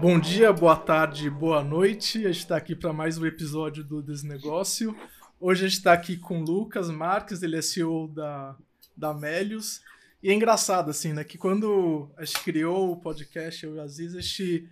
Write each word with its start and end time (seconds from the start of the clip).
Bom 0.00 0.20
dia, 0.20 0.52
boa 0.52 0.76
tarde, 0.76 1.28
boa 1.28 1.60
noite. 1.64 2.18
A 2.18 2.30
gente 2.30 2.42
está 2.42 2.56
aqui 2.56 2.76
para 2.76 2.92
mais 2.92 3.18
um 3.18 3.26
episódio 3.26 3.82
do 3.82 4.00
Desnegócio. 4.00 4.96
Hoje 5.40 5.64
a 5.64 5.68
gente 5.68 5.78
está 5.78 5.92
aqui 5.92 6.16
com 6.16 6.40
o 6.40 6.44
Lucas 6.44 6.88
Marques, 6.88 7.42
ele 7.42 7.56
é 7.56 7.62
CEO 7.62 8.06
da, 8.06 8.56
da 8.96 9.12
Melius. 9.12 9.82
E 10.22 10.30
é 10.30 10.32
engraçado, 10.32 10.88
assim, 10.88 11.12
né? 11.12 11.24
Que 11.24 11.36
quando 11.36 12.08
a 12.16 12.24
gente 12.24 12.44
criou 12.44 12.92
o 12.92 12.96
podcast, 12.96 13.64
eu 13.64 13.74
e 13.74 13.78
o 13.78 13.82
Aziz, 13.82 14.14
a 14.14 14.20
gente 14.20 14.68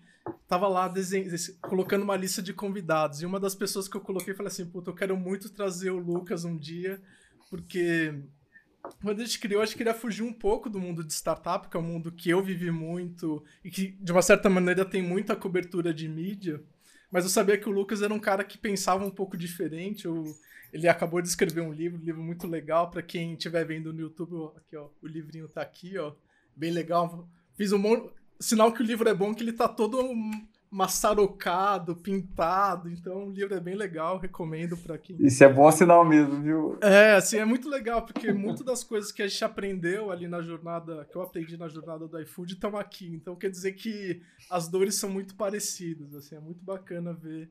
tava 0.47 0.69
lá 0.69 0.93
colocando 1.61 2.05
uma 2.05 2.17
lista 2.17 2.41
de 2.41 2.53
convidados. 2.53 3.21
E 3.21 3.27
uma 3.27 3.41
das 3.41 3.57
pessoas 3.57 3.89
que 3.89 3.97
eu 3.97 4.01
coloquei, 4.03 4.33
falei 4.33 4.53
assim, 4.53 4.65
puta, 4.65 4.91
eu 4.91 4.95
quero 4.95 5.17
muito 5.17 5.51
trazer 5.51 5.91
o 5.91 5.99
Lucas 5.99 6.45
um 6.45 6.57
dia, 6.57 7.03
porque 7.51 8.15
quando 9.03 9.21
a 9.21 9.25
gente 9.25 9.39
criou, 9.39 9.63
a 9.63 9.67
gente 9.67 9.77
queria 9.77 9.95
fugir 9.95 10.23
um 10.23 10.33
pouco 10.33 10.69
do 10.69 10.81
mundo 10.81 11.05
de 11.05 11.13
startup, 11.13 11.69
que 11.69 11.77
é 11.77 11.81
um 11.81 11.83
mundo 11.83 12.13
que 12.13 12.31
eu 12.31 12.43
vivi 12.43 12.71
muito 12.71 13.43
e 13.65 13.71
que, 13.71 13.89
de 13.89 14.13
uma 14.13 14.23
certa 14.23 14.49
maneira, 14.49 14.85
tem 14.85 15.03
muita 15.03 15.37
cobertura 15.37 15.93
de 15.93 16.09
mídia. 16.09 16.63
Mas 17.11 17.25
eu 17.25 17.31
sabia 17.31 17.57
que 17.57 17.69
o 17.69 17.73
Lucas 17.73 18.03
era 18.03 18.13
um 18.13 18.19
cara 18.19 18.45
que 18.45 18.59
pensava 18.59 19.05
um 19.05 19.11
pouco 19.11 19.37
diferente. 19.37 20.07
Eu, 20.07 20.25
ele 20.73 20.89
acabou 20.89 21.23
de 21.23 21.29
escrever 21.29 21.61
um 21.61 21.73
livro, 21.73 22.01
um 22.01 22.05
livro 22.05 22.23
muito 22.23 22.47
legal 22.47 22.91
para 22.91 23.03
quem 23.03 23.35
estiver 23.35 23.65
vendo 23.65 23.93
no 23.93 24.01
YouTube. 24.01 24.53
Aqui, 24.57 24.77
ó, 24.77 24.89
o 25.03 25.07
livrinho 25.07 25.49
tá 25.49 25.63
aqui, 25.63 25.97
ó, 25.99 26.13
bem 26.55 26.71
legal. 26.71 27.29
Fiz 27.55 27.73
um 27.73 27.79
monte, 27.79 28.13
sinal 28.41 28.73
que 28.73 28.83
o 28.83 28.87
livro 28.87 29.09
é 29.09 29.15
bom 29.15 29.35
que 29.35 29.43
ele 29.43 29.53
tá 29.53 29.69
todo 29.69 30.03
maçarocado, 30.71 31.97
pintado. 31.97 32.91
Então 32.91 33.29
o 33.29 33.31
livro 33.31 33.55
é 33.55 33.61
bem 33.61 33.75
legal, 33.75 34.19
recomendo 34.19 34.77
para 34.77 34.99
quem. 34.99 35.17
Isso 35.21 35.43
é 35.43 35.53
bom 35.53 35.71
sinal 35.71 36.05
mesmo, 36.05 36.43
viu? 36.43 36.79
É, 36.83 37.15
assim, 37.15 37.39
é 37.39 37.45
muito 37.45 37.69
legal, 37.69 38.03
porque 38.03 38.33
muitas 38.33 38.65
das 38.65 38.85
coisas 38.85 39.13
que 39.13 39.23
a 39.23 39.29
gente 39.29 39.45
aprendeu 39.45 40.11
ali 40.11 40.27
na 40.29 40.43
jornada, 40.43 41.07
que 41.11 41.17
eu 41.17 41.23
aprendi 41.23 41.57
na 41.57 41.69
jornada 41.69 42.07
do 42.07 42.21
iFood, 42.21 42.55
estão 42.55 42.77
aqui. 42.77 43.07
Então 43.15 43.37
quer 43.37 43.51
dizer 43.51 43.73
que 43.73 44.23
as 44.51 44.69
dores 44.69 44.97
são 44.97 45.11
muito 45.11 45.35
parecidas, 45.35 46.15
assim, 46.15 46.37
é 46.37 46.41
muito 46.41 46.65
bacana 46.65 47.13
ver 47.13 47.51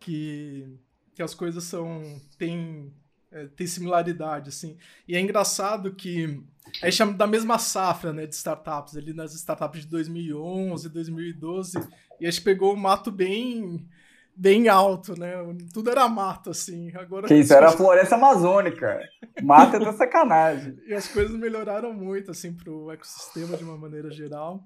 que, 0.00 0.78
que 1.14 1.22
as 1.22 1.34
coisas 1.34 1.64
são. 1.64 2.02
têm 2.38 2.92
é, 3.34 3.48
tem 3.48 3.66
similaridade, 3.66 4.48
assim. 4.48 4.76
E 5.08 5.16
é 5.16 5.20
engraçado 5.20 5.92
que 5.92 6.40
a 6.80 6.86
gente 6.86 6.96
chama 6.96 7.12
da 7.14 7.26
mesma 7.26 7.58
safra, 7.58 8.12
né, 8.12 8.26
de 8.26 8.34
startups, 8.34 8.96
ali 8.96 9.12
nas 9.12 9.34
startups 9.34 9.80
de 9.80 9.88
2011, 9.88 10.88
2012, 10.88 11.78
e 12.20 12.26
a 12.26 12.30
gente 12.30 12.42
pegou 12.42 12.74
o 12.74 12.76
mato 12.76 13.10
bem 13.10 13.88
bem 14.36 14.68
alto, 14.68 15.18
né? 15.18 15.32
Tudo 15.72 15.90
era 15.90 16.08
mato, 16.08 16.50
assim. 16.50 16.90
Agora 16.96 17.28
que 17.28 17.34
isso 17.34 17.54
era 17.54 17.68
a 17.68 17.72
floresta 17.72 18.16
amazônica. 18.16 19.00
Mato 19.42 19.76
é 19.76 19.78
da 19.78 19.92
sacanagem. 19.92 20.76
e 20.86 20.94
as 20.94 21.08
coisas 21.08 21.36
melhoraram 21.36 21.92
muito, 21.92 22.30
assim, 22.30 22.52
pro 22.52 22.90
ecossistema 22.90 23.56
de 23.56 23.64
uma 23.64 23.76
maneira 23.76 24.10
geral. 24.10 24.64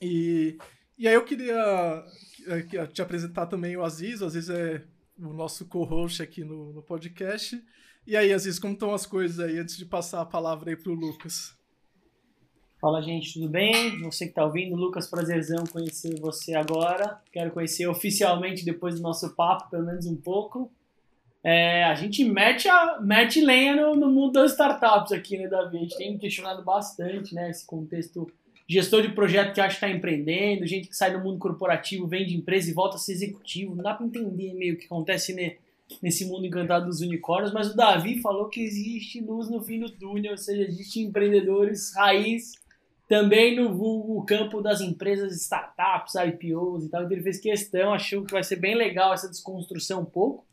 E, 0.00 0.56
e 0.96 1.06
aí 1.06 1.14
eu 1.14 1.24
queria 1.24 2.04
é, 2.46 2.86
te 2.86 3.02
apresentar 3.02 3.46
também 3.46 3.76
o 3.76 3.84
Aziz. 3.84 4.20
O 4.20 4.26
Aziz 4.26 4.48
é 4.48 4.84
o 5.18 5.32
nosso 5.32 5.66
co-host 5.66 6.22
aqui 6.22 6.44
no, 6.44 6.72
no 6.72 6.82
podcast. 6.82 7.60
E 8.06 8.16
aí, 8.16 8.32
Aziz, 8.32 8.58
como 8.58 8.72
estão 8.72 8.94
as 8.94 9.04
coisas 9.04 9.38
aí, 9.38 9.58
antes 9.58 9.76
de 9.76 9.84
passar 9.84 10.22
a 10.22 10.26
palavra 10.26 10.70
aí 10.70 10.76
pro 10.76 10.94
Lucas? 10.94 11.57
Fala, 12.80 13.02
gente, 13.02 13.34
tudo 13.34 13.48
bem? 13.48 14.00
Você 14.02 14.26
que 14.26 14.30
está 14.30 14.44
ouvindo, 14.44 14.76
Lucas, 14.76 15.08
prazerzão 15.08 15.64
conhecer 15.66 16.14
você 16.20 16.54
agora. 16.54 17.20
Quero 17.32 17.50
conhecer 17.50 17.88
oficialmente 17.88 18.64
depois 18.64 18.94
do 18.94 19.02
nosso 19.02 19.34
papo, 19.34 19.68
pelo 19.68 19.84
menos 19.84 20.06
um 20.06 20.14
pouco. 20.14 20.70
É, 21.42 21.82
a 21.82 21.94
gente 21.96 22.24
mete, 22.24 22.68
a, 22.68 23.00
mete 23.00 23.40
lenha 23.40 23.74
no, 23.74 23.96
no, 23.96 24.08
mundo 24.08 24.34
das 24.34 24.52
startups 24.52 25.10
aqui, 25.10 25.36
né, 25.36 25.48
Davi? 25.48 25.76
A 25.76 25.80
gente 25.80 25.96
tem 25.96 26.16
questionado 26.18 26.64
bastante, 26.64 27.34
né, 27.34 27.50
esse 27.50 27.66
contexto. 27.66 28.30
Gestor 28.68 29.02
de 29.02 29.08
projeto 29.08 29.54
que 29.54 29.60
acha 29.60 29.70
que 29.70 29.84
está 29.84 29.90
empreendendo, 29.90 30.66
gente 30.66 30.88
que 30.88 30.96
sai 30.96 31.10
do 31.10 31.24
mundo 31.24 31.38
corporativo, 31.38 32.06
vende 32.06 32.36
empresa 32.36 32.70
e 32.70 32.74
volta 32.74 32.96
a 32.96 32.98
ser 32.98 33.12
executivo. 33.12 33.74
Não 33.74 33.82
dá 33.82 33.94
para 33.94 34.06
entender 34.06 34.52
meio 34.52 34.74
o 34.74 34.76
que 34.76 34.84
acontece 34.84 35.32
né, 35.32 35.56
nesse 36.00 36.26
mundo 36.26 36.46
encantado 36.46 36.86
dos 36.86 37.00
unicórnios, 37.00 37.52
mas 37.52 37.72
o 37.72 37.76
Davi 37.76 38.20
falou 38.20 38.48
que 38.48 38.60
existe 38.60 39.20
luz 39.20 39.48
no 39.48 39.60
fim 39.62 39.80
do 39.80 39.90
túnel, 39.90 40.32
ou 40.32 40.38
seja, 40.38 40.62
existe 40.62 41.00
empreendedores 41.00 41.92
raiz 41.96 42.52
também 43.08 43.56
no 43.56 43.74
vulgo 43.74 44.24
campo 44.26 44.60
das 44.60 44.82
empresas, 44.82 45.34
startups, 45.34 46.14
IPOs 46.14 46.84
e 46.84 46.90
tal. 46.90 47.02
Então 47.02 47.12
ele 47.12 47.22
fez 47.22 47.40
questão, 47.40 47.94
achou 47.94 48.22
que 48.22 48.32
vai 48.32 48.44
ser 48.44 48.56
bem 48.56 48.76
legal 48.76 49.14
essa 49.14 49.28
desconstrução 49.28 50.02
um 50.02 50.04
pouco. 50.04 50.46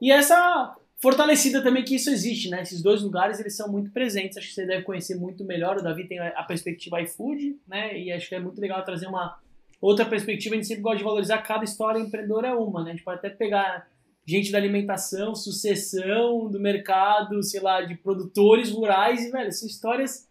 E 0.00 0.10
essa 0.10 0.76
fortalecida 1.00 1.62
também 1.62 1.84
que 1.84 1.94
isso 1.94 2.10
existe, 2.10 2.50
né? 2.50 2.62
Esses 2.62 2.82
dois 2.82 3.02
lugares 3.02 3.38
eles 3.38 3.56
são 3.56 3.70
muito 3.70 3.92
presentes. 3.92 4.36
Acho 4.36 4.48
que 4.48 4.54
você 4.54 4.66
deve 4.66 4.82
conhecer 4.82 5.14
muito 5.14 5.44
melhor. 5.44 5.76
O 5.76 5.82
Davi 5.82 6.08
tem 6.08 6.18
a 6.18 6.42
perspectiva 6.42 7.00
iFood, 7.02 7.56
né? 7.68 7.96
E 7.96 8.10
acho 8.10 8.28
que 8.28 8.34
é 8.34 8.40
muito 8.40 8.60
legal 8.60 8.84
trazer 8.84 9.06
uma 9.06 9.38
outra 9.80 10.04
perspectiva. 10.04 10.56
A 10.56 10.58
gente 10.58 10.66
sempre 10.66 10.82
gosta 10.82 10.98
de 10.98 11.04
valorizar 11.04 11.38
cada 11.38 11.62
história 11.62 12.00
empreendedora 12.00 12.48
é 12.48 12.54
uma, 12.54 12.82
né? 12.82 12.90
A 12.90 12.94
gente 12.94 13.04
pode 13.04 13.18
até 13.18 13.30
pegar 13.30 13.86
gente 14.26 14.50
da 14.50 14.58
alimentação, 14.58 15.36
sucessão 15.36 16.48
do 16.50 16.58
mercado, 16.58 17.40
sei 17.44 17.60
lá, 17.60 17.80
de 17.82 17.94
produtores 17.94 18.70
rurais, 18.70 19.24
e, 19.24 19.30
velho, 19.30 19.52
são 19.52 19.68
histórias 19.68 20.28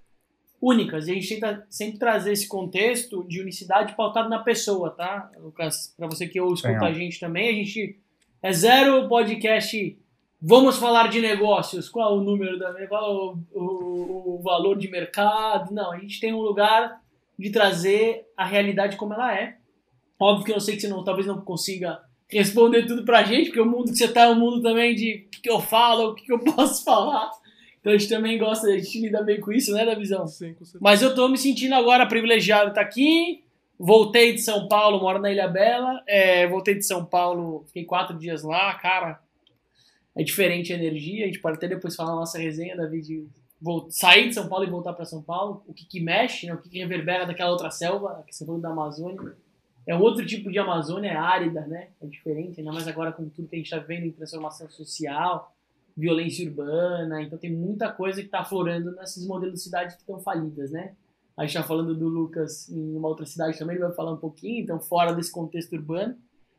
únicas. 0.61 1.07
E 1.07 1.11
a 1.11 1.15
gente 1.15 1.27
tenta 1.27 1.65
sempre 1.69 1.97
trazer 1.97 2.33
esse 2.33 2.47
contexto 2.47 3.23
de 3.27 3.41
unicidade 3.41 3.95
pautado 3.95 4.29
na 4.29 4.39
pessoa, 4.39 4.91
tá, 4.91 5.31
Lucas? 5.39 5.93
Para 5.97 6.07
você 6.07 6.27
que 6.27 6.39
ouve 6.39 6.53
escuta 6.53 6.85
a 6.85 6.93
gente 6.93 7.19
também, 7.19 7.49
a 7.49 7.53
gente 7.53 7.99
é 8.43 8.53
zero 8.53 9.07
podcast. 9.07 9.97
Vamos 10.39 10.77
falar 10.77 11.07
de 11.07 11.19
negócios. 11.19 11.89
Qual 11.89 12.17
o 12.17 12.23
número 12.23 12.57
da 12.57 12.73
qual 12.87 13.37
o, 13.53 13.59
o, 13.59 14.35
o 14.35 14.41
valor 14.43 14.77
de 14.77 14.89
mercado? 14.89 15.73
Não, 15.73 15.91
a 15.91 15.97
gente 15.97 16.19
tem 16.19 16.33
um 16.33 16.41
lugar 16.41 17.01
de 17.37 17.49
trazer 17.49 18.27
a 18.37 18.45
realidade 18.45 18.97
como 18.97 19.13
ela 19.13 19.35
é. 19.35 19.57
Óbvio 20.19 20.45
que 20.45 20.51
eu 20.53 20.59
sei 20.59 20.75
que 20.75 20.81
você 20.81 20.87
não, 20.87 21.03
talvez 21.03 21.25
não 21.25 21.41
consiga 21.41 21.99
responder 22.29 22.85
tudo 22.85 23.03
pra 23.03 23.23
gente, 23.23 23.47
porque 23.47 23.59
o 23.59 23.65
mundo 23.65 23.91
que 23.91 23.97
você 23.97 24.07
tá 24.07 24.21
é 24.21 24.29
um 24.29 24.39
mundo 24.39 24.61
também 24.61 24.95
de 24.95 25.25
o 25.27 25.29
que, 25.31 25.41
que 25.41 25.49
eu 25.49 25.59
falo, 25.59 26.09
o 26.09 26.15
que, 26.15 26.25
que 26.25 26.31
eu 26.31 26.39
posso 26.39 26.83
falar. 26.85 27.31
Então 27.81 27.91
a 27.93 27.97
gente 27.97 28.09
também 28.09 28.37
gosta, 28.37 28.67
a 28.67 28.77
gente 28.77 29.01
lida 29.01 29.23
bem 29.23 29.41
com 29.41 29.51
isso, 29.51 29.73
né, 29.73 29.83
da 29.83 29.95
visão? 29.95 30.27
Sim, 30.27 30.53
com 30.53 30.63
certeza. 30.63 30.79
Mas 30.79 31.01
eu 31.01 31.15
tô 31.15 31.27
me 31.27 31.37
sentindo 31.37 31.73
agora 31.73 32.05
privilegiado 32.05 32.65
de 32.65 32.71
estar 32.71 32.81
aqui. 32.81 33.43
Voltei 33.77 34.35
de 34.35 34.41
São 34.41 34.67
Paulo, 34.67 34.99
moro 34.99 35.17
na 35.17 35.31
Ilha 35.31 35.47
Bela. 35.47 36.01
É, 36.07 36.47
voltei 36.47 36.75
de 36.75 36.85
São 36.85 37.03
Paulo, 37.03 37.63
fiquei 37.65 37.83
quatro 37.83 38.15
dias 38.17 38.43
lá, 38.43 38.75
cara. 38.75 39.19
É 40.15 40.23
diferente 40.23 40.71
a 40.71 40.75
energia. 40.75 41.23
A 41.23 41.27
gente 41.27 41.39
pode 41.39 41.57
até 41.57 41.67
depois 41.67 41.95
falar 41.95 42.11
na 42.11 42.17
nossa 42.17 42.37
resenha, 42.37 42.77
Davi, 42.77 43.01
de 43.01 43.27
sair 43.89 44.27
de 44.27 44.35
São 44.35 44.47
Paulo 44.47 44.65
e 44.65 44.69
voltar 44.69 44.93
para 44.93 45.05
São 45.05 45.23
Paulo. 45.23 45.63
O 45.67 45.73
que, 45.73 45.85
que 45.85 45.99
mexe, 45.99 46.45
né? 46.45 46.53
o 46.53 46.59
que, 46.59 46.69
que 46.69 46.77
reverbera 46.77 47.25
daquela 47.25 47.49
outra 47.49 47.71
selva, 47.71 48.23
que 48.27 48.35
você 48.35 48.45
falou 48.45 48.61
da 48.61 48.69
Amazônia. 48.69 49.35
É 49.87 49.95
um 49.95 50.01
outro 50.01 50.23
tipo 50.23 50.51
de 50.51 50.59
Amazônia, 50.59 51.09
é 51.09 51.15
árida, 51.15 51.61
né? 51.61 51.87
É 51.99 52.05
diferente, 52.05 52.59
ainda 52.59 52.71
mais 52.71 52.87
agora 52.87 53.11
com 53.11 53.27
tudo 53.27 53.47
que 53.47 53.55
a 53.55 53.57
gente 53.57 53.65
está 53.65 53.79
vendo 53.79 54.05
em 54.05 54.11
transformação 54.11 54.69
social 54.69 55.51
violência 56.01 56.47
urbana, 56.49 57.21
então 57.21 57.37
tem 57.37 57.55
muita 57.55 57.91
coisa 57.91 58.19
que 58.19 58.25
está 58.25 58.39
aflorando 58.39 58.91
nesses 58.95 59.25
modelos 59.27 59.55
de 59.55 59.61
cidade 59.61 59.93
que 59.93 60.01
estão 60.01 60.19
falidas, 60.19 60.71
né? 60.71 60.95
A 61.37 61.43
gente 61.43 61.55
está 61.55 61.63
falando 61.63 61.95
do 61.95 62.07
Lucas 62.07 62.67
em 62.69 62.95
uma 62.95 63.07
outra 63.07 63.25
cidade 63.25 63.57
também, 63.57 63.75
ele 63.75 63.85
vai 63.85 63.93
falar 63.93 64.11
um 64.11 64.17
pouquinho, 64.17 64.63
então 64.63 64.79
fora 64.79 65.13
desse 65.13 65.31
contexto 65.31 65.73
urbano, 65.73 66.17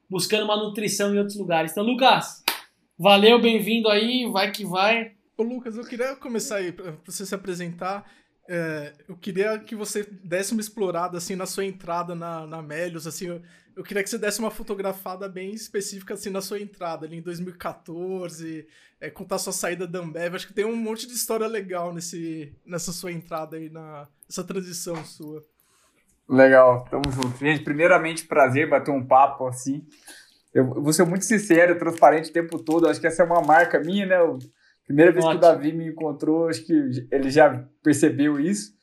buscando 0.09 0.45
uma 0.45 0.57
nutrição 0.57 1.13
em 1.13 1.19
outros 1.19 1.37
lugares. 1.37 1.73
Então, 1.73 1.85
Lucas, 1.85 2.43
valeu, 2.97 3.41
bem-vindo 3.41 3.89
aí, 3.89 4.31
vai 4.31 4.53
que 4.53 4.65
vai. 4.65 5.13
Ô 5.37 5.43
Lucas, 5.43 5.77
eu 5.77 5.85
queria 5.85 6.15
começar 6.15 6.57
aí, 6.57 6.71
para 6.71 6.95
você 7.05 7.27
se 7.27 7.35
apresentar, 7.35 8.09
é, 8.49 8.93
eu 9.09 9.17
queria 9.17 9.59
que 9.59 9.75
você 9.75 10.05
desse 10.25 10.53
uma 10.53 10.61
explorada 10.61 11.19
assim 11.19 11.35
na 11.35 11.47
sua 11.47 11.65
entrada 11.65 12.15
na, 12.15 12.47
na 12.47 12.63
Melios, 12.63 13.07
assim, 13.07 13.41
eu, 13.77 13.83
queria 13.83 14.03
que 14.03 14.11
você 14.11 14.19
desse 14.19 14.39
uma 14.39 14.51
fotografada 14.51 15.29
bem 15.29 15.53
específica 15.53 16.15
assim 16.15 16.31
na 16.31 16.41
sua 16.41 16.61
entrada 16.61 17.07
ali 17.07 17.17
em 17.17 17.23
2014, 17.23 18.67
é, 19.01 19.11
contar 19.11 19.39
sua 19.39 19.53
saída 19.53 19.87
da 19.87 19.99
Ambev. 19.99 20.35
Acho 20.35 20.47
que 20.47 20.55
tem 20.55 20.65
um 20.65 20.77
monte 20.77 21.07
de 21.07 21.15
história 21.15 21.47
legal 21.47 21.93
nesse, 21.93 22.55
nessa 22.65 22.93
sua 22.93 23.13
entrada 23.13 23.57
aí, 23.57 23.69
na, 23.69 24.07
nessa 24.29 24.45
transição 24.45 25.05
sua. 25.05 25.45
Legal, 26.29 26.85
tamo 26.91 27.11
junto. 27.11 27.39
Gente, 27.39 27.63
primeiramente, 27.63 28.27
prazer 28.27 28.69
bater 28.69 28.91
um 28.91 29.05
papo 29.05 29.47
assim. 29.47 29.87
Eu, 30.55 30.67
vou 30.67 30.93
ser 30.93 31.05
muito 31.05 31.25
sincero, 31.25 31.79
transparente 31.79 32.31
o 32.31 32.33
tempo 32.33 32.59
todo. 32.59 32.89
Acho 32.89 33.01
que 33.01 33.07
essa 33.07 33.23
é 33.23 33.27
uma 33.27 33.43
marca 33.43 33.81
minha, 33.81 34.07
né? 34.07 34.17
Eu, 34.17 34.39
Primeira 34.87 35.13
vez 35.13 35.25
Ótimo. 35.25 35.41
que 35.41 35.47
o 35.47 35.49
Davi 35.49 35.73
me 35.73 35.89
encontrou, 35.89 36.49
acho 36.49 36.65
que 36.65 37.07
ele 37.11 37.31
já 37.31 37.65
percebeu 37.83 38.39
isso. 38.39 38.75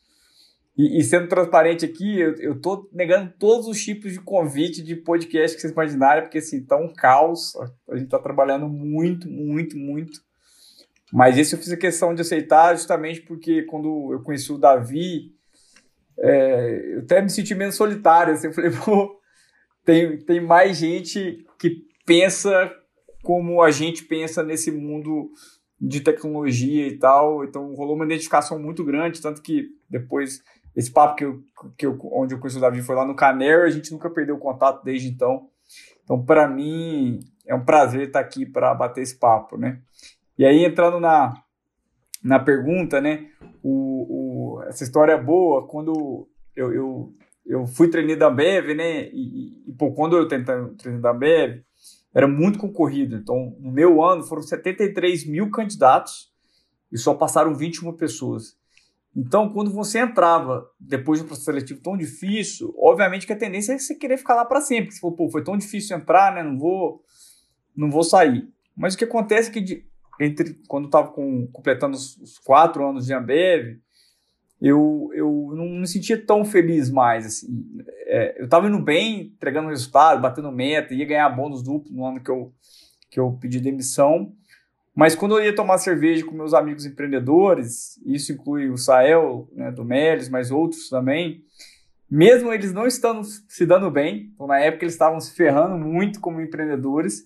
E, 0.79 0.99
e 0.99 1.03
sendo 1.03 1.27
transparente 1.27 1.83
aqui, 1.83 2.21
eu, 2.21 2.35
eu 2.35 2.61
tô 2.61 2.87
negando 2.93 3.33
todos 3.37 3.67
os 3.67 3.83
tipos 3.83 4.13
de 4.13 4.21
convite 4.21 4.81
de 4.81 4.95
podcast 4.95 5.53
que 5.53 5.59
vocês 5.59 5.73
imaginarem, 5.73 6.23
porque 6.23 6.37
assim, 6.37 6.63
tá 6.63 6.77
um 6.77 6.87
caos. 6.87 7.53
A 7.89 7.97
gente 7.97 8.07
tá 8.07 8.17
trabalhando 8.17 8.69
muito, 8.69 9.29
muito, 9.29 9.77
muito. 9.77 10.21
Mas 11.11 11.37
esse 11.37 11.53
eu 11.53 11.59
fiz 11.59 11.73
a 11.73 11.75
questão 11.75 12.15
de 12.15 12.21
aceitar 12.21 12.77
justamente 12.77 13.19
porque 13.23 13.63
quando 13.63 14.13
eu 14.13 14.21
conheci 14.21 14.53
o 14.53 14.57
Davi, 14.57 15.35
é, 16.17 16.93
eu 16.93 16.99
até 16.99 17.21
me 17.21 17.29
senti 17.29 17.53
menos 17.53 17.75
solitário. 17.75 18.33
Assim, 18.33 18.47
eu 18.47 18.53
falei, 18.53 18.71
pô, 18.85 19.19
tem, 19.83 20.17
tem 20.19 20.39
mais 20.39 20.77
gente 20.77 21.45
que 21.59 21.83
pensa 22.05 22.73
como 23.21 23.61
a 23.61 23.69
gente 23.69 24.05
pensa 24.05 24.41
nesse 24.41 24.71
mundo 24.71 25.29
de 25.81 25.99
tecnologia 25.99 26.87
e 26.87 26.97
tal, 26.97 27.43
então 27.43 27.73
rolou 27.73 27.95
uma 27.95 28.05
identificação 28.05 28.59
muito 28.59 28.83
grande, 28.83 29.21
tanto 29.21 29.41
que 29.41 29.69
depois 29.89 30.41
esse 30.75 30.91
papo 30.91 31.15
que 31.15 31.25
eu, 31.25 31.41
que 31.77 31.85
eu, 31.85 31.97
onde 32.13 32.33
eu 32.33 32.39
conheci 32.39 32.57
o 32.57 32.61
Davi 32.61 32.81
foi 32.81 32.95
lá 32.95 33.05
no 33.05 33.15
Canero, 33.15 33.63
a 33.63 33.69
gente 33.69 33.91
nunca 33.91 34.09
perdeu 34.09 34.37
contato 34.37 34.83
desde 34.83 35.07
então. 35.07 35.49
Então, 36.03 36.23
para 36.23 36.47
mim, 36.47 37.19
é 37.45 37.53
um 37.53 37.63
prazer 37.63 38.07
estar 38.07 38.19
aqui 38.19 38.45
para 38.45 38.73
bater 38.73 39.01
esse 39.01 39.17
papo, 39.17 39.57
né? 39.57 39.79
E 40.37 40.45
aí, 40.45 40.63
entrando 40.63 40.99
na, 40.99 41.33
na 42.23 42.39
pergunta, 42.39 43.01
né? 43.01 43.27
O, 43.61 44.57
o, 44.57 44.63
essa 44.63 44.83
história 44.83 45.13
é 45.13 45.21
boa. 45.21 45.67
Quando 45.67 46.27
eu, 46.55 46.73
eu, 46.73 47.13
eu 47.45 47.67
fui 47.67 47.89
treinador 47.89 48.17
da 48.17 48.27
Ambev, 48.27 48.73
né? 48.75 49.09
E, 49.09 49.63
e, 49.67 49.73
pô, 49.73 49.91
quando 49.91 50.15
eu 50.15 50.27
tentei 50.27 50.55
treinar 50.77 51.01
da 51.01 51.11
Ambev, 51.11 51.63
era 52.13 52.27
muito 52.27 52.59
concorrido. 52.59 53.15
Então, 53.15 53.55
no 53.59 53.71
meu 53.71 54.03
ano, 54.03 54.23
foram 54.23 54.41
73 54.41 55.25
mil 55.27 55.49
candidatos 55.51 56.31
e 56.91 56.97
só 56.97 57.13
passaram 57.13 57.53
21 57.53 57.93
pessoas. 57.93 58.57
Então, 59.15 59.49
quando 59.49 59.71
você 59.71 59.99
entrava 59.99 60.69
depois 60.79 61.19
de 61.19 61.25
um 61.25 61.27
processo 61.27 61.45
seletivo 61.45 61.81
tão 61.81 61.97
difícil, 61.97 62.73
obviamente 62.77 63.25
que 63.25 63.33
a 63.33 63.37
tendência 63.37 63.73
é 63.73 63.79
você 63.79 63.95
querer 63.95 64.17
ficar 64.17 64.35
lá 64.35 64.45
para 64.45 64.61
sempre. 64.61 64.91
Você 64.91 64.99
falou, 64.99 65.15
pô, 65.15 65.29
foi 65.29 65.43
tão 65.43 65.57
difícil 65.57 65.97
entrar, 65.97 66.33
né? 66.33 66.43
Não 66.43 66.57
vou, 66.57 67.01
não 67.75 67.89
vou 67.89 68.03
sair. 68.03 68.47
Mas 68.77 68.93
o 68.93 68.97
que 68.97 69.03
acontece 69.03 69.49
é 69.49 69.53
que 69.53 69.61
de, 69.61 69.85
entre 70.19 70.59
quando 70.67 70.85
eu 70.85 70.89
estava 70.89 71.11
completando 71.11 71.95
os, 71.95 72.17
os, 72.17 72.37
quatro 72.39 72.87
anos 72.87 73.07
de 73.07 73.13
Ambev, 73.13 73.79
eu, 74.61 75.09
eu 75.13 75.53
não 75.55 75.65
me 75.79 75.87
sentia 75.87 76.23
tão 76.23 76.45
feliz 76.45 76.89
mais. 76.89 77.25
Assim. 77.25 77.47
É, 78.05 78.39
eu 78.39 78.45
estava 78.45 78.67
indo 78.67 78.79
bem, 78.79 79.21
entregando 79.21 79.69
resultado, 79.69 80.21
batendo 80.21 80.51
meta, 80.51 80.93
ia 80.93 81.05
ganhar 81.05 81.29
bônus 81.29 81.63
duplo 81.63 81.91
no 81.91 82.05
ano 82.05 82.21
que 82.21 82.29
eu, 82.29 82.53
que 83.09 83.19
eu 83.19 83.37
pedi 83.41 83.59
demissão. 83.59 84.33
Mas 84.99 85.15
quando 85.15 85.37
eu 85.37 85.45
ia 85.45 85.55
tomar 85.55 85.77
cerveja 85.77 86.25
com 86.25 86.35
meus 86.35 86.53
amigos 86.53 86.85
empreendedores, 86.85 87.97
isso 88.05 88.33
inclui 88.33 88.69
o 88.69 88.77
Sael, 88.77 89.47
né, 89.53 89.71
do 89.71 89.85
Melis, 89.85 90.27
mas 90.27 90.51
outros 90.51 90.89
também, 90.89 91.41
mesmo 92.11 92.51
eles 92.51 92.73
não 92.73 92.85
estando 92.85 93.23
se 93.23 93.65
dando 93.65 93.89
bem, 93.89 94.29
então 94.35 94.45
na 94.45 94.59
época 94.59 94.83
eles 94.83 94.95
estavam 94.95 95.17
se 95.21 95.33
ferrando 95.33 95.77
muito 95.77 96.19
como 96.19 96.41
empreendedores, 96.41 97.25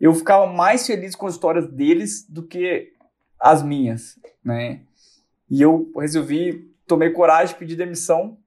eu 0.00 0.14
ficava 0.14 0.46
mais 0.46 0.86
feliz 0.86 1.16
com 1.16 1.26
as 1.26 1.34
histórias 1.34 1.66
deles 1.66 2.24
do 2.30 2.40
que 2.40 2.92
as 3.36 3.64
minhas, 3.64 4.16
né? 4.44 4.82
E 5.50 5.60
eu 5.60 5.90
resolvi, 5.98 6.72
tomei 6.86 7.10
coragem, 7.10 7.56
pedir 7.56 7.74
demissão 7.74 8.38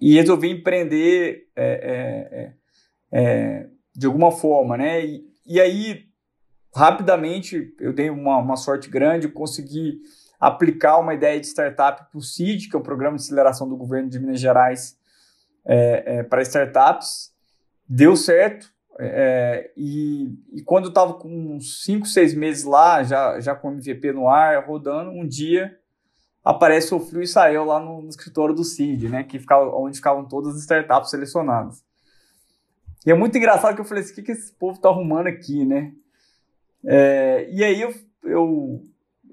e 0.00 0.14
resolvi 0.14 0.50
empreender 0.50 1.46
é, 1.54 2.52
é, 3.12 3.22
é, 3.22 3.22
é 3.22 3.66
de 3.94 4.06
alguma 4.06 4.32
forma, 4.32 4.76
né? 4.76 5.06
E, 5.06 5.24
e 5.46 5.60
aí 5.60 6.12
rapidamente 6.74 7.74
eu 7.78 7.92
dei 7.92 8.10
uma, 8.10 8.36
uma 8.38 8.56
sorte 8.56 8.90
grande, 8.90 9.28
consegui 9.28 10.00
aplicar 10.40 10.98
uma 10.98 11.14
ideia 11.14 11.40
de 11.40 11.46
startup 11.46 12.10
para 12.10 12.18
o 12.18 12.22
CID, 12.22 12.68
que 12.68 12.76
é 12.76 12.78
o 12.78 12.82
Programa 12.82 13.16
de 13.16 13.22
Aceleração 13.22 13.68
do 13.68 13.76
Governo 13.76 14.10
de 14.10 14.18
Minas 14.18 14.40
Gerais 14.40 14.96
é, 15.64 16.18
é, 16.18 16.22
para 16.22 16.42
startups. 16.42 17.32
Deu 17.88 18.16
certo. 18.16 18.72
É, 18.98 19.72
e, 19.76 20.32
e, 20.52 20.62
quando 20.62 20.84
eu 20.84 20.88
estava 20.90 21.14
com 21.14 21.28
uns 21.28 21.82
5, 21.84 22.06
6 22.06 22.34
meses 22.34 22.64
lá, 22.64 23.02
já, 23.02 23.40
já 23.40 23.54
com 23.54 23.68
o 23.68 23.72
MVP 23.72 24.12
no 24.12 24.28
ar, 24.28 24.64
rodando, 24.66 25.10
um 25.10 25.26
dia 25.26 25.76
aparece 26.44 26.94
o 26.94 27.00
Frio 27.00 27.22
Israel 27.22 27.64
lá 27.64 27.80
no, 27.80 28.02
no 28.02 28.08
escritório 28.08 28.54
do 28.54 28.62
CID, 28.62 29.08
né, 29.08 29.24
que 29.24 29.38
ficava, 29.38 29.64
onde 29.74 29.96
ficavam 29.96 30.26
todas 30.26 30.54
as 30.54 30.60
startups 30.60 31.10
selecionadas. 31.10 31.82
E 33.06 33.10
é 33.10 33.14
muito 33.14 33.36
engraçado 33.36 33.74
que 33.74 33.80
eu 33.80 33.84
falei 33.84 34.04
assim, 34.04 34.12
o 34.12 34.14
que, 34.16 34.22
que 34.22 34.32
esse 34.32 34.52
povo 34.52 34.76
está 34.76 34.88
arrumando 34.88 35.26
aqui, 35.26 35.64
né? 35.64 35.92
É, 36.86 37.48
e 37.50 37.64
aí 37.64 37.80
eu, 37.80 37.94
eu 38.22 38.82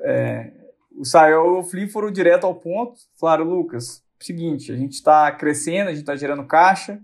é, 0.02 0.52
o 0.96 1.06
Sael 1.06 1.58
e 1.58 1.60
o 1.60 1.64
Flea 1.64 1.88
foram 1.88 2.12
direto 2.12 2.46
ao 2.46 2.56
ponto, 2.56 3.00
falaram, 3.20 3.46
Lucas, 3.46 4.04
seguinte, 4.20 4.72
a 4.72 4.76
gente 4.76 4.94
está 4.94 5.32
crescendo, 5.32 5.88
a 5.88 5.92
gente 5.92 6.02
está 6.02 6.16
gerando 6.16 6.46
caixa, 6.46 7.00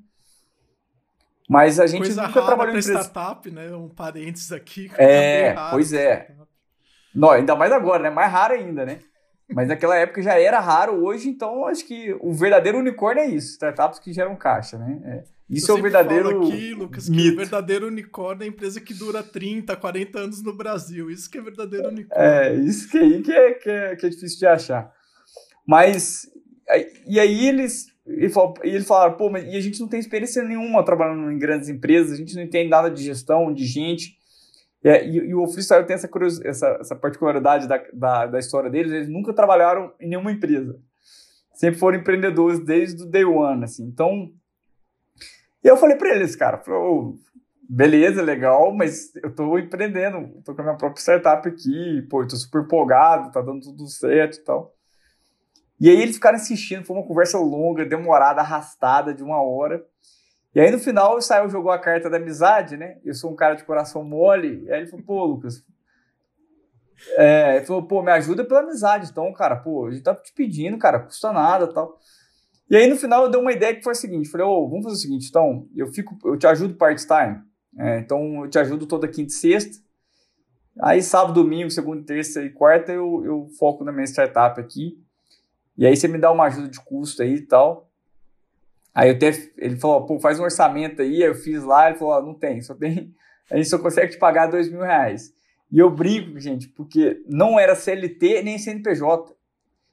mas 1.50 1.80
a 1.80 1.88
gente 1.88 2.02
Coisa 2.02 2.28
nunca 2.28 2.42
trabalhou 2.42 2.76
em 2.76 2.80
empresa... 2.80 3.02
startup, 3.02 3.50
né? 3.50 3.74
Um 3.74 3.88
parênteses 3.88 4.52
aqui. 4.52 4.92
É, 4.98 5.56
pois 5.72 5.94
é. 5.94 6.36
Não, 7.16 7.32
ainda 7.32 7.56
mais 7.56 7.72
agora, 7.72 8.04
né? 8.04 8.10
Mais 8.10 8.32
raro 8.32 8.54
ainda, 8.54 8.86
né? 8.86 9.00
Mas 9.50 9.70
naquela 9.70 9.96
época 9.96 10.22
já 10.22 10.38
era 10.38 10.60
raro, 10.60 11.06
hoje 11.06 11.30
então 11.30 11.66
acho 11.66 11.86
que 11.86 12.14
o 12.20 12.34
verdadeiro 12.34 12.80
unicórnio 12.80 13.24
é 13.24 13.28
isso, 13.28 13.54
startups 13.54 13.98
que 13.98 14.12
geram 14.12 14.36
caixa, 14.36 14.78
né? 14.78 15.00
É. 15.06 15.37
Isso 15.50 15.72
é 15.72 15.74
o 15.76 15.82
verdadeiro. 15.82 16.44
Aqui, 16.44 16.74
Lucas, 16.74 17.08
mito. 17.08 17.34
o 17.34 17.38
verdadeiro 17.38 17.88
unicórnio 17.88 18.44
é 18.44 18.46
a 18.46 18.50
empresa 18.50 18.82
que 18.82 18.94
dura 18.94 19.24
30, 19.24 19.76
40 19.76 20.20
anos 20.20 20.44
no 20.44 20.54
Brasil. 20.54 21.10
Isso 21.10 21.30
que 21.30 21.38
é 21.38 21.42
verdadeiro 21.42 21.88
unicórnio. 21.88 22.28
É, 22.28 22.54
isso 22.56 22.90
que 22.90 22.98
aí 22.98 23.22
que 23.22 23.32
é, 23.32 23.54
que 23.54 23.70
é, 23.70 23.96
que 23.96 24.06
é 24.06 24.10
difícil 24.10 24.40
de 24.40 24.46
achar. 24.46 24.92
Mas. 25.66 26.30
E 27.06 27.20
aí 27.20 27.48
eles. 27.48 27.88
E 28.06 28.32
eles 28.64 28.88
falaram, 28.88 29.18
pô, 29.18 29.30
mas 29.30 29.44
e 29.46 29.56
a 29.56 29.62
gente 29.62 29.80
não 29.82 29.88
tem 29.88 30.00
experiência 30.00 30.42
nenhuma 30.44 30.84
trabalhando 30.84 31.30
em 31.30 31.38
grandes 31.38 31.68
empresas, 31.68 32.14
a 32.14 32.16
gente 32.16 32.36
não 32.36 32.44
entende 32.44 32.70
nada 32.70 32.90
de 32.90 33.04
gestão, 33.04 33.54
de 33.54 33.66
gente. 33.66 34.18
É, 34.84 35.06
e, 35.06 35.18
e, 35.18 35.36
o 35.36 35.46
freestyle 35.48 35.86
tem 35.86 35.96
essa, 35.96 36.10
essa, 36.46 36.78
essa 36.80 36.96
particularidade 36.96 37.68
da, 37.68 37.84
da, 37.92 38.26
da, 38.28 38.40
história 38.40 38.70
deles, 38.70 38.92
eles 38.92 39.10
nunca 39.10 39.34
trabalharam 39.34 39.92
em 40.00 40.08
nenhuma 40.08 40.32
empresa. 40.32 40.80
Sempre 41.54 41.80
foram 41.80 41.98
empreendedores 41.98 42.60
desde 42.60 43.04
o 43.04 43.06
day 43.06 43.26
one, 43.26 43.64
assim. 43.64 43.84
Então, 43.84 44.32
e 45.64 45.68
eu 45.68 45.78
falei 45.78 45.98
para 45.98 46.16
eles, 46.16 46.36
cara, 46.36 46.62
oh, 46.70 47.18
beleza, 47.70 48.22
legal, 48.22 48.74
mas 48.74 49.14
eu 49.18 49.34
tô 49.34 49.58
empreendendo, 49.58 50.42
tô 50.44 50.56
com 50.56 50.62
a 50.62 50.64
minha 50.64 50.78
própria 50.78 51.02
startup 51.02 51.48
aqui, 51.48 52.02
pô, 52.10 52.24
eu 52.24 52.28
tô 52.28 52.36
super 52.36 52.64
empolgado, 52.64 53.32
tá 53.32 53.42
dando 53.42 53.62
tudo 53.62 53.88
certo 53.88 54.38
e 54.38 54.44
tal. 54.44 54.74
E 55.80 55.90
aí 55.90 56.02
eles 56.02 56.16
ficaram 56.16 56.38
insistindo, 56.38 56.86
foi 56.86 56.96
uma 56.96 57.06
conversa 57.06 57.38
longa, 57.38 57.86
demorada, 57.86 58.42
arrastada 58.42 59.14
de 59.14 59.24
uma 59.24 59.42
hora. 59.42 59.86
E 60.56 60.60
aí 60.60 60.72
no 60.72 60.80
final 60.80 61.18
o 61.18 61.50
jogou 61.50 61.72
a 61.72 61.78
carta 61.78 62.10
da 62.10 62.18
amizade, 62.18 62.78
né? 62.78 62.98
Eu 63.06 63.14
sou 63.14 63.32
um 63.32 63.36
cara 63.36 63.54
de 63.54 63.64
coração 63.64 64.04
mole. 64.04 64.64
E 64.64 64.72
aí 64.72 64.80
ele 64.80 64.88
falou, 64.88 65.06
pô, 65.06 65.26
Lucas. 65.26 65.64
É, 67.16 67.58
ele 67.58 67.66
falou, 67.66 67.84
pô, 67.84 68.02
me 68.02 68.12
ajuda 68.12 68.44
pela 68.44 68.62
amizade. 68.62 69.12
Então, 69.12 69.32
cara, 69.34 69.56
pô, 69.56 69.86
a 69.86 69.92
gente 69.92 70.02
tá 70.02 70.16
te 70.16 70.34
pedindo, 70.34 70.80
cara, 70.80 71.00
custa 71.00 71.32
nada 71.32 71.72
tal. 71.72 72.00
E 72.70 72.76
aí 72.76 72.88
no 72.88 72.98
final 72.98 73.24
eu 73.24 73.32
dei 73.32 73.40
uma 73.40 73.52
ideia 73.52 73.76
que 73.76 73.84
foi 73.84 73.94
a 73.94 73.96
seguinte: 73.96 74.30
falei, 74.30 74.46
ô, 74.46 74.64
oh, 74.64 74.70
vamos 74.70 74.84
fazer 74.86 74.96
o 74.96 75.00
seguinte, 75.00 75.28
então, 75.30 75.68
eu 75.76 75.88
fico, 75.88 76.18
eu 76.26 76.38
te 76.38 76.48
ajudo 76.48 76.76
part-time. 76.76 77.42
É, 77.78 78.00
então 78.00 78.44
eu 78.44 78.50
te 78.50 78.58
ajudo 78.58 78.86
toda 78.86 79.08
quinta 79.08 79.32
e 79.32 79.36
sexta. 79.36 79.78
Aí 80.80 81.02
sábado, 81.02 81.42
domingo, 81.42 81.72
segunda, 81.72 82.04
terça 82.04 82.44
e 82.44 82.50
quarta 82.50 82.92
eu, 82.92 83.24
eu 83.26 83.48
foco 83.58 83.84
na 83.84 83.92
minha 83.92 84.06
startup 84.06 84.60
aqui. 84.60 85.00
E 85.78 85.86
aí 85.86 85.96
você 85.96 86.08
me 86.08 86.18
dá 86.18 86.32
uma 86.32 86.46
ajuda 86.46 86.68
de 86.68 86.80
custo 86.80 87.22
aí 87.22 87.36
e 87.36 87.42
tal. 87.42 87.90
Aí 88.94 89.10
eu 89.10 89.16
até, 89.16 89.32
ele 89.58 89.76
falou, 89.76 90.06
pô, 90.08 90.20
faz 90.20 90.40
um 90.40 90.44
orçamento 90.44 91.04
aí, 91.04 91.22
eu 91.22 91.36
fiz 91.36 91.64
lá, 91.64 91.90
ele 91.90 92.00
falou, 92.00 92.24
não 92.24 92.34
tem, 92.34 92.62
só 92.62 92.74
tem, 92.74 93.14
a 93.52 93.56
gente 93.56 93.70
só 93.70 93.78
consegue 93.78 94.14
te 94.14 94.18
pagar 94.18 94.48
dois 94.48 94.72
mil 94.72 94.82
reais. 94.82 95.32
E 95.72 95.78
eu 95.78 95.90
brinco, 95.90 96.40
gente, 96.40 96.68
porque 96.70 97.24
não 97.28 97.60
era 97.60 97.76
CLT 97.76 98.42
nem 98.42 98.58
CNPJ. 98.58 99.36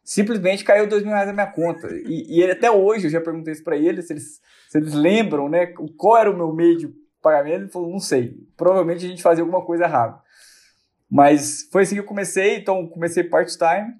Simplesmente 0.05 0.65
caiu 0.65 0.87
dois 0.87 1.03
mil 1.03 1.13
reais 1.13 1.27
na 1.27 1.33
minha 1.33 1.47
conta. 1.47 1.89
E, 1.93 2.37
e 2.37 2.43
ele, 2.43 2.53
até 2.53 2.71
hoje, 2.71 3.07
eu 3.07 3.11
já 3.11 3.21
perguntei 3.21 3.53
isso 3.53 3.65
para 3.65 3.77
eles, 3.77 4.07
se 4.07 4.13
eles, 4.13 4.41
se 4.69 4.79
eles 4.79 4.93
lembram, 4.93 5.49
né, 5.49 5.69
qual 5.97 6.19
era 6.19 6.31
o 6.31 6.37
meu 6.37 6.53
meio 6.53 6.77
de 6.77 6.89
pagamento. 7.23 7.63
Ele 7.63 7.71
falou, 7.71 7.91
não 7.91 7.99
sei. 7.99 8.37
Provavelmente 8.57 9.07
a 9.07 9.09
gente 9.09 9.23
fazia 9.23 9.43
alguma 9.43 9.65
coisa 9.65 9.85
errada. 9.85 10.21
Mas 11.11 11.69
foi 11.73 11.83
assim 11.83 11.95
que 11.95 12.01
eu 12.01 12.07
comecei, 12.07 12.57
então 12.57 12.87
comecei 12.87 13.25
part-time, 13.25 13.95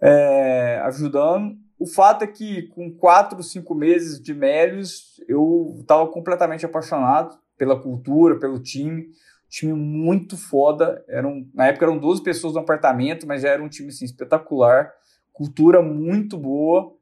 é, 0.00 0.80
ajudando. 0.84 1.56
O 1.78 1.86
fato 1.86 2.24
é 2.24 2.26
que 2.26 2.62
com 2.68 2.90
quatro, 2.90 3.42
cinco 3.42 3.74
meses 3.74 4.20
de 4.20 4.34
Melios, 4.34 5.22
eu 5.28 5.76
estava 5.80 6.06
completamente 6.08 6.66
apaixonado 6.66 7.38
pela 7.56 7.80
cultura, 7.80 8.38
pelo 8.38 8.58
time. 8.58 9.08
Time 9.48 9.72
muito 9.72 10.36
foda. 10.36 11.04
Eram, 11.08 11.46
na 11.54 11.68
época 11.68 11.84
eram 11.84 11.98
12 11.98 12.22
pessoas 12.22 12.54
no 12.54 12.60
apartamento, 12.60 13.26
mas 13.26 13.42
já 13.42 13.50
era 13.50 13.62
um 13.62 13.68
time 13.68 13.88
assim, 13.88 14.04
espetacular. 14.04 14.92
Cultura 15.40 15.80
muito 15.80 16.36
boa. 16.36 16.94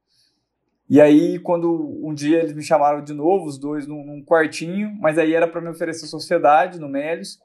E 0.89 1.01
aí, 1.01 1.37
quando 1.39 1.99
um 2.01 2.13
dia 2.13 2.39
eles 2.39 2.53
me 2.53 2.63
chamaram 2.63 3.03
de 3.03 3.13
novo, 3.13 3.43
os 3.43 3.57
dois 3.57 3.85
num, 3.85 4.01
num 4.05 4.23
quartinho, 4.23 4.95
mas 5.01 5.17
aí 5.17 5.33
era 5.33 5.45
para 5.45 5.59
me 5.59 5.67
oferecer 5.67 6.07
sociedade 6.07 6.79
no 6.79 6.87
Melis. 6.87 7.37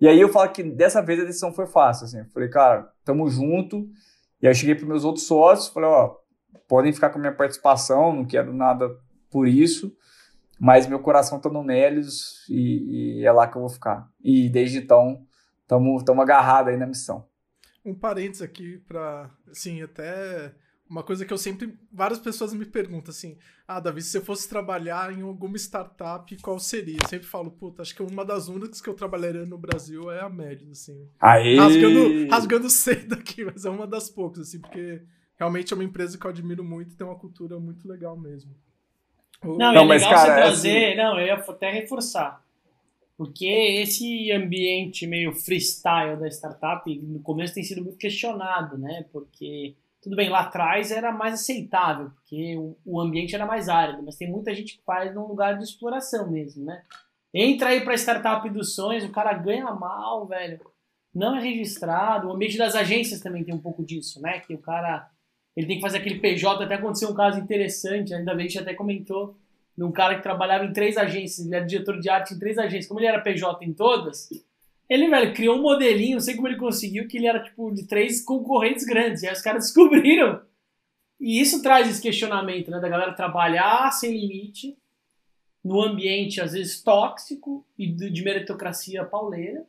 E 0.00 0.08
aí 0.08 0.20
eu 0.20 0.28
falo 0.28 0.50
que 0.50 0.64
dessa 0.64 1.00
vez 1.00 1.20
a 1.20 1.24
decisão 1.24 1.52
foi 1.52 1.68
fácil, 1.68 2.06
assim. 2.06 2.18
Eu 2.18 2.26
falei, 2.34 2.48
cara, 2.48 2.90
tamo 3.04 3.28
junto. 3.28 3.88
E 4.42 4.48
aí 4.48 4.50
eu 4.50 4.54
cheguei 4.56 4.74
para 4.74 4.84
meus 4.84 5.04
outros 5.04 5.28
sócios, 5.28 5.72
falei, 5.72 5.88
ó, 5.88 6.16
podem 6.66 6.92
ficar 6.92 7.10
com 7.10 7.18
a 7.18 7.20
minha 7.20 7.36
participação, 7.36 8.12
não 8.12 8.24
quero 8.24 8.52
nada 8.52 8.90
por 9.30 9.46
isso, 9.46 9.96
mas 10.58 10.88
meu 10.88 10.98
coração 10.98 11.38
tá 11.38 11.48
no 11.48 11.62
Nélios 11.62 12.44
e, 12.50 13.20
e, 13.20 13.24
é 13.24 13.30
lá 13.30 13.46
que 13.46 13.56
eu 13.56 13.60
vou 13.60 13.70
ficar. 13.70 14.08
E 14.20 14.48
desde 14.48 14.78
então, 14.78 15.24
estamos 15.62 16.20
agarrados 16.20 16.72
aí 16.72 16.76
na 16.76 16.86
missão. 16.88 17.30
Um 17.84 17.94
parênteses 17.94 18.42
aqui 18.42 18.78
para, 18.86 19.30
assim, 19.50 19.82
até 19.82 20.54
uma 20.92 21.02
coisa 21.02 21.24
que 21.24 21.32
eu 21.32 21.38
sempre. 21.38 21.74
Várias 21.90 22.18
pessoas 22.18 22.52
me 22.52 22.66
perguntam 22.66 23.10
assim: 23.10 23.38
Ah, 23.66 23.80
Davi, 23.80 24.02
se 24.02 24.10
você 24.10 24.20
fosse 24.20 24.46
trabalhar 24.46 25.10
em 25.10 25.22
alguma 25.22 25.56
startup, 25.56 26.36
qual 26.42 26.58
seria? 26.58 26.98
Eu 27.02 27.08
sempre 27.08 27.26
falo, 27.26 27.50
puta, 27.50 27.80
acho 27.80 27.94
que 27.94 28.02
uma 28.02 28.24
das 28.24 28.48
únicas 28.48 28.80
que 28.80 28.88
eu 28.88 28.94
trabalharia 28.94 29.46
no 29.46 29.56
Brasil 29.56 30.10
é 30.10 30.20
a 30.20 30.28
Média, 30.28 30.70
assim. 30.70 31.08
Aê! 31.18 31.56
Rasgando, 31.56 32.28
rasgando 32.30 32.70
cedo 32.70 33.14
aqui, 33.14 33.42
mas 33.46 33.64
é 33.64 33.70
uma 33.70 33.86
das 33.86 34.10
poucas, 34.10 34.48
assim, 34.48 34.60
porque 34.60 35.00
realmente 35.38 35.72
é 35.72 35.76
uma 35.76 35.84
empresa 35.84 36.18
que 36.18 36.26
eu 36.26 36.30
admiro 36.30 36.62
muito 36.62 36.92
e 36.92 36.96
tem 36.96 37.06
uma 37.06 37.18
cultura 37.18 37.58
muito 37.58 37.88
legal 37.88 38.14
mesmo. 38.14 38.54
Não, 39.42 39.56
não 39.56 39.72
é 39.72 39.84
mas, 39.84 40.02
legal 40.02 40.14
cara, 40.14 40.26
você 40.26 40.30
é 40.30 40.34
trazer. 40.34 40.86
Assim... 40.88 40.96
Não, 40.98 41.18
eu 41.18 41.26
ia 41.26 41.34
até 41.34 41.70
reforçar. 41.70 42.44
Porque 43.22 43.46
esse 43.46 44.32
ambiente 44.32 45.06
meio 45.06 45.32
freestyle 45.32 46.18
da 46.18 46.26
startup, 46.26 46.92
no 46.98 47.20
começo 47.20 47.54
tem 47.54 47.62
sido 47.62 47.80
muito 47.80 47.96
questionado, 47.96 48.76
né? 48.76 49.06
Porque, 49.12 49.76
tudo 50.02 50.16
bem, 50.16 50.28
lá 50.28 50.40
atrás 50.40 50.90
era 50.90 51.12
mais 51.12 51.34
aceitável, 51.34 52.10
porque 52.10 52.56
o, 52.84 53.00
ambiente 53.00 53.32
era 53.32 53.46
mais 53.46 53.68
árido, 53.68 54.02
mas 54.02 54.16
tem 54.16 54.28
muita 54.28 54.52
gente 54.52 54.76
que 54.76 54.82
faz 54.82 55.14
num 55.14 55.28
lugar 55.28 55.56
de 55.56 55.62
exploração 55.62 56.32
mesmo, 56.32 56.64
né? 56.64 56.82
Entra 57.32 57.68
aí 57.68 57.82
pra 57.82 57.94
startup 57.94 58.50
dos 58.50 58.74
sonhos, 58.74 59.04
o 59.04 59.12
cara 59.12 59.34
ganha 59.34 59.70
mal, 59.70 60.26
velho. 60.26 60.58
Não 61.14 61.36
é 61.36 61.40
registrado. 61.40 62.26
O 62.26 62.32
ambiente 62.32 62.58
das 62.58 62.74
agências 62.74 63.20
também 63.20 63.44
tem 63.44 63.54
um 63.54 63.62
pouco 63.62 63.84
disso, 63.84 64.20
né? 64.20 64.40
Que 64.40 64.52
o 64.52 64.58
cara 64.58 65.08
ele 65.56 65.68
tem 65.68 65.76
que 65.76 65.82
fazer 65.82 65.98
aquele 65.98 66.18
PJ. 66.18 66.64
Até 66.64 66.74
aconteceu 66.74 67.08
um 67.08 67.14
caso 67.14 67.38
interessante, 67.38 68.12
ainda 68.12 68.34
bem 68.34 68.48
que 68.48 68.54
a 68.54 68.60
gente 68.60 68.68
até 68.68 68.74
comentou 68.74 69.36
num 69.76 69.92
cara 69.92 70.16
que 70.16 70.22
trabalhava 70.22 70.64
em 70.64 70.72
três 70.72 70.96
agências, 70.96 71.46
ele 71.46 71.56
era 71.56 71.64
diretor 71.64 71.98
de 71.98 72.08
arte 72.08 72.34
em 72.34 72.38
três 72.38 72.58
agências, 72.58 72.86
como 72.86 73.00
ele 73.00 73.06
era 73.06 73.20
PJ 73.20 73.64
em 73.64 73.72
todas, 73.72 74.28
ele, 74.88 75.08
velho, 75.08 75.32
criou 75.32 75.56
um 75.56 75.62
modelinho, 75.62 76.16
não 76.16 76.20
sei 76.20 76.34
como 76.34 76.48
ele 76.48 76.56
conseguiu, 76.56 77.08
que 77.08 77.16
ele 77.16 77.26
era, 77.26 77.42
tipo, 77.42 77.72
de 77.72 77.86
três 77.86 78.22
concorrentes 78.22 78.84
grandes, 78.84 79.22
e 79.22 79.26
aí 79.26 79.32
os 79.32 79.40
caras 79.40 79.64
descobriram. 79.64 80.42
E 81.18 81.40
isso 81.40 81.62
traz 81.62 81.88
esse 81.88 82.02
questionamento, 82.02 82.70
né, 82.70 82.78
da 82.78 82.88
galera 82.88 83.14
trabalhar 83.14 83.90
sem 83.92 84.12
limite, 84.12 84.76
no 85.64 85.80
ambiente, 85.80 86.40
às 86.40 86.52
vezes, 86.52 86.82
tóxico 86.82 87.64
e 87.78 87.86
de 87.86 88.22
meritocracia 88.22 89.04
pauleira, 89.04 89.64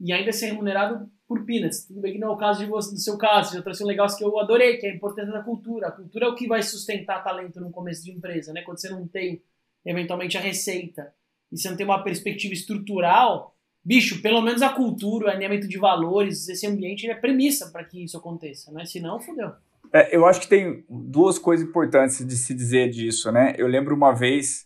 e 0.00 0.12
ainda 0.12 0.32
ser 0.32 0.46
remunerado 0.46 1.08
por 1.26 1.44
peanuts. 1.44 1.86
Tudo 1.86 2.00
bem 2.00 2.12
que 2.12 2.18
não 2.18 2.28
é 2.28 2.30
o 2.32 2.36
caso 2.36 2.64
de 2.64 2.70
você, 2.70 2.92
do 2.92 3.00
seu 3.00 3.18
caso, 3.18 3.54
já 3.54 3.62
trouxe 3.62 3.82
um 3.82 3.86
negócio 3.86 4.16
que 4.16 4.24
eu 4.24 4.38
adorei, 4.38 4.76
que 4.76 4.86
é 4.86 4.90
a 4.90 4.94
importância 4.94 5.32
da 5.32 5.42
cultura. 5.42 5.88
A 5.88 5.92
cultura 5.92 6.26
é 6.26 6.28
o 6.28 6.34
que 6.34 6.46
vai 6.46 6.62
sustentar 6.62 7.22
talento 7.22 7.60
no 7.60 7.70
começo 7.70 8.04
de 8.04 8.12
empresa, 8.12 8.52
né? 8.52 8.62
Quando 8.62 8.80
você 8.80 8.88
não 8.88 9.06
tem, 9.06 9.42
eventualmente, 9.84 10.38
a 10.38 10.40
receita 10.40 11.12
e 11.50 11.58
você 11.58 11.68
não 11.68 11.76
tem 11.76 11.86
uma 11.86 12.02
perspectiva 12.02 12.54
estrutural, 12.54 13.56
bicho, 13.84 14.22
pelo 14.22 14.40
menos 14.40 14.62
a 14.62 14.70
cultura, 14.70 15.26
o 15.26 15.30
alinhamento 15.30 15.68
de 15.68 15.78
valores, 15.78 16.48
esse 16.48 16.66
ambiente 16.66 17.08
é 17.08 17.14
premissa 17.14 17.70
para 17.70 17.84
que 17.84 18.02
isso 18.02 18.16
aconteça, 18.16 18.70
né? 18.72 18.84
Senão, 18.84 19.20
fodeu. 19.20 19.52
É, 19.92 20.14
eu 20.14 20.26
acho 20.26 20.40
que 20.40 20.48
tem 20.48 20.84
duas 20.88 21.38
coisas 21.38 21.66
importantes 21.66 22.24
de 22.26 22.36
se 22.36 22.52
dizer 22.54 22.90
disso, 22.90 23.30
né? 23.30 23.54
Eu 23.56 23.66
lembro 23.66 23.94
uma 23.94 24.12
vez 24.12 24.65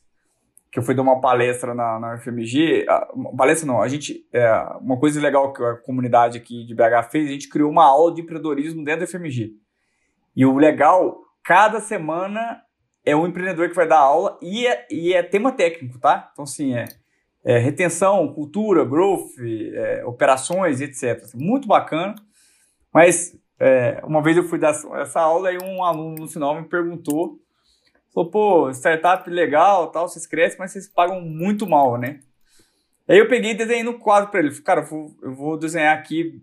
que 0.70 0.78
eu 0.78 0.82
fui 0.82 0.94
dar 0.94 1.02
uma 1.02 1.20
palestra 1.20 1.74
na, 1.74 1.98
na 1.98 2.18
FMG, 2.18 2.86
palestra 3.36 3.66
não, 3.66 3.82
a 3.82 3.88
gente, 3.88 4.24
é, 4.32 4.48
uma 4.80 4.98
coisa 4.98 5.20
legal 5.20 5.52
que 5.52 5.62
a 5.62 5.74
comunidade 5.74 6.38
aqui 6.38 6.64
de 6.64 6.74
BH 6.74 7.10
fez, 7.10 7.28
a 7.28 7.32
gente 7.32 7.48
criou 7.48 7.70
uma 7.70 7.84
aula 7.84 8.14
de 8.14 8.20
empreendedorismo 8.20 8.84
dentro 8.84 9.00
da 9.00 9.06
FMG. 9.06 9.52
E 10.36 10.46
o 10.46 10.56
legal, 10.56 11.22
cada 11.42 11.80
semana 11.80 12.62
é 13.04 13.16
um 13.16 13.26
empreendedor 13.26 13.68
que 13.68 13.74
vai 13.74 13.88
dar 13.88 13.98
aula 13.98 14.38
e 14.40 14.64
é, 14.64 14.86
e 14.90 15.12
é 15.12 15.22
tema 15.24 15.50
técnico, 15.50 15.98
tá? 15.98 16.30
Então, 16.32 16.44
assim, 16.44 16.74
é, 16.74 16.84
é 17.44 17.58
retenção, 17.58 18.32
cultura, 18.32 18.84
growth, 18.84 19.30
é, 19.74 20.04
operações, 20.04 20.80
etc. 20.80 21.34
Muito 21.34 21.66
bacana. 21.66 22.14
Mas, 22.94 23.36
é, 23.58 24.00
uma 24.04 24.22
vez 24.22 24.36
eu 24.36 24.44
fui 24.44 24.58
dar 24.58 24.70
essa 25.00 25.20
aula 25.20 25.52
e 25.52 25.58
um 25.58 25.82
aluno 25.82 26.14
no 26.16 26.28
final 26.28 26.54
me 26.54 26.68
perguntou 26.68 27.40
Falou, 28.12 28.30
pô, 28.30 28.70
startup 28.70 29.28
legal, 29.30 29.88
tal, 29.90 30.08
vocês 30.08 30.26
crescem, 30.26 30.58
mas 30.58 30.72
vocês 30.72 30.88
pagam 30.88 31.20
muito 31.20 31.66
mal, 31.66 31.96
né? 31.96 32.20
Aí 33.08 33.18
eu 33.18 33.28
peguei 33.28 33.52
e 33.52 33.56
desenhei 33.56 33.82
no 33.82 33.98
quadro 33.98 34.30
para 34.30 34.40
ele. 34.40 34.50
Falei, 34.50 34.64
cara, 34.64 34.80
eu 34.80 34.86
vou, 34.86 35.16
eu 35.22 35.34
vou, 35.34 35.56
desenhar 35.56 35.96
aqui, 35.96 36.42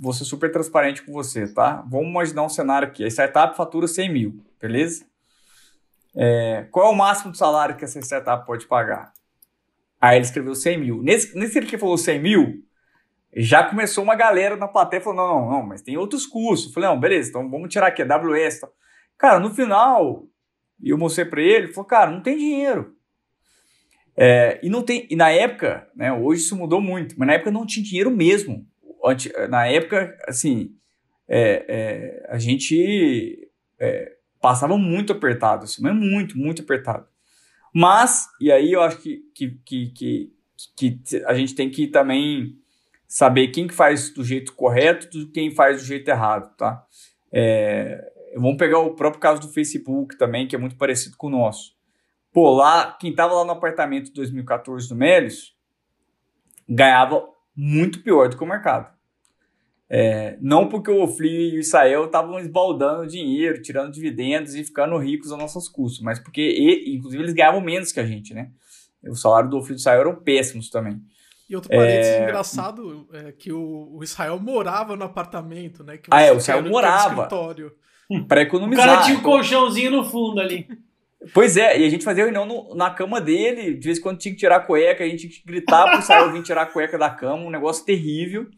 vou 0.00 0.12
ser 0.12 0.24
super 0.24 0.50
transparente 0.50 1.02
com 1.02 1.12
você, 1.12 1.46
tá? 1.52 1.84
Vamos 1.88 2.08
imaginar 2.08 2.42
um 2.42 2.48
cenário 2.48 2.88
aqui. 2.88 3.04
A 3.04 3.08
startup 3.08 3.56
fatura 3.56 3.86
100 3.86 4.12
mil, 4.12 4.44
beleza? 4.60 5.06
É, 6.14 6.66
qual 6.70 6.88
é 6.88 6.90
o 6.90 6.96
máximo 6.96 7.32
de 7.32 7.38
salário 7.38 7.76
que 7.76 7.84
essa 7.84 7.98
startup 8.00 8.46
pode 8.46 8.66
pagar? 8.66 9.12
Aí 10.00 10.16
ele 10.16 10.24
escreveu 10.24 10.54
100 10.54 10.78
mil. 10.78 11.02
Nesse, 11.02 11.36
nesse 11.36 11.60
que 11.62 11.78
falou 11.78 11.96
100 11.96 12.20
mil, 12.20 12.64
já 13.34 13.64
começou 13.64 14.02
uma 14.02 14.14
galera 14.14 14.56
na 14.56 14.68
plateia 14.68 15.00
falando, 15.00 15.18
não, 15.18 15.40
não, 15.40 15.50
não, 15.50 15.62
mas 15.62 15.80
tem 15.80 15.96
outros 15.96 16.26
custos. 16.26 16.68
Eu 16.68 16.74
falei, 16.74 16.88
não, 16.88 16.98
beleza, 16.98 17.30
então 17.30 17.48
vamos 17.50 17.72
tirar 17.72 17.86
aqui 17.86 18.02
a 18.02 18.14
AWS. 18.14 18.60
Cara, 19.16 19.38
no 19.38 19.54
final, 19.54 20.26
e 20.82 20.90
eu 20.90 20.98
mostrei 20.98 21.24
para 21.24 21.40
ele, 21.40 21.66
ele 21.66 21.72
falou, 21.72 21.86
cara, 21.86 22.10
não 22.10 22.20
tem 22.20 22.36
dinheiro. 22.36 22.96
É, 24.16 24.60
e 24.62 24.68
não 24.68 24.82
tem, 24.82 25.06
e 25.08 25.16
na 25.16 25.30
época, 25.30 25.88
né, 25.94 26.12
hoje 26.12 26.42
isso 26.42 26.56
mudou 26.56 26.80
muito, 26.80 27.14
mas 27.18 27.26
na 27.26 27.34
época 27.34 27.50
não 27.50 27.64
tinha 27.64 27.84
dinheiro 27.84 28.10
mesmo. 28.10 28.66
Na 29.48 29.66
época, 29.66 30.16
assim, 30.28 30.76
é, 31.26 31.64
é, 31.68 32.26
a 32.28 32.38
gente 32.38 33.50
é, 33.78 34.12
passava 34.40 34.76
muito 34.76 35.12
apertado, 35.12 35.64
assim, 35.64 35.82
mas 35.82 35.94
muito, 35.94 36.36
muito 36.36 36.62
apertado. 36.62 37.06
Mas, 37.74 38.28
e 38.40 38.52
aí 38.52 38.72
eu 38.72 38.82
acho 38.82 38.98
que, 38.98 39.22
que, 39.34 39.58
que, 39.64 39.86
que, 39.90 40.32
que 40.76 41.24
a 41.24 41.34
gente 41.34 41.54
tem 41.54 41.70
que 41.70 41.86
também 41.86 42.58
saber 43.08 43.48
quem 43.48 43.66
que 43.66 43.74
faz 43.74 44.10
do 44.10 44.22
jeito 44.22 44.52
correto 44.52 45.08
e 45.16 45.26
quem 45.26 45.50
faz 45.50 45.80
do 45.80 45.86
jeito 45.86 46.08
errado, 46.08 46.54
tá? 46.56 46.86
É, 47.32 48.11
Vamos 48.34 48.56
pegar 48.56 48.78
o 48.78 48.94
próprio 48.94 49.20
caso 49.20 49.40
do 49.40 49.48
Facebook 49.48 50.16
também, 50.16 50.46
que 50.46 50.56
é 50.56 50.58
muito 50.58 50.76
parecido 50.76 51.16
com 51.16 51.26
o 51.26 51.30
nosso. 51.30 51.76
Pô, 52.32 52.50
lá, 52.54 52.96
quem 52.98 53.10
estava 53.10 53.34
lá 53.34 53.44
no 53.44 53.52
apartamento 53.52 54.06
de 54.06 54.12
2014 54.12 54.88
do 54.88 54.96
Melios, 54.96 55.54
ganhava 56.68 57.28
muito 57.54 58.02
pior 58.02 58.28
do 58.28 58.36
que 58.36 58.42
o 58.42 58.46
mercado. 58.46 58.90
É, 59.94 60.38
não 60.40 60.70
porque 60.70 60.90
o 60.90 61.02
Ofli 61.02 61.50
e 61.50 61.56
o 61.58 61.60
Israel 61.60 62.06
estavam 62.06 62.38
esbaldando 62.38 63.06
dinheiro, 63.06 63.60
tirando 63.60 63.92
dividendos 63.92 64.54
e 64.54 64.64
ficando 64.64 64.96
ricos 64.96 65.30
aos 65.30 65.40
nossos 65.40 65.68
custos, 65.68 66.00
mas 66.00 66.18
porque, 66.18 66.40
e, 66.40 66.96
inclusive, 66.96 67.22
eles 67.22 67.34
ganhavam 67.34 67.60
menos 67.60 67.92
que 67.92 68.00
a 68.00 68.06
gente, 68.06 68.32
né? 68.32 68.50
O 69.06 69.14
salário 69.14 69.50
do 69.50 69.58
Ofli 69.58 69.72
e 69.72 69.74
do 69.74 69.80
Israel 69.80 70.00
eram 70.00 70.16
péssimos 70.16 70.70
também. 70.70 71.02
E 71.46 71.54
outro 71.54 71.68
parênteses 71.68 72.12
é... 72.12 72.22
engraçado 72.22 73.06
é 73.12 73.32
que 73.32 73.52
o, 73.52 73.98
o, 73.98 74.02
Israel 74.02 74.38
morava 74.40 74.96
no 74.96 75.04
apartamento, 75.04 75.84
né? 75.84 75.98
Que 75.98 76.08
ah, 76.10 76.22
é, 76.22 76.32
o 76.32 76.38
Israel 76.38 76.62
morava. 76.62 77.28
Para 78.26 78.42
economizar. 78.42 78.86
O 78.86 78.88
cara 78.88 79.02
tinha 79.02 79.18
um 79.18 79.22
colchãozinho 79.22 79.90
no 79.90 80.04
fundo 80.04 80.40
ali. 80.40 80.66
Pois 81.32 81.56
é, 81.56 81.78
e 81.78 81.84
a 81.84 81.88
gente 81.88 82.04
fazia 82.04 82.24
reunião 82.24 82.44
no, 82.44 82.74
na 82.74 82.90
cama 82.90 83.20
dele, 83.20 83.74
de 83.74 83.84
vez 83.84 83.98
em 83.98 84.00
quando 84.00 84.18
tinha 84.18 84.32
que 84.32 84.40
tirar 84.40 84.56
a 84.56 84.60
cueca, 84.60 85.04
a 85.04 85.08
gente 85.08 85.28
tinha 85.28 85.32
que 85.32 85.46
gritar 85.46 85.88
pro 85.88 86.00
Israel 86.00 86.32
vir 86.32 86.42
tirar 86.42 86.62
a 86.62 86.66
cueca 86.66 86.98
da 86.98 87.10
cama, 87.10 87.44
um 87.44 87.50
negócio 87.50 87.84
terrível. 87.84 88.48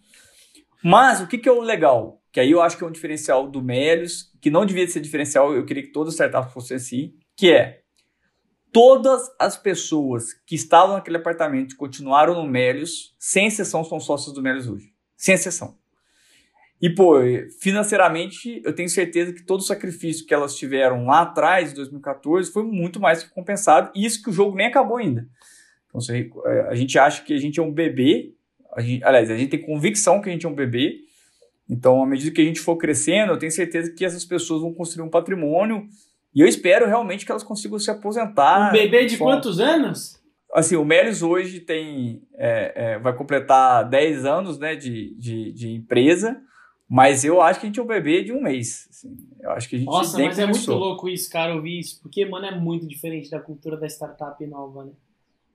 Mas 0.83 1.21
o 1.21 1.27
que, 1.27 1.39
que 1.39 1.49
é 1.49 1.53
o 1.53 1.61
legal? 1.61 2.23
Que 2.33 2.41
aí 2.41 2.51
eu 2.51 2.63
acho 2.63 2.77
que 2.77 2.85
é 2.85 2.87
um 2.87 2.93
diferencial 2.93 3.47
do 3.49 3.63
Melios, 3.63 4.31
que 4.41 4.51
não 4.51 4.65
devia 4.65 4.87
ser 4.89 5.01
diferencial, 5.01 5.55
eu 5.55 5.65
queria 5.65 5.83
que 5.83 5.93
todas 5.93 6.09
as 6.09 6.15
startups 6.15 6.53
fossem 6.53 6.77
assim, 6.77 7.15
que 7.37 7.53
é 7.53 7.81
todas 8.73 9.31
as 9.39 9.57
pessoas 9.57 10.33
que 10.45 10.57
estavam 10.57 10.97
naquele 10.97 11.19
apartamento 11.19 11.77
continuaram 11.77 12.35
no 12.35 12.49
Melios, 12.49 13.15
sem 13.21 13.47
exceção, 13.47 13.85
são 13.85 14.01
sócios 14.01 14.35
do 14.35 14.43
Melios 14.43 14.67
hoje. 14.67 14.93
Sem 15.17 15.37
exceção. 15.37 15.79
E, 16.81 16.91
pô, 16.91 17.17
financeiramente, 17.61 18.61
eu 18.65 18.75
tenho 18.75 18.89
certeza 18.89 19.33
que 19.33 19.43
todo 19.43 19.61
o 19.61 19.65
sacrifício 19.65 20.27
que 20.27 20.35
elas 20.35 20.55
tiveram 20.55 21.07
lá 21.07 21.23
atrás, 21.23 21.73
em 21.73 21.77
2014, 21.77 22.53
foi 22.53 22.63
muito 22.65 23.01
mais 23.01 23.23
que 23.23 23.31
compensado. 23.31 23.91
E 23.95 24.05
isso 24.05 24.23
que 24.23 24.31
o 24.31 24.33
jogo 24.33 24.57
nem 24.57 24.67
acabou 24.67 24.99
ainda. 24.99 25.27
Então, 25.89 26.01
é, 26.45 26.61
a 26.69 26.75
gente 26.75 26.99
acha 26.99 27.23
que 27.23 27.33
a 27.33 27.39
gente 27.39 27.59
é 27.59 27.63
um 27.63 27.73
bebê. 27.73 28.35
A 28.75 28.81
gente, 28.81 29.05
aliás, 29.05 29.31
a 29.31 29.37
gente 29.37 29.51
tem 29.51 29.63
convicção 29.63 30.21
que 30.21 30.29
a 30.29 30.33
gente 30.33 30.45
é 30.45 30.49
um 30.49 30.55
bebê. 30.55 30.99
Então, 31.69 32.03
à 32.03 32.07
medida 32.07 32.35
que 32.35 32.41
a 32.41 32.45
gente 32.45 32.61
for 32.61 32.77
crescendo, 32.77 33.33
eu 33.33 33.39
tenho 33.39 33.53
certeza 33.53 33.91
que 33.91 34.05
essas 34.05 34.25
pessoas 34.25 34.61
vão 34.61 34.75
construir 34.75 35.07
um 35.07 35.11
patrimônio. 35.11 35.87
E 36.35 36.41
eu 36.41 36.47
espero 36.47 36.87
realmente 36.87 37.25
que 37.25 37.31
elas 37.31 37.45
consigam 37.45 37.79
se 37.79 37.91
aposentar. 37.91 38.69
Um 38.69 38.73
bebê 38.73 39.07
de 39.07 39.17
quantos 39.17 39.61
anos? 39.61 40.21
Assim, 40.53 40.77
o 40.77 40.85
Melis 40.85 41.23
hoje 41.23 41.61
tem, 41.61 42.23
é, 42.37 42.73
é, 42.77 42.99
vai 42.99 43.17
completar 43.17 43.89
10 43.89 44.25
anos 44.25 44.59
né, 44.59 44.77
de, 44.77 45.15
de, 45.17 45.53
de 45.53 45.71
empresa. 45.71 46.41
Mas 46.95 47.25
eu 47.25 47.43
acho 47.43 47.59
que 47.59 47.67
a 47.67 47.69
gente 47.69 47.81
é 47.81 47.83
um 47.83 47.89
bebê 47.89 48.23
de 48.23 48.33
um 48.33 48.41
mês. 48.41 48.87
Assim. 48.89 49.17
Eu 49.41 49.51
acho 49.51 49.69
que 49.69 49.75
a 49.75 49.79
gente 49.81 49.89
Nossa, 49.89 50.17
mas 50.17 50.37
começou. 50.37 50.45
é 50.45 50.47
muito 50.47 50.73
louco 50.75 51.09
isso, 51.09 51.29
cara, 51.29 51.53
ouvir 51.53 51.81
isso. 51.81 52.01
Porque, 52.01 52.25
mano, 52.25 52.47
é 52.47 52.57
muito 52.57 52.87
diferente 52.87 53.29
da 53.29 53.41
cultura 53.41 53.77
da 53.77 53.89
startup 53.89 54.47
nova, 54.47 54.85
né? 54.85 54.93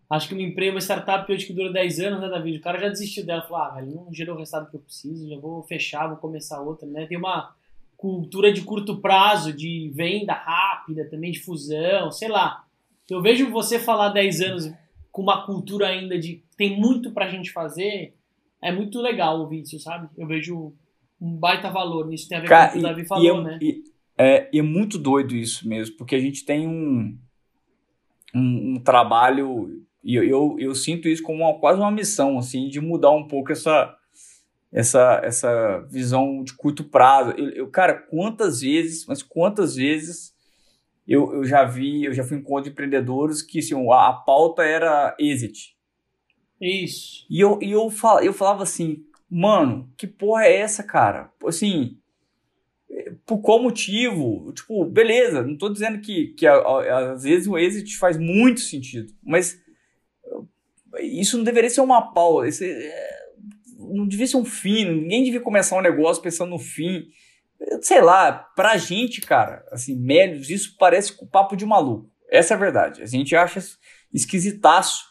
Acho 0.09 0.27
que 0.27 0.33
uma 0.33 0.43
empresa, 0.43 0.73
uma 0.73 0.81
startup 0.81 1.31
hoje 1.31 1.45
que 1.45 1.53
dura 1.53 1.71
10 1.71 1.99
anos, 2.01 2.19
né, 2.19 2.27
David? 2.27 2.57
O 2.57 2.61
cara 2.61 2.77
já 2.77 2.89
desistiu 2.89 3.25
dela. 3.25 3.41
Falou, 3.43 3.57
ah, 3.63 3.69
velho, 3.69 3.87
não 3.95 4.13
gerou 4.13 4.35
o 4.35 4.37
resultado 4.37 4.69
que 4.69 4.75
eu 4.75 4.81
preciso, 4.81 5.29
já 5.29 5.37
vou 5.37 5.63
fechar, 5.63 6.07
vou 6.09 6.17
começar 6.17 6.59
outra, 6.59 6.85
né? 6.85 7.05
Tem 7.05 7.17
uma 7.17 7.55
cultura 7.95 8.51
de 8.51 8.61
curto 8.63 8.97
prazo, 8.97 9.53
de 9.53 9.89
venda 9.95 10.33
rápida, 10.33 11.09
também 11.09 11.31
de 11.31 11.39
fusão, 11.39 12.11
sei 12.11 12.27
lá. 12.27 12.65
Eu 13.09 13.21
vejo 13.21 13.49
você 13.49 13.79
falar 13.79 14.09
10 14.09 14.41
anos 14.41 14.73
com 15.09 15.21
uma 15.21 15.45
cultura 15.45 15.87
ainda 15.87 16.19
de 16.19 16.43
tem 16.57 16.77
muito 16.77 17.11
pra 17.11 17.29
gente 17.29 17.49
fazer, 17.49 18.13
é 18.61 18.73
muito 18.73 18.99
legal 18.99 19.39
ouvir 19.39 19.61
isso, 19.61 19.79
sabe? 19.79 20.09
Eu 20.17 20.27
vejo 20.27 20.73
um 21.19 21.35
baita 21.35 21.69
valor 21.69 22.07
nisso. 22.07 22.27
Tem 22.29 22.37
a 22.37 22.41
ver 22.41 22.47
Cara, 22.47 22.71
com 22.71 22.77
o 22.77 22.79
que 22.81 22.85
o 22.85 22.89
Davi 22.89 23.05
falou, 23.05 23.39
é, 23.39 23.43
né? 23.43 23.59
E, 23.61 23.83
é, 24.17 24.49
e 24.53 24.59
é 24.59 24.61
muito 24.61 24.97
doido 24.97 25.35
isso 25.35 25.67
mesmo, 25.67 25.95
porque 25.97 26.15
a 26.15 26.19
gente 26.19 26.45
tem 26.45 26.67
um, 26.67 27.17
um, 28.33 28.73
um 28.73 28.79
trabalho, 28.79 29.83
e 30.03 30.15
eu, 30.15 30.23
eu, 30.23 30.55
eu, 30.59 30.75
sinto 30.75 31.07
isso 31.07 31.23
como 31.23 31.43
uma, 31.43 31.59
quase 31.59 31.79
uma 31.79 31.91
missão, 31.91 32.37
assim, 32.37 32.67
de 32.67 32.79
mudar 32.79 33.11
um 33.11 33.27
pouco 33.27 33.51
essa, 33.51 33.95
essa, 34.71 35.21
essa 35.23 35.79
visão 35.89 36.43
de 36.43 36.53
curto 36.53 36.83
prazo. 36.83 37.31
Eu, 37.31 37.49
eu, 37.49 37.67
cara, 37.69 37.93
quantas 37.93 38.61
vezes, 38.61 39.05
mas 39.05 39.23
quantas 39.23 39.75
vezes 39.75 40.33
eu, 41.07 41.33
eu 41.33 41.43
já 41.43 41.65
vi, 41.65 42.03
eu 42.03 42.13
já 42.13 42.23
fui 42.23 42.37
em 42.37 42.39
encontro 42.39 42.65
de 42.65 42.69
empreendedores 42.69 43.41
que 43.41 43.59
assim, 43.59 43.73
a, 43.91 44.09
a 44.09 44.13
pauta 44.13 44.63
era 44.63 45.15
exit. 45.19 45.75
Isso. 46.61 47.25
E 47.29 47.39
eu, 47.39 47.57
e 47.61 47.71
eu, 47.71 47.89
fal, 47.89 48.21
eu 48.21 48.33
falava 48.33 48.63
assim, 48.63 49.05
mano, 49.29 49.91
que 49.97 50.07
porra 50.07 50.45
é 50.45 50.57
essa, 50.57 50.83
cara? 50.83 51.31
Assim, 51.45 51.97
por 53.25 53.39
qual 53.39 53.61
motivo? 53.61 54.51
Tipo, 54.53 54.85
beleza, 54.85 55.43
não 55.43 55.57
tô 55.57 55.69
dizendo 55.69 55.99
que, 55.99 56.27
que 56.33 56.47
às 56.47 57.23
vezes 57.23 57.47
o 57.47 57.57
exit 57.57 57.97
faz 57.97 58.17
muito 58.17 58.59
sentido, 58.61 59.13
mas 59.23 59.61
isso 61.01 61.37
não 61.37 61.43
deveria 61.43 61.69
ser 61.69 61.81
uma 61.81 62.13
pausa, 62.13 62.47
esse, 62.47 62.65
é, 62.65 63.19
não 63.77 64.07
devia 64.07 64.27
ser 64.27 64.37
um 64.37 64.45
fim, 64.45 64.85
ninguém 64.85 65.23
devia 65.23 65.41
começar 65.41 65.77
um 65.77 65.81
negócio 65.81 66.21
pensando 66.21 66.49
no 66.49 66.59
fim. 66.59 67.07
Sei 67.81 68.01
lá, 68.01 68.31
pra 68.31 68.77
gente, 68.77 69.21
cara, 69.21 69.65
assim, 69.71 69.95
médios, 69.95 70.49
isso 70.49 70.75
parece 70.77 71.13
um 71.21 71.27
papo 71.27 71.55
de 71.55 71.65
maluco. 71.65 72.09
Essa 72.29 72.53
é 72.53 72.55
a 72.55 72.59
verdade. 72.59 73.01
A 73.01 73.05
gente 73.05 73.35
acha 73.35 73.59
esquisitaço. 74.13 75.08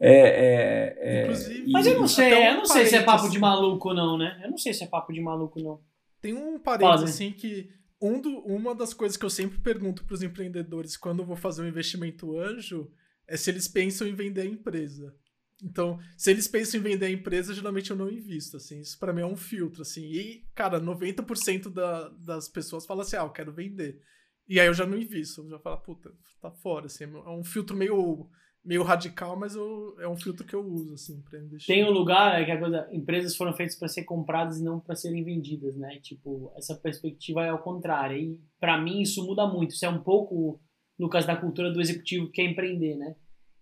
É, 0.00 0.12
é, 0.12 0.96
é, 0.98 1.28
Mas 1.68 1.86
eu 1.86 1.98
não 1.98 2.08
sei, 2.08 2.34
um 2.34 2.44
eu 2.44 2.56
não 2.56 2.64
sei 2.64 2.86
se 2.86 2.96
é 2.96 3.02
papo 3.02 3.28
de 3.28 3.38
maluco, 3.38 3.92
não, 3.92 4.16
né? 4.16 4.40
Eu 4.42 4.50
não 4.50 4.56
sei 4.56 4.72
se 4.72 4.82
é 4.82 4.86
papo 4.86 5.12
de 5.12 5.20
maluco, 5.20 5.60
não. 5.60 5.80
Tem 6.22 6.32
um 6.32 6.58
parênteses 6.58 7.10
assim 7.10 7.32
que 7.32 7.70
um 8.00 8.20
do, 8.20 8.38
uma 8.40 8.74
das 8.74 8.94
coisas 8.94 9.16
que 9.16 9.24
eu 9.24 9.30
sempre 9.30 9.58
pergunto 9.58 10.04
para 10.04 10.14
os 10.14 10.22
empreendedores 10.22 10.96
quando 10.96 11.20
eu 11.20 11.26
vou 11.26 11.36
fazer 11.36 11.62
um 11.62 11.68
investimento 11.68 12.38
anjo 12.38 12.90
é 13.28 13.36
se 13.36 13.50
eles 13.50 13.68
pensam 13.68 14.06
em 14.06 14.14
vender 14.14 14.40
a 14.40 14.46
empresa. 14.46 15.14
Então, 15.62 16.00
se 16.16 16.30
eles 16.30 16.48
pensam 16.48 16.80
em 16.80 16.82
vender 16.82 17.06
a 17.06 17.10
empresa, 17.10 17.54
geralmente 17.54 17.90
eu 17.90 17.96
não 17.96 18.10
invisto, 18.10 18.56
assim. 18.56 18.80
Isso 18.80 18.98
para 18.98 19.12
mim 19.12 19.20
é 19.20 19.26
um 19.26 19.36
filtro, 19.36 19.82
assim. 19.82 20.02
E, 20.02 20.46
cara, 20.54 20.80
90% 20.80 21.68
da, 21.68 22.08
das 22.08 22.48
pessoas 22.48 22.86
falam 22.86 23.02
assim, 23.02 23.16
ah, 23.16 23.20
eu 23.20 23.30
quero 23.30 23.52
vender. 23.52 24.00
E 24.48 24.58
aí 24.58 24.66
eu 24.66 24.74
já 24.74 24.86
não 24.86 24.98
invisto, 24.98 25.42
eu 25.42 25.50
já 25.50 25.58
falo, 25.58 25.76
puta, 25.78 26.12
tá 26.40 26.50
fora, 26.50 26.86
assim. 26.86 27.04
É 27.04 27.28
um 27.28 27.44
filtro 27.44 27.76
meio, 27.76 28.28
meio 28.64 28.82
radical, 28.82 29.36
mas 29.36 29.54
eu, 29.54 29.96
é 29.98 30.08
um 30.08 30.16
filtro 30.16 30.46
que 30.46 30.54
eu 30.54 30.64
uso, 30.64 30.94
assim, 30.94 31.20
pra. 31.22 31.40
Tem 31.66 31.84
um 31.84 31.90
lugar 31.90 32.40
é 32.40 32.44
que 32.44 32.56
coisa, 32.58 32.88
empresas 32.92 33.36
foram 33.36 33.54
feitas 33.54 33.76
para 33.76 33.88
ser 33.88 34.04
compradas 34.04 34.58
e 34.58 34.64
não 34.64 34.80
para 34.80 34.94
serem 34.94 35.24
vendidas, 35.24 35.76
né? 35.76 35.98
Tipo, 36.00 36.52
essa 36.56 36.74
perspectiva 36.74 37.44
é 37.44 37.48
ao 37.48 37.62
contrário. 37.62 38.16
E 38.16 38.40
para 38.58 38.80
mim 38.80 39.00
isso 39.00 39.24
muda 39.26 39.46
muito. 39.46 39.74
Isso 39.74 39.86
é 39.86 39.88
um 39.88 40.02
pouco, 40.02 40.60
Lucas, 40.98 41.26
da 41.26 41.36
cultura 41.36 41.72
do 41.72 41.80
executivo 41.80 42.26
que 42.26 42.42
quer 42.42 42.50
empreender, 42.50 42.96
né? 42.96 43.16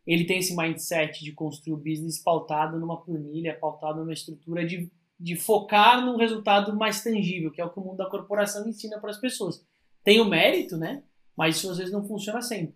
ele 0.08 0.24
tem 0.24 0.38
esse 0.38 0.56
mindset 0.56 1.22
de 1.22 1.32
construir 1.32 1.74
o 1.74 1.76
business 1.76 2.18
pautado 2.18 2.80
numa 2.80 3.04
planilha, 3.04 3.58
pautado 3.60 4.00
numa 4.00 4.14
estrutura 4.14 4.66
de, 4.66 4.90
de 5.20 5.36
focar 5.36 6.02
num 6.02 6.16
resultado 6.16 6.74
mais 6.74 7.02
tangível, 7.04 7.50
que 7.50 7.60
é 7.60 7.64
o 7.64 7.68
que 7.68 7.78
o 7.78 7.84
mundo 7.84 7.98
da 7.98 8.08
corporação 8.08 8.66
ensina 8.66 8.98
para 8.98 9.10
as 9.10 9.20
pessoas. 9.20 9.62
Tem 10.02 10.18
o 10.18 10.24
mérito, 10.24 10.78
né? 10.78 11.02
Mas 11.36 11.56
isso 11.56 11.70
às 11.70 11.76
vezes 11.76 11.92
não 11.92 12.02
funciona 12.02 12.40
sempre. 12.40 12.74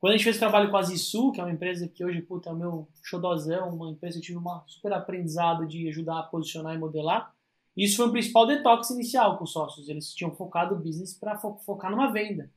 Quando 0.00 0.14
a 0.14 0.16
gente 0.16 0.24
fez 0.24 0.38
trabalho 0.38 0.70
com 0.70 0.78
a 0.78 0.82
Zissu, 0.82 1.30
que 1.30 1.40
é 1.40 1.44
uma 1.44 1.52
empresa 1.52 1.86
que 1.86 2.02
hoje 2.02 2.22
puta, 2.22 2.48
é 2.48 2.52
o 2.52 2.56
meu 2.56 2.88
xodozão, 3.02 3.68
uma 3.68 3.90
empresa 3.90 4.14
que 4.14 4.20
eu 4.20 4.34
tive 4.34 4.38
um 4.38 4.60
super 4.66 4.94
aprendizado 4.94 5.66
de 5.66 5.86
ajudar 5.88 6.20
a 6.20 6.22
posicionar 6.22 6.74
e 6.74 6.78
modelar, 6.78 7.34
isso 7.76 7.98
foi 7.98 8.08
o 8.08 8.12
principal 8.12 8.46
detox 8.46 8.90
inicial 8.90 9.36
com 9.36 9.44
os 9.44 9.52
sócios. 9.52 9.88
Eles 9.88 10.12
tinham 10.14 10.34
focado 10.34 10.74
o 10.74 10.78
business 10.78 11.14
para 11.14 11.38
fo 11.38 11.58
focar 11.66 11.90
numa 11.90 12.10
venda. 12.10 12.50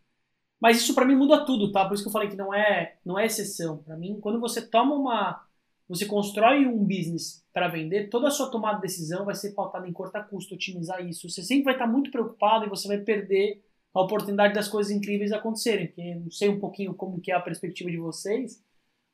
Mas 0.60 0.78
isso 0.78 0.96
para 0.96 1.06
mim 1.06 1.16
muda 1.16 1.46
tudo, 1.46 1.72
tá? 1.72 1.86
Por 1.86 1.94
isso 1.94 2.04
que 2.04 2.08
eu 2.08 2.14
falei 2.14 2.30
que 2.30 2.38
não 2.38 2.54
é, 2.54 2.98
não 3.06 3.20
é 3.20 3.26
exceção. 3.26 3.78
Para 3.78 3.98
mim, 3.98 4.20
quando 4.22 4.40
você 4.40 4.66
toma 4.66 4.96
uma, 4.96 5.46
você 5.88 6.06
constrói 6.06 6.66
um 6.66 6.80
business 6.86 7.46
para 7.52 7.68
vender, 7.68 8.10
toda 8.10 8.30
a 8.30 8.32
sua 8.32 8.50
tomada 8.50 8.78
de 8.78 8.84
decisão 8.84 9.26
vai 9.26 9.36
ser 9.36 9.52
pautada 9.52 9.88
em 9.88 9.94
cortar 9.94 10.24
custo, 10.30 10.56
otimizar 10.56 11.06
isso. 11.06 11.30
Você 11.30 11.44
sempre 11.44 11.66
vai 11.66 11.74
estar 11.74 11.88
muito 11.88 12.10
preocupado 12.10 12.66
e 12.66 12.70
você 12.70 12.88
vai 12.88 13.00
perder 13.00 13.62
a 13.94 14.02
oportunidade 14.02 14.54
das 14.54 14.68
coisas 14.68 14.92
incríveis 14.92 15.32
acontecerem. 15.32 15.88
Porque 15.88 16.16
não 16.16 16.32
sei 16.32 16.50
um 16.50 16.60
pouquinho 16.60 16.94
como 16.94 17.22
que 17.22 17.32
é 17.32 17.36
a 17.36 17.42
perspectiva 17.42 17.92
de 17.92 17.98
vocês, 17.98 18.64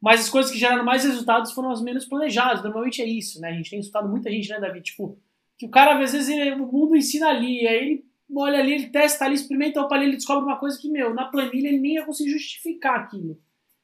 mas 0.02 0.22
as 0.22 0.30
coisas 0.30 0.52
que 0.52 0.58
geraram 0.58 0.86
mais 0.86 1.04
resultados 1.04 1.52
foram 1.52 1.72
as 1.72 1.82
menos 1.82 2.06
planejadas. 2.06 2.64
Normalmente 2.64 3.02
é 3.02 3.06
isso, 3.06 3.42
né? 3.42 3.50
A 3.50 3.54
gente 3.54 3.70
tem 3.70 3.80
escutado 3.80 4.08
muita 4.08 4.32
gente, 4.32 4.50
né, 4.50 4.60
David? 4.60 4.84
Tipo, 4.84 5.20
que 5.58 5.66
o 5.66 5.70
cara 5.70 6.02
às 6.02 6.14
vezes 6.14 6.30
ele, 6.30 6.52
o 6.52 6.72
mundo 6.72 6.96
ensina 6.96 7.28
ali, 7.28 7.68
aí 7.68 7.76
ele 7.76 8.06
olha 8.34 8.60
ali, 8.60 8.74
ele 8.74 8.88
testa 8.88 9.26
ali, 9.26 9.36
experimenta, 9.36 9.82
opa, 9.82 9.96
ali 9.96 10.06
ele 10.06 10.16
descobre 10.16 10.44
uma 10.44 10.58
coisa 10.58 10.80
que, 10.80 10.90
meu, 10.90 11.14
na 11.14 11.26
planilha 11.26 11.68
ele 11.68 11.80
nem 11.80 11.96
ia 11.96 12.06
conseguir 12.06 12.32
justificar 12.32 13.00
aquilo. 13.00 13.40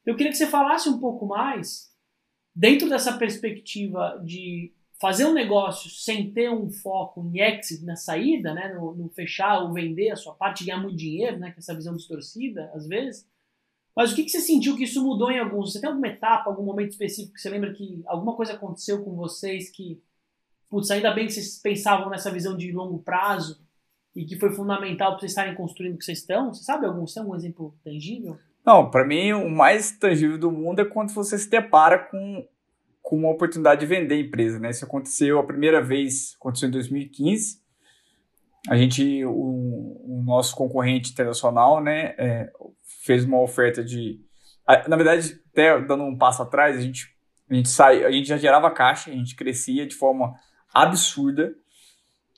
Eu 0.05 0.15
queria 0.15 0.31
que 0.31 0.37
você 0.37 0.47
falasse 0.47 0.87
um 0.87 0.99
pouco 0.99 1.25
mais, 1.25 1.91
dentro 2.55 2.87
dessa 2.87 3.17
perspectiva 3.17 4.21
de 4.23 4.71
fazer 4.99 5.25
um 5.25 5.33
negócio 5.33 5.89
sem 5.89 6.31
ter 6.31 6.49
um 6.49 6.69
foco 6.69 7.21
em 7.21 7.39
exit 7.39 7.83
na 7.83 7.95
saída, 7.95 8.53
né, 8.53 8.73
no, 8.73 8.95
no 8.95 9.09
fechar 9.09 9.61
ou 9.61 9.73
vender 9.73 10.11
a 10.11 10.15
sua 10.15 10.33
parte, 10.33 10.65
ganhar 10.65 10.81
muito 10.81 10.95
dinheiro, 10.95 11.37
né, 11.37 11.51
com 11.51 11.59
essa 11.59 11.75
visão 11.75 11.95
distorcida, 11.95 12.71
às 12.73 12.87
vezes. 12.87 13.27
Mas 13.95 14.11
o 14.11 14.15
que, 14.15 14.23
que 14.23 14.29
você 14.29 14.41
sentiu 14.41 14.75
que 14.75 14.83
isso 14.83 15.03
mudou 15.03 15.31
em 15.31 15.39
alguns? 15.39 15.71
Você 15.71 15.79
tem 15.79 15.89
alguma 15.89 16.07
etapa, 16.07 16.49
algum 16.49 16.63
momento 16.63 16.91
específico 16.91 17.33
que 17.33 17.41
você 17.41 17.49
lembra 17.49 17.73
que 17.73 18.03
alguma 18.05 18.35
coisa 18.35 18.53
aconteceu 18.53 19.03
com 19.03 19.15
vocês 19.15 19.69
que, 19.69 20.01
putz, 20.69 20.91
ainda 20.91 21.13
bem 21.13 21.27
que 21.27 21.33
vocês 21.33 21.59
pensavam 21.61 22.09
nessa 22.09 22.31
visão 22.31 22.57
de 22.57 22.71
longo 22.71 22.99
prazo 22.99 23.63
e 24.13 24.25
que 24.25 24.37
foi 24.37 24.51
fundamental 24.51 25.11
para 25.11 25.19
vocês 25.19 25.31
estarem 25.31 25.55
construindo 25.55 25.95
o 25.95 25.97
que 25.97 26.05
vocês 26.05 26.19
estão? 26.19 26.53
Você 26.53 26.63
sabe 26.63 26.85
algum, 26.85 27.07
você 27.07 27.15
tem 27.15 27.23
algum 27.23 27.35
exemplo 27.35 27.73
tangível? 27.83 28.37
Não, 28.65 28.89
para 28.89 29.05
mim 29.05 29.31
o 29.31 29.49
mais 29.49 29.91
tangível 29.91 30.37
do 30.37 30.51
mundo 30.51 30.81
é 30.81 30.85
quando 30.85 31.13
você 31.13 31.37
se 31.37 31.49
depara 31.49 31.99
com, 31.99 32.45
com 33.05 33.17
uma 33.17 33.29
oportunidade 33.29 33.81
de 33.81 33.85
vender 33.85 34.15
a 34.15 34.19
empresa, 34.19 34.57
né? 34.57 34.71
Isso 34.71 34.83
aconteceu 34.83 35.37
a 35.37 35.45
primeira 35.45 35.79
vez, 35.79 36.35
aconteceu 36.39 36.67
em 36.67 36.71
2015. 36.71 37.61
A 38.67 38.75
gente, 38.75 39.23
o, 39.23 39.31
o 39.31 40.23
nosso 40.25 40.55
concorrente 40.55 41.11
internacional, 41.11 41.83
né, 41.83 42.15
é, 42.17 42.51
fez 43.03 43.23
uma 43.23 43.39
oferta 43.39 43.83
de, 43.83 44.19
na 44.87 44.95
verdade, 44.95 45.39
até 45.51 45.79
dando 45.81 46.03
um 46.03 46.17
passo 46.17 46.41
atrás, 46.41 46.75
a 46.75 46.81
gente 46.81 47.13
a 47.47 47.53
gente 47.53 47.69
sai, 47.69 48.03
a 48.03 48.09
gente 48.09 48.27
já 48.27 48.37
gerava 48.37 48.71
caixa, 48.71 49.11
a 49.11 49.13
gente 49.13 49.35
crescia 49.35 49.85
de 49.85 49.93
forma 49.93 50.33
absurda 50.73 51.53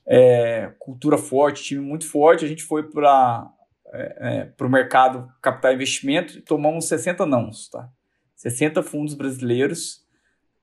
é, 0.06 0.74
cultura 0.80 1.18
forte, 1.18 1.64
time 1.64 1.82
muito 1.82 2.06
forte, 2.06 2.44
a 2.44 2.48
gente 2.48 2.64
foi 2.64 2.84
para 2.84 3.50
é, 3.94 4.52
é, 4.60 4.64
o 4.66 4.70
mercado 4.70 5.32
capital 5.42 5.72
investimento 5.72 6.38
e 6.38 6.42
tomamos 6.42 6.90
60 6.90 7.26
nãos, 7.26 7.70
tá? 7.70 7.90
60 8.36 8.84
fundos 8.84 9.14
brasileiros 9.14 10.06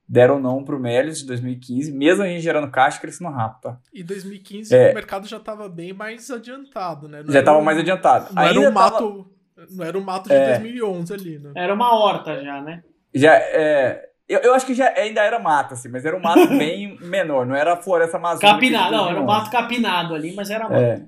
deram 0.09 0.39
não 0.39 0.63
para 0.63 0.77
o 0.77 0.81
Melios 0.81 1.23
em 1.23 1.27
2015, 1.27 1.93
mesmo 1.93 2.23
a 2.23 2.27
gente 2.27 2.43
gerando 2.43 2.71
caixa 2.71 3.01
crescendo 3.01 3.31
rápido. 3.31 3.63
Tá? 3.63 3.79
E 3.93 4.03
2015 4.03 4.75
é, 4.75 4.91
o 4.91 4.95
mercado 4.95 5.27
já 5.27 5.39
estava 5.39 5.69
bem 5.69 5.93
mais 5.93 6.31
adiantado, 6.31 7.09
né? 7.09 7.23
Não 7.23 7.33
já 7.33 7.41
estava 7.41 7.59
um, 7.59 7.63
mais 7.63 7.79
adiantado. 7.79 8.33
Não 8.33 8.43
Ainda 8.43 8.61
era 8.61 8.71
um 8.71 8.73
mato, 8.73 9.31
tava... 9.55 9.69
não 9.71 9.85
era 9.85 9.99
um 9.99 10.05
mato 10.05 10.29
de 10.29 10.47
2011 10.47 11.13
é. 11.13 11.17
ali, 11.17 11.39
né? 11.39 11.53
Era 11.55 11.75
uma 11.75 11.95
horta 11.95 12.43
já, 12.43 12.61
né? 12.61 12.83
Já, 13.15 13.35
é, 13.35 14.09
eu, 14.29 14.41
eu 14.41 14.55
acho 14.55 14.67
que 14.67 14.75
já 14.75 14.89
ainda 14.89 15.23
era 15.23 15.39
mato, 15.39 15.75
assim, 15.75 15.89
mas 15.89 16.05
era 16.05 16.17
um 16.17 16.21
mato 16.21 16.49
bem 16.57 16.99
menor, 17.01 17.47
não 17.47 17.55
era 17.55 17.75
a 17.75 17.77
floresta 17.77 18.17
amazônica. 18.17 18.55
Capinado, 18.55 18.93
não, 18.93 19.09
era 19.09 19.21
um 19.21 19.27
mato 19.27 19.51
capinado 19.51 20.15
ali, 20.15 20.35
mas 20.35 20.51
era 20.51 20.65
mato. 20.65 20.77
É. 20.77 21.03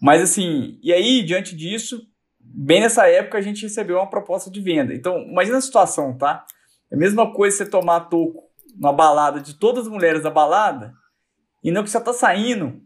Mas 0.00 0.22
assim, 0.22 0.78
e 0.82 0.92
aí, 0.92 1.22
diante 1.22 1.56
disso, 1.56 2.06
bem 2.38 2.80
nessa 2.80 3.08
época 3.08 3.38
a 3.38 3.40
gente 3.40 3.62
recebeu 3.62 3.96
uma 3.96 4.08
proposta 4.08 4.50
de 4.50 4.60
venda. 4.60 4.94
Então, 4.94 5.18
imagina 5.22 5.58
a 5.58 5.62
situação, 5.62 6.16
tá? 6.16 6.44
É 6.90 6.94
a 6.94 6.98
mesma 6.98 7.32
coisa 7.32 7.56
você 7.56 7.66
tomar 7.66 8.00
toco 8.00 8.44
numa 8.76 8.92
balada 8.92 9.40
de 9.40 9.54
todas 9.54 9.86
as 9.86 9.92
mulheres 9.92 10.22
da 10.22 10.30
balada, 10.30 10.94
e 11.62 11.70
não 11.70 11.82
que 11.82 11.90
você 11.90 12.00
tá 12.00 12.12
saindo, 12.12 12.82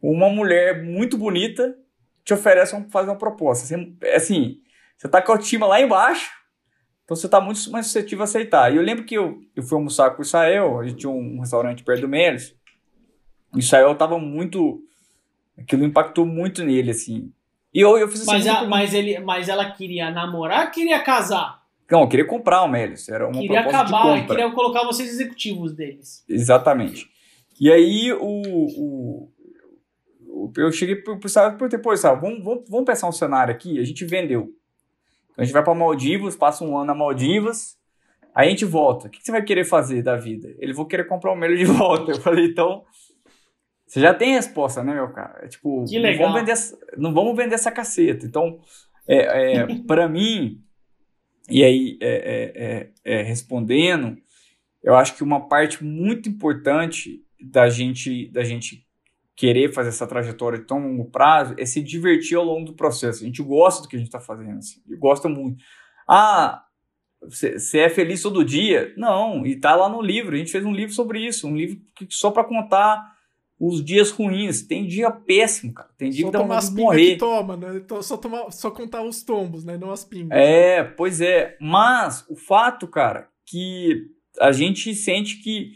uma 0.00 0.28
mulher 0.28 0.82
muito 0.84 1.16
bonita 1.16 1.76
te 2.24 2.34
oferece 2.34 2.74
um, 2.76 2.88
fazer 2.90 3.10
uma 3.10 3.18
proposta. 3.18 3.64
Assim, 3.64 3.96
assim, 4.14 4.60
você 4.96 5.08
tá 5.08 5.20
com 5.20 5.32
a 5.32 5.34
autoestima 5.34 5.66
lá 5.66 5.80
embaixo, 5.80 6.30
então 7.04 7.16
você 7.16 7.26
está 7.26 7.40
muito 7.40 7.70
mais 7.70 7.86
suscetível 7.86 8.22
a 8.22 8.24
aceitar. 8.24 8.72
E 8.72 8.76
eu 8.76 8.82
lembro 8.82 9.04
que 9.04 9.14
eu, 9.14 9.40
eu 9.56 9.62
fui 9.62 9.76
almoçar 9.76 10.10
com 10.10 10.22
o 10.22 10.24
Israel, 10.24 10.78
a 10.80 10.86
gente 10.86 10.98
tinha 10.98 11.10
um 11.10 11.40
restaurante 11.40 11.82
perto 11.82 12.02
do 12.02 12.08
Melis. 12.08 12.54
O 13.54 13.58
Israel 13.58 13.92
estava 13.92 14.18
muito. 14.18 14.80
Aquilo 15.58 15.84
impactou 15.84 16.24
muito 16.24 16.64
nele, 16.64 16.90
assim. 16.90 17.32
E 17.74 17.80
eu, 17.80 17.98
eu 17.98 18.08
fiz 18.08 18.22
assim. 18.22 18.30
Mas, 18.30 18.46
a, 18.46 18.64
mas, 18.64 18.94
ele, 18.94 19.18
mas 19.20 19.48
ela 19.48 19.70
queria 19.70 20.10
namorar 20.10 20.70
queria 20.70 21.02
casar? 21.02 21.61
Não, 21.90 22.08
queria 22.08 22.26
comprar 22.26 22.62
o 22.62 22.68
Melis. 22.68 23.08
Era 23.08 23.26
uma 23.26 23.40
queria 23.40 23.62
proposta 23.62 23.80
acabar, 23.82 24.14
de 24.14 24.20
compra. 24.20 24.36
queria 24.36 24.50
colocar 24.52 24.84
vocês 24.84 25.10
executivos 25.10 25.74
deles. 25.74 26.24
Exatamente. 26.28 27.10
E 27.60 27.70
aí 27.70 28.12
o, 28.12 29.28
o, 30.26 30.52
eu 30.56 30.72
cheguei 30.72 30.96
para 30.96 31.12
o 31.12 31.20
Israel 31.24 31.50
e 31.50 31.58
perguntei, 31.58 31.78
pô, 31.78 31.94
vamos, 31.96 32.42
vamos, 32.42 32.64
vamos 32.68 32.86
pensar 32.86 33.08
um 33.08 33.12
cenário 33.12 33.54
aqui. 33.54 33.78
A 33.78 33.84
gente 33.84 34.04
vendeu 34.04 34.52
então 35.32 35.42
a 35.42 35.44
gente 35.44 35.52
vai 35.52 35.64
para 35.64 35.74
Maldivas, 35.74 36.36
passa 36.36 36.64
um 36.64 36.76
ano 36.76 36.86
na 36.86 36.94
Maldivas, 36.94 37.76
aí 38.34 38.48
a 38.48 38.50
gente 38.50 38.64
volta. 38.64 39.08
O 39.08 39.10
que 39.10 39.20
você 39.22 39.32
vai 39.32 39.42
querer 39.42 39.64
fazer 39.64 40.02
da 40.02 40.16
vida? 40.16 40.54
Ele 40.58 40.72
vou 40.72 40.86
querer 40.86 41.04
comprar 41.04 41.32
o 41.32 41.36
melhor 41.36 41.56
de 41.56 41.64
volta. 41.64 42.12
Eu 42.12 42.20
falei, 42.20 42.46
então. 42.46 42.84
Você 43.86 44.00
já 44.00 44.14
tem 44.14 44.34
resposta, 44.34 44.82
né, 44.82 44.94
meu 44.94 45.10
cara? 45.10 45.44
É 45.44 45.48
tipo, 45.48 45.84
que 45.84 45.98
legal. 45.98 46.28
Não, 46.28 46.34
vamos 46.34 46.40
vender, 46.40 46.96
não 46.96 47.12
vamos 47.12 47.36
vender 47.36 47.54
essa 47.56 47.70
caceta. 47.70 48.24
Então, 48.24 48.58
é, 49.06 49.56
é 49.56 49.66
para 49.86 50.08
mim, 50.08 50.62
e 51.48 51.64
aí 51.64 51.98
é, 52.00 52.10
é, 52.10 52.64
é, 52.64 53.20
é, 53.20 53.22
respondendo, 53.22 54.16
eu 54.82 54.94
acho 54.94 55.14
que 55.16 55.22
uma 55.22 55.48
parte 55.48 55.82
muito 55.84 56.28
importante 56.28 57.24
da 57.40 57.68
gente, 57.68 58.28
da 58.28 58.44
gente 58.44 58.86
querer 59.34 59.72
fazer 59.72 59.88
essa 59.88 60.06
trajetória 60.06 60.58
de 60.58 60.66
tão 60.66 60.78
longo 60.78 61.10
prazo 61.10 61.54
é 61.58 61.64
se 61.64 61.82
divertir 61.82 62.36
ao 62.36 62.44
longo 62.44 62.66
do 62.66 62.74
processo. 62.74 63.22
A 63.22 63.26
gente 63.26 63.42
gosta 63.42 63.82
do 63.82 63.88
que 63.88 63.96
a 63.96 63.98
gente 63.98 64.08
está 64.08 64.20
fazendo, 64.20 64.58
assim, 64.58 64.80
gosta 64.98 65.28
muito. 65.28 65.62
Ah, 66.08 66.64
você 67.20 67.78
é 67.78 67.88
feliz 67.88 68.22
todo 68.22 68.44
dia? 68.44 68.92
Não, 68.96 69.46
e 69.46 69.58
tá 69.58 69.74
lá 69.76 69.88
no 69.88 70.02
livro. 70.02 70.34
A 70.34 70.38
gente 70.38 70.52
fez 70.52 70.64
um 70.64 70.72
livro 70.72 70.94
sobre 70.94 71.24
isso, 71.24 71.46
um 71.46 71.56
livro 71.56 71.80
só 72.08 72.30
para 72.30 72.44
contar 72.44 73.11
os 73.64 73.84
dias 73.84 74.10
ruins. 74.10 74.62
Tem 74.62 74.84
dia 74.84 75.08
péssimo, 75.08 75.72
cara. 75.72 75.88
Tem 75.96 76.10
dia 76.10 76.24
só 76.24 76.30
que 76.30 76.32
dá 76.32 76.42
vontade 76.42 76.68
de 76.68 76.74
morrer. 76.74 77.16
toma, 77.16 77.56
né? 77.56 77.76
Então, 77.76 78.02
só, 78.02 78.16
tomar, 78.16 78.50
só 78.50 78.72
contar 78.72 79.02
os 79.02 79.22
tombos, 79.22 79.64
né? 79.64 79.78
Não 79.78 79.92
as 79.92 80.04
pingas. 80.04 80.36
É, 80.36 80.82
pois 80.82 81.20
é. 81.20 81.56
Mas 81.60 82.24
o 82.28 82.34
fato, 82.34 82.88
cara, 82.88 83.28
que 83.46 84.08
a 84.40 84.50
gente 84.50 84.92
sente 84.96 85.36
que 85.36 85.74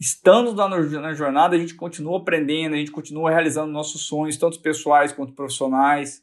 estando 0.00 0.54
lá 0.54 0.66
na 0.66 1.12
jornada, 1.12 1.54
a 1.54 1.58
gente 1.58 1.74
continua 1.74 2.18
aprendendo, 2.18 2.74
a 2.74 2.78
gente 2.78 2.90
continua 2.90 3.30
realizando 3.30 3.70
nossos 3.70 4.06
sonhos, 4.06 4.38
tanto 4.38 4.60
pessoais 4.60 5.12
quanto 5.12 5.34
profissionais. 5.34 6.22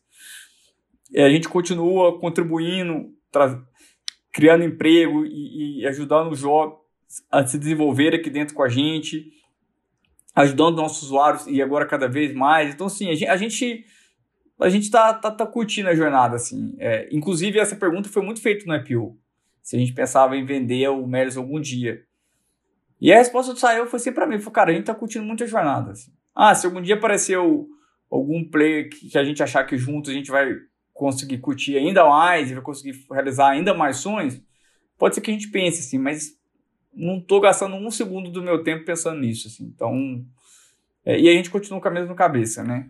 A 1.15 1.29
gente 1.29 1.47
continua 1.47 2.19
contribuindo, 2.19 3.11
criando 4.31 4.63
emprego 4.63 5.27
e, 5.27 5.81
e 5.81 5.85
ajudando 5.85 6.31
os 6.31 6.39
jovens 6.39 6.81
a 7.29 7.45
se 7.45 7.59
desenvolver 7.59 8.15
aqui 8.15 8.31
dentro 8.31 8.55
com 8.55 8.63
a 8.63 8.69
gente, 8.69 9.31
ajudando 10.35 10.77
nossos 10.77 11.03
usuários 11.03 11.45
e 11.47 11.61
agora 11.61 11.85
cada 11.85 12.07
vez 12.07 12.33
mais. 12.33 12.73
Então, 12.73 12.87
assim, 12.87 13.09
a 13.09 13.35
gente 13.37 13.85
a 14.59 14.69
gente 14.69 14.89
tá, 14.89 15.13
tá, 15.13 15.31
tá 15.31 15.45
curtindo 15.45 15.89
a 15.89 15.95
jornada, 15.95 16.35
assim. 16.35 16.75
É, 16.79 17.07
inclusive, 17.11 17.59
essa 17.59 17.75
pergunta 17.75 18.09
foi 18.09 18.21
muito 18.21 18.41
feita 18.41 18.65
no 18.65 18.75
IPO. 18.75 19.17
Se 19.61 19.75
a 19.75 19.79
gente 19.79 19.93
pensava 19.93 20.37
em 20.37 20.45
vender 20.45 20.87
o 20.89 21.05
Melis 21.07 21.37
algum 21.37 21.59
dia. 21.59 22.03
E 22.99 23.11
a 23.11 23.17
resposta 23.17 23.53
do 23.53 23.59
Sael 23.59 23.87
foi 23.87 23.99
sempre 23.99 24.23
para 24.23 24.27
mim, 24.27 24.41
cara, 24.51 24.71
a 24.71 24.73
gente 24.73 24.85
tá 24.85 24.95
curtindo 24.95 25.25
muito 25.25 25.43
a 25.43 25.47
jornada. 25.47 25.91
Assim. 25.91 26.11
Ah, 26.33 26.55
se 26.55 26.65
algum 26.65 26.81
dia 26.81 26.95
aparecer 26.95 27.37
algum 28.09 28.49
player 28.49 28.89
que, 28.89 29.09
que 29.09 29.17
a 29.17 29.23
gente 29.23 29.43
achar 29.43 29.65
que 29.65 29.77
juntos 29.77 30.11
a 30.11 30.13
gente 30.13 30.31
vai 30.31 30.55
conseguir 30.93 31.39
curtir 31.39 31.77
ainda 31.77 32.05
mais 32.05 32.49
e 32.49 32.53
vai 32.53 32.63
conseguir 32.63 32.97
realizar 33.11 33.49
ainda 33.49 33.73
mais 33.73 33.97
sonhos, 33.97 34.41
pode 34.97 35.15
ser 35.15 35.21
que 35.21 35.31
a 35.31 35.33
gente 35.33 35.49
pense 35.49 35.79
assim, 35.79 35.97
mas 35.97 36.37
não 36.95 37.17
estou 37.17 37.41
gastando 37.41 37.75
um 37.75 37.91
segundo 37.91 38.31
do 38.31 38.43
meu 38.43 38.63
tempo 38.63 38.85
pensando 38.85 39.19
nisso, 39.19 39.47
assim. 39.47 39.65
Então, 39.65 40.25
é, 41.05 41.19
e 41.19 41.29
a 41.29 41.33
gente 41.33 41.49
continua 41.49 41.81
com 41.81 41.87
a 41.87 41.91
mesma 41.91 42.15
cabeça, 42.15 42.63
né? 42.63 42.89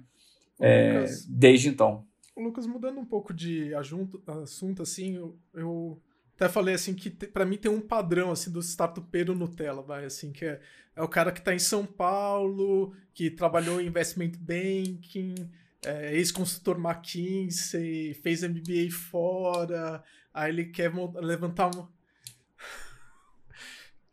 É, 0.60 0.94
Lucas, 0.94 1.26
desde 1.26 1.70
então. 1.70 2.06
Lucas, 2.36 2.66
mudando 2.66 3.00
um 3.00 3.06
pouco 3.06 3.34
de 3.34 3.74
assunto, 3.76 4.82
assim, 4.82 5.16
eu, 5.16 5.38
eu 5.54 6.02
até 6.36 6.50
falei 6.50 6.74
assim 6.74 6.94
que 6.94 7.10
para 7.10 7.46
mim 7.46 7.58
tem 7.58 7.72
um 7.72 7.82
padrão 7.82 8.32
assim 8.32 8.52
do 8.52 8.60
startupeiro 8.60 9.36
Nutella, 9.36 9.82
vai 9.82 10.06
assim, 10.06 10.32
que 10.32 10.46
é, 10.46 10.60
é 10.96 11.02
o 11.04 11.08
cara 11.08 11.32
que 11.32 11.40
está 11.40 11.54
em 11.54 11.60
São 11.60 11.86
Paulo, 11.86 12.94
que 13.14 13.30
trabalhou 13.30 13.80
em 13.80 13.88
investment 13.88 14.32
banking, 14.40 15.36
é, 15.86 16.16
ex-consultor 16.16 16.78
McKinsey, 16.80 18.14
fez 18.16 18.44
MBA 18.44 18.92
fora, 18.92 20.04
aí 20.34 20.52
ele 20.52 20.66
quer 20.66 20.92
levantar 21.16 21.74
uma. 21.74 21.90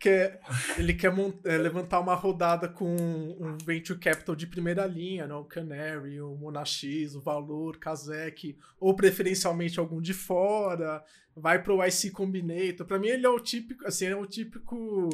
Quer, 0.01 0.41
ele 0.79 0.95
quer 0.95 1.13
é, 1.45 1.59
levantar 1.59 2.01
uma 2.01 2.15
rodada 2.15 2.67
com 2.67 2.97
um 2.97 3.59
venture 3.63 3.99
capital 3.99 4.35
de 4.35 4.47
primeira 4.47 4.87
linha, 4.87 5.27
né? 5.27 5.35
o 5.35 5.45
Canary, 5.45 6.21
o 6.23 6.35
Monax, 6.35 6.83
o 7.15 7.21
Valor, 7.21 7.77
Kazek, 7.77 8.57
ou 8.81 8.97
preferencialmente 8.97 9.79
algum 9.79 10.01
de 10.01 10.15
fora, 10.15 11.05
vai 11.37 11.63
para 11.63 11.75
o 11.75 11.85
IC 11.85 12.11
Combinator. 12.11 12.87
Para 12.87 12.99
mim 12.99 13.09
ele 13.09 13.27
é 13.27 13.29
o 13.29 13.39
típico, 13.39 13.87
assim, 13.87 14.07
é 14.07 14.17
o 14.17 14.27
típico 14.27 15.11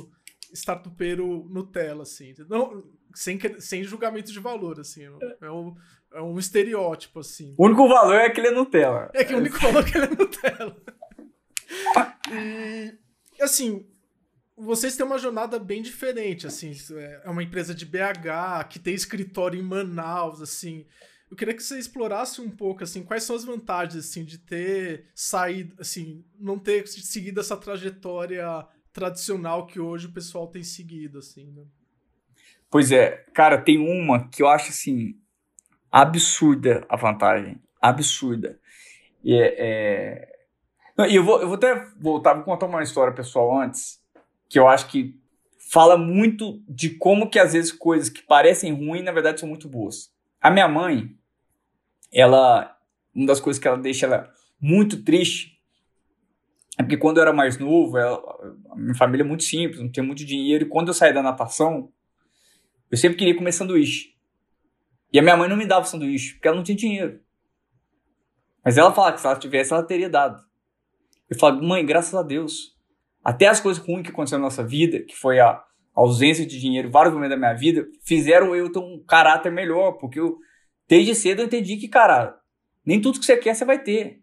startupeiro 0.55 1.49
Nutella, 1.51 2.05
assim. 2.05 2.33
Não, 2.49 2.85
sem, 3.12 3.38
sem 3.59 3.83
julgamento 3.83 4.33
de 4.33 4.38
valor, 4.38 4.79
assim. 4.79 5.03
É 5.40 5.51
um, 5.51 5.75
é 6.14 6.22
um 6.22 6.38
estereótipo, 6.38 7.18
assim. 7.18 7.57
O 7.59 7.66
único 7.66 7.88
valor 7.88 8.14
é 8.14 8.31
que 8.31 8.38
ele 8.38 8.49
é 8.49 8.53
Nutella. 8.53 9.11
É 9.12 9.25
que 9.25 9.35
o 9.35 9.38
único 9.38 9.59
valor 9.59 9.83
é 9.83 9.90
que 9.90 9.99
ele 9.99 10.07
é 10.07 10.11
Nutella. 10.11 10.77
e, 13.37 13.42
assim, 13.42 13.85
vocês 14.57 14.97
têm 14.97 15.05
uma 15.05 15.19
jornada 15.19 15.59
bem 15.59 15.83
diferente, 15.83 16.47
assim. 16.47 16.73
É 17.25 17.29
uma 17.29 17.42
empresa 17.42 17.75
de 17.75 17.85
BH, 17.85 18.69
que 18.71 18.79
tem 18.79 18.95
escritório 18.95 19.59
em 19.59 19.62
Manaus, 19.62 20.40
assim. 20.40 20.87
Eu 21.31 21.37
queria 21.37 21.55
que 21.55 21.62
você 21.62 21.79
explorasse 21.79 22.40
um 22.40 22.51
pouco, 22.51 22.85
assim, 22.85 23.03
quais 23.03 23.25
são 23.25 23.37
as 23.37 23.45
vantagens, 23.45 24.05
assim, 24.05 24.25
de 24.25 24.38
ter 24.38 25.07
saído, 25.14 25.75
assim, 25.81 26.25
não 26.38 26.59
ter 26.59 26.87
seguido 26.87 27.40
essa 27.40 27.57
trajetória 27.57 28.47
tradicional 28.92 29.66
que 29.66 29.79
hoje 29.79 30.07
o 30.07 30.12
pessoal 30.12 30.47
tem 30.47 30.62
seguido, 30.62 31.19
assim, 31.19 31.51
né? 31.53 31.64
Pois 32.71 32.90
é, 32.90 33.25
cara, 33.35 33.59
tem 33.59 33.79
uma 33.79 34.29
que 34.29 34.42
eu 34.42 34.49
acho 34.49 34.71
assim 34.71 35.14
absurda 35.90 36.85
a 36.88 36.97
vantagem, 36.97 37.61
absurda. 37.81 38.59
E 39.23 39.35
é, 39.35 39.55
é... 39.59 41.16
eu 41.16 41.25
vou, 41.25 41.40
eu 41.40 41.47
vou 41.47 41.57
até 41.57 41.75
voltar, 41.99 42.35
vou 42.35 42.45
contar 42.45 42.66
uma 42.66 42.83
história 42.83 43.14
pessoal 43.14 43.61
antes, 43.61 44.01
que 44.48 44.59
eu 44.59 44.68
acho 44.68 44.88
que 44.88 45.18
fala 45.70 45.96
muito 45.96 46.62
de 46.68 46.90
como 46.90 47.28
que 47.28 47.38
às 47.38 47.52
vezes 47.52 47.72
coisas 47.72 48.09
que 48.09 48.22
parecem 48.22 48.72
ruins 48.72 49.04
na 49.04 49.12
verdade 49.12 49.40
são 49.40 49.48
muito 49.48 49.68
boas. 49.68 50.12
A 50.40 50.50
minha 50.50 50.68
mãe, 50.68 51.16
ela, 52.12 52.76
uma 53.14 53.26
das 53.26 53.40
coisas 53.40 53.61
que 53.61 53.66
ela 53.66 53.78
deixa 53.78 54.06
ela 54.06 54.32
muito 54.61 55.02
triste 55.02 55.56
é 56.78 56.82
porque 56.82 56.96
quando 56.96 57.16
eu 57.16 57.22
era 57.22 57.32
mais 57.32 57.59
novo, 57.59 57.96
ela, 57.96 58.18
a 58.70 58.76
minha 58.76 58.94
família 58.94 59.24
é 59.24 59.26
muito 59.26 59.44
simples, 59.44 59.80
não 59.80 59.90
tinha 59.90 60.04
muito 60.04 60.24
dinheiro, 60.24 60.64
e 60.64 60.68
quando 60.68 60.88
eu 60.88 60.94
saí 60.94 61.12
da 61.12 61.22
natação, 61.22 61.90
eu 62.90 62.98
sempre 62.98 63.16
queria 63.16 63.35
comer 63.35 63.52
sanduíche. 63.52 64.14
E 65.12 65.18
a 65.18 65.22
minha 65.22 65.37
mãe 65.37 65.48
não 65.48 65.56
me 65.56 65.64
dava 65.64 65.87
sanduíche, 65.87 66.35
porque 66.35 66.46
ela 66.46 66.56
não 66.56 66.62
tinha 66.62 66.76
dinheiro. 66.76 67.20
Mas 68.62 68.76
ela 68.76 68.92
falava 68.92 69.14
que 69.14 69.20
se 69.20 69.26
ela 69.26 69.38
tivesse, 69.38 69.72
ela 69.72 69.82
teria 69.82 70.11
dado. 70.11 70.44
Eu 71.30 71.38
falo, 71.38 71.62
mãe, 71.62 71.85
graças 71.87 72.14
a 72.14 72.22
Deus. 72.22 72.76
Até 73.27 73.49
as 73.49 73.59
coisas 73.59 73.85
ruins 73.85 74.05
que 74.05 74.11
aconteceram 74.11 74.43
na 74.43 74.47
nossa 74.47 74.62
vida, 74.62 75.01
que 75.01 75.17
foi 75.17 75.41
a 75.41 75.61
ausência 75.93 76.47
de 76.47 76.61
dinheiro, 76.61 76.93
vários 76.93 77.12
momentos 77.12 77.35
da 77.35 77.37
minha 77.37 77.55
vida, 77.55 77.85
fizeram 78.05 78.55
eu 78.55 78.71
ter 78.71 78.79
um 78.79 79.03
caráter 79.05 79.51
melhor, 79.51 79.95
porque 79.95 80.21
eu, 80.21 80.39
desde 80.87 81.12
cedo 81.12 81.43
eu 81.43 81.47
entendi 81.47 81.77
que, 81.77 81.89
cara, 81.89 82.39
nem 82.85 83.01
tudo 83.01 83.19
que 83.19 83.27
você 83.27 83.37
quer 83.37 83.57
você 83.57 83.65
vai 83.65 83.83
ter. 83.83 84.21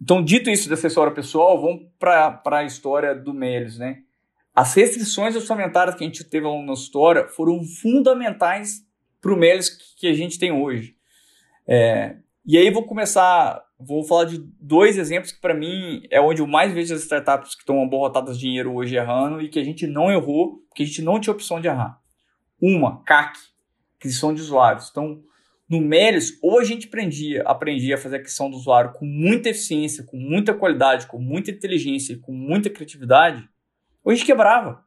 Então, 0.00 0.22
dito 0.22 0.48
isso 0.48 0.68
da 0.68 0.74
assessora 0.74 1.10
pessoal, 1.10 1.60
vamos 1.60 1.88
para 1.98 2.40
a 2.44 2.62
história 2.62 3.12
do 3.12 3.34
Melis, 3.34 3.76
né? 3.76 4.02
As 4.54 4.72
restrições 4.74 5.34
orçamentárias 5.34 5.96
que 5.96 6.04
a 6.04 6.06
gente 6.06 6.22
teve 6.22 6.46
ao 6.46 6.52
longo 6.52 6.68
da 6.68 6.74
história 6.74 7.26
foram 7.26 7.64
fundamentais 7.64 8.86
para 9.20 9.34
o 9.34 9.36
Melis 9.36 9.68
que 9.96 10.06
a 10.06 10.14
gente 10.14 10.38
tem 10.38 10.52
hoje. 10.52 10.94
É, 11.66 12.18
e 12.46 12.56
aí 12.56 12.70
vou 12.70 12.84
começar, 12.84 13.60
vou 13.78 14.04
falar 14.04 14.24
de 14.24 14.38
dois 14.60 14.98
exemplos 14.98 15.30
que 15.30 15.40
para 15.40 15.54
mim 15.54 16.02
é 16.10 16.20
onde 16.20 16.42
eu 16.42 16.46
mais 16.46 16.72
vejo 16.72 16.94
as 16.94 17.02
startups 17.02 17.54
que 17.54 17.60
estão 17.60 17.82
aborrotadas 17.82 18.36
de 18.36 18.46
dinheiro 18.46 18.74
hoje 18.74 18.96
errando 18.96 19.40
e 19.40 19.48
que 19.48 19.58
a 19.58 19.64
gente 19.64 19.86
não 19.86 20.10
errou, 20.10 20.58
porque 20.68 20.82
a 20.82 20.86
gente 20.86 21.02
não 21.02 21.20
tinha 21.20 21.32
opção 21.32 21.60
de 21.60 21.68
errar. 21.68 22.00
Uma, 22.60 23.02
CAC, 23.04 23.38
aquisição 23.98 24.34
de 24.34 24.40
usuários. 24.40 24.88
Então, 24.90 25.22
no 25.68 25.80
Melis, 25.80 26.38
ou 26.42 26.58
a 26.58 26.64
gente 26.64 26.88
aprendia, 26.88 27.42
aprendia 27.42 27.94
a 27.94 27.98
fazer 27.98 28.16
aquisição 28.16 28.50
do 28.50 28.56
usuário 28.56 28.92
com 28.92 29.04
muita 29.04 29.50
eficiência, 29.50 30.02
com 30.02 30.16
muita 30.16 30.54
qualidade, 30.54 31.06
com 31.06 31.18
muita 31.18 31.50
inteligência, 31.50 32.18
com 32.18 32.32
muita 32.32 32.70
criatividade, 32.70 33.48
ou 34.02 34.10
a 34.10 34.14
gente 34.14 34.26
quebrava. 34.26 34.82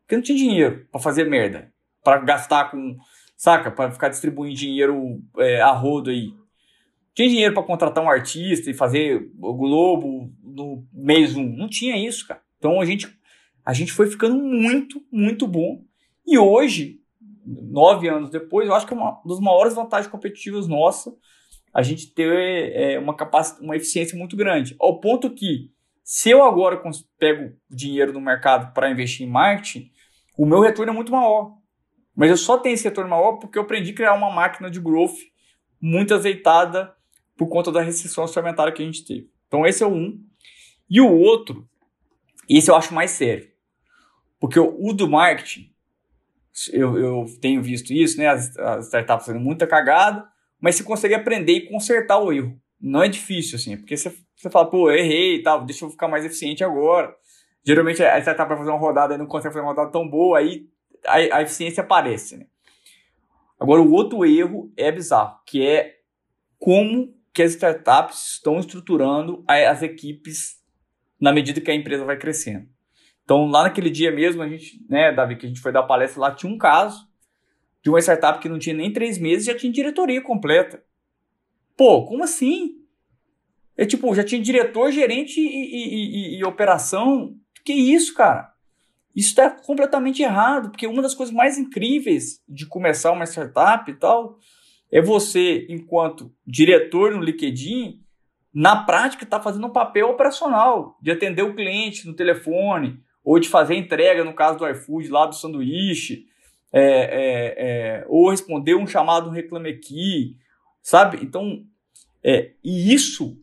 Porque 0.00 0.16
não 0.16 0.22
tinha 0.22 0.38
dinheiro 0.38 0.86
para 0.90 1.00
fazer 1.00 1.24
merda. 1.24 1.72
para 2.02 2.18
gastar 2.18 2.70
com. 2.70 2.96
Saca? 3.36 3.70
para 3.70 3.90
ficar 3.90 4.08
distribuindo 4.08 4.54
dinheiro 4.54 5.22
é, 5.38 5.60
a 5.60 5.70
rodo 5.72 6.10
aí. 6.10 6.32
Tinha 7.14 7.28
dinheiro 7.28 7.54
para 7.54 7.62
contratar 7.62 8.02
um 8.04 8.10
artista 8.10 8.70
e 8.70 8.74
fazer 8.74 9.30
o 9.40 9.54
Globo 9.54 10.32
no 10.42 10.86
mês 10.92 11.36
um. 11.36 11.44
Não 11.44 11.68
tinha 11.68 11.96
isso, 11.96 12.26
cara. 12.26 12.40
Então 12.58 12.80
a 12.80 12.84
gente, 12.84 13.08
a 13.64 13.72
gente 13.72 13.92
foi 13.92 14.06
ficando 14.06 14.36
muito, 14.36 15.02
muito 15.10 15.46
bom. 15.46 15.82
E 16.26 16.38
hoje, 16.38 17.00
nove 17.44 18.08
anos 18.08 18.30
depois, 18.30 18.68
eu 18.68 18.74
acho 18.74 18.86
que 18.86 18.94
é 18.94 18.96
uma 18.96 19.20
das 19.26 19.40
maiores 19.40 19.74
vantagens 19.74 20.10
competitivas 20.10 20.68
nossa 20.68 21.12
a 21.72 21.82
gente 21.82 22.12
ter 22.12 22.72
é, 22.74 22.98
uma 22.98 23.14
capacidade, 23.14 23.64
uma 23.64 23.76
eficiência 23.76 24.18
muito 24.18 24.36
grande. 24.36 24.74
Ao 24.78 24.98
ponto 25.00 25.30
que 25.30 25.70
se 26.02 26.30
eu 26.30 26.42
agora 26.42 26.82
pego 27.18 27.52
dinheiro 27.70 28.12
no 28.12 28.20
mercado 28.20 28.72
para 28.72 28.90
investir 28.90 29.26
em 29.26 29.30
marketing, 29.30 29.90
o 30.36 30.44
meu 30.44 30.60
retorno 30.60 30.90
é 30.90 30.94
muito 30.94 31.12
maior. 31.12 31.56
Mas 32.14 32.30
eu 32.30 32.36
só 32.36 32.58
tenho 32.58 32.74
esse 32.74 32.84
retorno 32.84 33.10
maior 33.10 33.34
porque 33.34 33.56
eu 33.56 33.62
aprendi 33.62 33.92
a 33.92 33.94
criar 33.94 34.14
uma 34.14 34.30
máquina 34.30 34.70
de 34.70 34.80
growth 34.80 35.16
muito 35.80 36.12
azeitada 36.12 36.92
por 37.40 37.48
conta 37.48 37.72
da 37.72 37.80
restrição 37.80 38.24
orçamentária 38.24 38.70
que 38.70 38.82
a 38.82 38.84
gente 38.84 39.02
teve. 39.02 39.30
Então 39.48 39.64
esse 39.64 39.82
é 39.82 39.86
um. 39.86 40.22
E 40.90 41.00
o 41.00 41.10
outro, 41.10 41.66
esse 42.46 42.70
eu 42.70 42.76
acho 42.76 42.92
mais 42.92 43.12
sério. 43.12 43.48
Porque 44.38 44.60
o 44.60 44.92
do 44.92 45.08
marketing, 45.08 45.72
eu, 46.70 46.98
eu 46.98 47.24
tenho 47.40 47.62
visto 47.62 47.94
isso, 47.94 48.18
né? 48.18 48.26
As, 48.26 48.54
as 48.58 48.86
startups 48.88 49.24
fazendo 49.24 49.42
muita 49.42 49.66
cagada, 49.66 50.28
mas 50.60 50.74
você 50.74 50.84
consegue 50.84 51.14
aprender 51.14 51.52
e 51.54 51.70
consertar 51.70 52.18
o 52.18 52.30
erro. 52.30 52.60
Não 52.78 53.02
é 53.02 53.08
difícil, 53.08 53.56
assim, 53.56 53.74
porque 53.78 53.96
você 53.96 54.14
você 54.36 54.50
fala, 54.50 54.68
pô, 54.68 54.90
errei 54.90 55.36
e 55.36 55.42
tal, 55.42 55.64
deixa 55.64 55.86
eu 55.86 55.90
ficar 55.90 56.08
mais 56.08 56.26
eficiente 56.26 56.62
agora. 56.62 57.16
Geralmente 57.64 58.02
a 58.02 58.18
startup 58.18 58.48
vai 58.50 58.58
fazer 58.58 58.70
uma 58.70 58.78
rodada 58.78 59.14
e 59.14 59.18
não 59.18 59.26
consegue 59.26 59.54
fazer 59.54 59.64
uma 59.64 59.72
rodada 59.72 59.90
tão 59.90 60.06
boa, 60.06 60.38
aí 60.38 60.68
a, 61.06 61.38
a 61.38 61.42
eficiência 61.42 61.82
aparece, 61.82 62.36
né? 62.36 62.46
Agora, 63.58 63.80
o 63.80 63.92
outro 63.92 64.26
erro 64.26 64.70
é 64.76 64.92
bizarro, 64.92 65.38
que 65.46 65.66
é 65.66 66.00
como 66.58 67.18
que 67.32 67.42
as 67.42 67.52
startups 67.52 68.32
estão 68.34 68.58
estruturando 68.58 69.44
as 69.46 69.82
equipes 69.82 70.60
na 71.20 71.32
medida 71.32 71.60
que 71.60 71.70
a 71.70 71.74
empresa 71.74 72.04
vai 72.04 72.16
crescendo. 72.16 72.68
Então, 73.24 73.46
lá 73.46 73.62
naquele 73.62 73.90
dia 73.90 74.10
mesmo, 74.10 74.42
a 74.42 74.48
gente, 74.48 74.84
né, 74.88 75.12
Davi, 75.12 75.36
que 75.36 75.46
a 75.46 75.48
gente 75.48 75.60
foi 75.60 75.70
dar 75.70 75.84
palestra 75.84 76.20
lá, 76.20 76.34
tinha 76.34 76.52
um 76.52 76.58
caso 76.58 77.08
de 77.82 77.88
uma 77.88 78.00
startup 78.00 78.40
que 78.40 78.48
não 78.48 78.58
tinha 78.58 78.74
nem 78.74 78.92
três 78.92 79.18
meses 79.18 79.46
já 79.46 79.54
tinha 79.54 79.72
diretoria 79.72 80.20
completa. 80.20 80.82
Pô, 81.76 82.04
como 82.06 82.24
assim? 82.24 82.76
É 83.76 83.86
tipo, 83.86 84.14
já 84.14 84.24
tinha 84.24 84.40
diretor, 84.40 84.90
gerente 84.90 85.40
e, 85.40 85.46
e, 85.46 86.36
e, 86.36 86.38
e 86.38 86.44
operação. 86.44 87.36
Que 87.64 87.72
isso, 87.72 88.14
cara? 88.14 88.52
Isso 89.14 89.28
está 89.28 89.50
completamente 89.50 90.22
errado, 90.22 90.70
porque 90.70 90.86
uma 90.86 91.02
das 91.02 91.14
coisas 91.14 91.34
mais 91.34 91.56
incríveis 91.56 92.42
de 92.48 92.66
começar 92.66 93.12
uma 93.12 93.24
startup 93.24 93.90
e 93.90 93.94
tal 93.94 94.38
é 94.90 95.00
você, 95.00 95.66
enquanto 95.68 96.32
diretor 96.46 97.12
no 97.12 97.22
LinkedIn, 97.22 98.00
na 98.52 98.84
prática 98.84 99.24
está 99.24 99.40
fazendo 99.40 99.66
um 99.66 99.72
papel 99.72 100.08
operacional 100.08 100.98
de 101.00 101.10
atender 101.10 101.42
o 101.42 101.54
cliente 101.54 102.06
no 102.06 102.14
telefone 102.14 102.98
ou 103.24 103.38
de 103.38 103.48
fazer 103.48 103.76
entrega, 103.76 104.24
no 104.24 104.34
caso 104.34 104.58
do 104.58 104.68
iFood, 104.68 105.08
lá 105.08 105.26
do 105.26 105.34
sanduíche, 105.34 106.26
é, 106.72 106.82
é, 106.82 107.54
é, 107.56 108.04
ou 108.08 108.30
responder 108.30 108.74
um 108.74 108.86
chamado 108.86 109.28
um 109.28 109.32
Reclame 109.32 109.70
Aqui, 109.70 110.36
sabe? 110.82 111.18
Então, 111.22 111.64
é, 112.24 112.52
e 112.64 112.92
isso, 112.92 113.36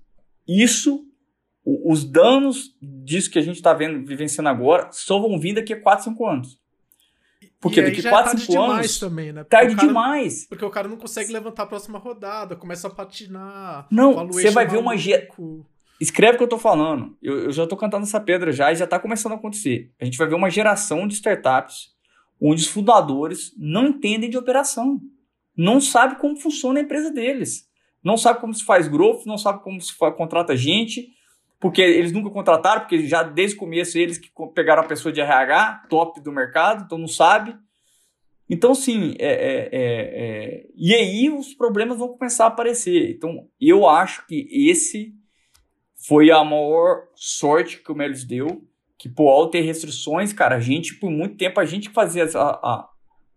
isso 0.47 1.07
os 1.85 2.05
danos 2.05 2.77
disso 2.81 3.29
que 3.29 3.37
a 3.37 3.41
gente 3.41 3.57
está 3.57 3.73
vivenciando 3.73 4.49
agora, 4.49 4.89
só 4.93 5.19
vão 5.19 5.37
vir 5.37 5.53
daqui 5.53 5.73
a 5.73 5.81
4, 5.81 6.05
5 6.05 6.25
anos. 6.25 6.59
Porque 7.59 7.81
daqui 7.81 8.05
a 8.05 8.09
4, 8.09 8.39
5 8.39 8.61
anos. 8.61 8.99
também, 8.99 9.33
né? 9.33 9.43
Tarde 9.43 9.75
cara, 9.75 9.87
demais. 9.87 10.45
Porque 10.47 10.63
o 10.63 10.69
cara 10.69 10.87
não 10.87 10.97
consegue 10.97 11.33
levantar 11.33 11.63
a 11.63 11.67
próxima 11.67 11.97
rodada, 11.97 12.55
começa 12.55 12.87
a 12.87 12.91
patinar. 12.91 13.87
Não, 13.89 14.27
você 14.27 14.51
vai 14.51 14.67
ver 14.67 14.77
uma. 14.77 14.93
Escreve 15.99 16.35
o 16.35 16.37
que 16.37 16.43
eu 16.43 16.49
tô 16.49 16.59
falando. 16.59 17.17
Eu, 17.21 17.45
eu 17.45 17.51
já 17.51 17.65
tô 17.65 17.75
cantando 17.75 18.03
essa 18.03 18.19
pedra 18.19 18.51
já 18.51 18.71
e 18.71 18.75
já 18.75 18.85
tá 18.85 18.99
começando 18.99 19.31
a 19.31 19.35
acontecer. 19.35 19.91
A 19.99 20.05
gente 20.05 20.17
vai 20.17 20.27
ver 20.27 20.35
uma 20.35 20.49
geração 20.49 21.07
de 21.07 21.15
startups 21.15 21.95
onde 22.39 22.61
os 22.61 22.67
fundadores 22.67 23.51
não 23.57 23.87
entendem 23.87 24.29
de 24.29 24.37
operação. 24.37 25.01
Não 25.55 25.81
sabe 25.81 26.19
como 26.19 26.39
funciona 26.39 26.79
a 26.79 26.83
empresa 26.83 27.11
deles. 27.11 27.67
Não 28.03 28.15
sabe 28.15 28.39
como 28.39 28.53
se 28.53 28.63
faz 28.63 28.87
growth, 28.87 29.25
não 29.25 29.39
sabe 29.39 29.63
como 29.63 29.81
se 29.81 29.91
contrata 30.15 30.55
gente, 30.55 31.09
porque 31.59 31.81
eles 31.81 32.11
nunca 32.11 32.29
contrataram, 32.29 32.81
porque 32.81 33.05
já 33.07 33.23
desde 33.23 33.55
o 33.55 33.59
começo 33.59 33.97
eles 33.97 34.17
que 34.17 34.29
pegaram 34.53 34.83
a 34.83 34.87
pessoa 34.87 35.11
de 35.11 35.21
RH, 35.21 35.85
top 35.89 36.21
do 36.21 36.31
mercado, 36.31 36.83
então 36.85 36.97
não 36.97 37.07
sabe. 37.07 37.55
Então, 38.49 38.73
sim, 38.73 39.13
é, 39.19 39.27
é, 39.27 39.69
é, 39.71 39.81
é, 39.81 40.67
e 40.73 40.93
aí 40.93 41.29
os 41.29 41.53
problemas 41.53 41.97
vão 41.97 42.09
começar 42.09 42.45
a 42.45 42.47
aparecer. 42.47 43.11
Então, 43.11 43.49
eu 43.59 43.87
acho 43.87 44.25
que 44.25 44.47
esse 44.51 45.13
foi 46.07 46.31
a 46.31 46.43
maior 46.43 47.07
sorte 47.15 47.83
que 47.83 47.91
o 47.91 47.95
Melis 47.95 48.23
deu, 48.23 48.63
que, 48.97 49.09
pô, 49.09 49.29
ao 49.29 49.49
ter 49.49 49.61
restrições, 49.61 50.31
cara, 50.31 50.55
a 50.55 50.59
gente, 50.59 50.95
por 50.95 51.11
muito 51.11 51.35
tempo, 51.35 51.59
a 51.59 51.65
gente 51.65 51.89
fazia 51.89 52.23
a, 52.23 52.49
a, 52.49 52.89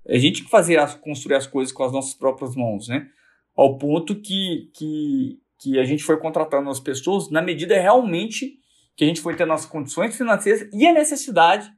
a 0.09 0.19
gente 0.19 0.45
fazia 0.45 0.87
construir 0.99 1.35
as 1.35 1.47
coisas 1.47 1.73
com 1.73 1.83
as 1.83 1.93
nossas 1.93 2.15
próprias 2.15 2.55
mãos, 2.55 2.89
né? 2.89 3.09
Ao 3.57 3.77
ponto 3.77 4.15
que, 4.15 4.71
que 4.75 5.39
que 5.61 5.79
a 5.79 5.85
gente 5.85 6.03
foi 6.03 6.19
contratando 6.19 6.71
as 6.71 6.81
pessoas 6.81 7.31
na 7.31 7.43
medida 7.43 7.79
realmente 7.79 8.59
que 8.97 9.05
a 9.05 9.07
gente 9.07 9.21
foi 9.21 9.37
tendo 9.37 9.53
as 9.53 9.65
condições 9.65 10.17
financeiras 10.17 10.69
e 10.73 10.87
a 10.87 10.93
necessidade 10.93 11.71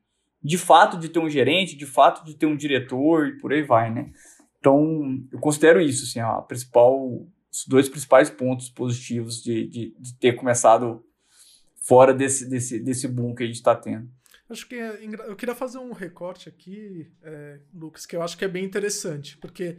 de 0.42 0.58
fato 0.58 0.98
de 0.98 1.08
ter 1.08 1.20
um 1.20 1.30
gerente, 1.30 1.76
de 1.76 1.86
fato 1.86 2.24
de 2.24 2.34
ter 2.34 2.46
um 2.46 2.56
diretor 2.56 3.28
e 3.28 3.38
por 3.38 3.52
aí 3.52 3.62
vai, 3.62 3.92
né? 3.92 4.12
Então, 4.58 5.22
eu 5.30 5.38
considero 5.38 5.80
isso, 5.80 6.04
assim, 6.04 6.20
a 6.20 6.40
principal, 6.42 7.26
os 7.50 7.66
dois 7.66 7.88
principais 7.88 8.30
pontos 8.30 8.68
positivos 8.68 9.42
de, 9.42 9.68
de, 9.68 9.96
de 9.98 10.18
ter 10.18 10.32
começado 10.34 11.04
fora 11.82 12.12
desse, 12.14 12.48
desse, 12.48 12.80
desse 12.80 13.06
boom 13.08 13.34
que 13.34 13.42
a 13.42 13.46
gente 13.46 13.56
está 13.56 13.74
tendo. 13.74 14.08
Acho 14.48 14.68
que 14.68 14.74
é, 14.74 14.98
eu 15.26 15.36
queria 15.36 15.54
fazer 15.54 15.78
um 15.78 15.92
recorte 15.92 16.48
aqui, 16.48 17.10
é, 17.22 17.60
Lucas, 17.72 18.04
que 18.04 18.14
eu 18.14 18.22
acho 18.22 18.36
que 18.36 18.44
é 18.44 18.48
bem 18.48 18.64
interessante, 18.64 19.36
porque 19.38 19.78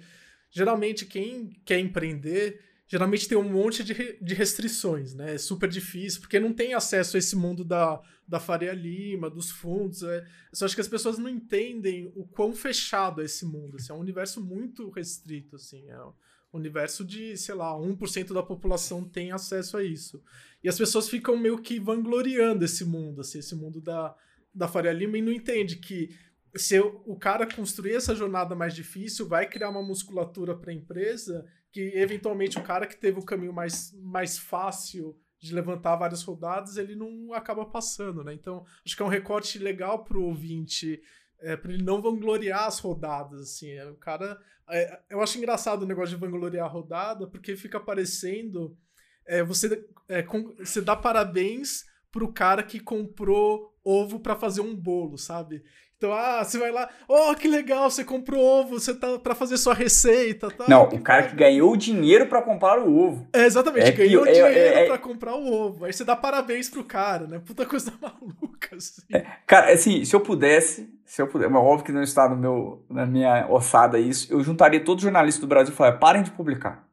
geralmente 0.49 1.05
quem 1.05 1.49
quer 1.65 1.79
empreender 1.79 2.59
geralmente 2.93 3.27
tem 3.27 3.35
um 3.35 3.49
monte 3.49 3.83
de, 3.83 4.19
de 4.21 4.35
restrições, 4.35 5.15
né? 5.15 5.33
É 5.33 5.37
super 5.39 5.67
difícil, 5.67 6.21
porque 6.21 6.39
não 6.39 6.53
tem 6.53 6.75
acesso 6.75 7.15
a 7.15 7.19
esse 7.19 7.35
mundo 7.35 7.65
da, 7.65 7.99
da 8.27 8.39
Faria 8.39 8.71
Lima, 8.71 9.31
dos 9.31 9.49
fundos. 9.49 10.03
É, 10.03 10.19
eu 10.19 10.55
só 10.55 10.65
acho 10.65 10.75
que 10.75 10.81
as 10.81 10.87
pessoas 10.87 11.17
não 11.17 11.27
entendem 11.27 12.11
o 12.15 12.23
quão 12.23 12.53
fechado 12.53 13.23
é 13.23 13.25
esse 13.25 13.47
mundo. 13.47 13.77
Assim, 13.77 13.91
é 13.91 13.95
um 13.95 13.99
universo 13.99 14.39
muito 14.39 14.91
restrito, 14.91 15.55
assim. 15.55 15.89
É 15.89 16.05
um 16.05 16.13
universo 16.53 17.03
de, 17.03 17.35
sei 17.35 17.55
lá, 17.55 17.73
1% 17.73 18.31
da 18.31 18.43
população 18.43 19.03
tem 19.03 19.31
acesso 19.31 19.75
a 19.75 19.83
isso. 19.83 20.23
E 20.63 20.69
as 20.69 20.77
pessoas 20.77 21.09
ficam 21.09 21.35
meio 21.35 21.57
que 21.63 21.79
vangloriando 21.79 22.63
esse 22.63 22.85
mundo, 22.85 23.21
assim, 23.21 23.39
esse 23.39 23.55
mundo 23.55 23.81
da, 23.81 24.13
da 24.53 24.67
Faria 24.67 24.93
Lima, 24.93 25.17
e 25.17 25.21
não 25.23 25.31
entende 25.31 25.77
que 25.77 26.15
se 26.55 26.79
o 26.79 27.15
cara 27.15 27.47
construir 27.47 27.95
essa 27.95 28.15
jornada 28.15 28.55
mais 28.55 28.75
difícil, 28.75 29.27
vai 29.27 29.47
criar 29.47 29.69
uma 29.69 29.81
musculatura 29.81 30.55
para 30.55 30.71
a 30.71 30.75
empresa 30.75 31.45
que 31.71 31.81
eventualmente 31.95 32.59
o 32.59 32.63
cara 32.63 32.85
que 32.85 32.95
teve 32.95 33.19
o 33.19 33.25
caminho 33.25 33.51
mais, 33.51 33.91
mais 33.99 34.37
fácil 34.37 35.17
de 35.39 35.53
levantar 35.53 35.95
várias 35.95 36.23
rodadas, 36.23 36.77
ele 36.77 36.95
não 36.95 37.33
acaba 37.33 37.65
passando, 37.65 38.23
né? 38.23 38.33
Então, 38.33 38.63
acho 38.85 38.95
que 38.95 39.01
é 39.01 39.05
um 39.05 39.09
recorte 39.09 39.57
legal 39.57 40.05
pro 40.05 40.23
ouvinte, 40.23 41.01
é, 41.41 41.57
para 41.57 41.73
ele 41.73 41.83
não 41.83 42.01
vangloriar 42.01 42.65
as 42.65 42.79
rodadas, 42.79 43.41
assim. 43.41 43.71
É, 43.71 43.85
o 43.89 43.95
cara... 43.95 44.39
É, 44.69 45.01
eu 45.09 45.21
acho 45.21 45.37
engraçado 45.37 45.81
o 45.81 45.85
negócio 45.85 46.15
de 46.15 46.21
vangloriar 46.21 46.65
a 46.65 46.69
rodada, 46.69 47.27
porque 47.27 47.57
fica 47.57 47.79
parecendo... 47.79 48.77
É, 49.25 49.43
você, 49.43 49.85
é, 50.07 50.21
com, 50.21 50.53
você 50.55 50.79
dá 50.79 50.95
parabéns 50.95 51.85
pro 52.11 52.31
cara 52.31 52.61
que 52.61 52.79
comprou 52.79 53.75
ovo 53.83 54.19
para 54.19 54.35
fazer 54.35 54.61
um 54.61 54.75
bolo, 54.75 55.17
sabe? 55.17 55.63
Então, 56.03 56.13
ah, 56.13 56.43
você 56.43 56.57
vai 56.57 56.69
lá, 56.69 56.89
oh, 57.07 57.33
que 57.33 57.47
legal, 57.47 57.89
você 57.89 58.03
comprou 58.03 58.43
ovo, 58.43 58.77
você 58.77 58.93
tá 58.93 59.17
para 59.17 59.33
fazer 59.33 59.55
sua 59.55 59.73
receita, 59.73 60.51
tá? 60.51 60.65
Não, 60.67 60.83
o 60.83 60.99
cara 60.99 61.23
que 61.23 61.33
ganhou 61.33 61.71
o 61.71 61.77
dinheiro 61.77 62.27
para 62.27 62.41
comprar 62.41 62.77
o 62.77 62.93
ovo. 62.93 63.25
É, 63.31 63.45
exatamente, 63.45 63.87
é 63.87 63.91
ganhou 63.93 64.25
que, 64.25 64.33
dinheiro 64.33 64.53
é, 64.53 64.83
é, 64.83 64.85
para 64.85 64.97
comprar 64.97 65.33
o 65.33 65.49
ovo. 65.49 65.85
Aí 65.85 65.93
você 65.93 66.03
dá 66.03 66.13
parabéns 66.13 66.69
pro 66.69 66.83
cara, 66.83 67.25
né? 67.25 67.39
Puta 67.39 67.65
coisa 67.65 67.93
maluca, 68.01 68.75
assim. 68.75 69.01
É, 69.13 69.21
cara, 69.47 69.71
assim, 69.71 70.03
se 70.03 70.13
eu 70.13 70.19
pudesse, 70.19 70.93
se 71.05 71.21
eu 71.21 71.27
pudesse, 71.27 71.49
mas 71.49 71.63
óbvio 71.63 71.85
que 71.85 71.93
não 71.93 72.03
está 72.03 72.27
no 72.27 72.35
meu, 72.35 72.85
na 72.89 73.05
minha 73.05 73.47
ossada 73.49 73.97
isso, 73.97 74.27
eu 74.29 74.43
juntaria 74.43 74.83
todos 74.83 75.05
os 75.05 75.09
jornalistas 75.09 75.39
do 75.39 75.47
Brasil 75.47 75.73
e 75.73 75.77
falaria, 75.77 75.99
parem 75.99 76.21
de 76.21 76.31
publicar. 76.31 76.85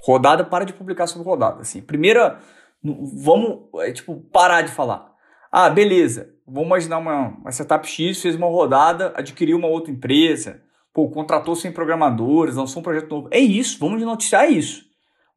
Rodada, 0.00 0.44
para 0.44 0.64
de 0.64 0.72
publicar 0.72 1.06
sobre 1.06 1.28
rodada, 1.28 1.60
assim. 1.60 1.82
Primeira, 1.82 2.38
vamos, 2.82 3.68
é, 3.82 3.92
tipo, 3.92 4.18
parar 4.32 4.62
de 4.62 4.72
falar. 4.72 5.10
Ah, 5.52 5.68
beleza. 5.68 6.32
Vamos 6.52 6.66
imaginar 6.66 6.98
uma, 6.98 7.28
uma 7.28 7.50
startup 7.50 7.88
X 7.88 8.20
fez 8.20 8.34
uma 8.34 8.48
rodada, 8.48 9.12
adquiriu 9.16 9.56
uma 9.56 9.68
outra 9.68 9.92
empresa, 9.92 10.60
pô, 10.92 11.08
contratou 11.08 11.54
100 11.54 11.72
programadores, 11.72 12.56
lançou 12.56 12.80
um 12.80 12.82
projeto 12.82 13.08
novo. 13.08 13.28
É 13.30 13.38
isso, 13.38 13.78
vamos 13.78 14.02
noticiar 14.02 14.50
isso. 14.50 14.84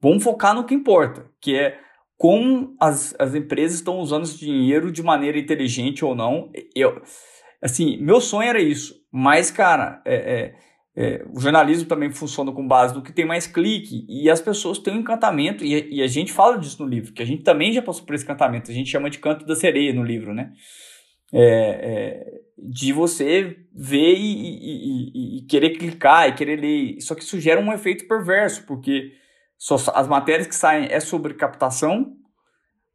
Vamos 0.01 0.23
focar 0.23 0.55
no 0.55 0.65
que 0.65 0.73
importa, 0.73 1.29
que 1.39 1.55
é 1.55 1.79
como 2.17 2.75
as, 2.79 3.15
as 3.19 3.35
empresas 3.35 3.77
estão 3.77 3.99
usando 3.99 4.23
esse 4.23 4.39
dinheiro 4.39 4.91
de 4.91 5.03
maneira 5.03 5.37
inteligente 5.37 6.03
ou 6.03 6.15
não. 6.15 6.49
Eu, 6.75 7.01
assim, 7.61 7.97
meu 7.97 8.19
sonho 8.19 8.49
era 8.49 8.61
isso. 8.61 8.95
Mas, 9.11 9.51
cara, 9.51 10.01
é, 10.05 10.15
é, 10.15 10.55
é, 10.95 11.25
o 11.33 11.39
jornalismo 11.39 11.87
também 11.87 12.11
funciona 12.11 12.51
com 12.51 12.67
base 12.67 12.93
no 12.93 13.01
que 13.01 13.11
tem 13.11 13.25
mais 13.25 13.45
clique 13.45 14.05
e 14.09 14.29
as 14.29 14.41
pessoas 14.41 14.79
têm 14.79 14.93
um 14.93 14.99
encantamento, 14.99 15.63
e, 15.63 15.97
e 15.97 16.01
a 16.01 16.07
gente 16.07 16.31
fala 16.31 16.57
disso 16.57 16.83
no 16.83 16.89
livro, 16.89 17.13
que 17.13 17.21
a 17.21 17.25
gente 17.25 17.43
também 17.43 17.71
já 17.71 17.81
passou 17.81 18.05
por 18.05 18.15
esse 18.15 18.23
encantamento, 18.23 18.71
a 18.71 18.73
gente 18.73 18.89
chama 18.89 19.09
de 19.09 19.19
canto 19.19 19.45
da 19.45 19.55
sereia 19.55 19.93
no 19.93 20.03
livro, 20.03 20.33
né? 20.33 20.51
É, 21.33 21.41
é, 21.41 22.41
de 22.57 22.93
você 22.93 23.57
ver 23.73 24.13
e, 24.13 24.33
e, 24.33 25.11
e, 25.13 25.37
e, 25.39 25.41
querer 25.47 25.71
clicar 25.71 26.29
e 26.29 26.33
querer 26.33 26.59
ler. 26.59 27.01
Só 27.01 27.15
que 27.15 27.23
isso 27.23 27.39
gera 27.39 27.59
um 27.59 27.73
efeito 27.73 28.07
perverso, 28.07 28.65
porque 28.67 29.13
só, 29.57 29.75
as 29.95 30.07
matérias 30.07 30.45
que 30.45 30.55
saem 30.55 30.87
é 30.91 30.99
sobre 30.99 31.33
captação, 31.33 32.15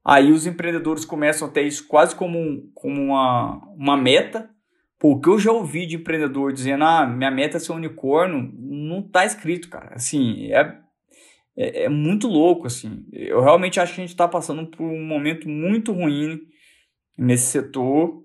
aí 0.05 0.31
os 0.31 0.47
empreendedores 0.47 1.05
começam 1.05 1.49
a 1.49 1.51
ter 1.51 1.63
isso 1.63 1.87
quase 1.89 2.15
como, 2.15 2.39
um, 2.39 2.71
como 2.75 3.03
uma, 3.03 3.57
uma 3.75 3.97
meta. 3.97 4.49
Porque 5.01 5.29
eu 5.29 5.39
já 5.39 5.53
ouvi 5.53 5.87
de 5.87 5.95
empreendedor 5.95 6.53
dizendo, 6.53 6.83
ah, 6.83 7.07
minha 7.07 7.31
meta 7.31 7.57
é 7.57 7.61
ser 7.61 7.71
um 7.71 7.77
unicórnio, 7.77 8.53
não 8.59 9.01
tá 9.01 9.25
escrito, 9.25 9.69
cara. 9.69 9.95
Assim, 9.95 10.51
é, 10.53 10.77
é, 11.57 11.85
é 11.85 11.89
muito 11.89 12.27
louco, 12.27 12.67
assim. 12.67 13.07
Eu 13.13 13.41
realmente 13.41 13.79
acho 13.79 13.95
que 13.95 14.01
a 14.01 14.05
gente 14.05 14.11
está 14.11 14.27
passando 14.27 14.67
por 14.67 14.85
um 14.85 15.05
momento 15.05 15.49
muito 15.49 15.93
ruim 15.93 16.41
nesse 17.17 17.47
setor 17.47 18.25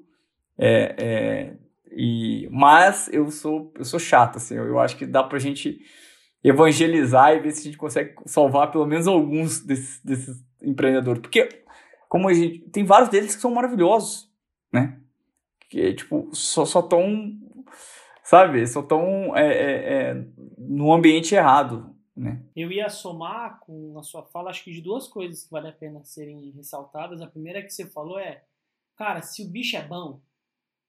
é, 0.58 0.96
é, 0.98 1.58
e, 1.92 2.48
mas 2.52 3.10
eu 3.12 3.30
sou, 3.30 3.72
eu 3.78 3.86
sou 3.86 4.00
chato, 4.00 4.38
assim, 4.38 4.56
eu, 4.56 4.66
eu 4.66 4.80
acho 4.80 4.98
que 4.98 5.06
dá 5.06 5.24
pra 5.24 5.40
gente 5.40 5.80
evangelizar 6.44 7.34
e 7.34 7.40
ver 7.40 7.52
se 7.52 7.62
a 7.62 7.64
gente 7.64 7.78
consegue 7.78 8.16
salvar 8.26 8.72
pelo 8.72 8.86
menos 8.86 9.08
alguns 9.08 9.64
desses, 9.64 10.44
empreendedores. 10.62 11.22
Porque, 11.22 11.48
como 12.10 12.28
a 12.28 12.34
gente. 12.34 12.60
Tem 12.70 12.84
vários 12.84 13.10
deles 13.10 13.36
que 13.36 13.42
são 13.42 13.52
maravilhosos, 13.52 14.30
né? 14.72 15.00
Que, 15.70 15.94
tipo, 15.94 16.30
só, 16.34 16.66
só 16.66 16.82
tão. 16.82 17.38
sabe, 18.24 18.66
só 18.68 18.82
estão 18.82 19.36
é, 19.36 19.48
é, 19.48 19.94
é, 19.94 20.28
no 20.58 20.94
ambiente 20.94 21.34
errado, 21.34 21.96
né? 22.16 22.44
Eu 22.56 22.72
ia 22.72 22.90
somar 22.90 23.60
com 23.62 23.98
a 23.98 24.04
sua 24.04 24.24
fala, 24.24 24.50
acho 24.50 24.64
que 24.64 24.72
de 24.72 24.82
duas 24.82 25.08
coisas 25.08 25.44
que 25.44 25.52
vale 25.52 25.70
a 25.70 25.74
pena 25.74 26.04
serem 26.04 26.52
ressaltadas. 26.52 27.22
A 27.22 27.28
primeira 27.28 27.62
que 27.62 27.70
você 27.70 27.86
falou 27.86 28.20
é, 28.20 28.44
cara, 28.96 29.22
se 29.22 29.44
o 29.44 29.50
bicho 29.50 29.78
é 29.78 29.82
bom, 29.82 30.22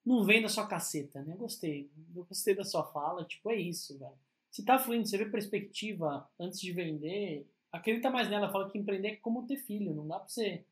não 0.04 0.24
vem 0.24 0.42
da 0.42 0.48
sua 0.48 0.66
caceta, 0.66 1.22
né? 1.22 1.34
Gostei, 1.36 1.90
eu 2.14 2.24
gostei 2.24 2.54
da 2.54 2.64
sua 2.64 2.84
fala, 2.84 3.24
tipo, 3.24 3.50
é 3.50 3.56
isso, 3.56 3.98
velho. 3.98 4.18
Se 4.50 4.64
tá 4.64 4.78
fluindo, 4.78 5.06
você 5.06 5.18
vê 5.18 5.26
perspectiva 5.26 6.28
antes 6.38 6.60
de 6.60 6.72
vender, 6.72 7.48
acredita 7.72 8.10
mais 8.10 8.28
nela, 8.28 8.52
fala 8.52 8.70
que 8.70 8.78
empreender 8.78 9.08
é 9.08 9.16
como 9.16 9.46
ter 9.46 9.56
filho, 9.56 9.94
não 9.94 10.06
dá 10.06 10.18
pra 10.18 10.28
você 10.28 10.64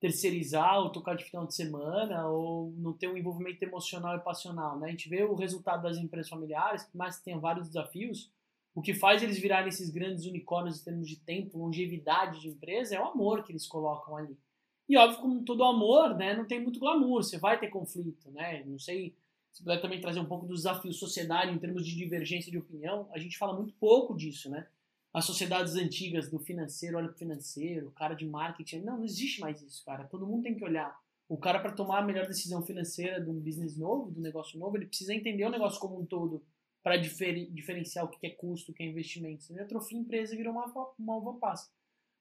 terceirizar 0.00 0.80
ou 0.80 0.90
tocar 0.90 1.14
de 1.14 1.24
final 1.24 1.46
de 1.46 1.54
semana 1.54 2.28
ou 2.28 2.72
não 2.76 2.92
ter 2.92 3.08
um 3.08 3.16
envolvimento 3.16 3.62
emocional 3.62 4.16
e 4.16 4.20
passional, 4.20 4.78
né? 4.78 4.88
A 4.88 4.90
gente 4.90 5.08
vê 5.08 5.22
o 5.22 5.34
resultado 5.34 5.82
das 5.82 5.96
empresas 5.96 6.28
familiares, 6.28 6.82
que 6.84 6.96
mais 6.96 7.20
tem 7.20 7.38
vários 7.38 7.68
desafios, 7.68 8.30
o 8.74 8.82
que 8.82 8.92
faz 8.92 9.22
eles 9.22 9.38
virarem 9.38 9.68
esses 9.68 9.90
grandes 9.90 10.26
unicórnios 10.26 10.80
em 10.80 10.84
termos 10.84 11.08
de 11.08 11.16
tempo, 11.20 11.58
longevidade 11.58 12.40
de 12.40 12.48
empresa, 12.48 12.96
é 12.96 13.00
o 13.00 13.06
amor 13.06 13.44
que 13.44 13.52
eles 13.52 13.66
colocam 13.66 14.16
ali. 14.16 14.36
E 14.88 14.96
óbvio, 14.96 15.20
como 15.20 15.44
todo 15.44 15.64
amor, 15.64 16.14
né, 16.14 16.36
não 16.36 16.46
tem 16.46 16.62
muito 16.62 16.78
glamour, 16.78 17.22
você 17.22 17.38
vai 17.38 17.58
ter 17.58 17.68
conflito, 17.68 18.30
né? 18.30 18.62
Não 18.64 18.78
sei 18.78 19.14
se 19.50 19.62
puder 19.62 19.80
também 19.80 20.00
trazer 20.00 20.20
um 20.20 20.26
pouco 20.26 20.46
do 20.46 20.54
desafio 20.54 20.92
societário 20.92 21.54
em 21.54 21.58
termos 21.58 21.86
de 21.86 21.96
divergência 21.96 22.50
de 22.50 22.58
opinião, 22.58 23.08
a 23.12 23.18
gente 23.18 23.38
fala 23.38 23.54
muito 23.54 23.72
pouco 23.74 24.14
disso, 24.14 24.50
né? 24.50 24.66
as 25.14 25.24
sociedades 25.24 25.76
antigas 25.76 26.28
do 26.28 26.40
financeiro 26.40 26.96
olha 26.96 27.06
para 27.06 27.14
o 27.14 27.18
financeiro, 27.18 27.86
o 27.86 27.92
cara 27.92 28.14
de 28.14 28.26
marketing. 28.26 28.80
Não, 28.80 28.96
não 28.96 29.04
existe 29.04 29.40
mais 29.40 29.62
isso, 29.62 29.84
cara. 29.84 30.04
Todo 30.08 30.26
mundo 30.26 30.42
tem 30.42 30.56
que 30.56 30.64
olhar. 30.64 30.98
O 31.28 31.38
cara, 31.38 31.60
para 31.60 31.70
tomar 31.70 32.00
a 32.00 32.04
melhor 32.04 32.26
decisão 32.26 32.60
financeira 32.66 33.20
de 33.20 33.30
um 33.30 33.38
business 33.38 33.76
novo, 33.76 34.10
de 34.10 34.18
um 34.18 34.22
negócio 34.22 34.58
novo, 34.58 34.76
ele 34.76 34.86
precisa 34.86 35.14
entender 35.14 35.44
o 35.44 35.50
negócio 35.50 35.78
como 35.78 36.00
um 36.00 36.04
todo 36.04 36.44
para 36.82 36.96
difer 36.96 37.48
diferenciar 37.52 38.04
o 38.04 38.08
que 38.08 38.26
é 38.26 38.30
custo, 38.30 38.72
o 38.72 38.74
que 38.74 38.82
é 38.82 38.86
investimento. 38.86 39.44
Senão 39.44 39.62
atrofia 39.62 39.96
a 39.96 40.00
empresa 40.00 40.36
virou 40.36 40.52
uma, 40.52 40.92
uma 40.98 41.16
uva 41.16 41.34
passa. 41.34 41.70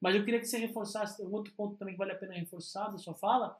Mas 0.04 0.16
eu 0.16 0.26
queria 0.26 0.42
que 0.42 0.46
você 0.46 0.58
reforçasse, 0.58 1.24
um 1.24 1.32
outro 1.32 1.54
ponto 1.54 1.78
também 1.78 1.94
que 1.94 1.98
vale 1.98 2.12
a 2.12 2.18
pena 2.18 2.34
reforçar 2.34 2.90
da 2.90 2.98
sua 2.98 3.16
fala, 3.16 3.58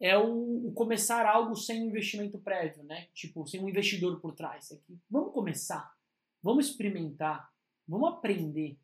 é 0.00 0.16
o, 0.16 0.68
o, 0.68 0.72
começar 0.72 1.26
algo 1.26 1.56
sem 1.56 1.88
investimento 1.88 2.38
prévio, 2.38 2.84
né? 2.84 3.08
Tipo, 3.12 3.44
sem 3.46 3.60
um 3.60 3.68
investidor 3.68 4.20
por 4.20 4.32
trás. 4.32 4.70
Aqui. 4.70 4.96
Vamos 5.10 5.32
começar, 5.32 5.92
vamos 6.40 6.68
experimentar, 6.68 7.52
Vamos 7.86 8.10
aprender. 8.10 8.78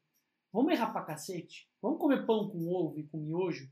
Vamos 0.53 0.73
errar 0.73 0.93
pra 0.93 1.05
cacete. 1.05 1.69
Vamos 1.81 1.99
comer 1.99 2.27
pão 2.27 2.51
com 2.51 2.69
ovo 2.69 2.99
e 2.99 3.05
com 3.05 3.19
miojo. 3.19 3.71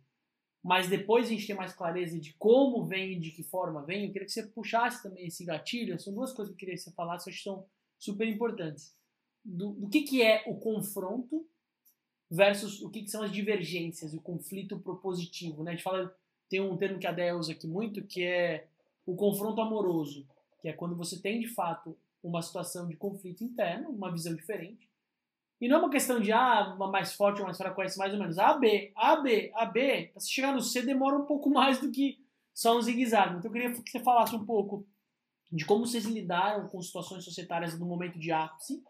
Mas 0.63 0.89
depois 0.89 1.27
a 1.27 1.31
gente 1.31 1.47
tem 1.47 1.57
mais 1.57 1.73
clareza 1.73 2.19
de 2.19 2.35
como 2.35 2.85
vem 2.85 3.13
e 3.13 3.21
de 3.21 3.31
que 3.31 3.43
forma 3.43 3.85
vem. 3.85 4.07
Eu 4.07 4.13
queria 4.13 4.27
que 4.27 4.33
você 4.33 4.47
puxasse 4.47 5.03
também 5.03 5.27
esse 5.27 5.45
gatilho. 5.45 5.99
São 6.01 6.15
duas 6.15 6.33
coisas 6.33 6.49
que 6.49 6.55
eu 6.55 6.59
queria 6.59 6.75
que 6.75 6.81
você 6.81 6.93
falasse, 6.93 7.29
acho 7.29 7.39
que 7.39 7.45
são 7.45 7.67
super 7.99 8.27
importantes. 8.27 8.97
Do, 9.45 9.73
do 9.73 9.89
que, 9.89 10.03
que 10.03 10.23
é 10.23 10.45
o 10.47 10.59
confronto 10.59 11.47
versus 12.31 12.83
o 12.83 12.91
que, 12.91 13.03
que 13.03 13.11
são 13.11 13.23
as 13.23 13.31
divergências, 13.31 14.13
o 14.13 14.21
conflito 14.21 14.79
propositivo. 14.79 15.63
Né? 15.63 15.73
A 15.73 15.75
gente 15.75 15.85
fala, 15.85 16.15
tem 16.49 16.61
um 16.61 16.77
termo 16.77 16.99
que 16.99 17.07
a 17.07 17.13
Dea 17.13 17.37
usa 17.37 17.53
aqui 17.53 17.67
muito, 17.67 18.03
que 18.03 18.23
é 18.25 18.67
o 19.05 19.15
confronto 19.15 19.61
amoroso, 19.61 20.27
que 20.61 20.69
é 20.69 20.73
quando 20.73 20.97
você 20.97 21.21
tem 21.21 21.41
de 21.41 21.49
fato 21.49 21.97
uma 22.23 22.43
situação 22.43 22.89
de 22.89 22.97
conflito 22.97 23.45
interno, 23.45 23.91
uma 23.91 24.11
visão 24.11 24.35
diferente, 24.35 24.89
e 25.61 25.69
não 25.69 25.77
é 25.77 25.81
uma 25.81 25.91
questão 25.91 26.21
de, 26.21 26.33
ah, 26.33 26.75
uma 26.77 26.91
mais 26.91 27.15
forte 27.15 27.41
ou 27.41 27.47
mais 27.47 27.57
fraca, 27.57 27.75
conhece 27.75 27.99
mais 27.99 28.13
ou 28.13 28.19
menos. 28.19 28.39
A, 28.39 28.55
B, 28.55 28.93
A, 28.95 29.17
B, 29.17 29.51
A, 29.55 29.65
B. 29.65 30.11
Pra 30.13 30.21
você 30.21 30.29
chegar 30.29 30.53
no 30.53 30.61
C 30.61 30.83
demora 30.83 31.17
um 31.17 31.25
pouco 31.25 31.49
mais 31.49 31.81
do 31.81 31.91
que 31.91 32.23
só 32.53 32.77
um 32.77 32.83
zigue-zague. 32.83 33.39
Então 33.39 33.49
eu 33.49 33.53
queria 33.53 33.73
que 33.73 33.91
você 33.91 34.01
falasse 34.01 34.35
um 34.37 34.45
pouco 34.45 34.87
de 35.51 35.65
como 35.65 35.87
vocês 35.87 36.05
lidaram 36.05 36.69
com 36.69 36.83
situações 36.83 37.25
societárias 37.25 37.79
no 37.79 37.87
momento 37.87 38.19
de 38.19 38.31
ápice, 38.33 38.83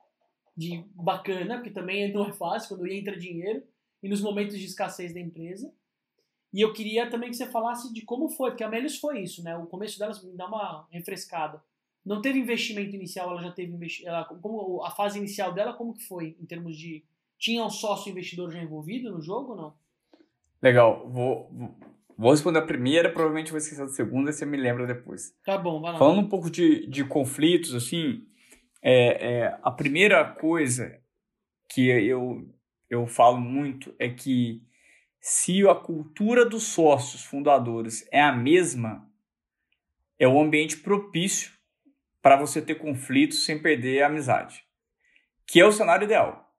de 0.57 0.85
bacana, 0.95 1.57
porque 1.57 1.71
também 1.71 2.13
não 2.13 2.27
é 2.27 2.33
fácil 2.33 2.71
quando 2.77 2.91
entra 2.91 3.19
dinheiro, 3.19 3.63
e 4.03 4.09
nos 4.09 4.21
momentos 4.21 4.59
de 4.59 4.65
escassez 4.65 5.13
da 5.13 5.21
empresa. 5.21 5.73
E 6.53 6.61
eu 6.61 6.73
queria 6.73 7.11
também 7.11 7.31
que 7.31 7.37
você 7.37 7.47
falasse 7.47 7.93
de 7.93 8.03
como 8.03 8.29
foi, 8.29 8.51
porque 8.51 8.65
a 8.65 8.69
Melius 8.69 8.99
foi 8.99 9.21
isso, 9.21 9.43
né? 9.43 9.57
O 9.57 9.67
começo 9.67 9.99
delas 9.99 10.23
me 10.23 10.33
dá 10.33 10.47
uma 10.47 10.87
refrescada 10.91 11.63
não 12.07 12.23
teve 12.23 12.39
investimento 12.39 12.95
inicial, 12.95 13.33
ela 13.33 13.43
já 13.43 13.51
teve 13.51 13.75
investimento. 13.75 14.39
Como 14.41 14.81
a 14.85 14.93
fase 14.93 15.19
inicial 15.19 15.53
dela, 15.53 15.73
como 15.73 15.93
que 15.93 16.05
foi 16.07 16.37
em 16.41 16.47
termos 16.47 16.77
de 16.77 17.03
tinha 17.37 17.65
um 17.65 17.69
sócio 17.69 18.11
investidor 18.11 18.53
já 18.53 18.63
envolvido 18.63 19.11
no 19.11 19.21
jogo 19.21 19.51
ou 19.51 19.57
não? 19.57 19.75
Legal, 20.63 21.11
vou, 21.11 21.51
vou 22.17 22.31
responder 22.31 22.61
a 22.61 22.67
primeira, 22.67 23.13
provavelmente 23.13 23.51
vou 23.51 23.59
esquecer 23.59 23.83
a 23.83 23.89
segunda, 23.89 24.31
você 24.31 24.47
me 24.47 24.57
lembra 24.57 24.87
depois. 24.87 25.35
Tá 25.45 25.59
bom, 25.59 25.81
vai 25.81 25.93
lá. 25.93 25.99
Falando 25.99 26.21
um 26.21 26.29
pouco 26.29 26.49
de, 26.49 26.87
de 26.87 27.05
conflitos, 27.05 27.75
assim, 27.75 28.25
é, 28.89 29.39
é, 29.39 29.59
a 29.65 29.71
primeira 29.73 30.25
coisa 30.25 31.03
que 31.69 31.89
eu, 31.89 32.49
eu 32.89 33.05
falo 33.05 33.37
muito 33.37 33.93
é 33.99 34.09
que 34.09 34.63
se 35.21 35.67
a 35.67 35.75
cultura 35.75 36.49
dos 36.49 36.69
sócios 36.69 37.25
fundadores 37.25 38.07
é 38.13 38.23
a 38.23 38.31
mesma, 38.31 39.11
é 40.21 40.29
o 40.29 40.41
ambiente 40.41 40.77
propício 40.77 41.51
para 42.23 42.37
você 42.37 42.63
ter 42.63 42.77
conflitos 42.77 43.45
sem 43.45 43.61
perder 43.61 44.03
a 44.03 44.07
amizade, 44.07 44.63
que 45.45 45.59
é 45.59 45.67
o 45.67 45.73
cenário 45.73 46.05
ideal. 46.05 46.55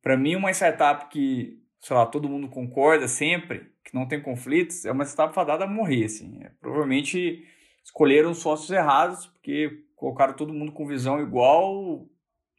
Para 0.00 0.16
mim, 0.16 0.34
uma 0.34 0.50
startup 0.52 1.10
que, 1.10 1.62
sei 1.82 1.94
lá, 1.94 2.06
todo 2.06 2.26
mundo 2.26 2.48
concorda 2.48 3.06
sempre, 3.06 3.70
que 3.84 3.94
não 3.94 4.08
tem 4.08 4.22
conflitos, 4.22 4.86
é 4.86 4.92
uma 4.92 5.04
startup 5.04 5.34
fadada 5.34 5.64
a 5.64 5.68
morrer, 5.68 6.06
assim. 6.06 6.42
É, 6.42 6.52
provavelmente 6.58 7.46
escolheram 7.84 8.32
sócios 8.32 8.70
errados, 8.70 9.26
porque 9.26 9.84
colocaram 9.96 10.34
todo 10.34 10.52
mundo 10.52 10.72
com 10.72 10.86
visão 10.86 11.20
igual, 11.20 12.06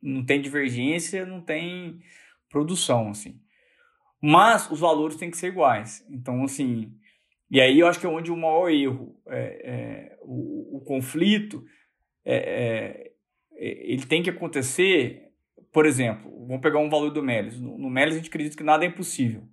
não 0.02 0.26
tem 0.26 0.42
divergência, 0.42 1.26
não 1.26 1.40
tem 1.40 2.02
produção, 2.50 3.10
assim. 3.10 3.40
Mas 4.22 4.70
os 4.70 4.80
valores 4.80 5.16
têm 5.16 5.30
que 5.30 5.38
ser 5.38 5.48
iguais. 5.48 6.06
Então, 6.10 6.44
assim, 6.44 6.92
e 7.50 7.62
aí 7.62 7.80
eu 7.80 7.88
acho 7.88 8.00
que 8.00 8.06
é 8.06 8.10
onde 8.10 8.32
o 8.32 8.36
maior 8.36 8.70
erro, 8.70 9.16
é, 9.28 9.62
é 9.64 10.18
o, 10.22 10.78
o 10.78 10.82
conflito, 10.82 11.64
é, 12.26 12.36
é, 12.36 13.12
é, 13.56 13.94
ele 13.94 14.06
tem 14.06 14.22
que 14.22 14.30
acontecer, 14.30 15.32
por 15.72 15.86
exemplo, 15.86 16.30
vamos 16.46 16.62
pegar 16.62 16.80
um 16.80 16.90
valor 16.90 17.12
do 17.12 17.24
Melis. 17.24 17.60
No, 17.60 17.78
no 17.78 17.90
Melis 17.90 18.16
a 18.16 18.18
gente 18.18 18.30
acredita 18.30 18.58
que 18.58 18.64
nada 18.64 18.84
é 18.84 18.88
impossível. 18.88 19.48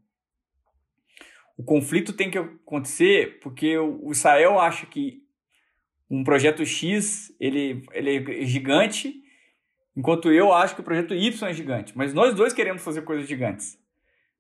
O 1.57 1.63
conflito 1.63 2.13
tem 2.13 2.31
que 2.31 2.39
acontecer 2.39 3.39
porque 3.41 3.77
o, 3.79 4.07
o 4.07 4.13
Israel 4.13 4.59
acha 4.59 4.87
que 4.87 5.24
um 6.11 6.23
projeto 6.23 6.65
X 6.65 7.35
ele, 7.41 7.83
ele 7.93 8.43
é 8.43 8.47
gigante, 8.47 9.23
enquanto 9.97 10.33
eu 10.33 10.53
acho 10.53 10.75
que 10.75 10.81
o 10.81 10.85
projeto 10.85 11.15
Y 11.15 11.49
é 11.49 11.53
gigante. 11.53 11.97
Mas 11.97 12.13
nós 12.13 12.35
dois 12.35 12.53
queremos 12.53 12.83
fazer 12.83 13.03
coisas 13.03 13.29
gigantes. 13.29 13.79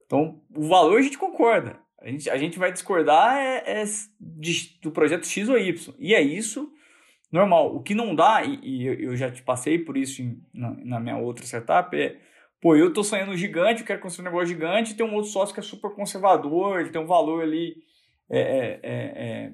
Então, 0.07 0.40
o 0.55 0.68
valor 0.68 0.98
a 0.98 1.03
gente 1.03 1.18
concorda. 1.18 1.79
A 2.00 2.09
gente, 2.09 2.29
a 2.29 2.37
gente 2.37 2.59
vai 2.59 2.70
discordar 2.70 3.37
é, 3.38 3.83
é 3.83 3.85
de, 4.20 4.79
do 4.83 4.90
projeto 4.90 5.27
X 5.27 5.48
ou 5.48 5.59
Y. 5.59 5.94
E 5.98 6.14
é 6.14 6.20
isso 6.20 6.70
normal. 7.33 7.74
O 7.74 7.83
que 7.83 7.94
não 7.94 8.14
dá, 8.14 8.44
e, 8.44 8.61
e 8.62 9.05
eu 9.05 9.16
já 9.16 9.31
te 9.31 9.42
passei 9.42 9.79
por 9.79 9.96
isso 9.96 10.22
em, 10.22 10.40
na, 10.53 10.70
na, 10.85 11.00
minha 11.00 11.16
outra 11.16 11.44
setup, 11.44 11.96
é, 11.96 12.16
pô, 12.61 12.77
eu 12.77 12.92
tô 12.92 13.03
sonhando 13.03 13.37
gigante, 13.37 13.81
eu 13.81 13.87
quero 13.87 14.00
construir 14.00 14.29
um 14.29 14.31
negócio 14.31 14.48
gigante, 14.48 14.92
e 14.92 14.94
tem 14.94 15.05
um 15.05 15.14
outro 15.14 15.31
sócio 15.31 15.53
que 15.53 15.61
é 15.61 15.62
super 15.62 15.90
conservador, 15.90 16.79
ele 16.79 16.90
tem 16.90 17.00
um 17.00 17.07
valor 17.07 17.42
ali 17.42 17.74
é, 18.31 18.40
é, 18.40 18.81
é, 18.83 18.92
é 18.92 19.53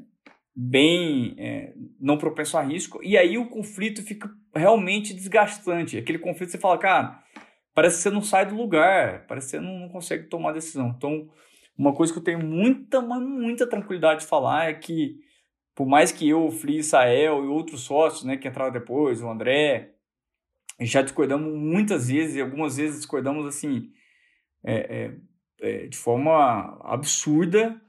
bem 0.63 1.35
é, 1.39 1.73
não 1.99 2.19
propenso 2.19 2.59
a 2.59 2.63
risco, 2.63 3.01
e 3.03 3.17
aí 3.17 3.39
o 3.39 3.49
conflito 3.49 4.03
fica 4.03 4.31
realmente 4.55 5.15
desgastante. 5.15 5.97
Aquele 5.97 6.19
conflito 6.19 6.51
você 6.51 6.59
fala, 6.59 6.77
cara, 6.77 7.23
parece 7.75 7.97
que 7.97 8.03
você 8.03 8.11
não 8.11 8.21
sai 8.21 8.45
do 8.45 8.55
lugar, 8.55 9.27
parece 9.27 9.47
que 9.47 9.51
você 9.53 9.61
não, 9.61 9.79
não 9.79 9.89
consegue 9.89 10.29
tomar 10.29 10.53
decisão. 10.53 10.95
Então, 10.97 11.31
uma 11.79 11.95
coisa 11.95 12.13
que 12.13 12.19
eu 12.19 12.25
tenho 12.25 12.45
muita, 12.45 13.01
muita 13.01 13.67
tranquilidade 13.67 14.21
de 14.21 14.27
falar 14.27 14.69
é 14.69 14.75
que 14.75 15.19
por 15.75 15.87
mais 15.87 16.13
que 16.13 16.29
eu, 16.29 16.45
o 16.45 16.51
Fli, 16.51 16.77
Israel 16.77 17.43
e 17.43 17.49
outros 17.49 17.81
sócios, 17.81 18.23
né, 18.23 18.37
que 18.37 18.47
entraram 18.47 18.71
depois, 18.71 19.23
o 19.23 19.31
André, 19.31 19.95
já 20.79 21.01
discordamos 21.01 21.55
muitas 21.55 22.09
vezes, 22.09 22.37
e 22.37 22.41
algumas 22.43 22.77
vezes 22.77 22.99
discordamos 22.99 23.47
assim, 23.47 23.91
é, 24.63 24.75
é, 24.75 25.17
é, 25.63 25.87
de 25.87 25.97
forma 25.97 26.79
absurda, 26.85 27.81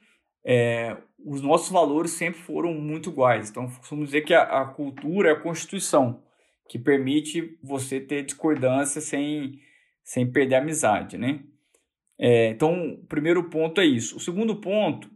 é, 0.45 0.95
os 1.25 1.41
nossos 1.41 1.69
valores 1.69 2.11
sempre 2.11 2.39
foram 2.39 2.73
muito 2.73 3.09
iguais. 3.09 3.49
Então, 3.49 3.67
vamos 3.89 4.05
dizer 4.05 4.21
que 4.21 4.33
a, 4.33 4.61
a, 4.61 4.65
cultura 4.65 5.29
é 5.29 5.31
a 5.33 5.39
constituição, 5.39 6.23
que 6.67 6.79
permite 6.79 7.57
você 7.61 7.99
ter 7.99 8.23
discordância 8.23 9.01
sem, 9.01 9.59
sem 10.03 10.31
perder 10.31 10.55
a 10.55 10.59
amizade, 10.59 11.17
né? 11.17 11.43
É, 12.17 12.49
então, 12.49 12.93
o 12.93 13.05
primeiro 13.07 13.49
ponto 13.49 13.81
é 13.81 13.85
isso. 13.85 14.17
O 14.17 14.19
segundo 14.19 14.55
ponto, 14.57 15.09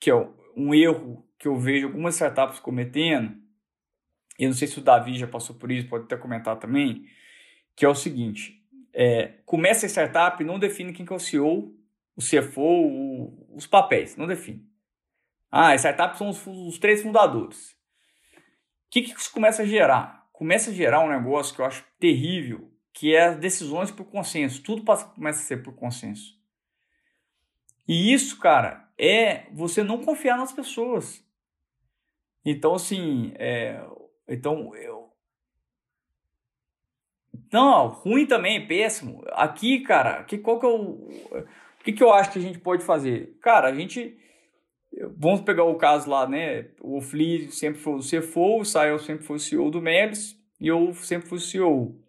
que 0.00 0.10
é 0.10 0.28
um 0.56 0.74
erro 0.74 1.24
que 1.38 1.46
eu 1.46 1.56
vejo 1.56 1.86
algumas 1.86 2.14
startups 2.14 2.58
cometendo, 2.58 3.36
eu 4.38 4.48
não 4.48 4.56
sei 4.56 4.68
se 4.68 4.78
o 4.78 4.82
Davi 4.82 5.16
já 5.16 5.26
passou 5.26 5.56
por 5.56 5.70
isso, 5.70 5.88
pode 5.88 6.04
até 6.04 6.16
comentar 6.16 6.56
também, 6.58 7.04
que 7.76 7.84
é 7.84 7.88
o 7.88 7.94
seguinte, 7.94 8.60
é, 8.92 9.34
começa 9.44 9.86
a 9.86 9.88
startup 9.88 10.42
e 10.42 10.46
não 10.46 10.58
define 10.58 10.92
quem 10.92 11.06
que 11.06 11.12
é 11.12 11.16
o 11.16 11.20
CEO, 11.20 11.74
o 12.16 12.20
CFO, 12.20 12.60
o, 12.60 13.56
os 13.56 13.66
papéis, 13.66 14.16
não 14.16 14.26
define. 14.26 14.67
Ah, 15.50 15.74
startups 15.74 16.18
são 16.18 16.28
os, 16.28 16.46
os 16.46 16.78
três 16.78 17.02
fundadores. 17.02 17.72
O 18.86 18.90
que, 18.90 19.02
que 19.02 19.18
isso 19.18 19.32
começa 19.32 19.62
a 19.62 19.66
gerar? 19.66 20.18
começa 20.38 20.70
a 20.70 20.72
gerar 20.72 21.00
um 21.00 21.08
negócio 21.08 21.52
que 21.52 21.60
eu 21.60 21.64
acho 21.64 21.84
terrível, 21.98 22.70
que 22.92 23.12
é 23.12 23.24
as 23.24 23.36
decisões 23.36 23.90
por 23.90 24.04
consenso. 24.04 24.62
Tudo 24.62 24.84
passa, 24.84 25.06
começa 25.06 25.40
a 25.40 25.42
ser 25.42 25.64
por 25.64 25.74
consenso. 25.74 26.38
E 27.88 28.12
isso, 28.12 28.38
cara, 28.38 28.88
é 28.96 29.50
você 29.52 29.82
não 29.82 30.04
confiar 30.04 30.38
nas 30.38 30.52
pessoas. 30.52 31.24
Então, 32.44 32.76
assim, 32.76 33.32
é, 33.34 33.84
então 34.28 34.72
eu. 34.76 35.12
Não, 37.52 37.88
ruim 37.88 38.24
também, 38.24 38.64
péssimo. 38.64 39.24
Aqui, 39.32 39.80
cara, 39.80 40.22
que, 40.22 40.38
qual 40.38 40.60
que 40.60 40.66
é 40.66 40.68
o. 40.68 41.08
O 41.80 41.84
que, 41.84 41.92
que 41.92 42.02
eu 42.02 42.12
acho 42.12 42.30
que 42.30 42.38
a 42.38 42.42
gente 42.42 42.60
pode 42.60 42.84
fazer? 42.84 43.36
Cara, 43.40 43.68
a 43.68 43.74
gente. 43.74 44.16
Vamos 45.16 45.42
pegar 45.42 45.64
o 45.64 45.76
caso 45.76 46.08
lá, 46.08 46.26
né? 46.26 46.68
O 46.80 47.00
Fli 47.00 47.50
sempre 47.52 47.80
foi 47.80 47.94
o 47.94 48.00
CFO, 48.00 48.60
o 48.60 48.64
Sael 48.64 48.98
sempre 48.98 49.24
foi 49.24 49.36
o 49.36 49.40
CEO 49.40 49.70
do 49.70 49.82
Melis 49.82 50.36
e 50.60 50.68
eu 50.68 50.94
sempre 50.94 51.28
fui 51.28 51.38
o 51.38 51.40
CEO. 51.40 52.00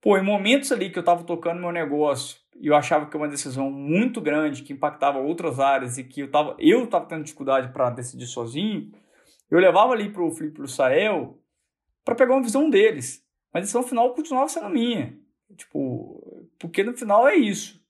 Pô, 0.00 0.16
em 0.16 0.22
momentos 0.22 0.70
ali 0.72 0.90
que 0.90 0.98
eu 0.98 1.04
tava 1.04 1.24
tocando 1.24 1.60
meu 1.60 1.72
negócio 1.72 2.38
e 2.60 2.66
eu 2.66 2.74
achava 2.74 3.06
que 3.06 3.16
era 3.16 3.24
uma 3.24 3.30
decisão 3.30 3.70
muito 3.70 4.20
grande 4.20 4.62
que 4.62 4.72
impactava 4.72 5.18
outras 5.18 5.60
áreas 5.60 5.96
e 5.96 6.04
que 6.04 6.20
eu 6.22 6.30
tava, 6.30 6.56
eu 6.58 6.86
tava 6.86 7.06
tendo 7.06 7.24
dificuldade 7.24 7.72
para 7.72 7.90
decidir 7.90 8.26
sozinho, 8.26 8.90
eu 9.50 9.58
levava 9.58 9.92
ali 9.92 10.10
pro 10.10 10.30
Felipe 10.30 10.56
pro 10.56 10.68
Sael 10.68 11.38
para 12.04 12.14
pegar 12.14 12.34
uma 12.34 12.42
visão 12.42 12.68
deles. 12.68 13.24
Mas 13.52 13.60
a 13.60 13.64
decisão 13.64 13.82
final 13.82 14.14
continuava 14.14 14.48
sendo 14.48 14.68
minha. 14.68 15.16
Tipo, 15.56 16.48
porque 16.58 16.82
no 16.82 16.96
final 16.96 17.26
é 17.26 17.36
isso. 17.36 17.82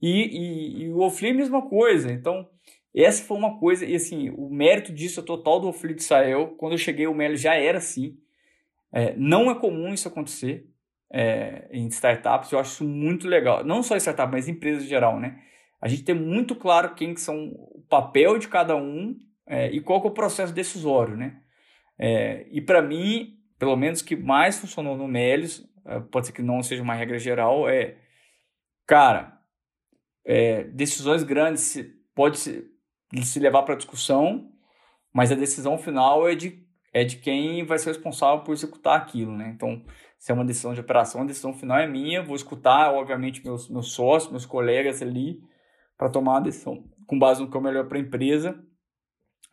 E, 0.00 0.10
e, 0.10 0.82
e 0.82 0.88
o 0.90 1.00
Ofli 1.00 1.28
é 1.28 1.30
a 1.30 1.34
mesma 1.34 1.62
coisa. 1.62 2.12
Então, 2.12 2.48
essa 3.04 3.22
foi 3.22 3.36
uma 3.36 3.58
coisa, 3.58 3.84
e 3.84 3.94
assim, 3.94 4.30
o 4.30 4.48
mérito 4.48 4.92
disso 4.92 5.20
é 5.20 5.22
total 5.22 5.60
do 5.60 5.68
Ofli 5.68 5.94
de 5.94 6.02
Sael. 6.02 6.54
Quando 6.56 6.72
eu 6.72 6.78
cheguei, 6.78 7.06
o 7.06 7.14
Melo 7.14 7.36
já 7.36 7.54
era 7.54 7.78
assim. 7.78 8.18
É, 8.92 9.14
não 9.16 9.50
é 9.50 9.54
comum 9.54 9.92
isso 9.92 10.08
acontecer 10.08 10.66
é, 11.10 11.68
em 11.70 11.86
startups, 11.88 12.50
eu 12.52 12.58
acho 12.58 12.72
isso 12.72 12.84
muito 12.84 13.28
legal. 13.28 13.64
Não 13.64 13.82
só 13.82 13.94
em 13.94 13.98
startups, 13.98 14.32
mas 14.32 14.48
em 14.48 14.52
empresas 14.52 14.84
em 14.84 14.88
geral, 14.88 15.20
né? 15.20 15.38
A 15.80 15.88
gente 15.88 16.04
tem 16.04 16.14
muito 16.14 16.56
claro 16.56 16.94
quem 16.94 17.12
que 17.12 17.20
são 17.20 17.48
o 17.48 17.84
papel 17.88 18.38
de 18.38 18.48
cada 18.48 18.74
um 18.74 19.16
é, 19.46 19.70
e 19.70 19.80
qual 19.80 20.00
que 20.00 20.06
é 20.06 20.10
o 20.10 20.14
processo 20.14 20.52
decisório, 20.52 21.16
né? 21.16 21.40
É, 21.98 22.46
e 22.50 22.60
para 22.60 22.80
mim, 22.80 23.38
pelo 23.58 23.76
menos 23.76 24.02
que 24.02 24.16
mais 24.16 24.58
funcionou 24.58 24.96
no 24.96 25.06
Melios, 25.06 25.68
é, 25.84 26.00
pode 26.00 26.26
ser 26.26 26.32
que 26.32 26.42
não 26.42 26.62
seja 26.62 26.82
uma 26.82 26.94
regra 26.94 27.18
geral, 27.18 27.68
é, 27.68 27.96
cara, 28.86 29.38
é, 30.24 30.64
decisões 30.64 31.22
grandes 31.22 31.78
pode 32.14 32.38
se, 32.38 32.75
se 33.22 33.38
levar 33.38 33.62
para 33.62 33.76
discussão, 33.76 34.50
mas 35.12 35.32
a 35.32 35.34
decisão 35.34 35.78
final 35.78 36.28
é 36.28 36.34
de, 36.34 36.64
é 36.92 37.04
de 37.04 37.16
quem 37.16 37.64
vai 37.64 37.78
ser 37.78 37.90
responsável 37.90 38.44
por 38.44 38.52
executar 38.52 38.96
aquilo, 38.96 39.36
né? 39.36 39.50
Então, 39.54 39.84
se 40.18 40.32
é 40.32 40.34
uma 40.34 40.44
decisão 40.44 40.74
de 40.74 40.80
operação, 40.80 41.22
a 41.22 41.26
decisão 41.26 41.52
final 41.52 41.78
é 41.78 41.86
minha. 41.86 42.22
Vou 42.22 42.36
escutar, 42.36 42.92
obviamente, 42.92 43.44
meus, 43.44 43.68
meus 43.68 43.92
sócios, 43.92 44.30
meus 44.30 44.46
colegas 44.46 45.02
ali, 45.02 45.40
para 45.96 46.10
tomar 46.10 46.38
a 46.38 46.40
decisão 46.40 46.84
com 47.06 47.18
base 47.18 47.40
no 47.40 47.50
que 47.50 47.56
é 47.56 47.60
melhor 47.60 47.86
para 47.86 47.98
a 47.98 48.00
empresa. 48.00 48.62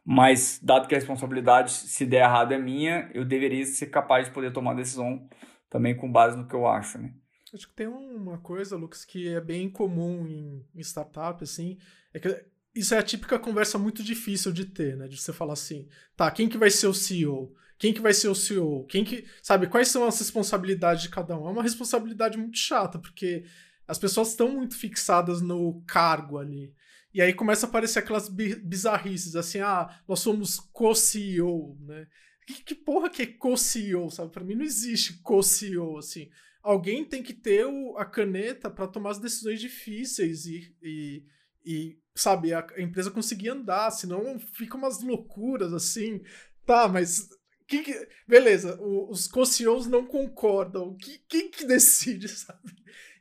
Mas, 0.05 0.59
dado 0.61 0.87
que 0.87 0.95
a 0.95 0.97
responsabilidade, 0.97 1.71
se 1.71 2.05
der 2.05 2.23
errado, 2.23 2.53
é 2.53 2.57
minha, 2.57 3.09
eu 3.13 3.23
deveria 3.23 3.65
ser 3.65 3.87
capaz 3.87 4.27
de 4.27 4.33
poder 4.33 4.51
tomar 4.51 4.71
a 4.71 4.75
decisão 4.75 5.29
também 5.69 5.95
com 5.95 6.11
base 6.11 6.37
no 6.37 6.47
que 6.47 6.53
eu 6.53 6.67
acho, 6.67 6.97
né? 6.97 7.13
Acho 7.53 7.67
que 7.67 7.75
tem 7.75 7.87
uma 7.87 8.39
coisa, 8.39 8.75
Lucas, 8.75 9.05
que 9.05 9.27
é 9.27 9.39
bem 9.39 9.69
comum 9.69 10.25
em, 10.25 10.81
startup, 10.81 11.41
assim, 11.43 11.77
é 12.11 12.19
que 12.19 12.27
isso 12.75 12.93
é 12.95 12.97
a 12.97 13.03
típica 13.03 13.37
conversa 13.37 13.77
muito 13.77 14.03
difícil 14.03 14.51
de 14.51 14.65
ter, 14.65 14.97
né? 14.97 15.07
De 15.07 15.17
você 15.17 15.31
falar 15.31 15.53
assim, 15.53 15.87
tá, 16.15 16.29
quem 16.31 16.49
que 16.49 16.57
vai 16.57 16.69
ser 16.69 16.87
o 16.87 16.93
CEO? 16.93 17.53
Quem 17.77 17.93
que 17.93 18.01
vai 18.01 18.13
ser 18.13 18.29
o 18.29 18.35
CEO? 18.35 18.85
Quem 18.85 19.03
que. 19.03 19.25
Sabe, 19.41 19.67
quais 19.67 19.89
são 19.89 20.05
as 20.05 20.17
responsabilidades 20.17 21.03
de 21.03 21.09
cada 21.09 21.37
um? 21.37 21.47
É 21.47 21.51
uma 21.51 21.63
responsabilidade 21.63 22.37
muito 22.37 22.57
chata, 22.57 22.97
porque 22.97 23.43
as 23.87 23.97
pessoas 23.97 24.29
estão 24.29 24.49
muito 24.49 24.75
fixadas 24.77 25.41
no 25.41 25.83
cargo 25.85 26.37
ali. 26.37 26.73
E 27.13 27.21
aí 27.21 27.33
começa 27.33 27.65
a 27.65 27.69
aparecer 27.69 27.99
aquelas 27.99 28.27
bizarrices, 28.27 29.35
assim, 29.35 29.59
ah, 29.59 30.01
nós 30.07 30.19
somos 30.19 30.59
co-CEO, 30.59 31.77
né? 31.81 32.07
Que, 32.47 32.63
que, 32.63 32.75
porra 32.75 33.09
que 33.09 33.21
é 33.21 33.25
co-CEO, 33.27 34.09
sabe? 34.09 34.31
Pra 34.31 34.43
mim 34.43 34.55
não 34.55 34.65
existe 34.65 35.21
co-CEO, 35.21 35.97
assim. 35.97 36.29
Alguém 36.61 37.05
tem 37.05 37.21
que 37.21 37.33
ter 37.33 37.65
o, 37.65 37.97
a 37.97 38.05
caneta 38.05 38.69
para 38.69 38.87
tomar 38.87 39.11
as 39.11 39.19
decisões 39.19 39.59
difíceis 39.59 40.45
e, 40.45 40.75
e, 40.81 41.23
e 41.65 41.97
sabe, 42.15 42.53
a, 42.53 42.65
empresa 42.77 43.11
conseguir 43.11 43.49
andar, 43.49 43.91
senão 43.91 44.39
fica 44.39 44.77
umas 44.77 45.01
loucuras, 45.01 45.73
assim. 45.73 46.21
Tá, 46.65 46.87
mas 46.87 47.29
que 47.67 47.83
que, 47.83 48.07
beleza, 48.27 48.79
os 48.81 49.27
co-CEOs 49.27 49.87
não 49.87 50.05
concordam. 50.05 50.95
Que, 50.95 51.19
quem 51.27 51.49
que 51.49 51.65
decide, 51.65 52.27
sabe? 52.29 52.73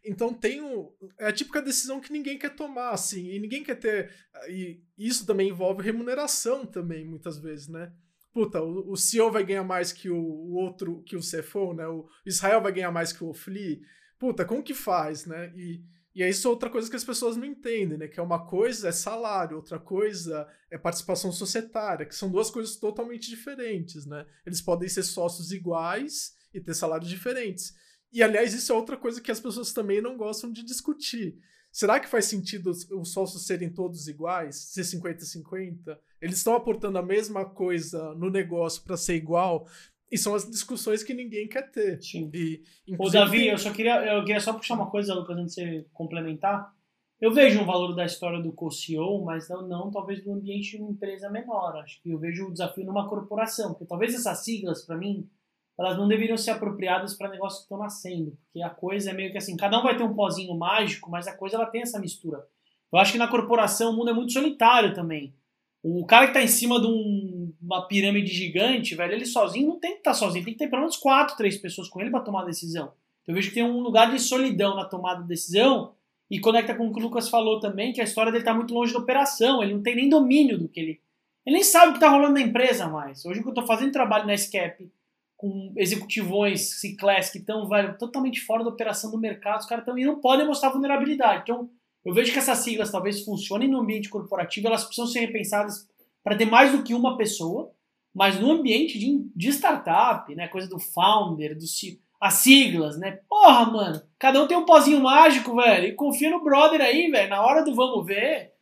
Então 0.05 0.35
tem 0.35 0.61
o, 0.61 0.93
é 1.19 1.29
a 1.29 1.33
típica 1.33 1.63
decisão 1.63 2.01
que 2.01 2.13
ninguém 2.13 2.39
quer 2.39 2.55
tomar, 2.55 2.91
assim, 2.91 3.31
e 3.31 3.39
ninguém 3.39 3.63
quer 3.63 3.77
ter. 3.77 4.13
E 4.49 4.83
isso 4.99 5.25
também 5.25 5.49
envolve 5.49 5.83
remuneração 5.83 6.67
também, 6.67 7.07
muitas 7.07 7.39
vezes, 7.39 7.69
né? 7.69 7.93
Puta, 8.33 8.63
o, 8.63 8.93
o 8.93 8.97
CEO 8.97 9.31
vai 9.31 9.45
ganhar 9.45 9.63
mais 9.63 9.93
que 9.93 10.11
o, 10.11 10.17
o, 10.17 10.55
outro, 10.55 11.03
que 11.05 11.17
o 11.17 11.21
CFO, 11.21 11.75
né? 11.75 11.87
O 11.87 12.09
Israel 12.27 12.61
vai 12.61 12.73
ganhar 12.73 12.91
mais 12.91 13.13
que 13.13 13.23
o 13.23 13.29
Ofli. 13.29 13.83
Puta, 14.19 14.45
como 14.45 14.63
que 14.63 14.75
faz, 14.75 15.27
né? 15.27 15.53
E, 15.55 15.83
e 16.15 16.23
é 16.23 16.29
isso 16.29 16.49
outra 16.49 16.69
coisa 16.69 16.91
que 16.91 16.97
as 16.97 17.05
pessoas 17.05 17.37
não 17.37 17.47
entendem, 17.47 17.97
né? 17.97 18.07
Que 18.07 18.21
é 18.21 18.23
uma 18.23 18.47
coisa 18.47 18.89
é 18.89 18.93
salário, 18.93 19.57
outra 19.57 19.79
coisa 19.79 20.47
é 20.71 20.77
participação 20.77 21.33
societária, 21.33 22.05
que 22.05 22.15
são 22.15 22.31
duas 22.31 22.51
coisas 22.51 22.77
totalmente 22.77 23.31
diferentes, 23.31 24.05
né? 24.05 24.27
Eles 24.45 24.61
podem 24.61 24.89
ser 24.89 25.03
sócios 25.03 25.53
iguais 25.53 26.35
e 26.53 26.61
ter 26.61 26.75
salários 26.75 27.09
diferentes. 27.09 27.75
E, 28.13 28.23
aliás, 28.23 28.53
isso 28.53 28.71
é 28.71 28.75
outra 28.75 28.97
coisa 28.97 29.23
que 29.23 29.31
as 29.31 29.41
pessoas 29.41 29.73
também 29.73 30.03
não 30.03 30.19
gostam 30.19 30.53
de 30.53 30.63
discutir. 30.63 31.39
Será 31.73 31.99
que 31.99 32.09
faz 32.09 32.27
sentido 32.27 32.71
os 32.71 33.13
sócios 33.13 33.47
serem 33.47 33.73
todos 33.73 34.07
iguais? 34.07 34.57
Ser 34.57 34.83
50-50? 34.83 35.99
Eles 36.21 36.37
estão 36.37 36.55
aportando 36.55 36.99
a 36.99 37.03
mesma 37.03 37.47
coisa 37.47 38.15
no 38.15 38.29
negócio 38.29 38.83
para 38.83 38.99
ser 38.99 39.15
igual? 39.15 39.67
E 40.13 40.19
são 40.19 40.35
as 40.35 40.49
discussões 40.49 41.03
que 41.03 41.15
ninguém 41.15 41.49
quer 41.49 41.71
ter. 41.71 42.03
Sim. 42.03 42.31
E, 42.35 42.63
Ô, 42.99 43.09
Davi, 43.09 43.39
tem... 43.39 43.49
eu 43.49 43.57
só 43.57 43.73
queria, 43.73 44.05
eu 44.05 44.23
queria 44.23 44.41
só 44.41 44.53
puxar 44.53 44.75
uma 44.75 44.91
coisa, 44.91 45.15
Lucas, 45.15 45.39
antes 45.39 45.55
de 45.55 45.65
você 45.65 45.87
complementar. 45.95 46.71
Eu 47.19 47.33
vejo 47.33 47.61
um 47.61 47.65
valor 47.65 47.95
da 47.95 48.05
história 48.05 48.43
do 48.43 48.53
co-CEO, 48.53 49.25
mas 49.25 49.49
não, 49.49 49.67
não 49.67 49.91
talvez 49.91 50.23
no 50.27 50.35
ambiente 50.35 50.77
de 50.77 50.83
uma 50.83 50.91
empresa 50.91 51.31
menor. 51.31 51.77
Acho 51.77 52.03
que 52.03 52.11
eu 52.11 52.19
vejo 52.19 52.49
o 52.49 52.53
desafio 52.53 52.85
numa 52.85 53.09
corporação, 53.09 53.71
porque 53.71 53.87
talvez 53.87 54.15
essas 54.15 54.45
siglas, 54.45 54.85
para 54.85 54.99
mim, 54.99 55.27
elas 55.79 55.97
não 55.97 56.07
deveriam 56.07 56.37
ser 56.37 56.51
apropriadas 56.51 57.15
para 57.15 57.31
negócios 57.31 57.61
que 57.61 57.65
estão 57.65 57.79
nascendo, 57.79 58.37
porque 58.45 58.63
a 58.63 58.69
coisa 58.69 59.11
é 59.11 59.15
meio 59.15 59.33
que 59.33 59.39
assim, 59.39 59.57
cada 59.57 59.79
um 59.79 59.83
vai 59.83 59.97
ter 59.97 60.03
um 60.03 60.15
pozinho 60.15 60.55
mágico, 60.59 61.11
mas 61.11 61.27
a 61.27 61.35
coisa 61.35 61.57
ela 61.57 61.67
tem 61.67 61.81
essa 61.81 61.99
mistura. 61.99 62.45
Eu 62.93 62.99
acho 62.99 63.13
que 63.13 63.19
na 63.19 63.29
corporação 63.29 63.93
o 63.93 63.97
mundo 63.97 64.11
é 64.11 64.13
muito 64.13 64.33
solitário 64.33 64.93
também. 64.93 65.35
O 65.83 66.05
cara 66.05 66.27
que 66.27 66.35
tá 66.35 66.43
em 66.43 66.49
cima 66.49 66.81
de 66.81 66.87
um, 66.87 67.32
uma 67.73 67.87
pirâmide 67.87 68.33
gigante, 68.33 68.95
velho, 68.95 69.13
ele 69.13 69.27
sozinho 69.27 69.69
não 69.69 69.81
tem 69.81 69.93
que 69.93 69.99
estar 69.99 70.13
tá 70.13 70.17
sozinho, 70.17 70.45
tem 70.45 70.55
que 70.55 70.59
ter 70.59 70.69
pelo 70.69 70.83
menos 70.83 70.97
quatro, 70.97 71.37
três 71.37 71.57
pessoas 71.57 71.89
com 71.89 72.01
ele 72.01 72.11
para 72.11 72.21
tomar 72.21 72.43
a 72.43 72.47
decisão. 72.47 72.93
Eu 73.27 73.35
vejo 73.35 73.49
que 73.49 73.55
tem 73.55 73.65
um 73.65 73.81
lugar 73.81 74.11
de 74.11 74.19
solidão 74.19 74.75
na 74.77 74.85
tomada 74.85 75.23
de 75.23 75.29
decisão 75.29 75.95
e 76.31 76.41
conecta 76.41 76.75
com 76.75 76.89
o 76.89 76.93
que 76.93 77.01
o 77.01 77.03
Lucas 77.03 77.29
falou 77.29 77.61
também, 77.61 77.93
que 77.93 78.01
a 78.01 78.05
história 78.05 78.33
dele 78.33 78.45
tá 78.45 78.55
muito 78.55 78.75
longe 78.75 78.93
da 78.93 78.99
operação, 78.99 79.63
ele 79.63 79.75
não 79.75 79.83
tem 79.83 79.95
nem 79.95 80.09
domínio 80.09 80.59
do 80.59 80.69
que 80.69 80.81
ele. 80.81 81.01
Ele 81.45 81.57
nem 81.57 81.65
sabe 81.65 81.91
o 81.91 81.95
que 81.95 82.01
tá 82.01 82.09
rolando 82.09 82.35
na 82.35 82.41
empresa 82.41 82.89
mais. 82.89 83.25
Hoje 83.25 83.43
que 83.43 83.49
eu 83.49 83.55
tô 83.55 83.67
fazendo 83.67 83.93
trabalho 83.93 84.27
na 84.27 84.37
SCAP 84.37 84.91
com 85.37 85.73
executivões 85.77 86.81
ciclés 86.81 87.29
que 87.31 87.39
estão, 87.39 87.69
totalmente 87.99 88.41
fora 88.41 88.63
da 88.63 88.71
operação 88.71 89.11
do 89.11 89.19
mercado, 89.19 89.61
os 89.61 89.67
caras 89.67 89.85
e 89.97 90.05
não 90.05 90.21
podem 90.21 90.47
mostrar 90.47 90.71
vulnerabilidade. 90.71 91.43
Então, 91.43 91.69
eu 92.05 92.15
vejo 92.15 92.33
que 92.33 92.39
essas 92.39 92.59
siglas 92.59 92.91
talvez 92.91 93.25
funcionem 93.25 93.69
no 93.69 93.81
ambiente 93.81 94.09
corporativo, 94.09 94.69
elas 94.69 94.85
precisam 94.85 95.07
ser 95.07 95.21
repensadas 95.21 95.89
para 96.23 96.37
ter 96.37 96.45
mais 96.45 96.73
do 96.73 96.83
que 96.83 96.95
uma 96.95 97.17
pessoa, 97.17 97.73
mas 98.15 98.39
no 98.39 98.53
ambiente 98.53 98.99
de, 98.99 99.31
de 99.35 99.49
startup, 99.49 100.35
né, 100.35 100.49
coisa 100.49 100.69
do 100.69 100.79
founder, 100.79 101.57
do 101.57 101.65
as 102.21 102.35
siglas, 102.35 102.97
né? 102.97 103.19
Porra, 103.29 103.65
mano, 103.67 104.03
cada 104.17 104.41
um 104.41 104.47
tem 104.47 104.57
um 104.57 104.65
pozinho 104.65 105.01
mágico, 105.01 105.57
velho, 105.57 105.89
e 105.89 105.93
confia 105.93 106.31
no 106.31 106.45
brother 106.45 106.81
aí, 106.81 107.11
velho, 107.11 107.29
na 107.29 107.43
hora 107.43 107.65
do 107.65 107.75
vamos 107.75 108.07
ver, 108.07 108.53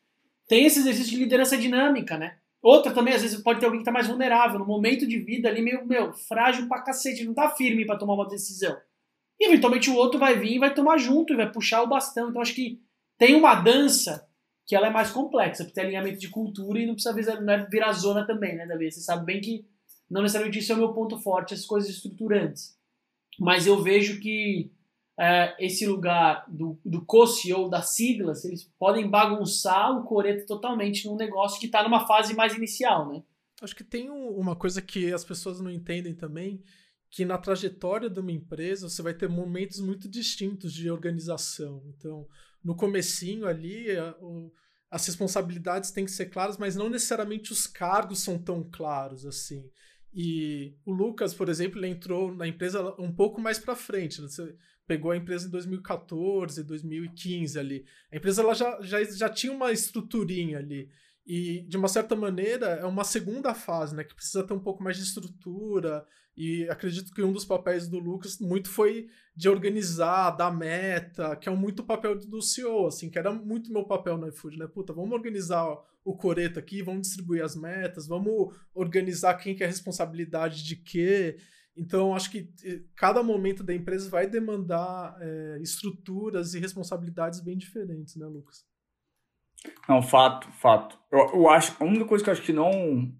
tem 0.49 0.65
esse 0.65 0.79
exercício 0.79 1.11
de 1.11 1.19
liderança 1.19 1.59
dinâmica, 1.59 2.17
né? 2.17 2.39
Outra 2.63 2.93
também, 2.93 3.13
às 3.13 3.21
vezes, 3.21 3.43
pode 3.43 3.61
ter 3.61 3.67
alguém 3.67 3.81
que 3.81 3.85
tá 3.85 3.93
mais 3.93 4.07
vulnerável, 4.07 4.59
no 4.59 4.67
momento 4.67 5.07
de 5.07 5.19
vida 5.19 5.49
ali, 5.49 5.61
meio, 5.61 5.87
meu, 5.87 6.13
frágil 6.13 6.69
pra 6.69 6.81
cacete, 6.81 7.25
não 7.25 7.35
tá 7.35 7.51
firme 7.51 7.85
para 7.85 7.99
tomar 7.99 8.15
uma 8.15 8.29
decisão. 8.29 8.75
E 9.39 9.47
eventualmente 9.47 9.91
o 9.91 9.95
outro 9.95 10.19
vai 10.19 10.39
vir 10.39 10.55
e 10.55 10.59
vai 10.59 10.73
tomar 10.73 10.99
junto 10.99 11.33
e 11.33 11.37
vai 11.37 11.51
puxar 11.51 11.83
o 11.83 11.87
bastão. 11.87 12.31
Então 12.31 12.41
acho 12.41 12.55
que 12.55 12.81
tem 13.19 13.35
uma 13.35 13.55
dança 13.55 14.27
que 14.71 14.77
ela 14.77 14.87
é 14.87 14.91
mais 14.91 15.11
complexa, 15.11 15.65
porque 15.65 15.75
tem 15.75 15.83
alinhamento 15.83 16.21
de 16.21 16.29
cultura 16.29 16.79
e 16.79 16.87
não 16.87 16.95
precisa 16.95 17.13
virar, 17.13 17.41
não 17.41 17.53
é 17.53 17.67
virar 17.67 17.91
zona 17.91 18.25
também, 18.25 18.55
né, 18.55 18.69
Davi? 18.69 18.89
Você 18.89 19.01
sabe 19.01 19.25
bem 19.25 19.41
que 19.41 19.67
não 20.09 20.23
necessariamente 20.23 20.61
isso 20.61 20.71
é 20.71 20.77
o 20.77 20.79
meu 20.79 20.93
ponto 20.93 21.19
forte, 21.19 21.55
essas 21.55 21.67
coisas 21.67 21.91
estruturantes. 21.91 22.79
Mas 23.37 23.67
eu 23.67 23.83
vejo 23.83 24.21
que 24.21 24.71
é, 25.19 25.57
esse 25.59 25.85
lugar 25.89 26.45
do, 26.49 26.79
do 26.85 27.05
co-CEO, 27.05 27.69
das 27.69 27.97
siglas, 27.97 28.45
eles 28.45 28.63
podem 28.79 29.11
bagunçar 29.11 29.91
o 29.99 30.05
coreto 30.05 30.47
totalmente 30.47 31.05
num 31.09 31.17
negócio 31.17 31.59
que 31.59 31.67
está 31.67 31.83
numa 31.83 32.07
fase 32.07 32.33
mais 32.37 32.55
inicial, 32.55 33.09
né? 33.13 33.25
Acho 33.61 33.75
que 33.75 33.83
tem 33.83 34.09
uma 34.09 34.55
coisa 34.55 34.81
que 34.81 35.13
as 35.13 35.25
pessoas 35.25 35.61
não 35.61 35.69
entendem 35.69 36.15
também, 36.15 36.63
que 37.11 37.25
na 37.25 37.37
trajetória 37.37 38.09
de 38.09 38.21
uma 38.21 38.31
empresa 38.31 38.89
você 38.89 39.03
vai 39.03 39.15
ter 39.15 39.29
momentos 39.29 39.81
muito 39.81 40.09
distintos 40.09 40.73
de 40.73 40.89
organização. 40.89 41.83
Então, 41.89 42.25
no 42.63 42.75
comecinho 42.75 43.47
ali, 43.47 43.87
o, 44.21 44.53
as 44.91 45.07
responsabilidades 45.07 45.91
têm 45.91 46.05
que 46.05 46.11
ser 46.11 46.27
claras, 46.27 46.59
mas 46.59 46.77
não 46.77 46.91
necessariamente 46.91 47.53
os 47.53 47.67
cargos 47.67 48.21
são 48.21 48.39
tão 48.39 48.63
claros 48.63 49.25
assim. 49.25 49.71
E 50.13 50.75
o 50.85 50.93
Lucas, 50.93 51.33
por 51.33 51.49
exemplo, 51.49 51.79
ele 51.79 51.87
entrou 51.87 52.35
na 52.35 52.47
empresa 52.47 52.95
um 52.99 53.13
pouco 53.13 53.41
mais 53.41 53.59
para 53.59 53.77
frente. 53.77 54.21
Né? 54.21 54.29
Você 54.29 54.57
pegou 54.87 55.13
a 55.13 55.17
empresa 55.17 55.47
em 55.47 55.51
2014, 55.51 56.65
2015 56.65 57.59
ali. 57.59 57.85
A 58.11 58.17
empresa 58.17 58.43
ela 58.43 58.55
já, 58.55 58.81
já, 58.83 59.05
já 59.05 59.29
tinha 59.29 59.53
uma 59.53 59.71
estruturinha 59.71 60.59
ali. 60.59 60.91
E, 61.33 61.61
de 61.61 61.77
uma 61.77 61.87
certa 61.87 62.17
maneira, 62.17 62.67
é 62.67 62.85
uma 62.85 63.05
segunda 63.05 63.55
fase, 63.55 63.95
né? 63.95 64.03
Que 64.03 64.17
precisa 64.17 64.43
ter 64.43 64.53
um 64.53 64.59
pouco 64.59 64.83
mais 64.83 64.97
de 64.97 65.05
estrutura. 65.05 66.05
E 66.37 66.69
acredito 66.69 67.15
que 67.15 67.23
um 67.23 67.33
dos 67.33 67.45
papéis 67.45 67.87
do 67.87 68.01
Lucas 68.01 68.41
muito 68.41 68.69
foi 68.69 69.09
de 69.37 69.49
organizar, 69.49 70.33
dar 70.33 70.51
meta, 70.51 71.37
que 71.37 71.49
é 71.49 71.53
muito 71.53 71.85
papel 71.85 72.19
do 72.19 72.43
CEO, 72.43 72.89
assim, 72.89 73.09
que 73.09 73.17
era 73.17 73.33
muito 73.33 73.73
meu 73.73 73.85
papel 73.85 74.19
no 74.19 74.27
iFood, 74.27 74.59
né? 74.59 74.67
Puta, 74.67 74.93
vamos 74.93 75.13
organizar 75.13 75.65
o 76.05 76.17
coreto 76.17 76.59
aqui, 76.59 76.83
vamos 76.83 77.03
distribuir 77.03 77.45
as 77.45 77.55
metas, 77.55 78.09
vamos 78.09 78.53
organizar 78.75 79.35
quem 79.35 79.55
quer 79.55 79.67
responsabilidade 79.67 80.65
de 80.65 80.75
quê. 80.75 81.37
Então, 81.77 82.13
acho 82.13 82.29
que 82.33 82.53
eh, 82.65 82.83
cada 82.97 83.23
momento 83.23 83.63
da 83.63 83.73
empresa 83.73 84.11
vai 84.11 84.27
demandar 84.27 85.17
é, 85.21 85.61
estruturas 85.63 86.55
e 86.55 86.59
responsabilidades 86.59 87.39
bem 87.39 87.57
diferentes, 87.57 88.17
né, 88.17 88.27
Lucas? 88.27 88.69
Não, 89.89 90.03
fato, 90.03 90.49
fato. 90.53 90.99
Eu, 91.11 91.19
eu 91.35 91.49
acho, 91.49 91.77
a 91.81 91.85
única 91.85 92.05
coisa 92.05 92.23
que 92.23 92.31
eu 92.31 92.33
acho 92.33 92.43
que 92.43 92.53
não. 92.53 93.13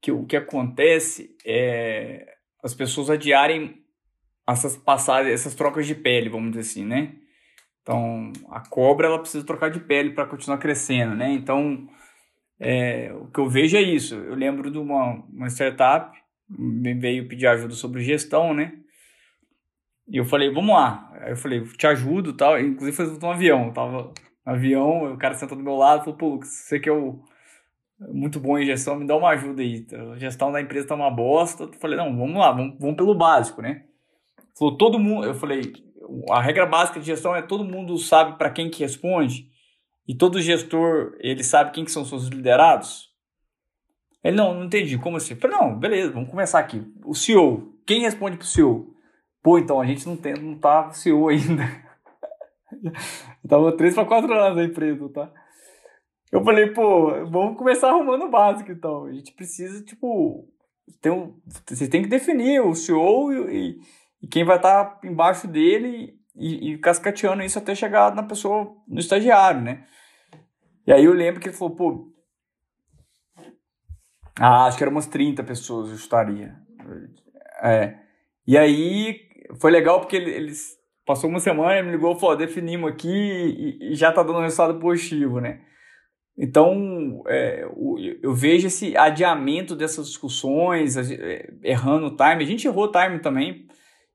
que 0.00 0.12
o 0.12 0.24
que 0.26 0.36
acontece 0.36 1.36
é 1.44 2.34
as 2.62 2.74
pessoas 2.74 3.10
adiarem 3.10 3.82
essas 4.48 4.76
passagens, 4.76 5.32
essas 5.32 5.54
trocas 5.54 5.86
de 5.86 5.94
pele, 5.94 6.28
vamos 6.28 6.50
dizer 6.50 6.60
assim, 6.60 6.84
né? 6.84 7.16
Então, 7.82 8.32
a 8.50 8.60
cobra 8.60 9.08
ela 9.08 9.18
precisa 9.18 9.44
trocar 9.44 9.70
de 9.70 9.80
pele 9.80 10.10
para 10.10 10.26
continuar 10.26 10.58
crescendo, 10.58 11.14
né? 11.16 11.32
Então, 11.32 11.88
é, 12.60 13.12
o 13.12 13.26
que 13.26 13.40
eu 13.40 13.48
vejo 13.48 13.76
é 13.76 13.82
isso. 13.82 14.14
Eu 14.14 14.34
lembro 14.34 14.70
de 14.70 14.78
uma, 14.78 15.14
uma 15.32 15.48
startup, 15.48 16.16
me 16.48 16.94
veio 16.94 17.26
pedir 17.26 17.48
ajuda 17.48 17.74
sobre 17.74 18.04
gestão, 18.04 18.54
né? 18.54 18.72
E 20.08 20.16
eu 20.16 20.24
falei, 20.24 20.52
vamos 20.52 20.74
lá. 20.74 21.10
Aí 21.20 21.30
eu 21.30 21.36
falei, 21.36 21.60
te 21.62 21.86
ajudo 21.86 22.36
tal. 22.36 22.60
Inclusive 22.60 22.96
foi 22.96 23.06
um 23.06 23.30
avião. 23.30 23.66
Eu 23.66 23.72
tava 23.72 24.12
avião, 24.44 25.12
o 25.12 25.18
cara 25.18 25.34
sentou 25.34 25.56
do 25.56 25.64
meu 25.64 25.76
lado 25.76 26.04
falou, 26.04 26.16
pô, 26.18 26.36
você 26.38 26.80
que 26.80 26.88
é 26.88 26.92
o 26.92 27.22
muito 28.08 28.40
bom 28.40 28.58
em 28.58 28.66
gestão, 28.66 28.96
me 28.96 29.06
dá 29.06 29.16
uma 29.16 29.30
ajuda 29.30 29.62
aí. 29.62 29.86
A 30.12 30.18
gestão 30.18 30.50
da 30.50 30.60
empresa 30.60 30.88
tá 30.88 30.94
uma 30.94 31.10
bosta. 31.10 31.64
Eu 31.64 31.72
falei, 31.74 31.96
não, 31.96 32.16
vamos 32.16 32.36
lá, 32.36 32.50
vamos, 32.50 32.76
vamos 32.78 32.96
pelo 32.96 33.14
básico, 33.14 33.62
né? 33.62 33.84
Falou, 34.58 34.76
todo 34.76 34.98
mundo, 34.98 35.24
eu 35.26 35.34
falei, 35.34 35.72
a 36.30 36.40
regra 36.40 36.66
básica 36.66 36.98
de 36.98 37.06
gestão 37.06 37.34
é 37.34 37.42
todo 37.42 37.64
mundo 37.64 37.96
sabe 37.98 38.36
para 38.36 38.50
quem 38.50 38.68
que 38.68 38.82
responde 38.82 39.48
e 40.06 40.14
todo 40.14 40.40
gestor, 40.40 41.16
ele 41.20 41.44
sabe 41.44 41.70
quem 41.70 41.84
que 41.84 41.92
são 41.92 42.04
seus 42.04 42.26
liderados? 42.26 43.10
Ele, 44.22 44.36
não, 44.36 44.54
não 44.54 44.64
entendi, 44.64 44.98
como 44.98 45.16
assim? 45.16 45.34
Eu 45.34 45.40
falei, 45.40 45.56
não, 45.56 45.78
beleza, 45.78 46.12
vamos 46.12 46.30
começar 46.30 46.58
aqui. 46.58 46.82
O 47.04 47.14
CEO, 47.14 47.78
quem 47.86 48.02
responde 48.02 48.36
pro 48.36 48.46
CEO? 48.46 48.94
Pô, 49.42 49.58
então, 49.58 49.80
a 49.80 49.86
gente 49.86 50.06
não 50.06 50.16
tem, 50.16 50.34
não 50.34 50.56
tá 50.56 50.90
CEO 50.90 51.28
ainda. 51.28 51.64
Tava 53.48 53.76
3 53.76 53.94
para 53.94 54.04
4 54.04 54.32
anos 54.32 54.56
na 54.56 54.64
empresa, 54.64 55.08
tá? 55.08 55.32
Eu 56.30 56.42
falei, 56.42 56.68
pô, 56.68 57.10
vamos 57.26 57.58
começar 57.58 57.90
arrumando 57.90 58.24
o 58.24 58.30
básico, 58.30 58.72
então. 58.72 59.04
A 59.04 59.12
gente 59.12 59.32
precisa, 59.32 59.84
tipo, 59.84 60.48
tem 61.00 61.12
um, 61.12 61.38
você 61.66 61.88
tem 61.88 62.02
que 62.02 62.08
definir 62.08 62.60
o 62.60 62.74
CEO 62.74 63.50
e, 63.50 63.78
e 64.22 64.26
quem 64.26 64.44
vai 64.44 64.56
estar 64.56 64.84
tá 64.84 65.06
embaixo 65.06 65.46
dele 65.46 66.18
e, 66.34 66.72
e 66.72 66.78
cascateando 66.78 67.42
isso 67.42 67.58
até 67.58 67.74
chegar 67.74 68.14
na 68.14 68.22
pessoa, 68.22 68.74
no 68.88 69.00
estagiário, 69.00 69.60
né? 69.60 69.84
E 70.86 70.92
aí 70.92 71.04
eu 71.04 71.12
lembro 71.12 71.40
que 71.40 71.48
ele 71.48 71.56
falou, 71.56 71.76
pô, 71.76 72.12
ah, 74.40 74.66
acho 74.66 74.78
que 74.78 74.84
eram 74.84 74.92
umas 74.92 75.06
30 75.06 75.44
pessoas, 75.44 75.90
eu 75.90 75.96
estaria. 75.96 76.56
É. 77.62 77.98
E 78.46 78.56
aí 78.56 79.20
foi 79.60 79.70
legal 79.70 80.00
porque 80.00 80.16
eles 80.16 80.78
Passou 81.12 81.28
uma 81.28 81.40
semana, 81.40 81.82
me 81.82 81.90
ligou 81.90 82.16
e 82.16 82.18
falou: 82.18 82.34
definimos 82.34 82.90
aqui 82.90 83.06
e, 83.06 83.92
e, 83.92 83.94
já 83.94 84.08
está 84.08 84.22
dando 84.22 84.38
um 84.38 84.42
resultado 84.42 84.78
positivo, 84.78 85.42
né? 85.42 85.60
Então, 86.38 87.22
é, 87.26 87.68
eu 88.22 88.32
vejo 88.32 88.68
esse 88.68 88.96
adiamento 88.96 89.76
dessas 89.76 90.06
discussões, 90.06 90.96
é, 90.96 91.52
errando 91.62 92.06
o 92.06 92.16
time. 92.16 92.42
A 92.42 92.46
gente 92.46 92.66
errou 92.66 92.84
o 92.84 92.90
time 92.90 93.18
também, 93.18 93.66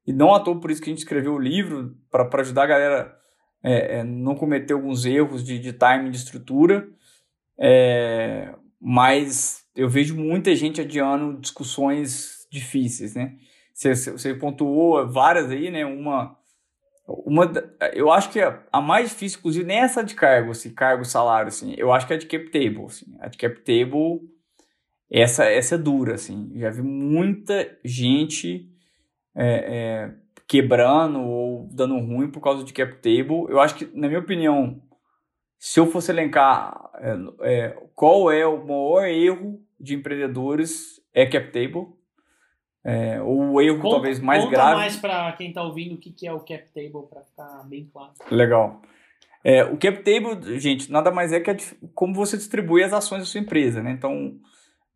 e 0.08 0.12
não 0.12 0.34
à 0.34 0.40
toa 0.40 0.60
por 0.60 0.72
isso 0.72 0.82
que 0.82 0.90
a 0.90 0.92
gente 0.92 1.04
escreveu 1.04 1.36
o 1.36 1.40
livro, 1.40 1.96
para 2.10 2.42
ajudar 2.42 2.64
a 2.64 2.68
galera 2.68 3.16
é, 3.64 4.00
é, 4.00 4.04
não 4.04 4.34
cometer 4.34 4.74
alguns 4.74 5.06
erros 5.06 5.44
de, 5.44 5.60
de 5.60 5.74
time, 5.74 6.10
de 6.10 6.18
estrutura. 6.18 6.90
É, 7.60 8.56
mas 8.82 9.64
eu 9.76 9.88
vejo 9.88 10.16
muita 10.16 10.56
gente 10.56 10.82
adiando 10.82 11.40
discussões 11.40 12.48
difíceis, 12.52 13.14
né? 13.14 13.36
Você, 13.72 13.94
você 13.94 14.34
pontuou 14.34 15.08
várias 15.08 15.52
aí, 15.52 15.70
né? 15.70 15.86
Uma 15.86 16.36
uma, 17.08 17.50
eu 17.94 18.12
acho 18.12 18.30
que 18.32 18.40
a, 18.42 18.82
mais 18.82 19.10
difícil, 19.10 19.40
inclusive, 19.40 19.66
nem 19.66 19.78
é 19.78 19.82
essa 19.82 20.04
de 20.04 20.14
cargo, 20.14 20.52
assim, 20.52 20.74
cargo, 20.74 21.06
salário, 21.06 21.48
assim. 21.48 21.74
Eu 21.78 21.94
acho 21.94 22.06
que 22.06 22.14
é 22.14 22.18
a 22.18 22.20
de 22.20 22.26
cap 22.26 22.50
table, 22.50 22.86
assim. 22.86 23.06
A 23.20 23.30
de 23.30 23.38
cap 23.38 23.60
table, 23.62 24.20
essa, 25.10 25.46
essa 25.46 25.76
é 25.76 25.78
dura, 25.78 26.16
assim. 26.16 26.52
Já 26.56 26.70
vi 26.70 26.82
muita 26.82 27.78
gente 27.84 28.70
é, 29.34 29.46
é, 29.46 30.14
quebrando 30.48 31.22
ou 31.22 31.70
dando 31.72 31.98
ruim 31.98 32.30
por 32.30 32.42
causa 32.42 32.64
de 32.64 32.74
cap 32.74 32.96
table. 32.96 33.46
Eu 33.50 33.62
acho 33.62 33.76
que, 33.76 33.86
na 33.98 34.08
minha 34.08 34.20
opinião, 34.20 34.82
se 35.58 35.80
eu 35.80 35.88
fosse 35.88 36.12
elencar 36.12 36.92
é, 36.96 37.16
é 37.42 37.70
qual 37.96 38.30
é 38.30 38.46
o 38.46 38.66
maior 38.66 39.06
erro 39.06 39.62
de 39.80 39.96
empreendedores, 39.96 41.02
é 41.14 41.26
cap 41.26 41.52
table. 41.52 41.97
É, 42.90 43.22
o 43.22 43.60
erro 43.60 43.82
conta, 43.82 43.96
talvez 43.96 44.18
mais 44.18 44.42
conta 44.46 44.56
grave. 44.56 44.76
mais 44.78 44.96
para 44.96 45.34
quem 45.34 45.50
está 45.50 45.62
ouvindo 45.62 45.96
o 45.96 45.98
que, 45.98 46.10
que 46.10 46.26
é 46.26 46.32
o 46.32 46.40
cap 46.40 46.64
table 46.74 47.06
para 47.10 47.22
ficar 47.22 47.66
bem 47.68 47.86
claro. 47.92 48.14
Legal. 48.32 48.82
É, 49.44 49.66
o 49.66 49.76
cap 49.76 49.98
table, 49.98 50.58
gente, 50.58 50.90
nada 50.90 51.12
mais 51.12 51.34
é 51.34 51.42
que 51.42 51.52
a, 51.52 51.58
como 51.94 52.14
você 52.14 52.38
distribui 52.38 52.82
as 52.82 52.94
ações 52.94 53.20
da 53.20 53.26
sua 53.26 53.42
empresa, 53.42 53.84
né? 53.84 53.92
Então, 53.92 54.38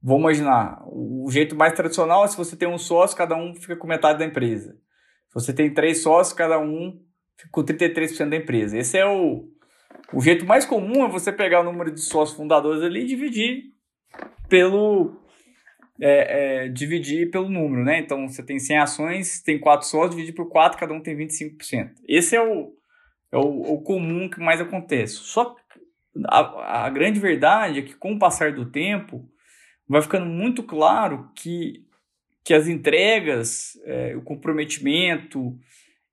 vamos 0.01 0.21
imaginar, 0.21 0.81
o 0.87 1.29
jeito 1.29 1.53
mais 1.53 1.73
tradicional 1.73 2.23
é 2.23 2.29
se 2.29 2.37
você 2.37 2.55
tem 2.55 2.65
um 2.65 2.77
sócio, 2.77 3.17
cada 3.17 3.35
um 3.35 3.53
fica 3.53 3.75
com 3.75 3.85
metade 3.85 4.19
da 4.19 4.25
empresa. 4.25 4.71
Se 5.27 5.33
você 5.33 5.51
tem 5.51 5.73
três 5.73 6.01
sócios, 6.01 6.33
cada 6.33 6.57
um 6.59 6.97
fica 7.35 7.49
com 7.51 7.61
33% 7.61 8.29
da 8.29 8.37
empresa. 8.37 8.77
Esse 8.77 8.97
é 8.97 9.05
o, 9.05 9.49
o 10.13 10.21
jeito 10.21 10.45
mais 10.45 10.65
comum 10.65 11.03
é 11.03 11.09
você 11.09 11.29
pegar 11.29 11.59
o 11.59 11.65
número 11.65 11.91
de 11.91 11.99
sócios 11.99 12.37
fundadores 12.37 12.81
ali 12.83 13.01
e 13.01 13.07
dividir 13.07 13.63
pelo 14.47 15.20
é, 16.01 16.63
é, 16.65 16.67
dividir 16.67 17.29
pelo 17.29 17.47
número, 17.47 17.83
né? 17.83 17.99
Então, 17.99 18.27
você 18.27 18.43
tem 18.43 18.57
100 18.59 18.77
ações, 18.79 19.41
tem 19.41 19.59
4 19.59 19.87
sócios, 19.87 20.15
dividir 20.15 20.33
por 20.33 20.49
4, 20.49 20.79
cada 20.79 20.93
um 20.93 20.99
tem 20.99 21.15
25%. 21.15 21.91
Esse 22.07 22.35
é 22.35 22.41
o, 22.41 22.73
é 23.31 23.37
o, 23.37 23.73
o 23.73 23.81
comum 23.83 24.27
que 24.27 24.39
mais 24.39 24.59
acontece. 24.59 25.13
Só 25.13 25.55
a, 26.27 26.85
a 26.85 26.89
grande 26.89 27.19
verdade 27.19 27.79
é 27.79 27.81
que, 27.83 27.93
com 27.93 28.13
o 28.13 28.19
passar 28.19 28.51
do 28.51 28.71
tempo, 28.71 29.29
vai 29.87 30.01
ficando 30.01 30.25
muito 30.25 30.63
claro 30.63 31.29
que, 31.35 31.85
que 32.43 32.53
as 32.55 32.67
entregas, 32.67 33.73
é, 33.85 34.15
o 34.15 34.23
comprometimento 34.23 35.55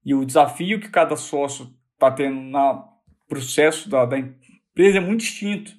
e 0.05 0.14
o 0.14 0.24
desafio 0.24 0.80
que 0.80 0.91
cada 0.91 1.16
sócio 1.16 1.74
está 1.95 2.11
tendo 2.11 2.41
no 2.41 2.84
processo 3.26 3.89
da, 3.89 4.05
da 4.05 4.18
empresa 4.18 4.99
é 4.99 5.01
muito 5.01 5.20
distinto. 5.20 5.78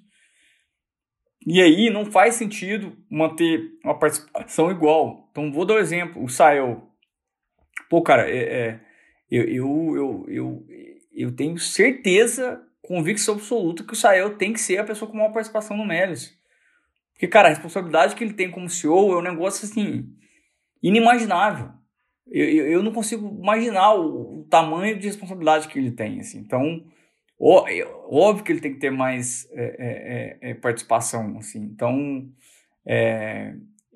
E 1.45 1.61
aí 1.61 1.89
não 1.89 2.05
faz 2.05 2.35
sentido 2.35 2.95
manter 3.09 3.71
uma 3.83 3.97
participação 3.97 4.69
igual. 4.69 5.27
Então 5.31 5.51
vou 5.51 5.65
dar 5.65 5.75
um 5.75 5.79
exemplo. 5.79 6.23
O 6.23 6.29
Sael. 6.29 6.83
Pô, 7.89 8.01
cara, 8.01 8.29
é, 8.29 8.37
é, 8.37 8.79
eu, 9.31 9.95
eu, 9.95 10.25
eu, 10.27 10.67
eu, 11.11 11.35
tenho 11.35 11.57
certeza, 11.57 12.61
convicção 12.81 13.35
absoluta 13.35 13.83
que 13.83 13.93
o 13.93 13.95
Sael 13.95 14.35
tem 14.37 14.53
que 14.53 14.61
ser 14.61 14.77
a 14.77 14.83
pessoa 14.83 15.09
com 15.09 15.17
maior 15.17 15.31
participação 15.31 15.75
no 15.75 15.85
Melis. 15.85 16.37
Porque, 17.13 17.27
cara, 17.27 17.47
a 17.47 17.51
responsabilidade 17.51 18.15
que 18.15 18.23
ele 18.23 18.33
tem 18.33 18.51
como 18.51 18.69
CEO 18.69 19.13
é 19.13 19.17
um 19.17 19.21
negócio 19.21 19.65
assim 19.65 20.13
inimaginável. 20.81 21.71
Eu, 22.27 22.67
eu, 22.67 22.83
não 22.83 22.91
consigo 22.91 23.27
imaginar 23.27 23.95
o, 23.95 24.45
tamanho 24.49 24.97
de 24.97 25.07
responsabilidade 25.07 25.67
que 25.67 25.79
ele 25.79 25.91
tem. 25.91 26.19
Assim. 26.19 26.39
Então, 26.39 26.83
é, 27.67 27.85
óbvio 28.09 28.43
que 28.43 28.51
ele 28.51 28.59
tem 28.59 28.73
que 28.73 28.79
ter 28.79 28.91
mais 28.91 29.47
é, 29.51 29.63
é, 29.63 30.49
é, 30.49 30.51
é 30.51 30.53
participação, 30.53 31.37
assim. 31.37 31.61
Então, 31.63 32.29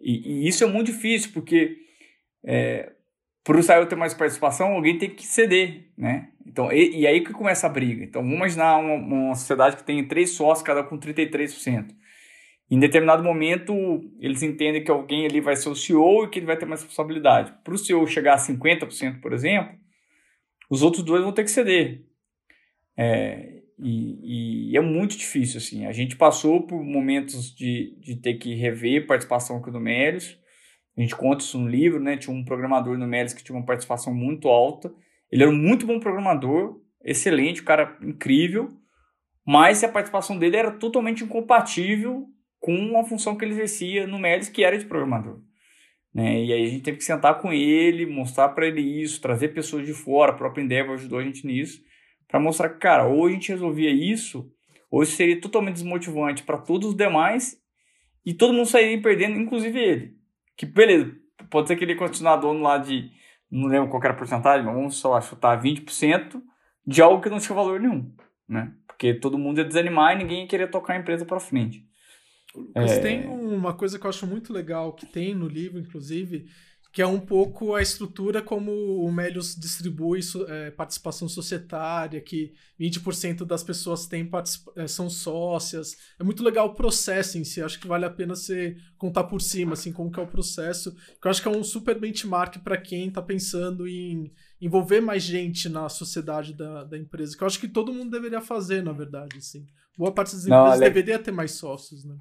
e, 0.01 0.45
e, 0.45 0.47
isso 0.47 0.63
é 0.63 0.67
muito 0.67 0.87
difícil, 0.87 1.31
porque 1.33 1.77
para 3.43 3.57
o 3.57 3.59
Israel 3.59 3.85
ter 3.85 3.95
mais 3.95 4.13
participação, 4.13 4.73
alguém 4.73 4.97
tem 4.97 5.09
que 5.09 5.25
ceder, 5.25 5.89
né? 5.97 6.29
Então, 6.45 6.71
e, 6.71 7.01
e 7.01 7.07
aí 7.07 7.21
que 7.21 7.33
começa 7.33 7.67
a 7.67 7.69
briga. 7.69 8.03
Então, 8.03 8.21
vamos 8.21 8.37
imaginar 8.37 8.77
uma, 8.77 8.93
uma, 8.93 9.35
sociedade 9.35 9.75
que 9.75 9.83
tem 9.83 10.07
três 10.07 10.31
sócios, 10.31 10.65
cada 10.65 10.83
com 10.83 10.97
33%. 10.97 11.87
Em 12.69 12.79
determinado 12.79 13.23
momento, 13.23 13.73
eles 14.19 14.41
entendem 14.41 14.83
que 14.83 14.91
alguém 14.91 15.25
ali 15.25 15.41
vai 15.41 15.55
ser 15.55 15.69
o 15.69 15.75
CEO 15.75 16.23
e 16.23 16.29
que 16.29 16.39
ele 16.39 16.45
vai 16.45 16.57
ter 16.57 16.65
mais 16.65 16.81
responsabilidade. 16.81 17.53
Para 17.63 17.73
o 17.73 17.77
CEO 17.77 18.07
chegar 18.07 18.35
a 18.35 18.37
50%, 18.37 19.19
por 19.19 19.33
exemplo, 19.33 19.75
os 20.69 20.81
outros 20.81 21.03
dois 21.03 21.21
vão 21.21 21.33
ter 21.33 21.43
que 21.43 21.51
ceder. 21.51 22.03
É, 22.97 23.61
e, 23.79 24.71
e, 24.71 24.77
é 24.77 24.81
muito 24.81 25.17
difícil, 25.17 25.57
assim. 25.57 25.85
A 25.85 25.91
gente 25.91 26.15
passou 26.15 26.65
por 26.65 26.83
momentos 26.83 27.53
de, 27.55 27.97
de 27.99 28.15
ter 28.15 28.35
que 28.35 28.53
rever 28.55 29.07
participação 29.07 29.57
aqui 29.57 29.71
no 29.71 29.79
Melios. 29.79 30.39
A 30.97 31.01
gente 31.01 31.15
conta 31.15 31.43
isso 31.43 31.57
no 31.57 31.67
livro, 31.67 31.99
né? 31.99 32.17
Tinha 32.17 32.35
um 32.35 32.45
programador 32.45 32.97
no 32.97 33.07
Melios 33.07 33.33
que 33.33 33.43
tinha 33.43 33.57
uma 33.57 33.65
participação 33.65 34.13
muito 34.13 34.47
alta. 34.47 34.93
Ele 35.31 35.43
era 35.43 35.51
um 35.51 35.57
muito 35.57 35.87
bom 35.87 35.99
programador, 35.99 36.79
excelente, 37.03 37.61
um 37.61 37.65
cara 37.65 37.97
incrível, 38.03 38.69
mas 39.45 39.83
a 39.83 39.89
participação 39.89 40.37
dele 40.37 40.55
era 40.55 40.71
totalmente 40.71 41.23
incompatível 41.23 42.27
com 42.59 42.97
a 42.99 43.03
função 43.03 43.35
que 43.35 43.43
ele 43.43 43.53
exercia 43.53 44.05
no 44.05 44.19
Melios, 44.19 44.47
que 44.47 44.63
era 44.63 44.77
de 44.77 44.85
programador. 44.85 45.41
Né? 46.13 46.43
E 46.43 46.53
aí 46.53 46.65
a 46.65 46.69
gente 46.69 46.83
teve 46.83 46.97
que 46.97 47.03
sentar 47.03 47.41
com 47.41 47.51
ele, 47.51 48.05
mostrar 48.05 48.49
para 48.49 48.67
ele 48.67 48.81
isso, 48.81 49.19
trazer 49.19 49.49
pessoas 49.49 49.85
de 49.85 49.93
fora, 49.93 50.31
a 50.31 50.35
própria 50.35 50.61
Endeavor 50.61 50.93
ajudou 50.93 51.19
a 51.19 51.23
gente 51.23 51.45
nisso, 51.45 51.81
para 52.27 52.39
mostrar 52.39 52.69
que, 52.69 52.79
cara, 52.79 53.05
ou 53.05 53.25
a 53.25 53.31
gente 53.31 53.51
resolvia 53.51 53.91
isso, 53.91 54.51
ou 54.89 55.03
isso 55.03 55.15
seria 55.15 55.39
totalmente 55.39 55.75
desmotivante 55.75 56.43
para 56.43 56.57
todos 56.57 56.89
os 56.89 56.95
demais 56.95 57.57
e 58.25 58.33
todo 58.33 58.53
mundo 58.53 58.67
sairia 58.67 59.01
perdendo, 59.01 59.39
inclusive 59.39 59.79
ele. 59.79 60.17
Que 60.55 60.65
beleza, 60.65 61.15
pode 61.49 61.67
ser 61.67 61.75
que 61.75 61.83
ele 61.83 61.95
continuar 61.95 62.37
dono 62.37 62.61
lá 62.61 62.77
de, 62.77 63.11
não 63.51 63.67
lembro 63.67 63.89
qual 63.89 64.03
era 64.03 64.13
a 64.13 64.17
porcentagem, 64.17 64.65
mas 64.65 64.75
vamos 64.75 64.95
só 64.97 65.19
chutar 65.19 65.61
20% 65.61 66.41
de 66.85 67.01
algo 67.01 67.21
que 67.21 67.29
não 67.29 67.39
tinha 67.39 67.55
valor 67.55 67.79
nenhum, 67.79 68.13
né? 68.47 68.73
Porque 68.87 69.13
todo 69.13 69.37
mundo 69.37 69.59
ia 69.59 69.65
desanimar 69.65 70.13
e 70.13 70.19
ninguém 70.19 70.41
ia 70.41 70.47
querer 70.47 70.69
tocar 70.69 70.93
a 70.93 70.99
empresa 70.99 71.25
para 71.25 71.39
frente. 71.39 71.85
Mas 72.75 72.91
é... 72.91 72.99
tem 72.99 73.27
uma 73.27 73.73
coisa 73.73 73.97
que 73.97 74.05
eu 74.05 74.09
acho 74.09 74.27
muito 74.27 74.53
legal, 74.53 74.93
que 74.93 75.05
tem 75.05 75.33
no 75.33 75.47
livro, 75.47 75.79
inclusive, 75.79 76.45
que 76.93 77.01
é 77.01 77.07
um 77.07 77.19
pouco 77.19 77.73
a 77.73 77.81
estrutura 77.81 78.39
como 78.39 78.71
o 78.71 79.11
Melius 79.11 79.55
distribui 79.55 80.19
é, 80.47 80.69
participação 80.69 81.27
societária, 81.27 82.21
que 82.21 82.53
20% 82.79 83.43
das 83.45 83.63
pessoas 83.63 84.05
têm 84.05 84.29
é, 84.75 84.85
são 84.85 85.09
sócias. 85.09 85.97
É 86.19 86.23
muito 86.23 86.43
legal 86.43 86.67
o 86.67 86.75
processo 86.75 87.39
em 87.39 87.43
si, 87.43 87.63
acho 87.63 87.79
que 87.79 87.87
vale 87.87 88.05
a 88.05 88.11
pena 88.11 88.35
você 88.35 88.77
contar 88.95 89.23
por 89.23 89.41
cima, 89.41 89.73
assim, 89.73 89.91
como 89.91 90.11
que 90.11 90.19
é 90.19 90.23
o 90.23 90.27
processo, 90.27 90.93
que 91.19 91.25
eu 91.27 91.31
acho 91.31 91.41
que 91.41 91.47
é 91.47 91.51
um 91.51 91.63
super 91.63 91.99
benchmark 91.99 92.59
para 92.59 92.77
quem 92.77 93.07
está 93.07 93.23
pensando 93.23 93.87
em 93.87 94.31
envolver 94.61 95.01
mais 95.01 95.23
gente 95.23 95.67
na 95.67 95.89
sociedade 95.89 96.53
da, 96.53 96.83
da 96.83 96.95
empresa, 96.97 97.35
que 97.35 97.43
eu 97.43 97.47
acho 97.47 97.59
que 97.59 97.67
todo 97.67 97.91
mundo 97.91 98.11
deveria 98.11 98.39
fazer, 98.39 98.83
na 98.83 98.91
verdade, 98.93 99.35
assim. 99.39 99.65
Boa 99.97 100.11
parte 100.11 100.35
das 100.35 100.45
empresas 100.45 100.79
Não, 100.79 100.79
deveria 100.79 101.17
ter 101.17 101.31
mais 101.31 101.53
sócios, 101.53 102.05
né? 102.05 102.15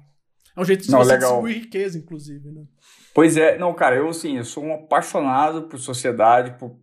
É 0.55 0.61
um 0.61 0.65
jeito 0.65 0.83
de 0.83 0.91
não, 0.91 0.99
você 0.99 1.13
legal. 1.13 1.31
distribuir 1.31 1.63
riqueza, 1.63 1.97
inclusive, 1.97 2.51
né? 2.51 2.63
Pois 3.13 3.37
é, 3.37 3.57
não, 3.57 3.73
cara, 3.73 3.95
eu 3.95 4.09
assim, 4.09 4.37
eu 4.37 4.43
sou 4.43 4.63
um 4.63 4.73
apaixonado 4.73 5.63
por 5.63 5.79
sociedade 5.79 6.57
por, 6.57 6.77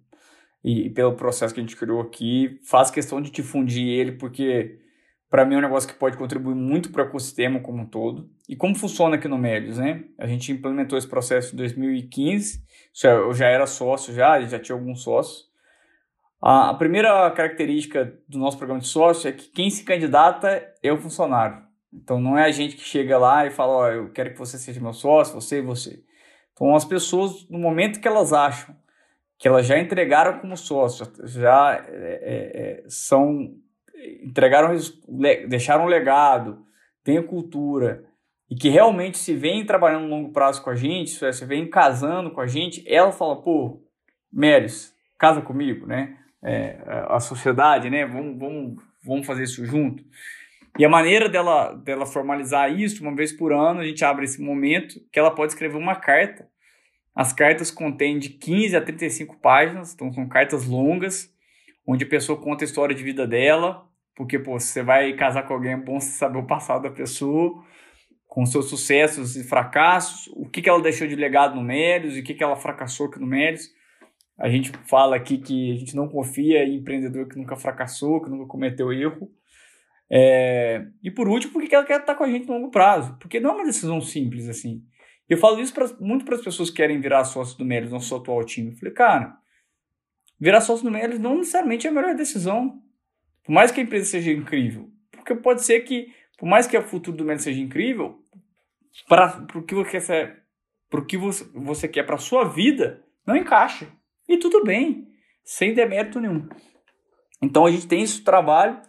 e, 0.63 0.87
e 0.87 0.91
pelo 0.91 1.15
processo 1.15 1.55
que 1.55 1.61
a 1.61 1.63
gente 1.63 1.77
criou 1.77 2.01
aqui. 2.01 2.59
Faço 2.65 2.93
questão 2.93 3.21
de 3.21 3.31
difundir 3.31 3.87
ele, 3.87 4.13
porque 4.13 4.79
para 5.29 5.45
mim 5.45 5.55
é 5.55 5.59
um 5.59 5.63
negócio 5.63 5.89
que 5.89 5.95
pode 5.95 6.17
contribuir 6.17 6.57
muito 6.57 6.91
para 6.91 7.05
o 7.05 7.07
ecossistema 7.07 7.61
como 7.61 7.83
um 7.83 7.87
todo. 7.87 8.29
E 8.49 8.57
como 8.57 8.75
funciona 8.75 9.15
aqui 9.15 9.29
no 9.29 9.39
Médios, 9.39 9.79
né? 9.79 10.05
A 10.19 10.27
gente 10.27 10.51
implementou 10.51 10.99
esse 10.99 11.07
processo 11.07 11.55
em 11.55 11.57
2015, 11.57 12.65
eu 13.05 13.33
já 13.33 13.47
era 13.47 13.67
sócio, 13.67 14.13
já, 14.13 14.41
já 14.41 14.59
tinha 14.59 14.77
alguns 14.77 15.03
sócios. 15.03 15.49
A 16.43 16.75
primeira 16.75 17.31
característica 17.33 18.19
do 18.27 18.39
nosso 18.39 18.57
programa 18.57 18.81
de 18.81 18.89
sócio 18.89 19.29
é 19.29 19.33
que 19.33 19.51
quem 19.51 19.71
se 19.71 19.85
candidata 19.85 20.67
é 20.83 20.93
o 20.93 20.99
funcionário. 20.99 21.70
Então 21.93 22.21
não 22.21 22.39
é 22.39 22.45
a 22.45 22.51
gente 22.51 22.77
que 22.77 22.83
chega 22.83 23.19
lá 23.19 23.47
e 23.47 23.51
fala, 23.51 23.73
ó, 23.73 23.83
oh, 23.83 23.89
eu 23.89 24.11
quero 24.13 24.33
que 24.33 24.39
você 24.39 24.59
seja 24.59 24.81
meu 24.81 24.93
sócio, 24.93 25.35
você 25.35 25.59
e 25.59 25.63
você. 25.63 26.03
Então 26.53 26.75
as 26.75 26.85
pessoas, 26.85 27.49
no 27.49 27.59
momento 27.59 28.01
que 28.01 28.09
elas 28.09 28.33
acham 28.33 28.75
que 29.39 29.49
elas 29.49 29.67
já 29.67 29.79
entregaram 29.79 30.39
como 30.39 30.57
sócio, 30.57 31.11
já 31.25 31.83
é, 31.89 32.21
é, 32.23 32.83
é 32.83 32.85
são 32.89 33.55
entregaram, 34.23 34.75
deixaram 35.49 35.85
um 35.85 35.89
legado, 35.89 36.65
têm 37.03 37.23
cultura 37.23 38.05
e 38.51 38.55
que 38.55 38.69
realmente 38.69 39.17
se 39.17 39.35
vem 39.35 39.65
trabalhando 39.65 40.03
no 40.03 40.11
longo 40.11 40.33
prazo 40.33 40.63
com 40.63 40.71
a 40.71 40.75
gente, 40.75 41.11
se 41.11 41.45
vem 41.45 41.69
casando 41.69 42.31
com 42.31 42.41
a 42.41 42.47
gente, 42.47 42.85
ela 42.87 43.13
fala, 43.13 43.41
pô, 43.41 43.81
Meres, 44.33 44.95
casa 45.19 45.41
comigo, 45.41 45.87
né? 45.87 46.17
É, 46.43 46.81
a 47.09 47.21
sociedade, 47.21 47.91
né? 47.91 48.07
Vamos, 48.07 48.39
vamos, 48.39 48.83
vamos 49.05 49.27
fazer 49.27 49.45
isso 49.45 49.65
junto. 49.65 50.05
E 50.79 50.85
a 50.85 50.89
maneira 50.89 51.29
dela, 51.29 51.73
dela 51.73 52.07
formalizar 52.07 52.73
isso, 52.73 53.03
uma 53.03 53.15
vez 53.15 53.33
por 53.33 53.53
ano, 53.53 53.81
a 53.81 53.85
gente 53.85 54.05
abre 54.05 54.25
esse 54.25 54.41
momento 54.41 55.01
que 55.13 55.19
ela 55.19 55.31
pode 55.31 55.53
escrever 55.53 55.77
uma 55.77 55.97
carta. 55.97 56.49
As 57.15 57.33
cartas 57.33 57.71
contêm 57.71 58.19
de 58.19 58.31
15 58.31 58.77
a 58.77 58.81
35 58.81 59.39
páginas, 59.39 59.93
então 59.93 60.13
são 60.13 60.29
cartas 60.29 60.67
longas, 60.67 61.31
onde 61.87 62.05
a 62.05 62.09
pessoa 62.09 62.41
conta 62.41 62.65
a 62.65 62.67
história 62.67 62.95
de 62.95 63.03
vida 63.03 63.27
dela, 63.27 63.85
porque 64.15 64.39
pô, 64.39 64.59
você 64.59 64.83
vai 64.83 65.13
casar 65.15 65.43
com 65.43 65.55
alguém, 65.55 65.73
é 65.73 65.77
bom 65.77 65.99
você 65.99 66.13
saber 66.13 66.39
o 66.39 66.47
passado 66.47 66.83
da 66.83 66.91
pessoa, 66.91 67.65
com 68.27 68.47
seus 68.47 68.71
sucessos 68.71 69.37
e 69.37 69.43
fracassos, 69.43 70.29
o 70.37 70.49
que, 70.49 70.63
que 70.63 70.69
ela 70.69 70.81
deixou 70.81 71.07
de 71.07 71.17
legado 71.17 71.57
no 71.57 71.63
Mérios 71.63 72.17
e 72.17 72.21
o 72.21 72.25
que, 72.25 72.33
que 72.33 72.45
ela 72.45 72.55
fracassou 72.55 73.07
aqui 73.07 73.19
no 73.19 73.27
Mérios. 73.27 73.69
A 74.39 74.49
gente 74.49 74.71
fala 74.87 75.17
aqui 75.17 75.37
que 75.37 75.73
a 75.73 75.79
gente 75.79 75.97
não 75.97 76.09
confia 76.09 76.65
em 76.65 76.77
empreendedor 76.77 77.29
que 77.29 77.37
nunca 77.37 77.57
fracassou, 77.57 78.23
que 78.23 78.31
nunca 78.31 78.47
cometeu 78.47 78.93
erro. 78.93 79.31
É, 80.11 80.85
e 81.03 81.11
por 81.11 81.29
último, 81.29 81.53
porque 81.53 81.73
ela 81.73 81.85
quer 81.85 82.01
estar 82.01 82.17
com 82.17 82.25
a 82.25 82.29
gente 82.29 82.49
no 82.49 82.55
longo 82.55 82.71
prazo. 82.71 83.17
Porque 83.21 83.39
não 83.39 83.51
é 83.51 83.55
uma 83.55 83.65
decisão 83.65 84.01
simples 84.01 84.49
assim. 84.49 84.85
Eu 85.29 85.39
falo 85.39 85.61
isso 85.61 85.73
pra, 85.73 85.87
muito 86.01 86.25
para 86.25 86.35
as 86.35 86.43
pessoas 86.43 86.71
que 86.71 86.77
querem 86.77 87.01
virar 87.01 87.25
sócio 87.25 87.57
do 87.57 87.65
Melis, 87.65 87.93
nosso 87.93 88.15
atual 88.17 88.45
time. 88.45 88.73
Eu 88.73 88.77
falei, 88.77 88.93
cara, 88.93 89.37
virar 90.39 90.61
sócio 90.61 90.85
do 90.85 90.91
Melis 90.91 91.21
não 91.21 91.37
necessariamente 91.37 91.87
é 91.87 91.91
a 91.91 91.93
melhor 91.93 92.17
decisão. 92.17 92.83
Por 93.45 93.53
mais 93.53 93.71
que 93.71 93.81
a 93.81 93.85
empresa 93.85 94.07
seja 94.07 94.33
incrível. 94.33 94.91
Porque 95.13 95.35
pode 95.37 95.63
ser 95.63 95.81
que, 95.81 96.13
por 96.37 96.47
mais 96.47 96.67
que 96.67 96.77
o 96.77 96.83
futuro 96.83 97.17
do 97.17 97.25
Melis 97.25 97.45
seja 97.45 97.61
incrível, 97.61 98.21
para 99.09 99.47
o 99.55 99.63
que 99.63 99.75
você 99.75 100.01
quer, 100.01 100.43
pro 100.89 101.07
que 101.07 101.17
você, 101.17 101.45
você 101.55 101.87
quer 101.87 102.03
para 102.03 102.19
sua 102.19 102.45
vida, 102.45 103.05
não 103.25 103.37
encaixa. 103.37 103.87
E 104.29 104.37
tudo 104.37 104.65
bem, 104.65 105.09
sem 105.45 105.73
demérito 105.73 106.19
nenhum. 106.19 106.49
Então 107.41 107.65
a 107.65 107.71
gente 107.71 107.87
tem 107.87 108.03
esse 108.03 108.23
trabalho 108.23 108.81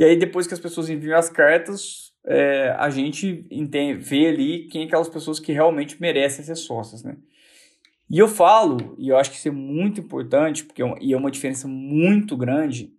e 0.00 0.04
aí, 0.04 0.16
depois 0.16 0.46
que 0.46 0.54
as 0.54 0.60
pessoas 0.60 0.88
enviam 0.88 1.18
as 1.18 1.28
cartas, 1.28 2.14
é, 2.24 2.70
a 2.78 2.88
gente 2.88 3.46
entende, 3.50 4.02
vê 4.02 4.28
ali 4.28 4.66
quem 4.68 4.80
é 4.80 4.86
aquelas 4.86 5.10
pessoas 5.10 5.38
que 5.38 5.52
realmente 5.52 6.00
merecem 6.00 6.42
ser 6.42 6.56
sócias, 6.56 7.02
né? 7.02 7.18
E 8.08 8.18
eu 8.18 8.26
falo, 8.26 8.96
e 8.96 9.10
eu 9.10 9.18
acho 9.18 9.30
que 9.30 9.36
isso 9.36 9.48
é 9.48 9.50
muito 9.50 10.00
importante, 10.00 10.64
porque 10.64 10.82
é 10.82 10.94
e 11.02 11.12
é 11.12 11.16
uma 11.18 11.30
diferença 11.30 11.68
muito 11.68 12.34
grande, 12.34 12.94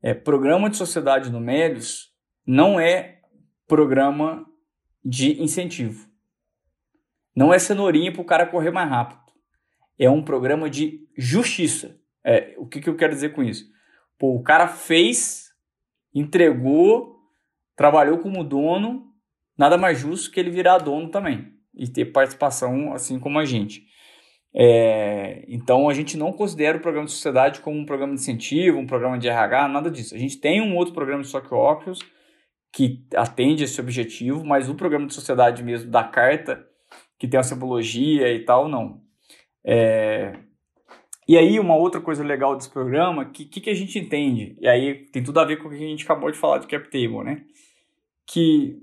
é, 0.00 0.14
programa 0.14 0.70
de 0.70 0.76
sociedade 0.76 1.28
no 1.28 1.40
Médios 1.40 2.14
não 2.46 2.78
é 2.78 3.18
programa 3.66 4.46
de 5.04 5.42
incentivo. 5.42 6.08
Não 7.34 7.52
é 7.52 7.58
cenourinha 7.58 8.12
para 8.12 8.22
o 8.22 8.24
cara 8.24 8.46
correr 8.46 8.70
mais 8.70 8.88
rápido. 8.88 9.20
É 9.98 10.08
um 10.08 10.22
programa 10.22 10.70
de 10.70 11.04
justiça. 11.18 11.98
É, 12.22 12.54
o 12.58 12.64
que, 12.64 12.80
que 12.80 12.88
eu 12.88 12.94
quero 12.94 13.12
dizer 13.12 13.32
com 13.32 13.42
isso? 13.42 13.68
Pô, 14.16 14.36
o 14.36 14.42
cara 14.44 14.68
fez 14.68 15.41
entregou, 16.14 17.16
trabalhou 17.76 18.18
como 18.18 18.44
dono, 18.44 19.06
nada 19.56 19.76
mais 19.78 19.98
justo 19.98 20.30
que 20.30 20.40
ele 20.40 20.50
virar 20.50 20.78
dono 20.78 21.10
também 21.10 21.52
e 21.74 21.88
ter 21.88 22.06
participação 22.06 22.92
assim 22.92 23.18
como 23.18 23.38
a 23.38 23.44
gente. 23.44 23.86
É, 24.54 25.44
então 25.48 25.88
a 25.88 25.94
gente 25.94 26.16
não 26.16 26.30
considera 26.30 26.76
o 26.76 26.80
programa 26.80 27.06
de 27.06 27.12
sociedade 27.12 27.60
como 27.60 27.78
um 27.78 27.86
programa 27.86 28.14
de 28.14 28.20
incentivo, 28.20 28.78
um 28.78 28.86
programa 28.86 29.18
de 29.18 29.28
RH, 29.28 29.68
nada 29.68 29.90
disso. 29.90 30.14
A 30.14 30.18
gente 30.18 30.38
tem 30.38 30.60
um 30.60 30.76
outro 30.76 30.92
programa 30.92 31.22
de 31.22 31.28
stock 31.28 31.52
options 31.54 32.00
que 32.72 33.06
atende 33.14 33.64
esse 33.64 33.80
objetivo, 33.80 34.44
mas 34.44 34.68
o 34.68 34.74
programa 34.74 35.06
de 35.06 35.14
sociedade 35.14 35.62
mesmo 35.62 35.90
da 35.90 36.04
carta, 36.04 36.66
que 37.18 37.28
tem 37.28 37.38
a 37.38 37.42
simbologia 37.42 38.32
e 38.32 38.44
tal, 38.44 38.68
não. 38.68 39.00
É, 39.64 40.38
e 41.28 41.38
aí, 41.38 41.60
uma 41.60 41.76
outra 41.76 42.00
coisa 42.00 42.24
legal 42.24 42.56
desse 42.56 42.70
programa, 42.70 43.24
que 43.26 43.44
que, 43.44 43.60
que 43.60 43.70
a 43.70 43.74
gente 43.74 43.98
entende? 43.98 44.56
E 44.60 44.66
aí 44.66 45.06
tem 45.06 45.22
tudo 45.22 45.38
a 45.38 45.44
ver 45.44 45.56
com 45.56 45.68
o 45.68 45.70
que 45.70 45.76
a 45.76 45.78
gente 45.78 46.04
acabou 46.04 46.30
de 46.30 46.38
falar 46.38 46.58
de 46.58 46.66
cap 46.66 46.84
table, 46.90 47.22
né? 47.22 47.44
Que 48.26 48.76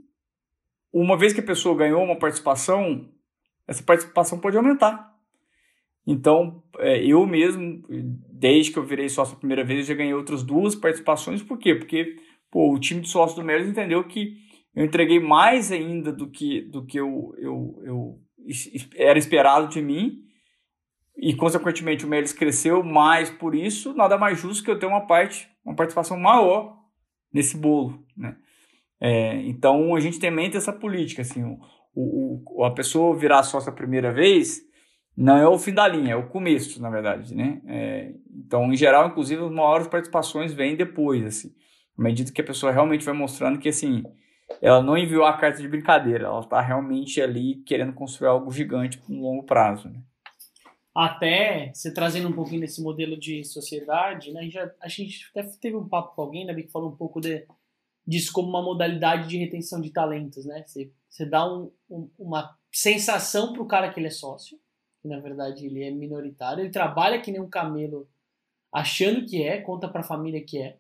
uma 0.91 1.17
vez 1.17 1.33
que 1.33 1.41
a 1.41 1.45
pessoa 1.45 1.75
ganhou 1.75 2.01
uma 2.01 2.17
participação, 2.17 3.09
essa 3.67 3.83
participação 3.83 4.39
pode 4.39 4.55
aumentar. 4.57 5.09
Então, 6.07 6.63
é, 6.79 7.03
eu 7.05 7.25
mesmo, 7.27 7.83
desde 8.31 8.71
que 8.71 8.79
eu 8.79 8.85
virei 8.85 9.09
sócio 9.09 9.35
a 9.35 9.39
primeira 9.39 9.63
vez, 9.63 9.85
já 9.85 9.93
ganhei 9.93 10.13
outras 10.13 10.41
duas 10.41 10.75
participações. 10.75 11.43
Por 11.43 11.57
quê? 11.59 11.75
Porque 11.75 12.15
pô, 12.49 12.73
o 12.73 12.79
time 12.79 13.01
de 13.01 13.09
sócio 13.09 13.35
do 13.35 13.45
Melis 13.45 13.67
entendeu 13.67 14.03
que 14.05 14.37
eu 14.73 14.85
entreguei 14.85 15.19
mais 15.19 15.71
ainda 15.71 16.11
do 16.11 16.29
que, 16.29 16.61
do 16.61 16.85
que 16.85 16.99
eu, 16.99 17.35
eu, 17.37 17.81
eu 17.83 18.19
era 18.95 19.19
esperado 19.19 19.67
de 19.67 19.81
mim 19.81 20.23
e 21.22 21.36
consequentemente 21.36 22.05
o 22.05 22.07
Melis 22.07 22.34
cresceu 22.34 22.84
mais 22.84 23.30
por 23.30 23.53
isso, 23.53 23.93
nada 23.93 24.17
mais 24.17 24.39
justo 24.39 24.63
que 24.63 24.72
eu 24.72 24.80
ter 24.80 24.86
uma 24.86 25.05
parte, 25.05 25.49
uma 25.65 25.76
participação 25.76 26.17
maior 26.17 26.78
nesse 27.34 27.57
bolo, 27.57 28.03
né? 28.15 28.36
É, 29.01 29.41
então 29.43 29.95
a 29.95 29.99
gente 29.99 30.20
tem 30.20 30.32
essa 30.53 30.74
política, 30.74 31.22
assim, 31.22 31.43
o, 31.43 31.59
o, 31.95 32.63
a 32.63 32.72
pessoa 32.72 33.15
virar 33.15 33.43
sócia 33.43 33.70
a 33.70 33.76
primeira 33.76 34.11
vez 34.11 34.61
não 35.15 35.38
é 35.38 35.47
o 35.47 35.59
fim 35.59 35.74
da 35.74 35.88
linha, 35.88 36.13
é 36.13 36.15
o 36.15 36.30
começo, 36.30 36.82
na 36.82 36.89
verdade, 36.89 37.36
né? 37.36 37.61
É, 37.67 38.13
então, 38.34 38.72
em 38.72 38.76
geral, 38.76 39.07
inclusive, 39.07 39.43
as 39.43 39.51
maiores 39.51 39.88
participações 39.88 40.53
vêm 40.53 40.78
depois, 40.78 41.26
assim, 41.26 41.53
à 41.97 42.01
medida 42.01 42.32
que 42.32 42.39
a 42.39 42.45
pessoa 42.45 42.72
realmente 42.72 43.03
vai 43.03 43.13
mostrando 43.13 43.59
que, 43.59 43.67
assim, 43.67 44.03
ela 44.61 44.82
não 44.82 44.97
enviou 44.97 45.26
a 45.26 45.38
carta 45.38 45.61
de 45.61 45.67
brincadeira, 45.67 46.26
ela 46.26 46.39
está 46.39 46.61
realmente 46.61 47.22
ali 47.22 47.55
querendo 47.65 47.91
construir 47.91 48.30
algo 48.30 48.49
gigante 48.51 49.01
um 49.09 49.22
longo 49.22 49.43
prazo, 49.43 49.89
né? 49.89 49.99
Até, 51.02 51.72
você 51.74 51.93
trazendo 51.93 52.28
um 52.28 52.34
pouquinho 52.34 52.60
desse 52.60 52.82
modelo 52.82 53.18
de 53.18 53.41
sociedade, 53.45 54.34
né? 54.34 54.41
A 54.41 54.43
gente, 54.43 54.54
já, 54.54 54.72
a 54.82 54.88
gente 54.89 55.32
até 55.34 55.43
teve 55.58 55.78
um 55.78 55.88
papo 55.88 56.14
com 56.14 56.22
alguém, 56.22 56.45
né, 56.45 56.54
que 56.54 56.68
falou 56.68 56.91
um 56.91 56.95
pouco 56.97 57.22
de, 57.22 57.47
disso 58.06 58.34
como 58.34 58.50
uma 58.50 58.62
modalidade 58.62 59.30
de 59.30 59.38
retenção 59.38 59.80
de 59.80 59.91
talentos, 59.91 60.45
né? 60.45 60.62
Você, 60.68 60.91
você 61.10 61.26
dá 61.26 61.50
um, 61.50 61.72
um, 61.89 62.10
uma 62.20 62.54
sensação 62.70 63.54
para 63.54 63.62
o 63.62 63.66
cara 63.66 63.93
que 63.93 63.97
ele 63.97 64.08
é 64.08 64.12
sócio, 64.12 64.60
que 65.02 65.08
na 65.08 65.22
verdade 65.22 65.68
ele 65.68 65.82
é 65.82 65.89
minoritário, 65.89 66.64
ele 66.64 66.70
trabalha 66.70 67.22
que 67.22 67.32
nem 67.32 67.39
um 67.39 67.50
camelo 67.50 68.06
achando 68.70 69.26
que 69.26 69.41
é, 69.41 69.62
conta 69.62 69.88
para 69.88 70.02
a 70.02 70.04
família 70.04 70.43
que 70.43 70.62
é. 70.62 70.76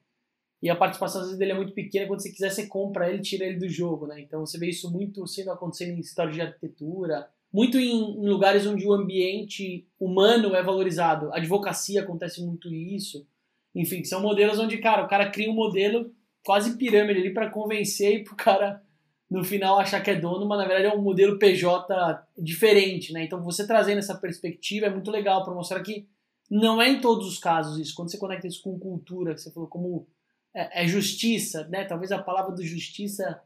E 0.61 0.69
a 0.69 0.75
participação 0.75 1.21
às 1.21 1.27
vezes 1.27 1.39
dele 1.39 1.53
é 1.53 1.55
muito 1.55 1.71
pequena, 1.71 2.07
quando 2.07 2.21
você 2.21 2.29
quiser 2.29 2.49
você 2.49 2.67
compra 2.67 3.09
ele, 3.09 3.21
tira 3.21 3.45
ele 3.45 3.57
do 3.57 3.69
jogo, 3.69 4.05
né? 4.05 4.19
Então 4.19 4.45
você 4.45 4.57
vê 4.57 4.67
isso 4.67 4.91
muito 4.91 5.25
sendo 5.27 5.49
acontecendo 5.49 5.91
em 5.97 6.01
histórias 6.01 6.35
de 6.35 6.41
arquitetura, 6.41 7.31
muito 7.51 7.77
em, 7.77 7.91
em, 7.91 8.29
lugares 8.29 8.65
onde 8.65 8.85
o 8.85 8.93
ambiente 8.93 9.87
humano 9.99 10.55
é 10.55 10.63
valorizado. 10.63 11.31
A 11.33 11.37
advocacia 11.37 12.01
acontece 12.01 12.43
muito 12.43 12.73
isso. 12.73 13.27
Enfim, 13.73 14.03
são 14.03 14.21
modelos 14.21 14.59
onde, 14.59 14.77
cara, 14.77 15.03
o 15.05 15.07
cara 15.07 15.29
cria 15.29 15.49
um 15.49 15.55
modelo 15.55 16.11
quase 16.43 16.77
pirâmide 16.77 17.19
ali 17.19 17.33
para 17.33 17.49
convencer 17.49 18.15
e 18.15 18.23
pro 18.23 18.35
cara 18.35 18.81
no 19.29 19.43
final 19.43 19.79
achar 19.79 20.01
que 20.01 20.09
é 20.09 20.15
dono, 20.15 20.47
mas 20.47 20.57
na 20.57 20.65
verdade 20.65 20.87
é 20.87 20.97
um 20.97 21.01
modelo 21.01 21.37
PJ 21.37 22.27
diferente, 22.35 23.13
né? 23.13 23.23
Então 23.23 23.43
você 23.43 23.65
trazendo 23.67 23.99
essa 23.99 24.15
perspectiva 24.15 24.87
é 24.87 24.89
muito 24.89 25.11
legal 25.11 25.43
para 25.43 25.53
mostrar 25.53 25.81
que 25.81 26.07
não 26.49 26.81
é 26.81 26.89
em 26.89 26.99
todos 26.99 27.27
os 27.27 27.37
casos 27.37 27.77
isso. 27.77 27.93
Quando 27.93 28.09
você 28.09 28.17
conecta 28.17 28.47
isso 28.47 28.63
com 28.63 28.79
cultura, 28.79 29.35
que 29.35 29.41
você 29.41 29.51
falou 29.51 29.69
como 29.69 30.07
é, 30.55 30.83
é 30.83 30.87
justiça, 30.87 31.67
né? 31.67 31.85
Talvez 31.85 32.11
a 32.11 32.17
palavra 32.17 32.55
do 32.55 32.63
justiça, 32.63 33.39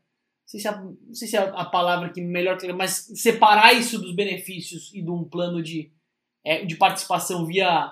sei 0.53 0.59
se, 0.59 0.67
a, 0.67 0.81
não 0.81 1.13
sei 1.13 1.27
se 1.27 1.37
é 1.37 1.39
a 1.39 1.65
palavra 1.65 2.09
que 2.09 2.21
melhor, 2.21 2.57
mas 2.75 3.11
separar 3.15 3.73
isso 3.73 3.99
dos 3.99 4.15
benefícios 4.15 4.93
e 4.93 5.01
de 5.01 5.09
um 5.09 5.23
plano 5.23 5.61
de, 5.61 5.91
é, 6.45 6.65
de 6.65 6.75
participação 6.75 7.45
via 7.45 7.91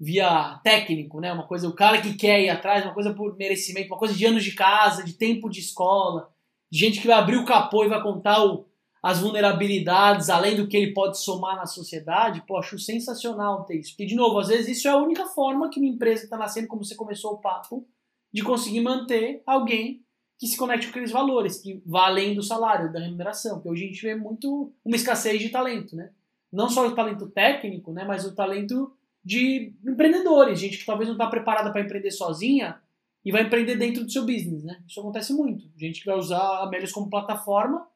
via 0.00 0.58
técnico, 0.64 1.20
né? 1.20 1.32
Uma 1.32 1.46
coisa 1.46 1.68
o 1.68 1.74
cara 1.74 2.00
que 2.02 2.14
quer 2.14 2.40
ir 2.40 2.48
atrás, 2.48 2.84
uma 2.84 2.92
coisa 2.92 3.14
por 3.14 3.36
merecimento, 3.36 3.86
uma 3.86 3.98
coisa 3.98 4.12
de 4.12 4.26
anos 4.26 4.42
de 4.42 4.50
casa, 4.50 5.04
de 5.04 5.12
tempo 5.12 5.48
de 5.48 5.60
escola 5.60 6.32
gente 6.72 7.00
que 7.00 7.06
vai 7.06 7.18
abrir 7.18 7.36
o 7.36 7.44
capô 7.44 7.84
e 7.84 7.88
vai 7.88 8.02
contar 8.02 8.42
o, 8.42 8.66
as 9.02 9.20
vulnerabilidades, 9.20 10.30
além 10.30 10.56
do 10.56 10.66
que 10.66 10.76
ele 10.76 10.94
pode 10.94 11.20
somar 11.20 11.54
na 11.56 11.66
sociedade, 11.66 12.42
pô, 12.46 12.56
acho 12.56 12.78
sensacional 12.78 13.64
ter 13.64 13.78
isso. 13.78 13.90
Porque, 13.90 14.06
de 14.06 14.14
novo, 14.14 14.38
às 14.38 14.48
vezes 14.48 14.78
isso 14.78 14.88
é 14.88 14.90
a 14.90 14.96
única 14.96 15.26
forma 15.26 15.68
que 15.68 15.78
uma 15.78 15.88
empresa 15.88 16.24
está 16.24 16.38
nascendo, 16.38 16.68
como 16.68 16.82
você 16.82 16.94
começou 16.94 17.32
o 17.32 17.40
papo, 17.40 17.86
de 18.32 18.42
conseguir 18.42 18.80
manter 18.80 19.42
alguém 19.46 20.01
que 20.42 20.48
se 20.48 20.56
conecte 20.56 20.88
com 20.88 20.90
aqueles 20.90 21.12
valores, 21.12 21.60
que 21.60 21.80
vá 21.86 22.06
além 22.06 22.34
do 22.34 22.42
salário, 22.42 22.92
da 22.92 22.98
remuneração. 22.98 23.54
Porque 23.54 23.68
hoje 23.68 23.84
a 23.84 23.86
gente 23.86 24.02
vê 24.02 24.16
muito 24.16 24.72
uma 24.84 24.96
escassez 24.96 25.40
de 25.40 25.50
talento, 25.50 25.94
né? 25.94 26.10
Não 26.52 26.68
só 26.68 26.84
o 26.84 26.96
talento 26.96 27.28
técnico, 27.28 27.92
né? 27.92 28.02
Mas 28.04 28.26
o 28.26 28.34
talento 28.34 28.92
de 29.24 29.72
empreendedores, 29.86 30.58
gente 30.58 30.78
que 30.78 30.84
talvez 30.84 31.08
não 31.08 31.14
está 31.14 31.28
preparada 31.28 31.70
para 31.70 31.80
empreender 31.80 32.10
sozinha, 32.10 32.76
e 33.24 33.30
vai 33.30 33.42
empreender 33.42 33.76
dentro 33.76 34.02
do 34.02 34.10
seu 34.10 34.26
business, 34.26 34.64
né? 34.64 34.82
Isso 34.84 34.98
acontece 34.98 35.32
muito. 35.32 35.70
Gente 35.76 36.00
que 36.00 36.06
vai 36.06 36.18
usar 36.18 36.64
a 36.64 36.68
Melios 36.68 36.90
como 36.90 37.08
plataforma 37.08 37.86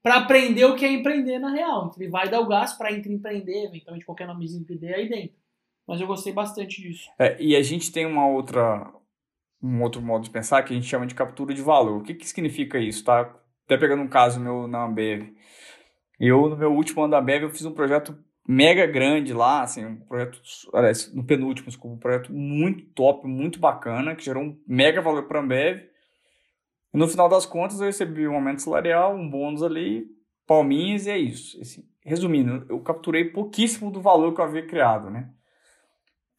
para 0.00 0.18
aprender 0.18 0.64
o 0.64 0.76
que 0.76 0.84
é 0.84 0.92
empreender 0.92 1.40
na 1.40 1.50
real. 1.50 1.88
Então 1.88 2.00
ele 2.00 2.08
vai 2.08 2.28
dar 2.28 2.38
o 2.38 2.46
gás 2.46 2.74
para 2.74 2.92
empreender, 2.92 3.64
eventualmente 3.64 4.06
qualquer 4.06 4.28
nomezinho 4.28 4.64
que 4.64 4.76
dê 4.76 4.94
aí 4.94 5.08
dentro. 5.08 5.34
Mas 5.84 6.00
eu 6.00 6.06
gostei 6.06 6.32
bastante 6.32 6.80
disso. 6.80 7.10
É, 7.18 7.36
e 7.42 7.56
a 7.56 7.62
gente 7.64 7.90
tem 7.90 8.06
uma 8.06 8.28
outra 8.28 8.92
um 9.66 9.82
outro 9.82 10.00
modo 10.00 10.24
de 10.24 10.30
pensar 10.30 10.62
que 10.62 10.72
a 10.72 10.76
gente 10.76 10.88
chama 10.88 11.06
de 11.06 11.14
captura 11.14 11.52
de 11.52 11.62
valor. 11.62 11.98
O 11.98 12.02
que, 12.02 12.14
que 12.14 12.28
significa 12.28 12.78
isso, 12.78 13.04
tá? 13.04 13.34
Até 13.64 13.76
pegando 13.76 14.02
um 14.02 14.08
caso 14.08 14.38
meu 14.40 14.68
na 14.68 14.84
Ambev. 14.84 15.34
Eu, 16.18 16.48
no 16.48 16.56
meu 16.56 16.72
último 16.72 17.02
ano 17.02 17.10
da 17.10 17.18
Ambev, 17.18 17.42
eu 17.42 17.50
fiz 17.50 17.64
um 17.64 17.74
projeto 17.74 18.16
mega 18.48 18.86
grande 18.86 19.32
lá, 19.32 19.62
assim, 19.62 19.84
um 19.84 19.96
projeto, 19.96 20.40
aliás, 20.72 21.12
no 21.12 21.24
penúltimo, 21.24 21.66
desculpa, 21.66 21.96
um 21.96 21.98
projeto 21.98 22.32
muito 22.32 22.84
top, 22.94 23.26
muito 23.26 23.58
bacana, 23.58 24.14
que 24.14 24.24
gerou 24.24 24.42
um 24.44 24.58
mega 24.66 25.02
valor 25.02 25.24
para 25.24 25.40
a 25.40 25.42
Ambev. 25.42 25.82
E 26.94 26.96
no 26.96 27.08
final 27.08 27.28
das 27.28 27.44
contas, 27.44 27.80
eu 27.80 27.86
recebi 27.86 28.26
um 28.26 28.34
aumento 28.34 28.62
salarial, 28.62 29.14
um 29.14 29.28
bônus 29.28 29.62
ali, 29.62 30.06
palminhas, 30.46 31.06
e 31.06 31.10
é 31.10 31.18
isso. 31.18 31.60
Assim, 31.60 31.84
resumindo, 32.04 32.64
eu 32.68 32.80
capturei 32.80 33.24
pouquíssimo 33.24 33.90
do 33.90 34.00
valor 34.00 34.32
que 34.32 34.40
eu 34.40 34.44
havia 34.44 34.66
criado, 34.66 35.10
né? 35.10 35.28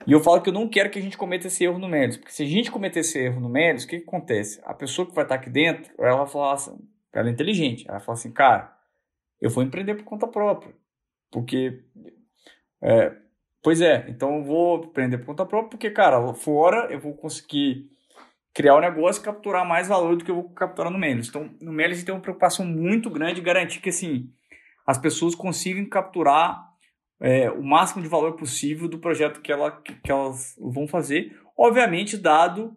E 0.06 0.12
eu 0.12 0.20
falo 0.20 0.42
que 0.42 0.50
eu 0.50 0.54
não 0.54 0.70
quero 0.70 0.90
que 0.90 1.00
a 1.00 1.02
gente 1.02 1.18
cometa 1.18 1.48
esse 1.48 1.64
erro 1.64 1.80
no 1.80 1.88
Melis, 1.88 2.18
porque 2.18 2.32
se 2.32 2.44
a 2.44 2.46
gente 2.46 2.72
cometer 2.72 3.00
esse 3.00 3.20
erro 3.20 3.40
no 3.40 3.50
Melis, 3.50 3.84
o 3.84 3.88
que, 3.88 3.98
que 4.00 4.08
acontece? 4.08 4.62
A 4.64 4.74
pessoa 4.74 5.08
que 5.08 5.16
vai 5.16 5.26
estar 5.26 5.36
aqui 5.36 5.50
dentro, 5.50 5.92
ela 6.00 6.18
vai 6.18 6.28
falar 6.28 6.54
assim, 6.54 6.78
ela 7.12 7.28
é 7.28 7.32
inteligente, 7.32 7.86
ela 7.88 8.00
fala 8.00 8.18
assim, 8.18 8.32
cara, 8.32 8.74
eu 9.42 9.50
vou 9.50 9.64
empreender 9.64 9.96
por 9.96 10.04
conta 10.04 10.28
própria 10.28 10.74
porque. 11.32 11.84
É, 12.82 13.12
pois 13.62 13.82
é, 13.82 14.06
então 14.08 14.38
eu 14.38 14.44
vou 14.44 14.84
aprender 14.84 15.18
por 15.18 15.28
conta 15.28 15.46
própria, 15.46 15.70
porque, 15.72 15.90
cara, 15.90 16.34
fora 16.34 16.92
eu 16.92 17.00
vou 17.00 17.16
conseguir 17.16 17.90
criar 18.54 18.76
o 18.76 18.78
um 18.78 18.82
negócio 18.82 19.22
e 19.22 19.26
capturar 19.26 19.68
mais 19.68 19.88
valor 19.88 20.16
do 20.16 20.24
que 20.24 20.32
eu 20.32 20.36
vou 20.36 20.50
capturar 20.50 20.92
no 20.92 20.98
Melis. 20.98 21.30
Então, 21.30 21.50
no 21.62 21.78
gente 21.80 22.06
tem 22.06 22.14
uma 22.14 22.22
preocupação 22.22 22.66
muito 22.66 23.10
grande 23.10 23.36
de 23.36 23.42
garantir 23.42 23.80
que, 23.80 23.90
assim, 23.90 24.32
as 24.86 24.98
pessoas 24.98 25.36
consigam 25.36 25.86
capturar 25.86 26.68
é, 27.20 27.50
o 27.50 27.64
máximo 27.64 28.02
de 28.02 28.08
valor 28.08 28.34
possível 28.34 28.88
do 28.88 29.00
projeto 29.00 29.42
que, 29.42 29.52
ela, 29.52 29.72
que 29.72 30.12
elas 30.12 30.56
vão 30.60 30.88
fazer, 30.88 31.38
obviamente, 31.58 32.18
dado 32.18 32.76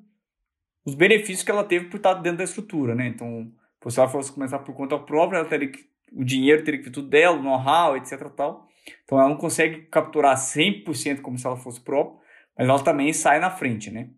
os 0.84 0.94
benefícios 0.94 1.42
que 1.42 1.50
ela 1.50 1.64
teve 1.64 1.86
por 1.86 1.98
estar 1.98 2.14
dentro 2.14 2.38
da 2.38 2.44
estrutura, 2.44 2.94
né? 2.94 3.06
Então, 3.06 3.52
se 3.88 3.98
ela 3.98 4.08
fosse 4.08 4.32
começar 4.32 4.58
por 4.60 4.74
conta 4.74 4.98
própria, 4.98 5.38
ela 5.38 5.48
teria 5.48 5.68
que 5.68 5.88
o 6.12 6.24
dinheiro 6.24 6.64
teria 6.64 6.78
que 6.78 6.86
vir 6.86 6.92
tudo 6.92 7.08
dela, 7.08 7.36
o 7.36 7.42
know-how, 7.42 7.96
etc. 7.96 8.28
Tal. 8.30 8.68
Então 9.04 9.18
ela 9.18 9.28
não 9.28 9.36
consegue 9.36 9.82
capturar 9.82 10.36
100% 10.36 11.20
como 11.20 11.38
se 11.38 11.46
ela 11.46 11.56
fosse 11.56 11.80
própria, 11.80 12.18
mas 12.56 12.68
ela 12.68 12.82
também 12.82 13.12
sai 13.12 13.38
na 13.38 13.50
frente, 13.50 13.90
né? 13.90 14.10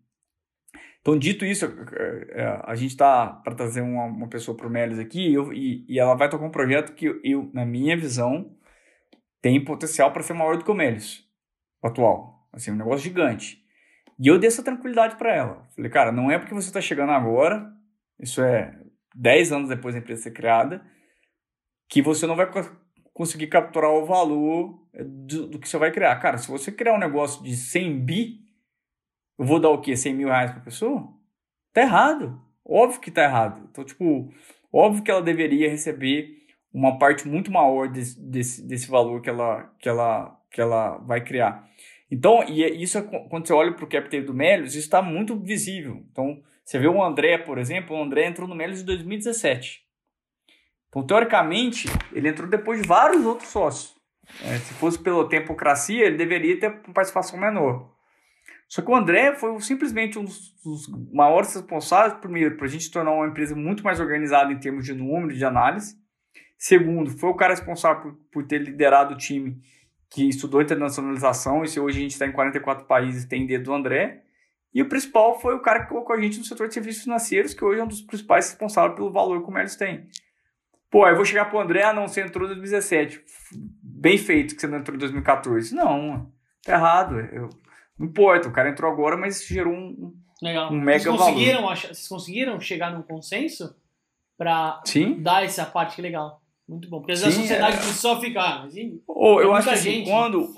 Então, 1.00 1.18
dito 1.18 1.44
isso, 1.44 1.66
é, 1.66 2.42
é, 2.42 2.60
a 2.62 2.76
gente 2.76 2.92
está 2.92 3.26
para 3.26 3.56
trazer 3.56 3.80
uma, 3.80 4.04
uma 4.04 4.28
pessoa 4.28 4.56
para 4.56 4.68
o 4.68 4.70
Melis 4.70 5.00
aqui 5.00 5.34
eu, 5.34 5.52
e, 5.52 5.84
e, 5.88 5.98
ela 5.98 6.14
vai 6.14 6.28
tocar 6.28 6.44
um 6.44 6.50
projeto 6.50 6.94
que 6.94 7.06
eu, 7.24 7.50
na 7.52 7.66
minha 7.66 7.96
visão, 7.96 8.54
tem 9.42 9.62
potencial 9.62 10.12
para 10.12 10.22
ser 10.22 10.32
maior 10.32 10.56
do 10.56 10.64
que 10.64 10.70
o 10.70 10.74
Melis 10.74 11.28
atual. 11.82 12.48
Assim, 12.52 12.70
um 12.70 12.76
negócio 12.76 13.02
gigante. 13.02 13.60
E 14.18 14.28
eu 14.28 14.38
dei 14.38 14.46
essa 14.46 14.62
tranquilidade 14.62 15.16
para 15.16 15.34
ela. 15.34 15.68
Falei, 15.74 15.90
cara, 15.90 16.12
não 16.12 16.30
é 16.30 16.38
porque 16.38 16.54
você 16.54 16.68
está 16.68 16.80
chegando 16.80 17.10
agora, 17.10 17.70
isso 18.20 18.40
é 18.40 18.78
10 19.16 19.52
anos 19.52 19.68
depois 19.68 19.94
da 19.94 20.00
empresa 20.00 20.22
ser 20.22 20.30
criada, 20.30 20.84
que 21.88 22.00
você 22.00 22.26
não 22.26 22.36
vai 22.36 22.48
conseguir 23.12 23.48
capturar 23.48 23.90
o 23.90 24.06
valor 24.06 24.86
eh, 24.94 25.04
do, 25.04 25.48
do, 25.48 25.58
que 25.58 25.68
você 25.68 25.76
vai 25.76 25.90
criar. 25.90 26.14
Cara, 26.16 26.38
se 26.38 26.48
você 26.48 26.70
criar 26.70 26.94
um 26.94 27.00
negócio 27.00 27.42
de 27.42 27.56
100 27.56 28.00
bi, 28.00 28.40
eu 29.38 29.44
vou 29.44 29.58
dar 29.58 29.70
o 29.70 29.80
quê? 29.80 29.96
100 29.96 30.14
mil 30.14 30.28
reais 30.28 30.52
para 30.52 30.60
pessoa? 30.60 31.12
Tá 31.72 31.82
errado. 31.82 32.40
Óbvio 32.64 33.00
que 33.00 33.10
tá 33.10 33.24
errado. 33.24 33.68
Então, 33.70 33.84
tipo, 33.84 34.32
óbvio 34.72 35.02
que 35.02 35.10
ela 35.10 35.20
deveria 35.20 35.68
receber 35.68 36.41
uma 36.72 36.98
parte 36.98 37.28
muito 37.28 37.50
maior 37.50 37.88
desse, 37.88 38.20
desse, 38.20 38.66
desse 38.66 38.90
valor 38.90 39.20
que 39.20 39.28
ela, 39.28 39.70
que, 39.78 39.88
ela, 39.88 40.38
que 40.50 40.60
ela 40.60 40.98
vai 40.98 41.20
criar. 41.20 41.68
Então, 42.10 42.44
e 42.48 42.62
é 42.62 42.70
isso 42.70 42.98
é, 42.98 43.02
quando 43.02 43.46
você 43.46 43.52
olha 43.52 43.72
para 43.72 43.84
o 43.84 43.88
cap 43.88 44.08
table 44.08 44.26
do 44.26 44.34
Melios, 44.34 44.74
isso 44.74 44.84
está 44.84 45.00
muito 45.00 45.38
visível. 45.38 46.04
Então, 46.10 46.42
você 46.64 46.78
vê 46.78 46.86
o 46.86 47.02
André, 47.02 47.38
por 47.38 47.58
exemplo, 47.58 47.96
o 47.96 48.02
André 48.02 48.26
entrou 48.26 48.48
no 48.48 48.54
Melios 48.54 48.82
em 48.82 48.84
2017. 48.84 49.82
Então, 50.88 51.06
teoricamente, 51.06 51.88
ele 52.12 52.28
entrou 52.28 52.48
depois 52.48 52.82
de 52.82 52.86
vários 52.86 53.24
outros 53.24 53.48
sócios. 53.48 53.94
É, 54.44 54.58
se 54.58 54.74
fosse 54.74 54.98
pela 54.98 55.28
tempocracia, 55.28 56.04
ele 56.04 56.16
deveria 56.16 56.58
ter 56.58 56.68
uma 56.68 56.94
participação 56.94 57.38
menor. 57.38 57.90
Só 58.68 58.80
que 58.80 58.90
o 58.90 58.96
André 58.96 59.34
foi 59.34 59.58
simplesmente 59.60 60.18
um 60.18 60.24
dos 60.24 60.88
maiores 61.12 61.54
responsáveis, 61.54 62.20
primeiro, 62.20 62.56
para 62.56 62.66
a 62.66 62.70
gente 62.70 62.90
tornar 62.90 63.12
uma 63.12 63.26
empresa 63.26 63.54
muito 63.54 63.82
mais 63.82 64.00
organizada 64.00 64.52
em 64.52 64.58
termos 64.58 64.84
de 64.84 64.94
número 64.94 65.34
de 65.34 65.44
análise. 65.44 65.96
Segundo, 66.62 67.10
foi 67.10 67.28
o 67.28 67.34
cara 67.34 67.54
responsável 67.54 68.02
por, 68.02 68.14
por 68.30 68.46
ter 68.46 68.58
liderado 68.58 69.14
o 69.14 69.16
time 69.16 69.60
que 70.08 70.28
estudou 70.28 70.62
internacionalização, 70.62 71.64
e 71.64 71.68
se 71.68 71.80
hoje 71.80 71.98
a 71.98 72.02
gente 72.02 72.12
está 72.12 72.24
em 72.24 72.30
44 72.30 72.86
países, 72.86 73.24
tem 73.24 73.44
dedo 73.44 73.64
do 73.64 73.74
André. 73.74 74.22
E 74.72 74.80
o 74.80 74.88
principal 74.88 75.40
foi 75.40 75.56
o 75.56 75.60
cara 75.60 75.82
que 75.82 75.88
colocou 75.88 76.14
a 76.14 76.20
gente 76.20 76.38
no 76.38 76.44
setor 76.44 76.68
de 76.68 76.74
serviços 76.74 77.02
financeiros, 77.02 77.52
que 77.52 77.64
hoje 77.64 77.80
é 77.80 77.82
um 77.82 77.88
dos 77.88 78.00
principais 78.00 78.48
responsáveis 78.48 78.94
pelo 78.94 79.10
valor 79.10 79.42
que 79.42 79.50
o 79.50 79.52
Melis 79.52 79.74
tem. 79.74 80.06
Pô, 80.88 81.04
eu 81.08 81.16
vou 81.16 81.24
chegar 81.24 81.46
pro 81.46 81.58
André, 81.58 81.82
ah, 81.82 81.92
não, 81.92 82.06
você 82.06 82.20
entrou 82.20 82.44
em 82.44 82.50
2017. 82.50 83.20
Bem 83.82 84.16
feito 84.16 84.54
que 84.54 84.60
você 84.60 84.68
não 84.68 84.78
entrou 84.78 84.94
em 84.94 85.00
2014. 85.00 85.74
Não, 85.74 86.30
tá 86.62 86.74
errado. 86.74 87.18
Eu, 87.18 87.48
não 87.98 88.06
importa, 88.06 88.48
o 88.48 88.52
cara 88.52 88.68
entrou 88.68 88.88
agora, 88.88 89.16
mas 89.16 89.44
gerou 89.44 89.74
um, 89.74 90.14
Legal. 90.40 90.72
um 90.72 90.80
mega 90.80 91.02
vocês 91.02 91.16
conseguiram, 91.16 91.60
valor. 91.62 91.72
Achar, 91.72 91.88
vocês 91.88 92.06
conseguiram 92.06 92.60
chegar 92.60 92.92
num 92.92 93.02
consenso 93.02 93.74
para 94.38 94.80
dar 95.18 95.42
essa 95.42 95.66
parte 95.66 95.96
que 95.96 96.00
é 96.00 96.04
legal. 96.04 96.41
Muito 96.72 96.88
bom. 96.88 97.00
Porque 97.00 97.12
às 97.12 97.22
vezes 97.22 97.38
a 97.38 97.42
sociedade 97.42 97.76
é... 97.76 97.80
só 97.80 98.18
fica. 98.18 98.40
Ah, 98.40 98.62
mas, 98.62 98.74
oh, 99.06 99.40
eu 99.40 99.52
acho 99.54 99.68
que 99.68 99.74
assim, 99.74 100.04
quando. 100.04 100.48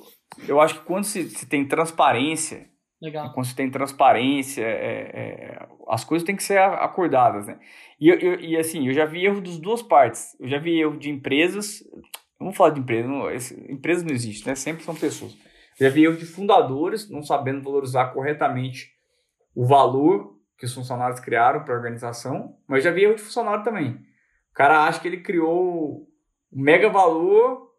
Eu 0.47 0.61
acho 0.61 0.79
que 0.79 0.87
quando 0.87 1.05
se, 1.05 1.29
se 1.29 1.47
tem 1.47 1.67
transparência. 1.67 2.69
Legal. 3.03 3.33
Quando 3.35 3.47
se 3.47 3.57
tem 3.57 3.71
transparência, 3.71 4.63
é, 4.63 5.11
é, 5.13 5.69
as 5.89 6.05
coisas 6.05 6.25
têm 6.25 6.37
que 6.37 6.43
ser 6.43 6.59
acordadas, 6.59 7.47
né? 7.47 7.59
E, 8.01 8.09
eu, 8.09 8.41
e 8.41 8.57
assim, 8.57 8.87
eu 8.87 8.95
já 8.95 9.05
vi 9.05 9.27
erro 9.27 9.41
das 9.41 9.59
duas 9.59 9.83
partes. 9.83 10.37
Eu 10.41 10.49
já 10.49 10.59
vi 10.59 10.81
erro 10.81 10.97
de 10.97 11.11
empresas. 11.11 11.83
Vamos 12.39 12.57
falar 12.57 12.71
de 12.71 12.81
empresas. 12.81 13.11
Não, 13.11 13.29
empresas 13.69 14.05
não 14.05 14.13
existem, 14.13 14.51
né? 14.51 14.55
Sempre 14.55 14.85
são 14.85 14.95
pessoas. 14.95 15.37
Eu 15.79 15.89
já 15.89 15.91
vi 15.93 16.05
erro 16.05 16.17
de 16.17 16.25
fundadores 16.25 17.11
não 17.11 17.23
sabendo 17.23 17.63
valorizar 17.63 18.07
corretamente 18.07 18.93
o 19.55 19.67
valor 19.67 20.39
que 20.57 20.65
os 20.65 20.73
funcionários 20.73 21.21
criaram 21.21 21.65
para 21.65 21.75
a 21.75 21.77
organização, 21.77 22.57
mas 22.69 22.85
já 22.85 22.93
vi 22.93 23.03
erro 23.03 23.17
de 23.17 23.23
funcionário 23.23 23.65
também. 23.65 23.99
Cara 24.55 24.85
acha 24.85 25.01
que 25.01 25.09
ele 25.09 25.21
criou 25.21 26.07
um 26.53 26.63
mega 26.63 26.89
valor, 26.89 27.75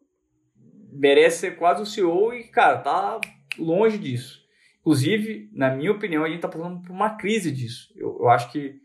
merece 0.92 1.40
ser 1.40 1.58
quase 1.58 1.82
o 1.82 1.86
CEO 1.86 2.34
e, 2.34 2.44
cara, 2.44 2.78
tá 2.80 3.22
longe 3.58 3.98
disso. 3.98 4.44
Inclusive, 4.82 5.50
na 5.54 5.74
minha 5.74 5.92
opinião, 5.92 6.24
a 6.24 6.28
gente 6.28 6.38
está 6.38 6.50
passando 6.50 6.82
por 6.82 6.92
uma 6.92 7.16
crise 7.16 7.52
disso. 7.52 7.92
Eu, 7.96 8.18
eu 8.20 8.30
acho 8.30 8.52
que 8.52 8.80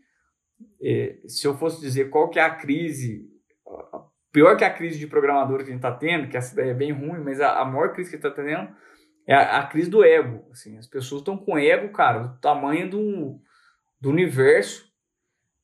é, 0.81 1.19
se 1.27 1.45
eu 1.45 1.55
fosse 1.57 1.81
dizer 1.81 2.09
qual 2.09 2.29
que 2.29 2.39
é 2.39 2.43
a 2.43 2.55
crise, 2.55 3.29
pior 4.31 4.55
que 4.55 4.63
a 4.63 4.73
crise 4.73 4.97
de 4.97 5.05
programador 5.05 5.57
que 5.57 5.63
a 5.63 5.67
gente 5.67 5.75
está 5.75 5.91
tendo, 5.91 6.29
que 6.29 6.37
essa 6.37 6.53
ideia 6.53 6.71
é 6.71 6.75
bem 6.75 6.91
ruim, 6.91 7.19
mas 7.23 7.41
a, 7.41 7.59
a 7.59 7.65
maior 7.65 7.93
crise 7.93 8.09
que 8.09 8.15
a 8.15 8.19
está 8.19 8.31
tendo 8.31 8.73
é 9.27 9.35
a, 9.35 9.59
a, 9.59 9.67
crise 9.67 9.89
do 9.89 10.03
ego. 10.03 10.47
Assim, 10.51 10.77
as 10.77 10.87
pessoas 10.87 11.21
estão 11.21 11.37
com 11.37 11.57
ego, 11.57 11.91
cara, 11.91 12.19
do 12.19 12.39
tamanho 12.39 12.89
do, 12.89 13.39
do 13.99 14.09
universo 14.09 14.90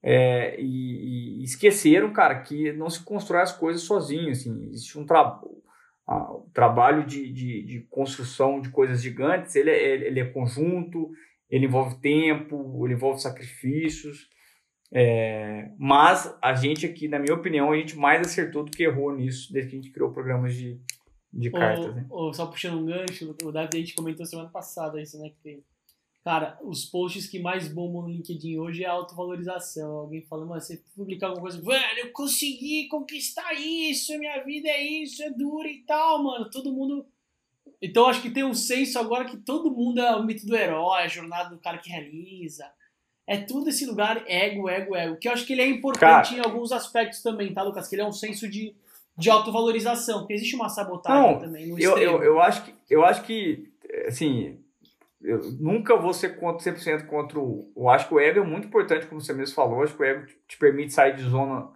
é, 0.03 0.59
e, 0.59 1.41
e, 1.41 1.43
esqueceram, 1.43 2.13
cara, 2.13 2.41
que 2.41 2.71
não 2.73 2.89
se 2.89 3.03
constrói 3.03 3.41
as 3.41 3.51
coisas 3.51 3.81
sozinho. 3.81 4.31
Assim, 4.31 4.69
existe 4.69 4.97
um, 4.97 5.05
tra 5.05 5.39
um 6.09 6.49
trabalho 6.53 7.05
de, 7.05 7.31
de, 7.31 7.63
de, 7.63 7.79
construção 7.89 8.61
de 8.61 8.69
coisas 8.69 9.01
gigantes, 9.01 9.55
ele 9.55 9.69
é, 9.69 10.07
ele 10.07 10.19
é 10.19 10.25
conjunto, 10.25 11.11
ele 11.49 11.65
envolve 11.65 11.99
tempo, 11.99 12.85
ele 12.85 12.93
envolve 12.93 13.21
sacrifícios. 13.21 14.29
É, 14.93 15.69
mas 15.77 16.33
a 16.41 16.53
gente 16.53 16.85
aqui, 16.85 17.09
na 17.09 17.19
minha 17.19 17.35
opinião, 17.35 17.71
a 17.71 17.77
gente 17.77 17.97
mais 17.97 18.21
acertou 18.21 18.63
do 18.63 18.71
que 18.71 18.83
errou 18.83 19.13
nisso 19.13 19.51
desde 19.51 19.69
que 19.69 19.77
a 19.77 19.81
gente 19.81 19.91
criou 19.91 20.13
programas 20.13 20.55
de, 20.55 20.79
de 21.33 21.51
cartas. 21.51 21.93
né? 21.93 22.07
só 22.31 22.45
puxando 22.45 22.79
um 22.79 22.85
gancho, 22.85 23.35
o 23.43 23.51
David 23.51 23.75
a 23.75 23.79
gente 23.79 23.95
comentou 23.95 24.25
semana 24.25 24.49
passada 24.49 25.01
isso, 25.01 25.19
né? 25.19 25.29
Que 25.43 25.61
Cara, 26.27 26.59
os 26.61 26.83
posts 26.83 27.25
que 27.25 27.39
mais 27.39 27.69
bombam 27.69 28.01
no 28.01 28.09
LinkedIn 28.09 28.57
hoje 28.57 28.83
é 28.83 28.85
autovalorização. 28.85 29.99
Alguém 29.99 30.21
falando, 30.23 30.49
mas 30.49 30.67
você 30.67 30.83
publicar 30.93 31.27
alguma 31.27 31.43
coisa, 31.43 31.61
velho, 31.61 31.99
eu 31.99 32.11
consegui 32.11 32.89
conquistar 32.89 33.53
isso, 33.53 34.19
minha 34.19 34.43
vida 34.43 34.67
é 34.67 34.83
isso, 34.83 35.23
é 35.23 35.29
dura 35.29 35.69
e 35.69 35.85
tal, 35.85 36.21
mano. 36.21 36.49
Todo 36.49 36.73
mundo. 36.73 37.05
Então 37.81 38.07
acho 38.07 38.21
que 38.21 38.29
tem 38.29 38.43
um 38.43 38.53
senso 38.53 38.99
agora 38.99 39.23
que 39.23 39.37
todo 39.37 39.71
mundo 39.71 40.01
é 40.01 40.17
o 40.17 40.25
mito 40.25 40.45
do 40.45 40.53
herói, 40.53 41.03
a 41.03 41.07
jornada 41.07 41.49
do 41.49 41.61
cara 41.61 41.77
que 41.77 41.89
realiza. 41.89 42.69
É 43.25 43.37
tudo 43.37 43.69
esse 43.69 43.85
lugar 43.85 44.21
ego, 44.27 44.67
ego, 44.67 44.97
ego. 44.97 45.15
Que 45.15 45.29
eu 45.29 45.31
acho 45.31 45.45
que 45.45 45.53
ele 45.53 45.61
é 45.61 45.67
importante 45.69 46.35
cara, 46.35 46.35
em 46.35 46.39
alguns 46.41 46.73
aspectos 46.73 47.21
também, 47.21 47.53
tá, 47.53 47.63
Lucas? 47.63 47.87
Que 47.87 47.95
ele 47.95 48.01
é 48.01 48.05
um 48.05 48.11
senso 48.11 48.49
de, 48.49 48.75
de 49.17 49.29
autovalorização. 49.29 50.19
Porque 50.19 50.33
existe 50.33 50.57
uma 50.57 50.67
sabotagem 50.67 51.35
não, 51.35 51.39
também 51.39 51.67
no 51.67 51.79
eu, 51.79 51.97
eu, 51.97 52.21
eu 52.21 52.41
acho 52.41 52.65
que 52.65 52.73
eu 52.89 53.05
acho 53.05 53.23
que 53.23 53.71
assim 54.05 54.66
eu 55.21 55.39
nunca 55.59 55.97
vou 55.97 56.13
ser 56.13 56.39
contra, 56.39 56.71
100% 56.71 57.07
contra 57.07 57.39
o. 57.39 57.71
Eu 57.75 57.89
acho 57.89 58.07
que 58.07 58.13
o 58.13 58.19
ego 58.19 58.39
é 58.39 58.43
muito 58.43 58.67
importante, 58.67 59.07
como 59.07 59.19
você 59.19 59.33
mesmo 59.33 59.55
falou. 59.55 59.81
Acho 59.81 59.95
que 59.95 60.01
o 60.01 60.05
ego 60.05 60.27
te 60.47 60.57
permite 60.57 60.93
sair 60.93 61.15
de 61.15 61.23
zona 61.23 61.69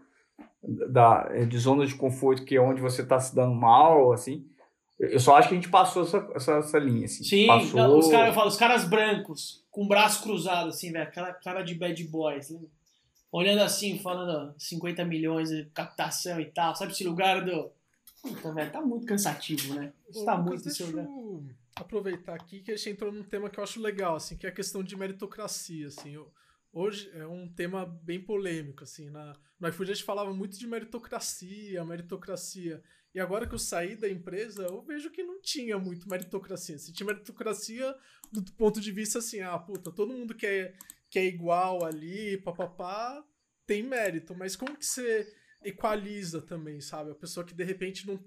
da, 0.64 1.24
de 1.46 1.58
zona 1.58 1.86
de 1.86 1.96
conforto, 1.96 2.46
que 2.46 2.56
é 2.56 2.62
onde 2.62 2.82
você 2.82 3.02
está 3.02 3.20
se 3.20 3.36
dando 3.36 3.56
mal, 3.56 4.14
assim. 4.14 4.46
Eu 5.00 5.20
só 5.20 5.36
acho 5.36 5.50
que 5.50 5.56
a 5.56 5.58
gente 5.58 5.70
passou 5.70 6.04
essa, 6.04 6.30
essa, 6.36 6.52
essa 6.58 6.80
linha, 6.80 7.06
assim. 7.06 7.24
Sim, 7.24 7.48
passou... 7.48 7.80
não, 7.80 7.98
os 7.98 8.08
caras, 8.08 8.28
eu 8.28 8.34
falo, 8.34 8.48
os 8.48 8.58
caras 8.58 8.84
brancos, 8.88 9.64
com 9.72 9.86
o 9.86 9.88
braço 9.88 10.22
cruzado, 10.22 10.70
assim, 10.70 10.92
velho, 10.92 11.06
aquela 11.06 11.34
cara 11.34 11.64
de 11.64 11.74
bad 11.74 12.04
boys, 12.04 12.52
né? 12.52 12.60
Olhando 13.32 13.64
assim, 13.64 13.98
falando 13.98 14.54
50 14.60 15.04
milhões 15.06 15.50
de 15.50 15.66
captação 15.74 16.40
e 16.40 16.46
tal, 16.46 16.76
sabe 16.76 16.92
esse 16.92 17.04
lugar 17.04 17.44
do. 17.44 17.72
Puta, 18.22 18.54
velho, 18.54 18.72
tá 18.72 18.82
muito 18.82 19.08
cansativo, 19.08 19.74
né? 19.74 19.92
Isso 20.08 20.24
tá 20.24 20.38
muito 20.38 20.68
esse 20.68 20.84
lugar 20.84 21.08
aproveitar 21.76 22.36
aqui 22.36 22.62
que 22.62 22.72
a 22.72 22.76
gente 22.76 22.90
entrou 22.90 23.12
num 23.12 23.24
tema 23.24 23.50
que 23.50 23.60
eu 23.60 23.64
acho 23.64 23.82
legal, 23.82 24.16
assim, 24.16 24.38
que 24.38 24.46
é 24.46 24.50
a 24.50 24.54
questão 24.54 24.84
de 24.84 24.96
meritocracia, 24.96 25.88
assim. 25.88 26.12
Eu, 26.16 26.32
hoje 26.72 27.10
é 27.14 27.26
um 27.26 27.48
tema 27.48 27.86
bem 27.86 28.22
polêmico, 28.22 28.84
assim. 28.84 29.10
Na, 29.10 29.38
no 29.60 29.68
iFood 29.70 29.92
a 29.92 29.94
gente 29.94 30.06
falava 30.06 30.34
muito 30.34 30.58
de 30.58 30.68
meritocracia, 30.68 31.84
meritocracia. 31.86 32.84
E 33.14 33.20
agora 33.20 33.48
que 33.48 33.54
eu 33.54 33.60
saí 33.60 33.96
da 33.96 34.10
empresa, 34.10 34.64
eu 34.64 34.82
vejo 34.84 35.12
que 35.12 35.24
não 35.24 35.42
tinha 35.42 35.78
muito 35.78 36.10
meritocracia. 36.10 36.78
Se 36.78 36.94
tinha 36.94 37.08
meritocracia 37.08 37.94
do 38.32 38.44
ponto 38.54 38.80
de 38.80 38.92
vista 38.92 39.20
assim, 39.20 39.42
ah, 39.42 39.58
puta, 39.60 39.92
todo 39.92 40.14
mundo 40.14 40.34
que 40.34 40.46
é, 40.46 40.74
que 41.10 41.20
é 41.20 41.26
igual 41.26 41.84
ali, 41.84 42.38
papapá, 42.38 43.24
tem 43.66 43.84
mérito. 43.84 44.34
Mas 44.34 44.56
como 44.56 44.78
que 44.78 44.86
você 44.86 45.28
equaliza 45.64 46.42
também, 46.42 46.80
sabe? 46.80 47.12
A 47.12 47.16
pessoa 47.16 47.46
que 47.46 47.54
de 47.54 47.64
repente 47.64 48.08
não 48.08 48.18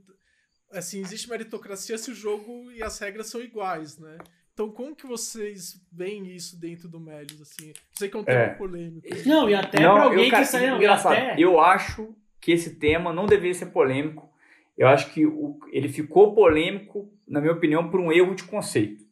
assim, 0.75 1.01
existe 1.01 1.29
meritocracia 1.29 1.97
se 1.97 2.11
o 2.11 2.15
jogo 2.15 2.71
e 2.73 2.83
as 2.83 2.99
regras 2.99 3.29
são 3.29 3.41
iguais, 3.41 3.99
né? 3.99 4.19
Então, 4.53 4.71
como 4.71 4.95
que 4.95 5.07
vocês 5.07 5.81
veem 5.93 6.33
isso 6.35 6.59
dentro 6.61 6.89
do 6.89 7.01
Melios, 7.01 7.41
assim? 7.43 7.69
Eu 7.69 7.75
sei 7.93 8.09
que 8.09 8.17
é 8.17 8.21
um 8.21 8.25
tema 8.25 8.41
é. 8.41 8.55
polêmico. 8.55 9.09
Não, 9.27 9.51
e 9.51 9.55
até 9.55 9.81
não, 9.81 9.95
pra 9.95 10.05
alguém 10.05 10.27
eu, 10.27 10.31
cara, 10.31 10.45
que 10.45 10.49
saiu... 10.49 10.77
Engraçado, 10.77 11.13
até... 11.13 11.35
eu 11.39 11.59
acho 11.59 12.15
que 12.41 12.53
esse 12.53 12.77
tema 12.77 13.13
não 13.13 13.27
deveria 13.27 13.55
ser 13.55 13.67
polêmico. 13.67 14.31
Eu 14.79 14.87
acho 14.87 15.13
que 15.13 15.27
o, 15.27 15.59
ele 15.73 15.89
ficou 15.89 16.35
polêmico, 16.35 17.13
na 17.27 17.41
minha 17.41 17.53
opinião, 17.53 17.91
por 17.91 17.99
um 17.99 18.13
erro 18.13 18.35
de 18.35 18.45
conceito. 18.45 19.05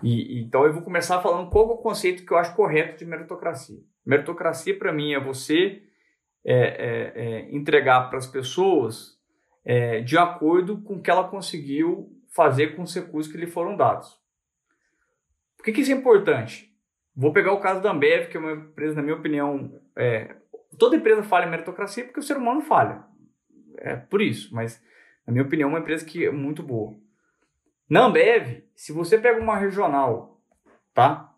E, 0.00 0.40
então, 0.40 0.64
eu 0.64 0.72
vou 0.72 0.82
começar 0.82 1.20
falando 1.20 1.50
qual 1.50 1.70
é 1.70 1.72
o 1.72 1.78
conceito 1.78 2.24
que 2.24 2.32
eu 2.32 2.38
acho 2.38 2.54
correto 2.54 2.98
de 2.98 3.04
meritocracia. 3.04 3.80
Meritocracia, 4.06 4.78
para 4.78 4.92
mim, 4.92 5.12
é 5.12 5.18
você 5.18 5.82
é, 6.44 6.54
é, 6.54 7.12
é 7.16 7.48
entregar 7.50 8.08
para 8.08 8.18
as 8.18 8.28
pessoas 8.28 9.17
é, 9.68 10.00
de 10.00 10.16
acordo 10.16 10.80
com 10.80 10.94
o 10.94 11.02
que 11.02 11.10
ela 11.10 11.28
conseguiu 11.28 12.10
fazer 12.34 12.74
com 12.74 12.82
os 12.82 12.94
recursos 12.94 13.30
que 13.30 13.36
lhe 13.36 13.46
foram 13.46 13.76
dados. 13.76 14.18
Por 15.58 15.64
que, 15.64 15.72
que 15.72 15.82
isso 15.82 15.92
é 15.92 15.94
importante? 15.94 16.74
Vou 17.14 17.34
pegar 17.34 17.52
o 17.52 17.60
caso 17.60 17.82
da 17.82 17.90
Ambev, 17.90 18.30
que 18.30 18.38
é 18.38 18.40
uma 18.40 18.52
empresa, 18.52 18.94
na 18.96 19.02
minha 19.02 19.16
opinião, 19.16 19.78
é, 19.94 20.36
toda 20.78 20.96
empresa 20.96 21.22
falha 21.22 21.44
em 21.44 21.50
meritocracia 21.50 22.04
porque 22.04 22.18
o 22.18 22.22
ser 22.22 22.38
humano 22.38 22.62
falha. 22.62 23.04
É 23.76 23.94
por 23.94 24.22
isso, 24.22 24.54
mas 24.54 24.82
na 25.26 25.32
minha 25.32 25.44
opinião, 25.44 25.68
é 25.68 25.72
uma 25.72 25.80
empresa 25.80 26.06
que 26.06 26.24
é 26.24 26.30
muito 26.30 26.62
boa. 26.62 26.96
Na 27.90 28.06
Ambev, 28.06 28.64
se 28.74 28.90
você 28.90 29.18
pega 29.18 29.38
uma 29.38 29.58
regional, 29.58 30.40
tá? 30.94 31.30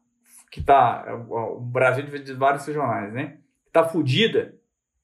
Que 0.53 0.63
tá. 0.63 1.05
O 1.29 1.61
Brasil 1.61 2.05
de 2.05 2.33
vários 2.35 2.65
regionais, 2.65 3.13
né? 3.13 3.39
Que 3.65 3.73
tá 3.73 3.83
fodida, 3.83 4.55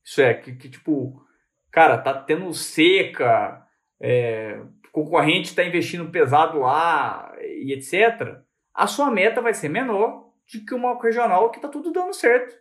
isso 0.04 0.20
é, 0.20 0.32
que, 0.34 0.54
que 0.54 0.68
tipo 0.68 1.25
cara, 1.70 1.98
tá 1.98 2.14
tendo 2.14 2.52
seca, 2.52 3.66
é, 4.00 4.60
concorrente 4.92 5.48
está 5.48 5.62
investindo 5.62 6.10
pesado 6.10 6.60
lá 6.60 7.34
e 7.40 7.72
etc., 7.72 8.38
a 8.72 8.86
sua 8.86 9.10
meta 9.10 9.42
vai 9.42 9.54
ser 9.54 9.68
menor 9.68 10.30
do 10.52 10.64
que 10.64 10.74
uma 10.74 11.00
regional 11.00 11.50
que 11.50 11.60
tá 11.60 11.68
tudo 11.68 11.92
dando 11.92 12.14
certo. 12.14 12.54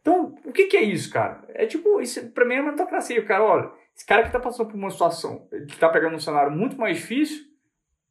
Então, 0.00 0.34
o 0.44 0.52
que, 0.52 0.66
que 0.66 0.76
é 0.76 0.82
isso, 0.82 1.10
cara? 1.10 1.44
É 1.48 1.66
tipo, 1.66 2.00
isso 2.00 2.30
pra 2.30 2.44
mim 2.44 2.54
é 2.54 2.62
meritocracia. 2.62 3.24
Cara, 3.24 3.42
olha, 3.42 3.70
esse 3.94 4.06
cara 4.06 4.22
que 4.22 4.30
tá 4.30 4.38
passando 4.38 4.68
por 4.68 4.76
uma 4.76 4.90
situação, 4.90 5.48
que 5.68 5.78
tá 5.78 5.88
pegando 5.88 6.14
um 6.14 6.20
cenário 6.20 6.52
muito 6.52 6.78
mais 6.78 6.98
difícil, 6.98 7.44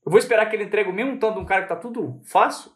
eu 0.05 0.11
vou 0.11 0.19
esperar 0.19 0.47
que 0.49 0.55
ele 0.55 0.65
entregue 0.65 0.89
o 0.89 0.93
mesmo 0.93 1.17
tanto 1.17 1.35
de 1.35 1.39
um 1.39 1.45
cara 1.45 1.63
que 1.63 1.69
tá 1.69 1.75
tudo 1.75 2.19
fácil? 2.25 2.71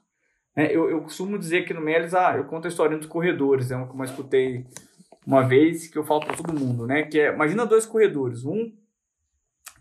É, 0.55 0.76
eu, 0.76 0.89
eu 0.89 1.01
costumo 1.01 1.38
dizer 1.38 1.64
que 1.66 1.74
no 1.74 1.82
Melis, 1.82 2.14
ah, 2.14 2.36
eu 2.38 2.45
conto 2.45 2.66
a 2.66 2.70
história 2.70 2.97
dos 2.97 3.07
corredores, 3.07 3.72
é 3.72 3.76
uma 3.76 3.88
que 3.88 3.95
eu 3.95 4.03
escutei 4.03 4.66
uma 5.30 5.47
vez 5.47 5.88
que 5.88 5.95
eu 5.95 6.03
falo 6.03 6.21
para 6.21 6.36
todo 6.36 6.59
mundo, 6.59 6.88
né? 6.88 7.03
Que 7.03 7.19
é, 7.19 7.32
imagina 7.32 7.63
dois 7.63 7.86
corredores, 7.86 8.45
um 8.45 8.73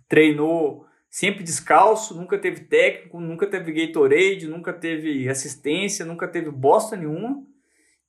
treinou 0.06 0.86
sempre 1.08 1.42
descalço, 1.42 2.14
nunca 2.14 2.36
teve 2.36 2.60
técnico, 2.64 3.18
nunca 3.18 3.46
teve 3.46 3.72
Gatorade, 3.72 4.46
nunca 4.46 4.74
teve 4.74 5.26
assistência, 5.26 6.04
nunca 6.04 6.28
teve 6.28 6.50
bosta 6.50 6.94
nenhuma. 6.96 7.42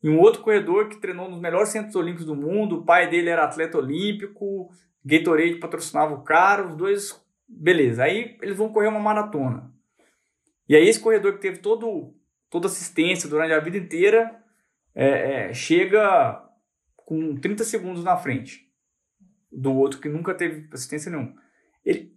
E 0.03 0.09
um 0.09 0.19
outro 0.19 0.41
corredor 0.41 0.89
que 0.89 0.97
treinou 0.97 1.29
nos 1.29 1.39
melhores 1.39 1.69
centros 1.69 1.95
olímpicos 1.95 2.25
do 2.25 2.35
mundo, 2.35 2.79
o 2.79 2.83
pai 2.83 3.09
dele 3.09 3.29
era 3.29 3.45
atleta 3.45 3.77
olímpico, 3.77 4.69
Gatorade 5.05 5.55
patrocinava 5.55 6.13
o 6.15 6.23
cara, 6.23 6.67
os 6.67 6.75
dois, 6.75 7.25
beleza. 7.47 8.03
Aí 8.03 8.37
eles 8.41 8.57
vão 8.57 8.67
correr 8.67 8.89
uma 8.89 8.99
maratona. 8.99 9.71
E 10.67 10.75
aí 10.75 10.89
esse 10.89 10.99
corredor 10.99 11.35
que 11.35 11.39
teve 11.39 11.59
todo, 11.59 12.13
toda 12.49 12.67
assistência 12.67 13.29
durante 13.29 13.53
a 13.53 13.61
vida 13.61 13.77
inteira, 13.77 14.29
é, 14.93 15.07
é, 15.47 15.53
chega 15.53 16.48
com 17.09 17.35
30 17.35 17.63
segundos 17.63 18.03
na 18.03 18.15
frente 18.15 18.71
do 19.51 19.73
outro 19.73 19.99
que 19.99 20.07
nunca 20.07 20.35
teve 20.35 20.69
assistência 20.71 21.09
nenhuma. 21.09 21.33
Ele, 21.83 22.15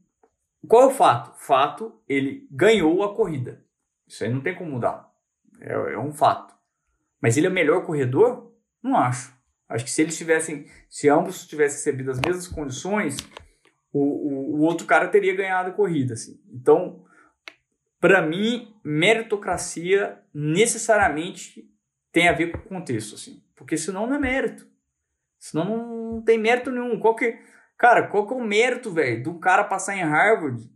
qual 0.69 0.83
é 0.83 0.87
o 0.87 0.91
fato? 0.91 1.33
Fato, 1.43 1.99
ele 2.07 2.47
ganhou 2.51 3.03
a 3.03 3.17
corrida. 3.17 3.65
Isso 4.07 4.23
aí 4.23 4.31
não 4.31 4.43
tem 4.43 4.55
como 4.55 4.73
mudar. 4.73 5.11
É, 5.59 5.73
é 5.73 5.99
um 5.99 6.13
fato. 6.13 6.55
Mas 7.23 7.39
ele 7.39 7.47
é 7.47 7.51
o 7.51 7.53
melhor 7.55 7.87
corredor? 7.87 8.55
Não 8.83 8.95
acho. 8.95 9.35
Acho 9.67 9.83
que 9.83 9.91
se 9.91 10.03
eles 10.03 10.19
tivessem, 10.19 10.67
se 10.91 11.09
ambos 11.09 11.47
tivessem 11.47 11.79
recebido 11.79 12.11
as 12.11 12.21
mesmas 12.21 12.47
condições, 12.47 13.17
o, 13.91 13.99
o, 13.99 14.57
o 14.57 14.61
outro 14.61 14.87
cara 14.87 15.09
teria 15.09 15.35
ganhado 15.35 15.71
a 15.71 15.73
corrida. 15.73 16.13
Assim. 16.13 16.39
Então, 16.53 17.03
para 17.99 18.21
mim, 18.21 18.77
meritocracia 18.85 20.21
necessariamente 20.35 21.67
tem 22.13 22.29
a 22.29 22.35
ver 22.35 22.53
com 22.53 22.59
o 22.59 22.63
contexto, 22.63 23.15
assim. 23.15 23.43
Porque 23.57 23.79
senão 23.79 24.07
não 24.07 24.17
é 24.17 24.19
mérito. 24.19 24.71
Senão 25.43 26.13
não 26.13 26.23
tem 26.23 26.39
mérito 26.39 26.71
nenhum. 26.71 27.01
Qual 27.01 27.17
que, 27.17 27.37
cara, 27.77 28.07
qual 28.07 28.29
que 28.29 28.33
é 28.33 28.37
o 28.37 28.45
mérito, 28.45 28.93
velho, 28.93 29.25
do 29.25 29.41
cara 29.41 29.65
passar 29.65 29.97
em 29.97 30.05
Harvard 30.05 30.71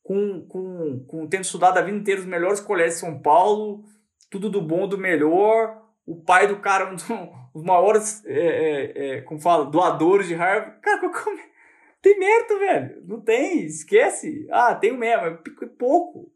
com, 0.00 0.46
com, 0.46 1.04
com 1.08 1.26
tendo 1.26 1.42
estudado 1.42 1.76
a 1.78 1.82
vida 1.82 1.98
inteira 1.98 2.20
os 2.20 2.26
melhores 2.26 2.60
colégios 2.60 2.94
de 2.94 3.00
São 3.00 3.18
Paulo, 3.18 3.82
tudo 4.30 4.48
do 4.48 4.62
bom, 4.62 4.86
do 4.86 4.96
melhor, 4.96 5.82
o 6.06 6.22
pai 6.22 6.46
do 6.46 6.60
cara, 6.60 6.86
um 6.94 6.94
dos 6.94 7.64
maiores, 7.64 8.24
é, 8.24 8.36
é, 8.38 9.16
é, 9.16 9.20
como 9.22 9.40
fala, 9.40 9.64
doadores 9.64 10.28
de 10.28 10.34
Harvard. 10.34 10.80
Cara, 10.80 11.00
qual 11.00 11.10
que 11.10 11.30
é 11.30 11.52
tem 12.00 12.16
mérito, 12.16 12.58
velho. 12.60 13.02
Não 13.04 13.20
tem, 13.20 13.66
esquece. 13.66 14.46
Ah, 14.52 14.72
tem 14.76 14.92
o 14.92 14.98
mesmo, 14.98 15.26
é 15.26 15.66
pouco. 15.66 16.30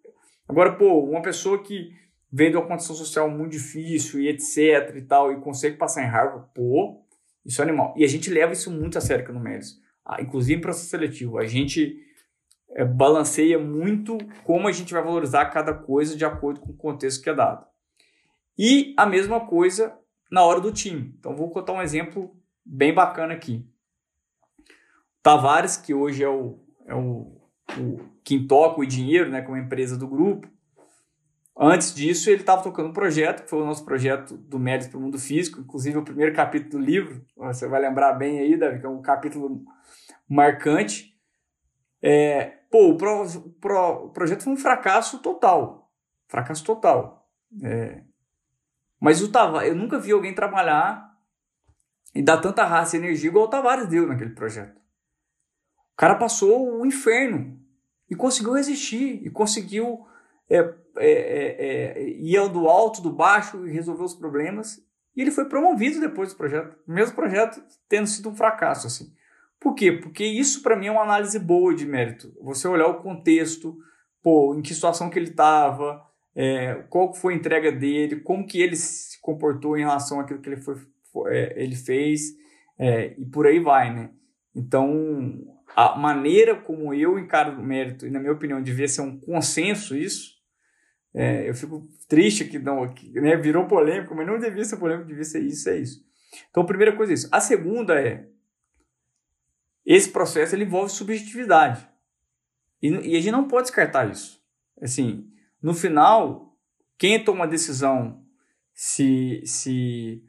Agora, 0.48 0.74
pô, 0.76 1.04
uma 1.04 1.22
pessoa 1.22 1.62
que 1.62 1.92
vem 2.32 2.50
de 2.50 2.56
uma 2.56 2.66
condição 2.66 2.96
social 2.96 3.30
muito 3.30 3.52
difícil 3.52 4.20
e 4.20 4.28
etc 4.28 4.96
e 4.96 5.02
tal, 5.02 5.32
e 5.32 5.40
consegue 5.40 5.76
passar 5.76 6.02
em 6.02 6.08
Harvard, 6.08 6.48
pô, 6.52 7.05
isso 7.46 7.62
é 7.62 7.64
animal. 7.64 7.94
E 7.96 8.04
a 8.04 8.08
gente 8.08 8.28
leva 8.28 8.52
isso 8.52 8.70
muito 8.70 8.98
a 8.98 9.00
sério 9.00 9.22
aqui 9.22 9.32
no 9.32 9.40
Médios. 9.40 9.80
Ah, 10.04 10.20
inclusive 10.20 10.58
em 10.58 10.60
processo 10.60 10.88
seletivo. 10.88 11.38
A 11.38 11.46
gente 11.46 11.96
é, 12.70 12.84
balanceia 12.84 13.58
muito 13.58 14.18
como 14.44 14.66
a 14.68 14.72
gente 14.72 14.92
vai 14.92 15.02
valorizar 15.02 15.46
cada 15.46 15.72
coisa 15.72 16.16
de 16.16 16.24
acordo 16.24 16.60
com 16.60 16.72
o 16.72 16.76
contexto 16.76 17.22
que 17.22 17.30
é 17.30 17.34
dado. 17.34 17.64
E 18.58 18.94
a 18.96 19.06
mesma 19.06 19.46
coisa 19.46 19.96
na 20.30 20.42
hora 20.42 20.60
do 20.60 20.72
time. 20.72 21.14
Então 21.18 21.36
vou 21.36 21.50
contar 21.50 21.72
um 21.72 21.82
exemplo 21.82 22.36
bem 22.64 22.92
bacana 22.92 23.34
aqui. 23.34 23.64
Tavares, 25.22 25.76
que 25.76 25.94
hoje 25.94 26.22
é 26.22 26.28
o, 26.28 26.58
é 26.86 26.94
o, 26.94 27.40
o 27.78 28.00
quem 28.24 28.46
toca 28.46 28.80
o 28.80 28.86
dinheiro, 28.86 29.30
né, 29.30 29.42
como 29.42 29.56
empresa 29.56 29.96
do 29.96 30.08
grupo, 30.08 30.48
Antes 31.58 31.94
disso, 31.94 32.28
ele 32.28 32.40
estava 32.40 32.62
tocando 32.62 32.90
um 32.90 32.92
projeto, 32.92 33.44
que 33.44 33.48
foi 33.48 33.62
o 33.62 33.64
nosso 33.64 33.82
projeto 33.82 34.36
do 34.36 34.58
Médios 34.58 34.90
para 34.90 34.98
o 34.98 35.00
Mundo 35.00 35.18
Físico, 35.18 35.60
inclusive 35.60 35.96
o 35.96 36.04
primeiro 36.04 36.34
capítulo 36.34 36.72
do 36.72 36.78
livro, 36.78 37.24
você 37.34 37.66
vai 37.66 37.80
lembrar 37.80 38.12
bem 38.12 38.40
aí, 38.40 38.58
Davi, 38.58 38.78
que 38.78 38.84
é 38.84 38.88
um 38.88 39.00
capítulo 39.00 39.64
marcante. 40.28 41.16
É, 42.02 42.58
pô, 42.70 42.90
o, 42.90 42.96
pro, 42.98 43.24
pro, 43.58 44.04
o, 44.04 44.10
projeto 44.10 44.44
foi 44.44 44.52
um 44.52 44.56
fracasso 44.56 45.20
total. 45.20 45.90
Fracasso 46.28 46.62
total. 46.62 47.26
É, 47.62 48.02
mas 49.00 49.22
o 49.22 49.30
eu 49.64 49.74
nunca 49.74 49.98
vi 49.98 50.12
alguém 50.12 50.34
trabalhar 50.34 51.10
e 52.14 52.22
dar 52.22 52.38
tanta 52.38 52.64
raça 52.64 52.96
e 52.96 53.00
energia 53.00 53.30
igual 53.30 53.46
o 53.46 53.48
Tavares 53.48 53.88
deu 53.88 54.06
naquele 54.06 54.34
projeto. 54.34 54.76
O 54.76 55.96
cara 55.96 56.16
passou 56.16 56.80
o 56.80 56.84
inferno 56.84 57.58
e 58.10 58.14
conseguiu 58.14 58.52
resistir 58.52 59.26
e 59.26 59.30
conseguiu 59.30 60.06
é, 60.50 60.62
é, 60.98 61.10
é, 61.10 62.02
é, 62.02 62.10
ia 62.18 62.48
do 62.48 62.68
alto, 62.68 63.02
do 63.02 63.12
baixo 63.12 63.66
e 63.66 63.72
resolver 63.72 64.04
os 64.04 64.14
problemas. 64.14 64.78
E 65.14 65.22
ele 65.22 65.30
foi 65.30 65.46
promovido 65.46 66.00
depois 66.00 66.32
do 66.32 66.36
projeto, 66.36 66.76
mesmo 66.86 67.14
projeto 67.14 67.62
tendo 67.88 68.06
sido 68.06 68.28
um 68.28 68.36
fracasso. 68.36 68.86
assim. 68.86 69.12
Por 69.58 69.74
quê? 69.74 69.92
Porque 69.92 70.24
isso 70.24 70.62
para 70.62 70.76
mim 70.76 70.86
é 70.86 70.90
uma 70.90 71.02
análise 71.02 71.38
boa 71.38 71.74
de 71.74 71.86
mérito. 71.86 72.32
Você 72.42 72.68
olhar 72.68 72.86
o 72.88 73.02
contexto, 73.02 73.76
pô, 74.22 74.54
em 74.54 74.62
que 74.62 74.74
situação 74.74 75.08
que 75.08 75.18
ele 75.18 75.30
estava, 75.30 76.02
é, 76.34 76.84
qual 76.90 77.14
foi 77.14 77.32
a 77.32 77.36
entrega 77.36 77.72
dele, 77.72 78.20
como 78.20 78.46
que 78.46 78.60
ele 78.60 78.76
se 78.76 79.20
comportou 79.22 79.76
em 79.76 79.80
relação 79.80 80.20
àquilo 80.20 80.40
que 80.40 80.50
ele, 80.50 80.60
foi, 80.60 80.76
foi 81.10 81.34
é, 81.34 81.62
ele 81.62 81.74
fez, 81.74 82.34
é, 82.78 83.14
e 83.18 83.24
por 83.24 83.46
aí 83.46 83.58
vai, 83.58 83.92
né? 83.92 84.10
Então, 84.54 85.40
a 85.74 85.96
maneira 85.98 86.54
como 86.54 86.92
eu 86.92 87.18
encaro 87.18 87.58
o 87.58 87.64
mérito, 87.64 88.06
e 88.06 88.10
na 88.10 88.20
minha 88.20 88.32
opinião 88.32 88.62
devia 88.62 88.86
ser 88.86 89.00
um 89.00 89.18
consenso 89.18 89.96
isso, 89.96 90.35
é, 91.18 91.48
eu 91.48 91.54
fico 91.54 91.88
triste 92.06 92.44
que 92.44 92.58
não 92.58 92.86
que, 92.92 93.10
né, 93.18 93.34
virou 93.36 93.66
polêmico, 93.66 94.14
mas 94.14 94.26
não 94.26 94.38
devia 94.38 94.62
ser 94.66 94.76
polêmico, 94.76 95.08
devia 95.08 95.24
ser 95.24 95.40
isso, 95.40 95.66
é 95.70 95.78
isso. 95.78 96.04
Então, 96.50 96.62
a 96.62 96.66
primeira 96.66 96.94
coisa 96.94 97.10
é 97.10 97.14
isso. 97.14 97.28
A 97.32 97.40
segunda 97.40 97.98
é 97.98 98.28
esse 99.86 100.10
processo 100.10 100.54
ele 100.54 100.64
envolve 100.64 100.92
subjetividade. 100.92 101.88
E, 102.82 102.88
e 102.88 103.16
a 103.16 103.20
gente 103.20 103.32
não 103.32 103.48
pode 103.48 103.68
descartar 103.68 104.10
isso. 104.10 104.44
Assim, 104.78 105.26
no 105.62 105.72
final, 105.72 106.54
quem 106.98 107.24
toma 107.24 107.44
a 107.44 107.48
decisão 107.48 108.22
se, 108.74 109.40
se 109.46 110.22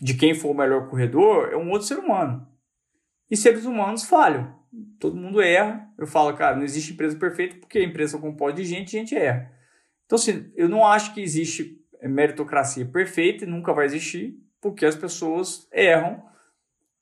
de 0.00 0.14
quem 0.14 0.32
for 0.32 0.50
o 0.52 0.56
melhor 0.56 0.88
corredor 0.88 1.48
é 1.50 1.56
um 1.56 1.70
outro 1.70 1.88
ser 1.88 1.98
humano. 1.98 2.46
E 3.28 3.36
seres 3.36 3.64
humanos 3.64 4.04
falham. 4.04 4.56
Todo 5.00 5.16
mundo 5.16 5.42
erra. 5.42 5.92
Eu 5.98 6.06
falo, 6.06 6.36
cara, 6.36 6.54
não 6.54 6.62
existe 6.62 6.92
empresa 6.92 7.18
perfeita 7.18 7.56
porque 7.56 7.78
a 7.78 7.84
empresa 7.84 8.16
é 8.16 8.20
composta 8.20 8.62
de 8.62 8.64
gente 8.64 8.90
e 8.90 8.98
gente 9.00 9.16
erra. 9.16 9.58
Então, 10.10 10.18
assim, 10.18 10.50
eu 10.56 10.68
não 10.68 10.84
acho 10.84 11.14
que 11.14 11.20
existe 11.20 11.80
meritocracia 12.02 12.84
perfeita 12.84 13.44
e 13.44 13.48
nunca 13.48 13.72
vai 13.72 13.86
existir, 13.86 14.36
porque 14.60 14.84
as 14.84 14.96
pessoas 14.96 15.68
erram 15.72 16.20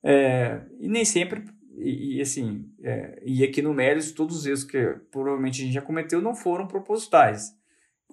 é, 0.03 0.61
e 0.79 0.91
nem 0.91 1.07
sempre. 1.07 1.43
E, 1.79 2.19
e 2.19 2.21
assim, 2.21 2.71
é, 2.83 3.23
e 3.25 3.43
aqui 3.43 3.63
no 3.63 3.73
Méritos, 3.73 4.13
todos 4.13 4.37
os 4.37 4.45
erros 4.45 4.63
que 4.63 4.79
provavelmente 5.11 5.63
a 5.63 5.65
gente 5.65 5.73
já 5.73 5.81
cometeu 5.81 6.21
não 6.21 6.35
foram 6.35 6.67
propositais. 6.67 7.57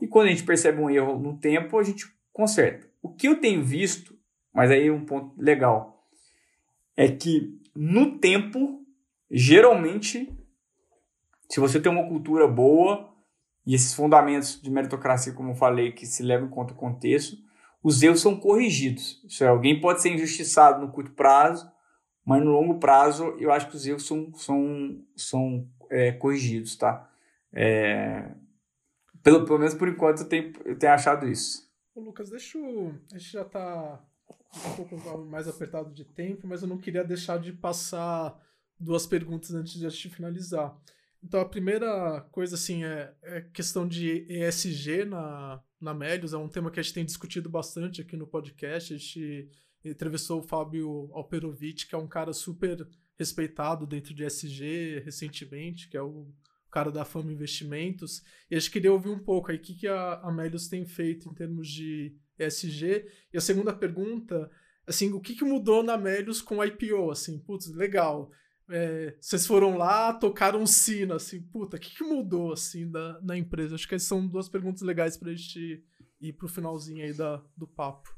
E 0.02 0.08
quando 0.08 0.28
a 0.28 0.30
gente 0.30 0.46
percebe 0.46 0.80
um 0.80 0.90
erro 0.90 1.20
no 1.20 1.38
tempo, 1.38 1.78
a 1.78 1.84
gente 1.84 2.06
conserta. 2.32 2.90
O 3.02 3.10
que 3.10 3.28
eu 3.28 3.42
tenho 3.42 3.62
visto, 3.62 4.18
mas 4.54 4.72
aí 4.72 4.90
um 4.90 5.04
ponto 5.04 5.36
legal, 5.38 6.08
é 6.96 7.10
que 7.10 7.60
no 7.76 8.18
tempo, 8.18 8.82
geralmente, 9.30 10.34
se 11.50 11.60
você 11.60 11.82
tem 11.82 11.92
uma 11.92 12.08
cultura 12.08 12.48
boa, 12.48 13.14
e 13.66 13.74
esses 13.74 13.94
fundamentos 13.94 14.62
de 14.62 14.70
meritocracia, 14.70 15.34
como 15.34 15.52
eu 15.52 15.56
falei, 15.56 15.92
que 15.92 16.06
se 16.06 16.22
levam 16.22 16.48
em 16.48 16.52
conta 16.52 16.74
o 16.74 16.78
contexto, 16.78 17.38
os 17.82 18.02
erros 18.02 18.22
são 18.22 18.40
corrigidos. 18.40 19.22
Isso 19.26 19.44
é, 19.44 19.48
alguém 19.48 19.80
pode 19.80 20.02
ser 20.02 20.14
injustiçado 20.14 20.86
no 20.86 20.92
curto 20.92 21.12
prazo, 21.12 21.70
mas 22.24 22.44
no 22.44 22.52
longo 22.52 22.80
prazo 22.80 23.36
eu 23.40 23.52
acho 23.52 23.70
que 23.70 23.76
os 23.76 23.86
erros 23.86 24.06
são, 24.06 24.34
são, 24.36 25.04
são 25.16 25.68
é, 25.90 26.12
corrigidos, 26.12 26.76
tá? 26.76 27.10
É, 27.54 28.32
pelo, 29.24 29.46
pelo 29.46 29.60
menos 29.60 29.74
por 29.74 29.88
enquanto 29.88 30.22
eu 30.22 30.30
tenho, 30.30 30.54
eu 30.66 30.78
tenho 30.78 30.94
achado 30.94 31.28
isso. 31.28 31.68
Ô, 31.96 32.02
Lucas, 32.02 32.30
deixa 32.30 32.58
eu... 32.58 32.94
A 33.12 33.18
gente 33.18 33.32
já 33.32 33.42
está 33.42 34.00
um 34.68 34.76
pouco 34.76 34.98
mais 35.26 35.48
apertado 35.48 35.92
de 35.92 36.06
tempo, 36.06 36.48
mas 36.48 36.62
eu 36.62 36.68
não 36.68 36.78
queria 36.78 37.04
deixar 37.04 37.40
de 37.40 37.54
passar 37.54 38.40
duas 38.80 39.08
perguntas 39.08 39.54
antes 39.54 39.74
de 39.74 39.86
a 39.86 39.90
gente 39.90 40.10
finalizar. 40.10 40.76
Então, 41.26 41.42
a 41.42 41.50
primeira 41.50 42.22
coisa, 42.32 42.54
assim, 42.54 42.84
é, 42.84 43.12
é 43.24 43.42
questão 43.42 43.88
de 43.88 44.28
ESG 44.30 45.06
na, 45.06 45.60
na 45.82 45.92
Melios. 45.92 46.34
É 46.34 46.38
um 46.38 46.48
tema 46.48 46.70
que 46.70 46.80
a 46.80 46.84
gente 46.84 46.94
tem 46.94 47.04
discutido 47.04 47.50
bastante 47.50 48.00
aqui 48.00 48.16
no 48.16 48.28
podcast. 48.28 48.94
A 48.94 48.98
gente 48.98 49.50
entrevistou 49.84 50.40
o 50.40 50.48
Fábio 50.48 51.10
Alperovic, 51.14 51.88
que 51.88 51.96
é 51.96 51.98
um 51.98 52.08
cara 52.08 52.32
super 52.32 52.88
respeitado 53.18 53.88
dentro 53.88 54.14
de 54.14 54.24
ESG 54.24 55.00
recentemente, 55.04 55.90
que 55.90 55.98
é 55.98 56.02
o 56.02 56.32
cara 56.70 56.92
da 56.92 57.04
Fama 57.04 57.34
Investimentos. 57.34 58.22
E 58.52 58.56
a 58.56 58.60
gente 58.60 58.70
queria 58.70 58.94
ouvir 58.94 59.10
um 59.10 59.18
pouco 59.18 59.50
aí 59.50 59.58
o 59.58 59.62
que, 59.62 59.74
que 59.74 59.88
a 59.88 60.20
Amélios 60.22 60.68
tem 60.68 60.86
feito 60.86 61.28
em 61.28 61.34
termos 61.34 61.68
de 61.68 62.16
ESG. 62.38 63.04
E 63.34 63.38
a 63.38 63.42
segunda 63.42 63.74
pergunta, 63.74 64.48
assim, 64.86 65.12
o 65.12 65.20
que, 65.20 65.34
que 65.34 65.44
mudou 65.44 65.82
na 65.82 65.94
Amélios 65.94 66.40
com 66.40 66.58
o 66.58 66.64
IPO? 66.64 67.10
Assim, 67.10 67.40
putz, 67.40 67.74
legal 67.74 68.30
é, 68.70 69.16
vocês 69.20 69.46
foram 69.46 69.78
lá, 69.78 70.14
tocaram 70.14 70.62
um 70.62 70.66
sino, 70.66 71.14
assim, 71.14 71.42
puta, 71.42 71.78
o 71.78 71.80
que, 71.80 71.96
que 71.96 72.04
mudou, 72.04 72.54
assim, 72.54 72.90
da, 72.90 73.20
na 73.22 73.38
empresa? 73.38 73.76
Acho 73.76 73.88
que 73.88 73.98
são 74.00 74.26
duas 74.26 74.50
perguntas 74.50 74.82
legais 74.82 75.18
pra 75.18 75.34
gente 75.34 75.84
ir 76.20 76.34
pro 76.34 76.48
finalzinho 76.48 77.04
aí 77.04 77.14
da, 77.14 77.44
do 77.56 77.68
papo. 77.68 78.10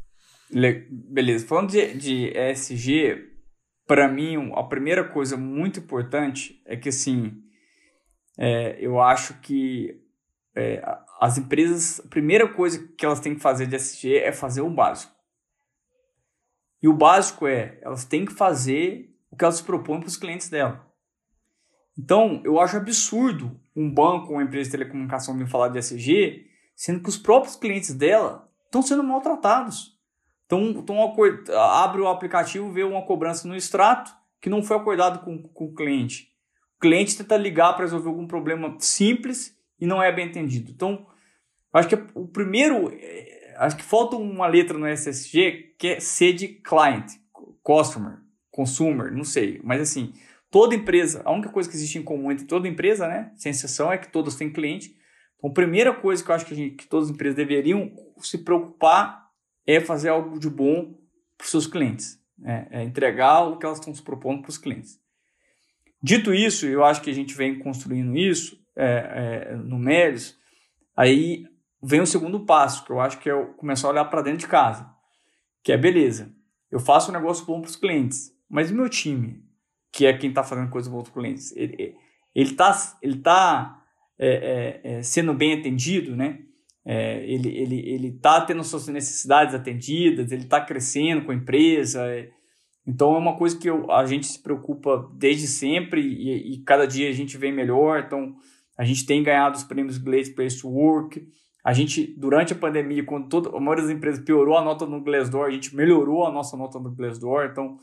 Le 0.50 0.88
beleza. 0.90 1.46
Falando 1.46 1.72
de, 1.72 1.94
de 1.96 2.34
ESG, 2.38 3.38
para 3.86 4.08
mim, 4.08 4.52
a 4.56 4.64
primeira 4.64 5.04
coisa 5.04 5.36
muito 5.36 5.80
importante 5.80 6.62
é 6.66 6.78
que, 6.78 6.90
assim, 6.90 7.44
é, 8.38 8.78
eu 8.80 9.02
acho 9.02 9.40
que 9.42 10.02
é, 10.56 10.82
as 11.20 11.38
empresas, 11.38 12.00
a 12.00 12.08
primeira 12.08 12.48
coisa 12.48 12.88
que 12.98 13.06
elas 13.06 13.20
têm 13.20 13.36
que 13.36 13.42
fazer 13.42 13.68
de 13.68 13.76
ESG 13.76 14.16
é 14.16 14.32
fazer 14.32 14.62
o 14.62 14.70
básico. 14.70 15.14
E 16.82 16.88
o 16.88 16.94
básico 16.94 17.48
é, 17.48 17.80
elas 17.82 18.06
têm 18.06 18.24
que 18.24 18.34
fazer 18.34 19.17
o 19.38 19.40
que 19.40 19.46
ela 19.46 19.52
se 19.52 19.64
propõe 19.64 20.00
para 20.00 20.08
os 20.08 20.18
clientes 20.18 20.50
dela. 20.50 20.84
Então, 21.96 22.42
eu 22.44 22.60
acho 22.60 22.76
absurdo 22.76 23.60
um 23.76 23.88
banco 23.88 24.30
ou 24.30 24.34
uma 24.34 24.44
empresa 24.44 24.66
de 24.66 24.78
telecomunicação 24.78 25.38
vir 25.38 25.48
falar 25.48 25.68
de 25.70 25.78
SG, 25.78 26.48
sendo 26.76 27.04
que 27.04 27.10
os 27.10 27.18
próprios 27.18 27.56
clientes 27.56 27.94
dela 27.94 28.50
estão 28.66 28.82
sendo 28.82 29.04
maltratados. 29.04 29.96
Então, 30.48 30.70
então 30.70 30.98
abre 31.56 32.02
o 32.02 32.08
aplicativo, 32.08 32.72
vê 32.72 32.84
uma 32.84 33.06
cobrança 33.06 33.48
no 33.48 33.56
extrato 33.56 34.12
que 34.42 34.50
não 34.50 34.64
foi 34.64 34.76
acordado 34.76 35.24
com, 35.24 35.38
com 35.42 35.66
o 35.66 35.74
cliente. 35.76 36.32
O 36.78 36.80
cliente 36.80 37.16
tenta 37.16 37.38
ligar 37.38 37.74
para 37.74 37.86
resolver 37.86 38.10
algum 38.10 38.26
problema 38.26 38.76
simples 38.80 39.56
e 39.80 39.86
não 39.86 40.02
é 40.02 40.12
bem 40.12 40.28
entendido. 40.28 40.72
Então, 40.72 41.06
acho 41.72 41.90
que 41.90 41.96
o 42.16 42.28
primeiro, 42.28 42.92
é, 42.92 43.56
acho 43.58 43.78
que 43.78 43.84
falta 43.84 44.16
uma 44.16 44.48
letra 44.48 44.80
no 44.80 44.88
SSG 44.88 45.76
que 45.78 45.88
é 45.90 46.00
C 46.00 46.34
de 46.34 46.48
client, 46.48 47.12
customer, 47.62 48.20
consumer, 48.58 49.14
não 49.14 49.24
sei, 49.24 49.62
mas 49.64 49.80
assim, 49.80 50.12
toda 50.50 50.74
empresa, 50.74 51.22
a 51.24 51.32
única 51.32 51.50
coisa 51.50 51.70
que 51.70 51.76
existe 51.76 52.00
em 52.00 52.04
comum 52.04 52.32
entre 52.32 52.48
toda 52.48 52.68
empresa, 52.68 53.08
né, 53.08 53.32
sem 53.36 53.52
exceção, 53.52 53.92
é 53.92 54.00
que 54.00 54.12
todas 54.12 54.36
têm 54.36 54.52
cliente. 54.52 54.98
Então, 55.38 55.52
a 55.52 55.54
primeira 55.54 55.94
coisa 55.94 56.24
que 56.24 56.32
eu 56.32 56.34
acho 56.34 56.46
que, 56.48 56.56
gente, 56.56 56.76
que 56.76 56.88
todas 56.88 57.08
as 57.08 57.14
empresas 57.14 57.36
deveriam 57.36 57.92
se 58.20 58.40
preocupar 58.40 59.28
é 59.68 59.80
fazer 59.80 60.10
algo 60.10 60.40
de 60.40 60.50
bom 60.50 60.96
para 61.38 61.46
os 61.46 61.52
seus 61.52 61.68
clientes, 61.68 62.20
né? 62.36 62.68
é 62.72 62.84
entregar 62.84 63.44
o 63.44 63.60
que 63.60 63.66
elas 63.66 63.78
estão 63.78 63.94
se 63.94 64.02
propondo 64.02 64.42
para 64.42 64.50
os 64.50 64.58
clientes. 64.58 65.00
Dito 66.02 66.34
isso, 66.34 66.66
eu 66.66 66.84
acho 66.84 67.04
que 67.04 67.12
a 67.12 67.14
gente 67.14 67.36
vem 67.36 67.60
construindo 67.60 68.18
isso 68.18 68.60
é, 68.76 69.52
é, 69.52 69.56
no 69.56 69.78
Melios, 69.78 70.36
aí 70.96 71.46
vem 71.84 72.02
o 72.02 72.08
segundo 72.08 72.44
passo, 72.44 72.84
que 72.84 72.92
eu 72.92 73.00
acho 73.00 73.20
que 73.20 73.30
é 73.30 73.46
começar 73.58 73.88
a 73.88 73.92
olhar 73.92 74.06
para 74.06 74.24
dentro 74.24 74.40
de 74.40 74.48
casa, 74.48 74.90
que 75.64 75.72
é 75.72 75.78
beleza, 75.78 76.36
eu 76.72 76.80
faço 76.80 77.12
um 77.12 77.14
negócio 77.14 77.46
bom 77.46 77.62
para 77.62 77.70
os 77.70 77.76
clientes, 77.76 78.37
mas 78.50 78.72
e 78.72 78.74
meu 78.74 78.90
time, 78.90 79.44
que 79.92 80.06
é 80.06 80.18
quem 80.18 80.30
está 80.30 80.44
fazendo 80.44 80.70
coisa 80.70 80.90
boa 80.90 81.04
para 81.04 81.14
clientes, 81.14 81.52
ele 81.56 81.96
está 82.36 82.98
ele 83.02 83.18
tá, 83.18 83.84
é, 84.18 84.82
é, 84.84 84.98
é, 84.98 85.02
sendo 85.02 85.34
bem 85.34 85.54
atendido, 85.54 86.16
né? 86.16 86.40
É, 86.86 87.24
ele 87.30 87.50
ele 87.50 87.90
ele 87.90 88.08
está 88.10 88.40
tendo 88.42 88.64
suas 88.64 88.88
necessidades 88.88 89.54
atendidas, 89.54 90.32
ele 90.32 90.44
está 90.44 90.62
crescendo 90.62 91.26
com 91.26 91.32
a 91.32 91.36
empresa. 91.36 92.06
É, 92.08 92.30
então 92.86 93.16
é 93.16 93.18
uma 93.18 93.36
coisa 93.36 93.58
que 93.58 93.70
eu, 93.70 93.92
a 93.92 94.06
gente 94.06 94.28
se 94.28 94.42
preocupa 94.42 95.12
desde 95.14 95.48
sempre 95.48 96.02
e, 96.02 96.54
e, 96.54 96.64
cada 96.64 96.88
dia 96.88 97.10
a 97.10 97.14
gente 97.14 97.38
vem 97.38 97.52
melhor. 97.52 98.04
Então 98.06 98.36
a 98.78 98.86
gente 98.86 99.06
tem 99.06 99.24
ganhado 99.24 99.58
os 99.58 99.64
prêmios 99.64 99.98
Glaze 99.98 100.34
Place 100.34 100.66
Work. 100.66 101.28
A 101.68 101.74
gente, 101.74 102.16
durante 102.18 102.54
a 102.54 102.56
pandemia, 102.56 103.04
quando 103.04 103.28
toda, 103.28 103.50
a 103.50 103.60
maioria 103.60 103.84
das 103.84 103.94
empresas 103.94 104.24
piorou 104.24 104.56
a 104.58 104.64
nota 104.64 104.86
no 104.86 105.04
Glassdoor, 105.04 105.48
a 105.48 105.52
gente 105.52 105.76
melhorou 105.76 106.26
a 106.26 106.32
nossa 106.32 106.56
nota 106.56 106.80
no 106.80 106.96
Glassdoor. 106.96 107.50
Então, 107.52 107.78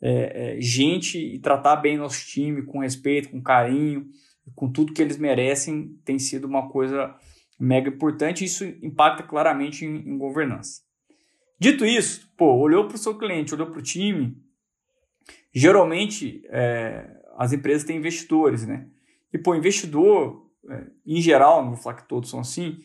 é, 0.00 0.56
é, 0.56 0.60
gente 0.60 1.18
e 1.18 1.38
tratar 1.38 1.76
bem 1.76 1.98
nosso 1.98 2.26
time 2.26 2.62
com 2.62 2.80
respeito, 2.80 3.30
com 3.30 3.42
carinho, 3.42 4.08
com 4.54 4.70
tudo 4.70 4.92
que 4.92 5.02
eles 5.02 5.18
merecem, 5.18 5.98
tem 6.04 6.18
sido 6.18 6.46
uma 6.46 6.68
coisa 6.68 7.14
mega 7.58 7.88
importante. 7.88 8.44
Isso 8.44 8.64
impacta 8.64 9.22
claramente 9.22 9.84
em, 9.84 10.08
em 10.08 10.18
governança. 10.18 10.82
Dito 11.58 11.84
isso, 11.84 12.32
pô, 12.36 12.54
olhou 12.56 12.86
para 12.86 12.94
o 12.94 12.98
seu 12.98 13.16
cliente, 13.16 13.54
olhou 13.54 13.66
para 13.66 13.78
o 13.78 13.82
time. 13.82 14.36
Geralmente, 15.52 16.42
é, 16.48 17.06
as 17.36 17.52
empresas 17.52 17.84
têm 17.84 17.98
investidores, 17.98 18.66
né? 18.66 18.88
E, 19.32 19.38
pô, 19.38 19.54
investidor, 19.54 20.50
é, 20.68 20.86
em 21.06 21.20
geral, 21.20 21.62
não 21.62 21.72
vou 21.72 21.82
falar 21.82 21.96
que 21.96 22.08
todos 22.08 22.30
são 22.30 22.40
assim, 22.40 22.78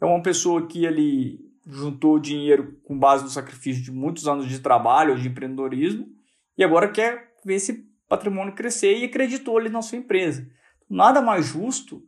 é 0.00 0.04
uma 0.04 0.22
pessoa 0.22 0.66
que 0.66 0.84
ele 0.84 1.40
juntou 1.66 2.18
dinheiro 2.18 2.78
com 2.84 2.98
base 2.98 3.24
no 3.24 3.30
sacrifício 3.30 3.82
de 3.82 3.92
muitos 3.92 4.26
anos 4.26 4.48
de 4.48 4.60
trabalho 4.60 5.18
de 5.18 5.28
empreendedorismo 5.28 6.08
e 6.56 6.64
agora 6.64 6.90
quer 6.90 7.32
ver 7.44 7.54
esse 7.54 7.84
patrimônio 8.08 8.54
crescer 8.54 8.96
e 8.96 9.04
acreditou 9.04 9.56
ali 9.56 9.68
na 9.68 9.82
sua 9.82 9.98
empresa. 9.98 10.46
Nada 10.88 11.22
mais 11.22 11.46
justo 11.46 12.02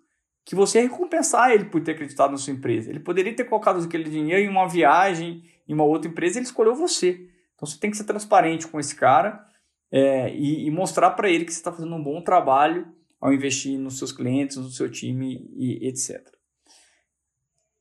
que 0.44 0.54
você 0.54 0.80
recompensar 0.80 1.52
ele 1.52 1.66
por 1.66 1.80
ter 1.82 1.92
acreditado 1.92 2.32
na 2.32 2.36
sua 2.36 2.52
empresa. 2.52 2.90
Ele 2.90 3.00
poderia 3.00 3.34
ter 3.34 3.44
colocado 3.44 3.82
aquele 3.82 4.10
dinheiro 4.10 4.42
em 4.42 4.48
uma 4.48 4.68
viagem, 4.68 5.44
em 5.68 5.72
uma 5.72 5.84
outra 5.84 6.10
empresa, 6.10 6.38
ele 6.38 6.46
escolheu 6.46 6.74
você. 6.74 7.28
Então 7.54 7.66
você 7.66 7.78
tem 7.78 7.90
que 7.90 7.96
ser 7.96 8.04
transparente 8.04 8.66
com 8.66 8.80
esse 8.80 8.96
cara 8.96 9.46
é, 9.90 10.34
e, 10.34 10.66
e, 10.66 10.70
mostrar 10.70 11.10
para 11.10 11.30
ele 11.30 11.44
que 11.44 11.52
você 11.52 11.60
está 11.60 11.70
fazendo 11.70 11.94
um 11.94 12.02
bom 12.02 12.20
trabalho 12.22 12.86
ao 13.20 13.32
investir 13.32 13.78
nos 13.78 13.98
seus 13.98 14.10
clientes, 14.10 14.56
no 14.56 14.68
seu 14.68 14.90
time 14.90 15.48
e 15.54 15.86
etc. 15.86 16.20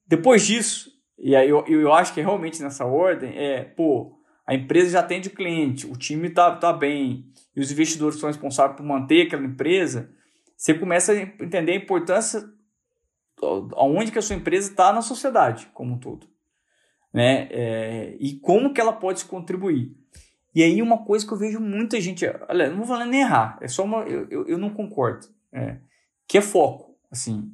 Depois 0.05 0.45
disso, 0.45 0.91
e 1.17 1.35
aí 1.35 1.49
eu, 1.49 1.65
eu 1.67 1.93
acho 1.93 2.13
que 2.13 2.21
realmente 2.21 2.61
nessa 2.61 2.85
ordem, 2.85 3.35
é, 3.35 3.63
pô, 3.63 4.19
a 4.51 4.55
empresa 4.55 4.89
já 4.89 4.99
atende 4.99 5.29
o 5.29 5.33
cliente, 5.33 5.87
o 5.87 5.95
time 5.95 6.27
está 6.27 6.53
tá 6.53 6.73
bem, 6.73 7.25
e 7.55 7.61
os 7.61 7.71
investidores 7.71 8.19
são 8.19 8.27
responsáveis 8.27 8.75
por 8.75 8.85
manter 8.85 9.25
aquela 9.25 9.45
empresa, 9.45 10.11
você 10.57 10.73
começa 10.73 11.13
a 11.13 11.21
entender 11.21 11.71
a 11.71 11.75
importância 11.77 12.43
aonde 13.77 14.11
que 14.11 14.19
a 14.19 14.21
sua 14.21 14.35
empresa 14.35 14.69
está 14.69 14.91
na 14.91 15.01
sociedade 15.01 15.69
como 15.73 15.93
um 15.93 15.97
todo. 15.97 16.27
Né? 17.13 17.47
É, 17.49 18.17
e 18.19 18.39
como 18.39 18.73
que 18.73 18.81
ela 18.81 18.91
pode 18.91 19.23
contribuir. 19.23 19.95
E 20.53 20.61
aí 20.61 20.81
uma 20.81 21.05
coisa 21.05 21.25
que 21.25 21.31
eu 21.31 21.37
vejo 21.37 21.61
muita 21.61 22.01
gente, 22.01 22.25
olha, 22.49 22.69
não 22.69 22.79
vou 22.79 22.85
falar 22.85 23.05
nem 23.05 23.21
errar, 23.21 23.57
é 23.61 23.69
só 23.69 23.85
uma, 23.85 23.99
eu, 23.99 24.27
eu, 24.29 24.47
eu 24.49 24.57
não 24.57 24.71
concordo, 24.71 25.27
é, 25.53 25.77
que 26.27 26.37
é 26.37 26.41
foco, 26.41 26.97
assim, 27.09 27.49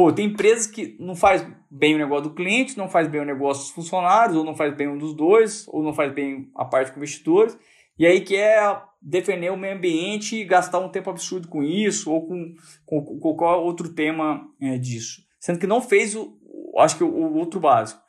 Pô, 0.00 0.10
tem 0.10 0.28
empresas 0.28 0.66
que 0.66 0.96
não 0.98 1.14
faz 1.14 1.46
bem 1.70 1.94
o 1.94 1.98
negócio 1.98 2.30
do 2.30 2.34
cliente, 2.34 2.78
não 2.78 2.88
faz 2.88 3.06
bem 3.06 3.20
o 3.20 3.24
negócio 3.26 3.64
dos 3.64 3.72
funcionários, 3.72 4.34
ou 4.34 4.42
não 4.42 4.56
faz 4.56 4.74
bem 4.74 4.88
um 4.88 4.96
dos 4.96 5.12
dois, 5.12 5.68
ou 5.68 5.82
não 5.82 5.92
faz 5.92 6.10
bem 6.10 6.50
a 6.56 6.64
parte 6.64 6.90
com 6.90 6.96
investidores, 6.96 7.54
e 7.98 8.06
aí 8.06 8.22
quer 8.22 8.82
defender 9.02 9.52
o 9.52 9.58
meio 9.58 9.74
ambiente 9.74 10.36
e 10.36 10.44
gastar 10.46 10.78
um 10.78 10.88
tempo 10.88 11.10
absurdo 11.10 11.48
com 11.48 11.62
isso, 11.62 12.10
ou 12.10 12.26
com, 12.26 12.54
com, 12.86 13.04
com 13.04 13.20
qualquer 13.20 13.60
outro 13.60 13.90
tema 13.92 14.48
é, 14.58 14.78
disso. 14.78 15.20
Sendo 15.38 15.58
que 15.58 15.66
não 15.66 15.82
fez, 15.82 16.16
o, 16.16 16.34
acho 16.78 16.96
que, 16.96 17.04
o, 17.04 17.06
o 17.06 17.36
outro 17.36 17.60
básico. 17.60 18.00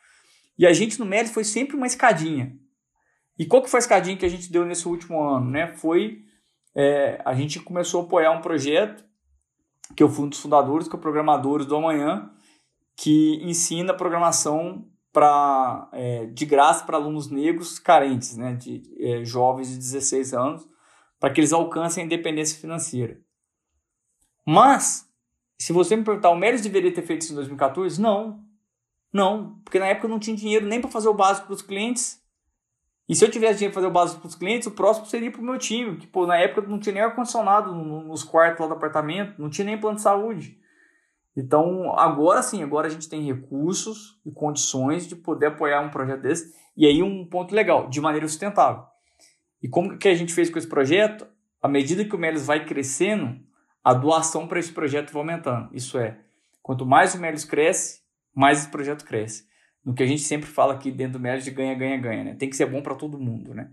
E 0.57 0.65
a 0.65 0.71
gente 0.71 0.97
no 0.97 1.05
mérito 1.05 1.33
foi 1.33 1.43
sempre 1.43 1.75
uma 1.75 1.87
escadinha. 1.87 2.55
E 3.37 3.45
qual 3.45 3.61
que 3.61 3.69
foi 3.69 3.79
a 3.79 3.81
escadinha 3.81 4.15
que 4.15 4.25
a 4.25 4.29
gente 4.29 4.49
deu 4.49 4.65
nesse 4.65 4.87
último 4.87 5.21
ano? 5.21 5.51
Né? 5.51 5.67
Foi, 5.75 6.19
é, 6.73 7.21
a 7.25 7.33
gente 7.33 7.59
começou 7.59 7.99
a 7.99 8.05
apoiar 8.05 8.31
um 8.31 8.39
projeto 8.39 9.10
que 9.95 10.03
eu 10.03 10.09
fui 10.09 10.25
um 10.25 10.29
dos 10.29 10.39
fundadores, 10.39 10.87
que 10.87 10.95
é 10.95 10.97
o 10.97 11.01
Programadores 11.01 11.65
do 11.65 11.75
Amanhã, 11.75 12.31
que 12.95 13.39
ensina 13.43 13.93
programação 13.93 14.85
pra, 15.11 15.89
é, 15.91 16.25
de 16.27 16.45
graça 16.45 16.85
para 16.85 16.97
alunos 16.97 17.29
negros 17.29 17.79
carentes, 17.79 18.37
né, 18.37 18.53
de 18.53 18.83
é, 18.99 19.23
jovens 19.23 19.69
de 19.69 19.77
16 19.77 20.33
anos, 20.33 20.67
para 21.19 21.31
que 21.31 21.39
eles 21.39 21.53
alcancem 21.53 22.03
a 22.03 22.05
independência 22.05 22.59
financeira. 22.59 23.19
Mas, 24.45 25.09
se 25.59 25.73
você 25.73 25.95
me 25.95 26.03
perguntar, 26.03 26.29
o 26.29 26.35
Melis 26.35 26.61
deveria 26.61 26.93
ter 26.93 27.01
feito 27.03 27.21
isso 27.23 27.33
em 27.33 27.35
2014? 27.35 28.01
Não. 28.01 28.43
Não, 29.13 29.59
porque 29.63 29.77
na 29.77 29.87
época 29.87 30.07
eu 30.07 30.11
não 30.11 30.19
tinha 30.19 30.35
dinheiro 30.35 30.65
nem 30.65 30.79
para 30.79 30.89
fazer 30.89 31.09
o 31.09 31.13
básico 31.13 31.47
para 31.47 31.55
os 31.55 31.61
clientes 31.61 32.20
e 33.11 33.15
se 33.15 33.25
eu 33.25 33.29
tivesse 33.29 33.55
dinheiro 33.55 33.73
para 33.73 33.81
fazer 33.81 33.91
o 33.91 33.93
básico 33.93 34.21
para 34.21 34.29
os 34.29 34.35
clientes, 34.35 34.67
o 34.69 34.71
próximo 34.71 35.05
seria 35.05 35.29
para 35.29 35.41
o 35.41 35.43
meu 35.43 35.57
time, 35.57 35.97
que 35.97 36.07
pô, 36.07 36.25
na 36.25 36.37
época 36.37 36.65
não 36.65 36.79
tinha 36.79 36.93
nem 36.93 37.03
ar-condicionado 37.03 37.75
nos 37.75 38.23
quartos 38.23 38.61
lá 38.61 38.67
do 38.67 38.73
apartamento, 38.73 39.33
não 39.37 39.49
tinha 39.49 39.65
nem 39.65 39.77
plano 39.77 39.97
de 39.97 40.01
saúde. 40.01 40.57
Então, 41.35 41.93
agora 41.99 42.41
sim, 42.41 42.63
agora 42.63 42.87
a 42.87 42.89
gente 42.89 43.09
tem 43.09 43.21
recursos 43.25 44.17
e 44.25 44.31
condições 44.31 45.09
de 45.09 45.17
poder 45.17 45.47
apoiar 45.47 45.81
um 45.81 45.89
projeto 45.89 46.21
desse. 46.21 46.55
E 46.77 46.85
aí 46.85 47.03
um 47.03 47.25
ponto 47.25 47.53
legal, 47.53 47.89
de 47.89 47.99
maneira 47.99 48.25
sustentável. 48.29 48.85
E 49.61 49.67
como 49.67 49.97
que 49.97 50.07
a 50.07 50.15
gente 50.15 50.33
fez 50.33 50.49
com 50.49 50.57
esse 50.57 50.69
projeto? 50.69 51.27
À 51.61 51.67
medida 51.67 52.05
que 52.05 52.15
o 52.15 52.17
Melis 52.17 52.45
vai 52.45 52.63
crescendo, 52.63 53.37
a 53.83 53.93
doação 53.93 54.47
para 54.47 54.57
esse 54.57 54.71
projeto 54.71 55.11
vai 55.11 55.21
aumentando. 55.21 55.67
Isso 55.73 55.97
é, 55.97 56.17
quanto 56.63 56.85
mais 56.85 57.13
o 57.13 57.19
Melis 57.19 57.43
cresce, 57.43 58.03
mais 58.33 58.59
esse 58.59 58.69
projeto 58.69 59.03
cresce 59.03 59.50
no 59.83 59.93
que 59.93 60.03
a 60.03 60.07
gente 60.07 60.21
sempre 60.21 60.47
fala 60.47 60.73
aqui 60.73 60.91
dentro 60.91 61.13
do 61.13 61.19
médio 61.19 61.43
de 61.43 61.51
ganha, 61.51 61.73
ganha, 61.73 61.97
ganha, 61.97 62.23
né? 62.23 62.35
Tem 62.35 62.49
que 62.49 62.55
ser 62.55 62.65
bom 62.65 62.81
para 62.81 62.95
todo 62.95 63.19
mundo, 63.19 63.53
né? 63.53 63.71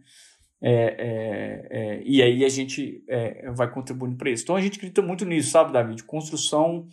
É, 0.61 0.73
é, 0.73 1.69
é, 1.71 2.03
e 2.05 2.23
aí 2.23 2.45
a 2.45 2.49
gente 2.49 3.05
é, 3.09 3.51
vai 3.53 3.71
contribuindo 3.71 4.17
para 4.17 4.31
isso. 4.31 4.43
Então 4.43 4.57
a 4.57 4.61
gente 4.61 4.77
acredita 4.77 5.03
muito 5.03 5.25
nisso, 5.25 5.51
sabe, 5.51 5.73
David? 5.73 6.03
Construção 6.05 6.89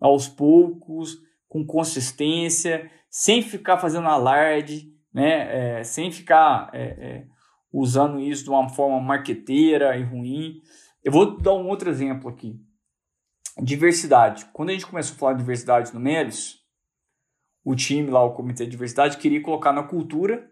aos 0.00 0.28
poucos, 0.28 1.18
com 1.48 1.64
consistência, 1.64 2.90
sem 3.10 3.42
ficar 3.42 3.78
fazendo 3.78 4.08
alarde, 4.08 4.90
né? 5.12 5.78
É, 5.78 5.84
sem 5.84 6.10
ficar 6.10 6.70
é, 6.72 7.24
usando 7.72 8.18
isso 8.18 8.44
de 8.44 8.50
uma 8.50 8.68
forma 8.68 9.00
marqueteira 9.00 9.96
e 9.96 10.02
ruim. 10.02 10.60
Eu 11.04 11.12
vou 11.12 11.38
dar 11.38 11.54
um 11.54 11.68
outro 11.68 11.88
exemplo 11.88 12.28
aqui. 12.28 12.58
Diversidade. 13.62 14.46
Quando 14.52 14.70
a 14.70 14.72
gente 14.72 14.86
começou 14.86 15.14
a 15.14 15.18
falar 15.18 15.32
de 15.34 15.38
diversidade 15.38 15.94
no 15.94 16.00
Melis, 16.00 16.65
o 17.66 17.74
time 17.74 18.08
lá, 18.12 18.22
o 18.22 18.32
Comitê 18.32 18.64
de 18.64 18.70
Diversidade, 18.70 19.18
queria 19.18 19.42
colocar 19.42 19.72
na 19.72 19.82
cultura 19.82 20.48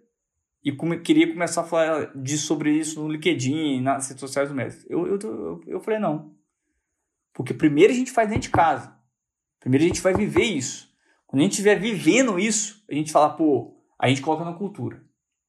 e 0.64 0.72
come, 0.72 0.98
queria 0.98 1.32
começar 1.32 1.60
a 1.60 1.64
falar 1.64 2.06
de, 2.12 2.36
sobre 2.36 2.72
isso 2.72 3.00
no 3.00 3.08
LinkedIn, 3.08 3.80
nas 3.80 4.08
redes 4.08 4.18
sociais 4.18 4.48
do 4.48 4.54
mestre. 4.54 4.84
Eu, 4.90 5.06
eu, 5.06 5.18
eu, 5.22 5.60
eu 5.64 5.80
falei, 5.80 6.00
não. 6.00 6.34
Porque 7.32 7.54
primeiro 7.54 7.92
a 7.92 7.96
gente 7.96 8.10
faz 8.10 8.28
dentro 8.28 8.42
de 8.42 8.50
casa. 8.50 8.98
Primeiro 9.60 9.84
a 9.84 9.86
gente 9.86 10.00
vai 10.00 10.12
viver 10.12 10.42
isso. 10.42 10.92
Quando 11.24 11.38
a 11.38 11.44
gente 11.44 11.52
estiver 11.52 11.78
vivendo 11.78 12.36
isso, 12.36 12.84
a 12.90 12.94
gente 12.94 13.12
fala, 13.12 13.30
pô, 13.30 13.76
a 13.96 14.08
gente 14.08 14.20
coloca 14.20 14.44
na 14.44 14.54
cultura. 14.54 15.00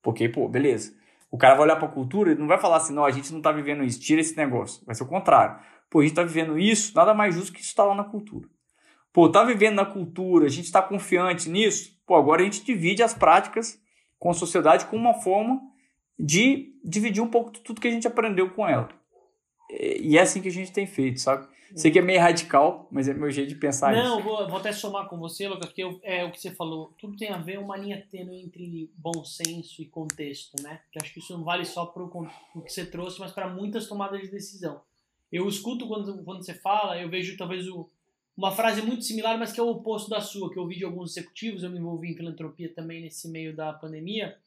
Porque, 0.03 0.29
pô, 0.29 0.47
beleza. 0.47 0.93
O 1.31 1.37
cara 1.37 1.55
vai 1.55 1.63
olhar 1.63 1.77
para 1.77 1.87
a 1.87 1.91
cultura 1.91 2.33
e 2.33 2.35
não 2.35 2.45
vai 2.45 2.59
falar 2.59 2.77
assim, 2.77 2.93
não, 2.93 3.05
a 3.05 3.11
gente 3.11 3.31
não 3.31 3.39
está 3.39 3.51
vivendo 3.51 3.83
isso, 3.83 3.99
tira 3.99 4.21
esse 4.21 4.37
negócio. 4.37 4.85
Vai 4.85 4.93
ser 4.93 5.01
o 5.01 5.07
contrário. 5.07 5.59
Pô, 5.89 6.01
a 6.01 6.03
gente 6.03 6.11
está 6.11 6.21
vivendo 6.21 6.59
isso, 6.59 6.95
nada 6.95 7.15
mais 7.15 7.33
justo 7.33 7.51
que 7.51 7.59
isso 7.59 7.69
está 7.69 7.83
lá 7.83 7.95
na 7.95 8.03
cultura. 8.03 8.47
Pô, 9.15 9.29
tá 9.29 9.45
vivendo 9.45 9.75
na 9.75 9.85
cultura, 9.85 10.45
a 10.45 10.49
gente 10.49 10.65
está 10.65 10.81
confiante 10.81 11.47
nisso, 11.47 11.97
pô, 12.05 12.15
agora 12.15 12.41
a 12.41 12.43
gente 12.43 12.65
divide 12.65 13.01
as 13.01 13.13
práticas 13.13 13.81
com 14.19 14.29
a 14.29 14.33
sociedade 14.33 14.87
como 14.87 15.01
uma 15.01 15.13
forma 15.21 15.61
de 16.19 16.73
dividir 16.83 17.23
um 17.23 17.29
pouco 17.29 17.49
de 17.49 17.61
tudo 17.61 17.79
que 17.79 17.87
a 17.87 17.91
gente 17.91 18.05
aprendeu 18.05 18.49
com 18.49 18.67
ela. 18.67 18.89
e 19.71 20.17
é 20.17 20.21
assim 20.21 20.41
que 20.41 20.49
a 20.49 20.51
gente 20.51 20.69
tem 20.73 20.85
feito, 20.85 21.21
sabe? 21.21 21.47
Sei 21.73 21.91
que 21.91 21.99
é 21.99 22.01
meio 22.01 22.19
radical, 22.19 22.89
mas 22.91 23.07
é 23.07 23.13
meu 23.13 23.31
jeito 23.31 23.47
de 23.47 23.55
pensar 23.55 23.93
Não, 23.93 24.19
isso. 24.19 24.27
vou, 24.27 24.49
vou 24.49 24.57
até 24.57 24.73
somar 24.73 25.07
com 25.07 25.17
você, 25.17 25.47
Lucas, 25.47 25.67
porque 25.67 25.83
eu, 25.83 25.97
é 26.03 26.25
o 26.25 26.31
que 26.31 26.41
você 26.41 26.51
falou. 26.51 26.93
Tudo 26.99 27.15
tem 27.15 27.29
a 27.29 27.37
ver 27.37 27.57
uma 27.57 27.77
linha 27.77 28.05
tênue 28.11 28.41
entre 28.41 28.91
bom 28.97 29.23
senso 29.23 29.81
e 29.81 29.85
contexto, 29.85 30.61
né? 30.61 30.81
Que 30.91 30.99
acho 31.01 31.13
que 31.13 31.19
isso 31.19 31.31
não 31.37 31.45
vale 31.45 31.63
só 31.63 31.85
para 31.85 32.03
o 32.03 32.27
que 32.65 32.69
você 32.69 32.85
trouxe, 32.85 33.21
mas 33.21 33.31
para 33.31 33.47
muitas 33.47 33.87
tomadas 33.87 34.19
de 34.19 34.27
decisão. 34.27 34.81
Eu 35.31 35.47
escuto 35.47 35.87
quando, 35.87 36.21
quando 36.25 36.45
você 36.45 36.53
fala, 36.53 36.97
eu 36.97 37.09
vejo 37.09 37.37
talvez 37.37 37.67
o, 37.67 37.89
uma 38.37 38.51
frase 38.51 38.81
muito 38.81 39.03
similar, 39.03 39.37
mas 39.37 39.53
que 39.53 39.59
é 39.59 39.63
o 39.63 39.69
oposto 39.69 40.09
da 40.09 40.19
sua, 40.19 40.51
que 40.51 40.57
eu 40.57 40.63
ouvi 40.63 40.77
de 40.77 40.83
alguns 40.83 41.11
executivos, 41.11 41.63
eu 41.63 41.69
me 41.69 41.79
envolvi 41.79 42.11
em 42.11 42.15
filantropia 42.17 42.73
também 42.73 43.01
nesse 43.01 43.29
meio 43.29 43.55
da 43.55 43.71
pandemia, 43.73 44.37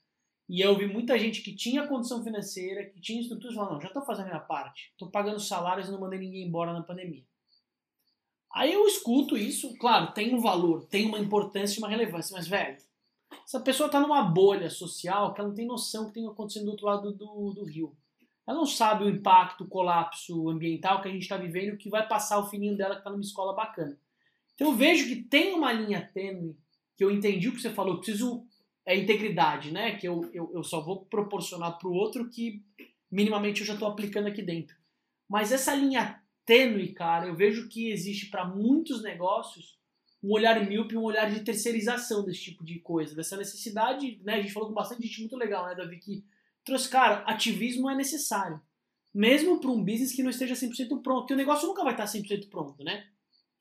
e 0.48 0.60
eu 0.60 0.76
vi 0.76 0.86
muita 0.86 1.18
gente 1.18 1.42
que 1.42 1.54
tinha 1.54 1.86
condição 1.86 2.22
financeira, 2.22 2.86
que 2.86 3.00
tinha 3.00 3.20
estruturas, 3.20 3.54
falando, 3.54 3.72
não, 3.72 3.80
já 3.80 3.88
estou 3.88 4.04
fazendo 4.04 4.26
a 4.26 4.30
minha 4.30 4.40
parte, 4.40 4.90
estou 4.92 5.10
pagando 5.10 5.40
salários 5.40 5.88
e 5.88 5.90
não 5.90 6.00
mandei 6.00 6.18
ninguém 6.18 6.46
embora 6.46 6.72
na 6.72 6.82
pandemia. 6.82 7.24
Aí 8.54 8.72
eu 8.72 8.86
escuto 8.86 9.36
isso, 9.36 9.76
claro, 9.78 10.12
tem 10.12 10.34
um 10.34 10.40
valor, 10.40 10.86
tem 10.86 11.06
uma 11.06 11.18
importância 11.18 11.76
e 11.76 11.78
uma 11.78 11.88
relevância, 11.88 12.34
mas, 12.34 12.48
velho, 12.48 12.78
essa 13.44 13.60
pessoa 13.60 13.86
está 13.86 14.00
numa 14.00 14.22
bolha 14.22 14.70
social 14.70 15.34
que 15.34 15.40
ela 15.40 15.48
não 15.48 15.56
tem 15.56 15.66
noção 15.66 16.04
do 16.04 16.08
que 16.08 16.14
tem 16.14 16.26
acontecendo 16.26 16.64
do 16.64 16.70
outro 16.70 16.86
lado 16.86 17.12
do, 17.12 17.52
do 17.52 17.64
rio. 17.64 17.94
Ela 18.48 18.56
não 18.56 18.64
sabe 18.64 19.04
o 19.04 19.10
impacto, 19.10 19.64
o 19.64 19.68
colapso 19.68 20.48
ambiental 20.48 21.02
que 21.02 21.08
a 21.08 21.12
gente 21.12 21.20
está 21.20 21.36
vivendo, 21.36 21.76
que 21.76 21.90
vai 21.90 22.08
passar 22.08 22.38
o 22.38 22.48
fininho 22.48 22.78
dela 22.78 22.94
que 22.94 23.00
está 23.00 23.10
numa 23.10 23.20
escola 23.20 23.54
bacana. 23.54 24.00
Então 24.54 24.68
eu 24.68 24.74
vejo 24.74 25.06
que 25.06 25.16
tem 25.16 25.52
uma 25.52 25.70
linha 25.70 26.10
tênue, 26.14 26.56
que 26.96 27.04
eu 27.04 27.10
entendi 27.10 27.48
o 27.48 27.52
que 27.52 27.60
você 27.60 27.68
falou, 27.68 27.92
eu 27.92 27.98
preciso 27.98 28.46
é 28.86 28.96
integridade, 28.96 29.70
né? 29.70 29.96
Que 29.96 30.08
eu, 30.08 30.30
eu, 30.32 30.50
eu 30.54 30.64
só 30.64 30.80
vou 30.80 31.04
proporcionar 31.04 31.78
para 31.78 31.88
o 31.88 31.92
outro 31.92 32.30
que 32.30 32.64
minimamente 33.10 33.60
eu 33.60 33.66
já 33.66 33.74
estou 33.74 33.86
aplicando 33.86 34.28
aqui 34.28 34.40
dentro. 34.40 34.74
Mas 35.28 35.52
essa 35.52 35.74
linha 35.74 36.22
tênue, 36.46 36.94
cara, 36.94 37.26
eu 37.26 37.36
vejo 37.36 37.68
que 37.68 37.90
existe 37.90 38.30
para 38.30 38.46
muitos 38.46 39.02
negócios 39.02 39.78
um 40.22 40.32
olhar 40.32 40.66
míope, 40.66 40.96
um 40.96 41.02
olhar 41.02 41.30
de 41.30 41.44
terceirização 41.44 42.24
desse 42.24 42.44
tipo 42.44 42.64
de 42.64 42.78
coisa, 42.78 43.14
dessa 43.14 43.36
necessidade, 43.36 44.18
né? 44.24 44.36
A 44.36 44.40
gente 44.40 44.54
falou 44.54 44.70
com 44.70 44.74
bastante 44.74 45.06
gente 45.06 45.20
muito 45.20 45.36
legal, 45.36 45.66
né, 45.66 45.74
Davi, 45.74 45.98
que 45.98 46.24
trouxe, 46.68 46.88
cara, 46.88 47.24
ativismo 47.26 47.90
é 47.90 47.94
necessário. 47.94 48.60
Mesmo 49.12 49.60
para 49.60 49.70
um 49.70 49.82
business 49.82 50.12
que 50.12 50.22
não 50.22 50.30
esteja 50.30 50.54
100% 50.54 51.02
pronto, 51.02 51.20
porque 51.20 51.34
o 51.34 51.36
negócio 51.36 51.66
nunca 51.66 51.82
vai 51.82 51.92
estar 51.92 52.04
100% 52.04 52.48
pronto, 52.48 52.84
né? 52.84 53.04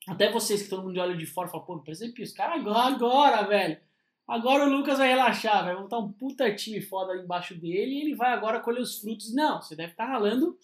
Até 0.06 0.30
vocês 0.30 0.62
que 0.62 0.68
todo 0.68 0.84
mundo 0.84 1.00
olha 1.00 1.16
de 1.16 1.26
fora 1.26 1.48
e 1.48 1.50
fala, 1.50 1.64
pô, 1.64 1.82
exemplo, 1.88 2.22
os 2.22 2.32
caras 2.32 2.60
agora, 2.60 2.94
agora, 2.94 3.42
velho. 3.42 3.78
Agora 4.26 4.66
o 4.66 4.70
Lucas 4.70 4.98
vai 4.98 5.08
relaxar, 5.08 5.64
vai 5.64 5.74
montar 5.74 5.98
um 5.98 6.12
puta 6.12 6.54
time 6.54 6.82
foda 6.82 7.16
embaixo 7.16 7.54
dele 7.54 7.94
e 7.94 8.00
ele 8.02 8.14
vai 8.14 8.32
agora 8.32 8.60
colher 8.60 8.80
os 8.80 8.98
frutos. 8.98 9.34
Não, 9.34 9.60
você 9.60 9.74
deve 9.74 9.92
estar 9.92 10.06
tá 10.06 10.12
ralando 10.12 10.56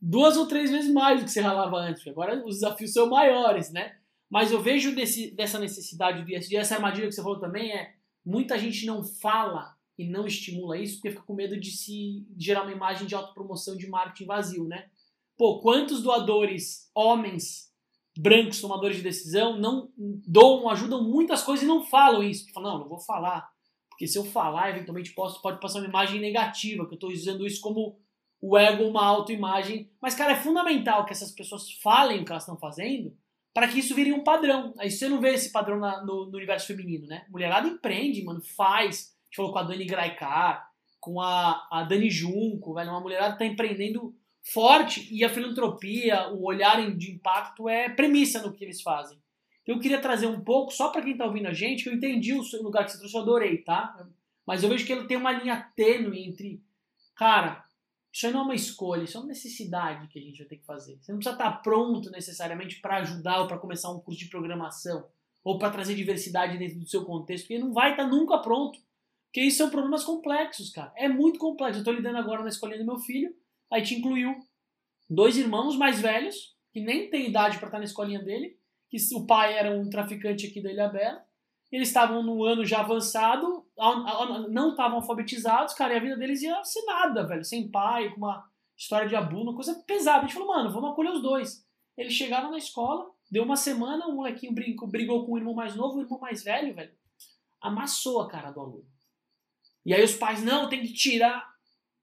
duas 0.00 0.36
ou 0.36 0.46
três 0.46 0.70
vezes 0.70 0.90
mais 0.90 1.20
do 1.20 1.26
que 1.26 1.30
você 1.30 1.40
ralava 1.40 1.76
antes. 1.76 2.06
Agora 2.06 2.42
os 2.44 2.56
desafios 2.56 2.92
são 2.92 3.10
maiores, 3.10 3.70
né? 3.70 3.96
Mas 4.30 4.50
eu 4.50 4.62
vejo 4.62 4.94
desse, 4.94 5.30
dessa 5.30 5.58
necessidade 5.58 6.24
do 6.24 6.30
ESG, 6.30 6.56
essa 6.56 6.74
armadilha 6.74 7.06
que 7.06 7.12
você 7.12 7.22
falou 7.22 7.38
também 7.38 7.70
é 7.70 7.92
muita 8.24 8.58
gente 8.58 8.86
não 8.86 9.04
fala 9.04 9.76
e 9.98 10.08
não 10.08 10.26
estimula 10.26 10.78
isso 10.78 10.96
porque 10.96 11.10
fica 11.10 11.22
com 11.22 11.34
medo 11.34 11.58
de 11.58 11.70
se 11.70 12.26
gerar 12.36 12.62
uma 12.62 12.72
imagem 12.72 13.06
de 13.06 13.14
autopromoção 13.14 13.76
de 13.76 13.88
marketing 13.88 14.26
vazio, 14.26 14.64
né? 14.64 14.88
Pô, 15.36 15.60
quantos 15.60 16.02
doadores, 16.02 16.90
homens, 16.94 17.72
brancos 18.16 18.60
tomadores 18.60 18.96
de 18.96 19.02
decisão 19.02 19.58
não 19.58 19.90
doam, 19.96 20.68
ajudam 20.68 21.02
muitas 21.02 21.42
coisas 21.42 21.64
e 21.64 21.68
não 21.68 21.84
falam 21.84 22.22
isso. 22.22 22.50
Falam, 22.52 22.72
não, 22.72 22.80
não 22.80 22.88
vou 22.88 23.00
falar. 23.00 23.50
Porque 23.90 24.06
se 24.06 24.18
eu 24.18 24.24
falar, 24.24 24.70
eventualmente 24.70 25.12
posso, 25.12 25.40
pode 25.40 25.60
passar 25.60 25.78
uma 25.78 25.88
imagem 25.88 26.20
negativa, 26.20 26.86
que 26.86 26.92
eu 26.92 26.96
estou 26.96 27.10
usando 27.10 27.46
isso 27.46 27.60
como 27.60 27.98
o 28.40 28.58
ego, 28.58 28.84
uma 28.84 29.04
autoimagem. 29.04 29.90
Mas, 30.00 30.14
cara, 30.14 30.32
é 30.32 30.36
fundamental 30.36 31.04
que 31.04 31.12
essas 31.12 31.30
pessoas 31.30 31.70
falem 31.82 32.20
o 32.20 32.24
que 32.24 32.32
elas 32.32 32.42
estão 32.42 32.58
fazendo 32.58 33.16
para 33.54 33.68
que 33.68 33.78
isso 33.78 33.94
vire 33.94 34.12
um 34.12 34.24
padrão. 34.24 34.74
Aí 34.78 34.90
você 34.90 35.08
não 35.08 35.20
vê 35.20 35.34
esse 35.34 35.52
padrão 35.52 35.78
na, 35.78 36.04
no, 36.04 36.26
no, 36.26 36.36
universo 36.36 36.66
feminino, 36.66 37.06
né? 37.06 37.26
Mulherada 37.30 37.68
empreende, 37.68 38.24
mano, 38.24 38.40
faz. 38.40 39.11
Gente 39.32 39.36
falou 39.36 39.52
com 39.52 39.58
a 39.60 39.62
Dani 39.62 39.86
Graikar, 39.86 40.70
com 41.00 41.18
a, 41.18 41.66
a 41.70 41.84
Dani 41.84 42.10
Junco, 42.10 42.74
velho, 42.74 42.90
uma 42.90 43.00
mulherada 43.00 43.38
tá 43.38 43.46
empreendendo 43.46 44.14
forte 44.42 45.08
e 45.10 45.24
a 45.24 45.30
filantropia, 45.30 46.28
o 46.28 46.44
olhar 46.44 46.94
de 46.94 47.12
impacto 47.12 47.66
é 47.66 47.88
premissa 47.88 48.42
no 48.42 48.52
que 48.52 48.62
eles 48.62 48.82
fazem. 48.82 49.18
Eu 49.66 49.80
queria 49.80 50.02
trazer 50.02 50.26
um 50.26 50.44
pouco, 50.44 50.70
só 50.70 50.90
para 50.90 51.00
quem 51.00 51.12
está 51.12 51.24
ouvindo 51.24 51.46
a 51.46 51.52
gente, 51.54 51.82
que 51.82 51.88
eu 51.88 51.94
entendi 51.94 52.34
o 52.34 52.42
lugar 52.62 52.84
que 52.84 52.92
você 52.92 52.98
trouxe, 52.98 53.16
eu 53.16 53.22
adorei, 53.22 53.58
tá? 53.58 54.06
Mas 54.46 54.62
eu 54.62 54.68
vejo 54.68 54.84
que 54.84 54.92
ele 54.92 55.06
tem 55.06 55.16
uma 55.16 55.32
linha 55.32 55.66
tênue 55.74 56.28
entre, 56.28 56.62
cara, 57.16 57.64
isso 58.12 58.26
aí 58.26 58.32
não 58.34 58.40
é 58.40 58.44
uma 58.44 58.54
escolha, 58.54 59.04
isso 59.04 59.16
é 59.16 59.20
uma 59.20 59.28
necessidade 59.28 60.08
que 60.08 60.18
a 60.18 60.22
gente 60.22 60.40
vai 60.40 60.46
ter 60.46 60.56
que 60.58 60.66
fazer. 60.66 60.98
Você 61.00 61.10
não 61.10 61.18
precisa 61.18 61.36
estar 61.36 61.52
tá 61.52 61.56
pronto 61.56 62.10
necessariamente 62.10 62.80
para 62.80 62.98
ajudar 62.98 63.40
ou 63.40 63.46
para 63.48 63.58
começar 63.58 63.90
um 63.90 64.00
curso 64.00 64.20
de 64.20 64.28
programação 64.28 65.06
ou 65.42 65.58
para 65.58 65.70
trazer 65.70 65.94
diversidade 65.94 66.58
dentro 66.58 66.78
do 66.78 66.86
seu 66.86 67.02
contexto, 67.06 67.44
porque 67.44 67.58
não 67.58 67.72
vai 67.72 67.92
estar 67.92 68.04
tá 68.04 68.10
nunca 68.10 68.36
pronto. 68.38 68.78
Porque 69.32 69.40
isso 69.40 69.56
são 69.56 69.70
problemas 69.70 70.04
complexos, 70.04 70.70
cara. 70.70 70.92
É 70.94 71.08
muito 71.08 71.38
complexo. 71.38 71.78
Eu 71.78 71.80
estou 71.80 71.94
lidando 71.94 72.18
agora 72.18 72.42
na 72.42 72.50
escolinha 72.50 72.78
do 72.78 72.84
meu 72.84 72.98
filho 72.98 73.34
Aí 73.72 73.80
te 73.80 73.94
incluiu 73.94 74.38
dois 75.08 75.38
irmãos 75.38 75.76
mais 75.76 75.98
velhos, 75.98 76.54
que 76.74 76.80
nem 76.80 77.08
tem 77.08 77.26
idade 77.26 77.56
para 77.56 77.68
estar 77.68 77.78
na 77.78 77.84
escolinha 77.84 78.22
dele, 78.22 78.58
que 78.90 78.98
o 79.14 79.26
pai 79.26 79.56
era 79.56 79.70
um 79.70 79.88
traficante 79.88 80.46
aqui 80.46 80.62
da 80.62 80.70
Ilha 80.70 80.88
Bela. 80.88 81.24
Eles 81.70 81.88
estavam 81.88 82.22
no 82.22 82.44
ano 82.44 82.66
já 82.66 82.80
avançado, 82.80 83.66
não 84.50 84.72
estavam 84.72 84.98
alfabetizados, 84.98 85.72
cara, 85.72 85.94
e 85.94 85.96
a 85.96 86.00
vida 86.00 86.18
deles 86.18 86.42
ia 86.42 86.62
ser 86.62 86.84
nada, 86.84 87.26
velho, 87.26 87.42
sem 87.42 87.70
pai, 87.70 88.10
com 88.10 88.18
uma 88.18 88.46
história 88.76 89.08
de 89.08 89.16
abuso, 89.16 89.44
uma 89.44 89.54
coisa 89.54 89.74
pesada. 89.86 90.18
A 90.18 90.22
gente 90.22 90.34
falou, 90.34 90.48
mano, 90.48 90.70
vamos 90.70 90.90
acolher 90.90 91.12
os 91.12 91.22
dois. 91.22 91.66
Eles 91.96 92.12
chegaram 92.12 92.50
na 92.50 92.58
escola, 92.58 93.10
deu 93.30 93.42
uma 93.42 93.56
semana, 93.56 94.06
o 94.06 94.14
molequinho 94.14 94.52
brigou, 94.52 94.86
brigou 94.86 95.24
com 95.24 95.32
o 95.32 95.38
irmão 95.38 95.54
mais 95.54 95.74
novo, 95.74 95.96
o 95.96 96.02
irmão 96.02 96.20
mais 96.20 96.44
velho, 96.44 96.74
velho, 96.74 96.92
amassou 97.58 98.20
a 98.20 98.28
cara 98.28 98.50
do 98.50 98.60
aluno. 98.60 98.91
E 99.84 99.92
aí 99.92 100.02
os 100.02 100.14
pais, 100.14 100.42
não, 100.42 100.68
tem 100.68 100.82
que 100.82 100.92
tirar. 100.92 101.50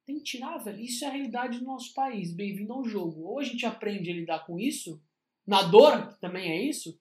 Tem 0.05 0.17
que 0.17 0.23
tirar, 0.23 0.57
velho. 0.57 0.79
Isso 0.79 1.05
é 1.05 1.07
a 1.07 1.11
realidade 1.11 1.59
do 1.59 1.65
nosso 1.65 1.93
país. 1.93 2.33
Bem-vindo 2.33 2.73
ao 2.73 2.83
jogo. 2.83 3.23
Ou 3.23 3.39
a 3.39 3.43
gente 3.43 3.65
aprende 3.65 4.09
a 4.09 4.13
lidar 4.13 4.45
com 4.45 4.59
isso, 4.59 5.01
na 5.47 5.63
dor, 5.63 6.09
que 6.09 6.19
também 6.19 6.51
é 6.51 6.61
isso, 6.61 6.99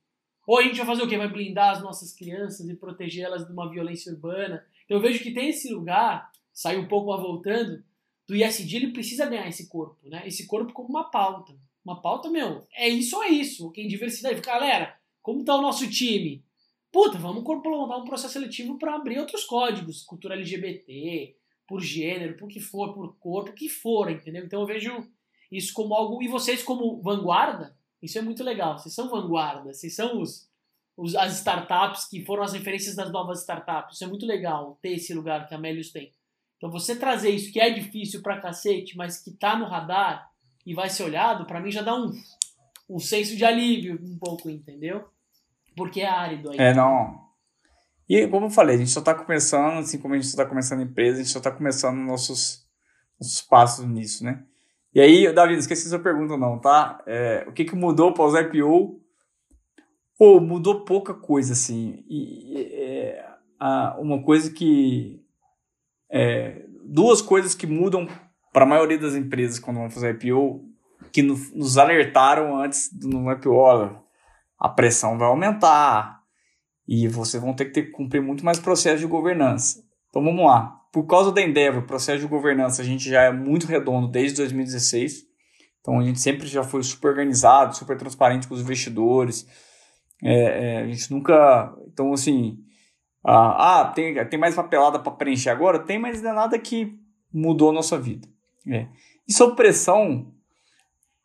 ou 0.49 0.59
a 0.59 0.63
gente 0.63 0.79
vai 0.79 0.87
fazer 0.87 1.03
o 1.03 1.09
quê? 1.09 1.19
Vai 1.19 1.29
blindar 1.29 1.77
as 1.77 1.83
nossas 1.83 2.15
crianças 2.15 2.67
e 2.67 2.75
proteger 2.75 3.27
elas 3.27 3.47
de 3.47 3.53
uma 3.53 3.71
violência 3.71 4.11
urbana. 4.11 4.65
Eu 4.89 4.99
vejo 4.99 5.23
que 5.23 5.35
tem 5.35 5.51
esse 5.51 5.71
lugar, 5.71 6.31
sai 6.55 6.79
um 6.79 6.89
pouco 6.89 7.15
voltando, 7.19 7.85
do 8.27 8.35
ISD 8.35 8.77
ele 8.77 8.93
precisa 8.93 9.27
ganhar 9.27 9.47
esse 9.47 9.69
corpo, 9.69 10.09
né? 10.09 10.27
Esse 10.27 10.47
corpo 10.47 10.73
como 10.73 10.89
uma 10.89 11.11
pauta. 11.11 11.55
Uma 11.85 12.01
pauta, 12.01 12.31
meu, 12.31 12.67
é 12.73 12.89
isso 12.89 13.17
ou 13.17 13.25
é 13.25 13.29
isso. 13.29 13.71
Quem 13.73 13.87
diversidade. 13.87 14.41
Galera, 14.41 14.99
como 15.21 15.45
tá 15.45 15.55
o 15.55 15.61
nosso 15.61 15.87
time? 15.91 16.43
Puta, 16.91 17.19
vamos 17.19 17.45
montar 17.45 17.97
um 17.99 18.05
processo 18.05 18.33
seletivo 18.33 18.79
para 18.79 18.95
abrir 18.95 19.19
outros 19.19 19.45
códigos. 19.45 20.03
Cultura 20.03 20.35
LGBT, 20.35 21.37
por 21.67 21.81
gênero, 21.81 22.37
por 22.37 22.49
que 22.49 22.61
for, 22.61 22.95
por 22.95 23.17
cor, 23.19 23.45
por 23.45 23.55
que 23.55 23.69
for, 23.69 24.11
entendeu? 24.11 24.45
Então 24.45 24.61
eu 24.61 24.67
vejo 24.67 25.07
isso 25.53 25.73
como 25.75 25.95
algo. 25.95 26.23
E 26.23 26.29
vocês, 26.29 26.63
como 26.63 27.01
vanguarda, 27.03 27.77
isso 28.03 28.19
é 28.19 28.23
muito 28.23 28.43
legal. 28.43 28.79
Vocês 28.79 28.95
são 28.95 29.11
vanguarda, 29.11 29.73
vocês 29.73 29.95
são 29.95 30.21
os, 30.21 30.49
os, 30.97 31.15
as 31.15 31.37
startups 31.37 32.07
que 32.07 32.25
foram 32.25 32.43
as 32.43 32.55
referências 32.55 32.97
das 32.97 33.13
novas 33.13 33.41
startups. 33.41 33.97
Isso 33.97 34.05
é 34.05 34.07
muito 34.07 34.25
legal 34.25 34.79
ter 34.81 34.93
esse 34.95 35.13
lugar 35.13 35.47
que 35.47 35.55
a 35.55 35.59
Melius 35.59 35.91
tem. 35.91 36.13
Então 36.57 36.71
você 36.71 36.97
trazer 36.97 37.31
isso 37.31 37.53
que 37.53 37.61
é 37.61 37.71
difícil 37.71 38.23
pra 38.23 38.41
cacete, 38.41 38.97
mas 38.97 39.23
que 39.23 39.31
tá 39.31 39.57
no 39.57 39.67
radar 39.67 40.31
e 40.65 40.75
vai 40.75 40.91
ser 40.91 41.05
olhado, 41.05 41.47
para 41.47 41.61
mim 41.61 41.71
já 41.71 41.83
dá 41.83 41.95
um, 41.95 42.13
um 42.89 42.99
senso 42.99 43.37
de 43.37 43.45
alívio 43.45 43.99
um 44.03 44.19
pouco, 44.19 44.51
entendeu? 44.51 45.09
Porque 45.79 46.01
é 46.01 46.09
árido 46.09 46.51
aí. 46.51 46.59
É, 46.59 46.75
não. 46.75 47.29
E 48.09 48.27
como 48.29 48.47
eu 48.47 48.51
falei, 48.51 48.77
a 48.77 48.79
gente 48.79 48.91
só 48.91 49.01
está 49.01 49.15
começando, 49.15 49.79
assim 49.79 49.99
como 49.99 50.15
a 50.15 50.17
gente 50.17 50.27
está 50.27 50.45
começando 50.45 50.81
a 50.81 50.85
empresa, 50.85 51.21
a 51.21 51.23
gente 51.23 51.33
só 51.33 51.39
está 51.39 51.51
começando 51.51 51.99
nossos, 51.99 52.65
nossos 53.21 53.43
passos 53.43 53.87
nisso, 53.87 54.25
né? 54.25 54.45
E 54.95 55.01
aí, 55.01 55.33
Davi, 55.33 55.53
não 55.53 55.59
esqueci 55.59 55.89
sua 55.89 55.99
pergunta 55.99 56.37
não, 56.37 56.59
tá? 56.59 57.03
É, 57.07 57.45
o 57.47 57.53
que, 57.53 57.65
que 57.65 57.77
mudou 57.77 58.13
para 58.13 58.25
os 58.25 58.35
IPO? 58.35 59.01
Pô, 60.19 60.41
mudou 60.41 60.85
pouca 60.85 61.15
coisa, 61.15 61.53
assim. 61.53 62.03
E 62.09 62.67
é, 62.73 63.25
uma 63.99 64.23
coisa 64.23 64.51
que... 64.51 65.23
É, 66.11 66.65
duas 66.83 67.21
coisas 67.21 67.55
que 67.55 67.67
mudam 67.67 68.09
para 68.53 68.65
a 68.65 68.69
maioria 68.69 68.99
das 68.99 69.15
empresas 69.15 69.59
quando 69.59 69.77
vão 69.77 69.91
fazer 69.91 70.15
IPO, 70.15 70.65
que 71.13 71.23
no, 71.23 71.35
nos 71.55 71.77
alertaram 71.77 72.57
antes 72.61 72.91
do 72.93 73.31
IPO, 73.31 73.53
olha, 73.53 73.97
a 74.59 74.69
pressão 74.69 75.17
vai 75.17 75.29
aumentar, 75.29 76.19
e 76.89 77.07
vocês 77.07 77.43
vão 77.43 77.53
ter 77.53 77.67
que, 77.67 77.73
ter 77.73 77.83
que 77.83 77.91
cumprir 77.91 78.23
muito 78.23 78.43
mais 78.43 78.59
processo 78.59 78.99
de 78.99 79.07
governança. 79.07 79.85
Então 80.09 80.25
vamos 80.25 80.43
lá. 80.43 80.75
Por 80.91 81.05
causa 81.05 81.31
da 81.31 81.43
Endeavor, 81.43 81.83
o 81.83 81.87
processo 81.87 82.21
de 82.21 82.27
governança 82.27 82.81
a 82.81 82.85
gente 82.85 83.11
já 83.11 83.25
é 83.25 83.31
muito 83.31 83.67
redondo 83.67 84.09
desde 84.09 84.39
2016. 84.39 85.27
Então 85.81 86.01
a 86.01 86.03
gente 86.03 86.19
sempre 86.19 86.47
já 86.47 86.65
foi 86.65 86.83
super 86.83 87.09
organizado, 87.09 87.77
super 87.77 87.99
transparente 87.99 88.49
com 88.49 88.55
os 88.55 88.63
investidores. 88.63 89.47
É, 90.25 90.33
é, 90.35 90.79
a 90.79 90.87
gente 90.87 91.11
nunca. 91.13 91.75
Então, 91.93 92.13
assim. 92.15 92.59
Ah, 93.23 93.81
ah 93.81 93.85
tem, 93.89 94.27
tem 94.27 94.41
mais 94.41 94.55
papelada 94.55 94.99
para 94.99 95.13
preencher 95.13 95.51
agora? 95.51 95.81
Tem, 95.81 95.99
mas 95.99 96.23
não 96.23 96.31
é 96.31 96.33
nada 96.33 96.59
que 96.59 96.99
mudou 97.33 97.69
a 97.69 97.75
nossa 97.75 97.99
vida. 97.99 98.27
É. 98.67 98.87
E 99.29 99.33
sob 99.33 99.55
pressão, 99.55 100.33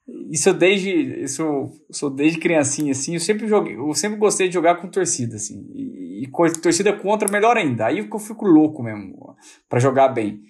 isso 0.06 0.54
desde 0.54 0.92
isso 1.24 1.72
sou 1.90 2.10
desde 2.10 2.38
criancinha 2.38 2.92
assim 2.92 3.14
eu 3.14 3.20
sempre 3.22 3.48
joguei 3.48 3.78
eu 3.78 3.94
sempre 3.94 4.18
gostei 4.18 4.48
de 4.50 4.54
jogar 4.54 4.76
com 4.76 4.90
torcida 4.90 5.38
assim 5.38 5.66
e, 5.74 6.24
e 6.24 6.28
com 6.28 6.44
torcida 6.52 6.92
contra 6.92 7.32
melhor 7.32 7.56
ainda 7.56 7.86
aí 7.86 8.00
eu 8.00 8.20
fico 8.20 8.46
louco 8.46 8.84
mesmo 8.84 9.36
para 9.70 9.80
jogar 9.80 10.10
bem. 10.10 10.42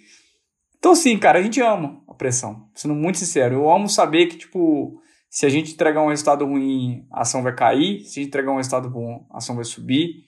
Então 0.77 0.95
sim 0.95 1.17
cara 1.19 1.37
a 1.37 1.41
gente 1.41 1.61
ama 1.61 2.01
a 2.07 2.15
pressão 2.15 2.67
sendo 2.73 2.95
muito 2.95 3.19
sincero 3.19 3.55
eu 3.55 3.71
amo 3.71 3.87
saber 3.87 4.25
que 4.25 4.37
tipo 4.37 4.99
se 5.29 5.45
a 5.45 5.49
gente 5.49 5.73
entregar 5.73 6.01
um 6.01 6.09
resultado 6.09 6.45
ruim 6.45 7.05
a 7.11 7.21
ação 7.21 7.43
vai 7.43 7.53
cair 7.53 8.01
se 8.01 8.19
a 8.19 8.23
gente 8.23 8.29
entregar 8.29 8.51
um 8.51 8.57
resultado 8.57 8.89
bom 8.89 9.25
a 9.31 9.37
ação 9.37 9.55
vai 9.55 9.65
subir. 9.65 10.25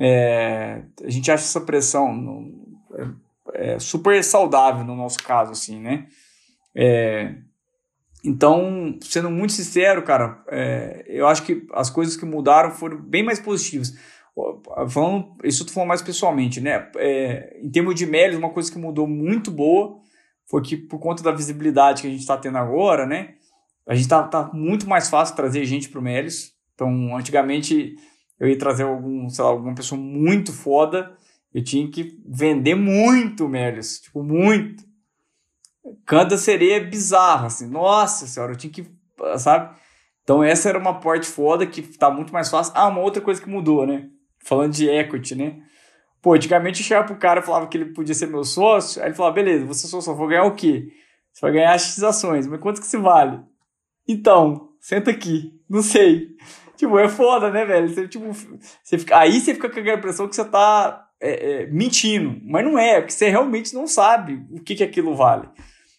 É, 0.00 0.82
a 1.04 1.10
gente 1.10 1.28
acha 1.30 1.42
essa 1.42 1.60
pressão 1.60 2.14
no, 2.14 2.78
é, 3.54 3.74
é 3.74 3.78
super 3.80 4.22
saudável 4.22 4.84
no 4.84 4.94
nosso 4.94 5.18
caso 5.18 5.52
assim 5.52 5.80
né? 5.80 6.06
É, 6.76 7.34
então, 8.24 8.98
sendo 9.00 9.30
muito 9.30 9.52
sincero, 9.52 10.02
cara, 10.02 10.42
é, 10.48 11.04
eu 11.06 11.26
acho 11.26 11.44
que 11.44 11.66
as 11.72 11.88
coisas 11.88 12.16
que 12.16 12.24
mudaram 12.24 12.70
foram 12.70 13.00
bem 13.00 13.22
mais 13.22 13.38
positivas. 13.38 13.94
Falando, 14.88 15.36
isso 15.42 15.62
eu 15.62 15.66
tô 15.66 15.72
falando 15.72 15.88
mais 15.88 16.02
pessoalmente, 16.02 16.60
né? 16.60 16.90
É, 16.96 17.58
em 17.60 17.70
termos 17.70 17.94
de 17.94 18.06
Melios, 18.06 18.38
uma 18.38 18.50
coisa 18.50 18.70
que 18.70 18.78
mudou 18.78 19.06
muito 19.06 19.50
boa 19.50 19.98
foi 20.46 20.62
que, 20.62 20.76
por 20.76 20.98
conta 20.98 21.22
da 21.22 21.32
visibilidade 21.32 22.02
que 22.02 22.08
a 22.08 22.10
gente 22.10 22.20
está 22.20 22.36
tendo 22.36 22.58
agora, 22.58 23.04
né? 23.04 23.34
A 23.86 23.94
gente 23.94 24.08
tá, 24.08 24.22
tá 24.22 24.50
muito 24.52 24.88
mais 24.88 25.08
fácil 25.08 25.34
trazer 25.34 25.64
gente 25.64 25.88
pro 25.88 26.02
Melios. 26.02 26.52
Então, 26.74 27.16
antigamente, 27.16 27.96
eu 28.38 28.48
ia 28.48 28.58
trazer 28.58 28.84
algum, 28.84 29.28
sei 29.28 29.44
lá, 29.44 29.50
alguma 29.50 29.74
pessoa 29.74 30.00
muito 30.00 30.52
foda, 30.52 31.12
eu 31.52 31.62
tinha 31.62 31.88
que 31.90 32.20
vender 32.26 32.74
muito 32.74 33.48
Melios, 33.48 34.00
tipo, 34.00 34.22
muito. 34.22 34.87
Canta 36.06 36.36
sereia 36.36 36.82
bizarro, 36.84 37.46
assim. 37.46 37.68
Nossa 37.68 38.26
senhora, 38.26 38.52
eu 38.52 38.56
tinha 38.56 38.72
que. 38.72 38.86
Sabe? 39.38 39.76
Então, 40.22 40.44
essa 40.44 40.68
era 40.68 40.78
uma 40.78 41.00
parte 41.00 41.26
foda 41.26 41.66
que 41.66 41.82
tá 41.82 42.10
muito 42.10 42.32
mais 42.32 42.50
fácil. 42.50 42.72
Ah, 42.76 42.88
uma 42.88 43.00
outra 43.00 43.22
coisa 43.22 43.40
que 43.40 43.48
mudou, 43.48 43.86
né? 43.86 44.08
Falando 44.44 44.72
de 44.72 44.88
equity, 44.88 45.34
né? 45.34 45.62
Pô, 46.20 46.34
antigamente 46.34 46.80
eu 46.80 46.86
chegava 46.86 47.06
pro 47.06 47.16
cara 47.16 47.40
e 47.40 47.42
falava 47.42 47.66
que 47.66 47.78
ele 47.78 47.92
podia 47.92 48.14
ser 48.14 48.26
meu 48.26 48.44
sócio. 48.44 49.00
Aí 49.00 49.08
ele 49.08 49.14
falava, 49.14 49.34
beleza, 49.34 49.64
você 49.64 49.86
é 49.86 49.90
sócio, 49.90 50.14
vou 50.14 50.28
ganhar 50.28 50.44
o 50.44 50.54
quê? 50.54 50.88
Você 51.32 51.40
vai 51.40 51.52
ganhar 51.52 51.78
X 51.78 52.02
ações, 52.02 52.46
mas 52.46 52.60
quanto 52.60 52.80
que 52.80 52.86
se 52.86 52.96
vale? 52.96 53.40
Então, 54.06 54.70
senta 54.80 55.10
aqui. 55.10 55.52
Não 55.68 55.82
sei. 55.82 56.36
Tipo, 56.76 56.98
é 56.98 57.08
foda, 57.08 57.50
né, 57.50 57.64
velho? 57.64 57.88
Você, 57.88 58.08
tipo, 58.08 58.32
você 58.82 58.98
fica, 58.98 59.18
aí 59.18 59.40
você 59.40 59.54
fica 59.54 59.68
com 59.68 59.78
a 59.80 59.94
impressão 59.94 60.28
que 60.28 60.34
você 60.34 60.44
tá 60.44 61.08
é, 61.20 61.62
é, 61.62 61.66
mentindo. 61.66 62.40
Mas 62.44 62.64
não 62.64 62.78
é, 62.78 63.00
porque 63.00 63.12
você 63.12 63.28
realmente 63.28 63.74
não 63.74 63.86
sabe 63.86 64.44
o 64.50 64.60
que, 64.60 64.74
que 64.74 64.84
aquilo 64.84 65.14
vale. 65.14 65.48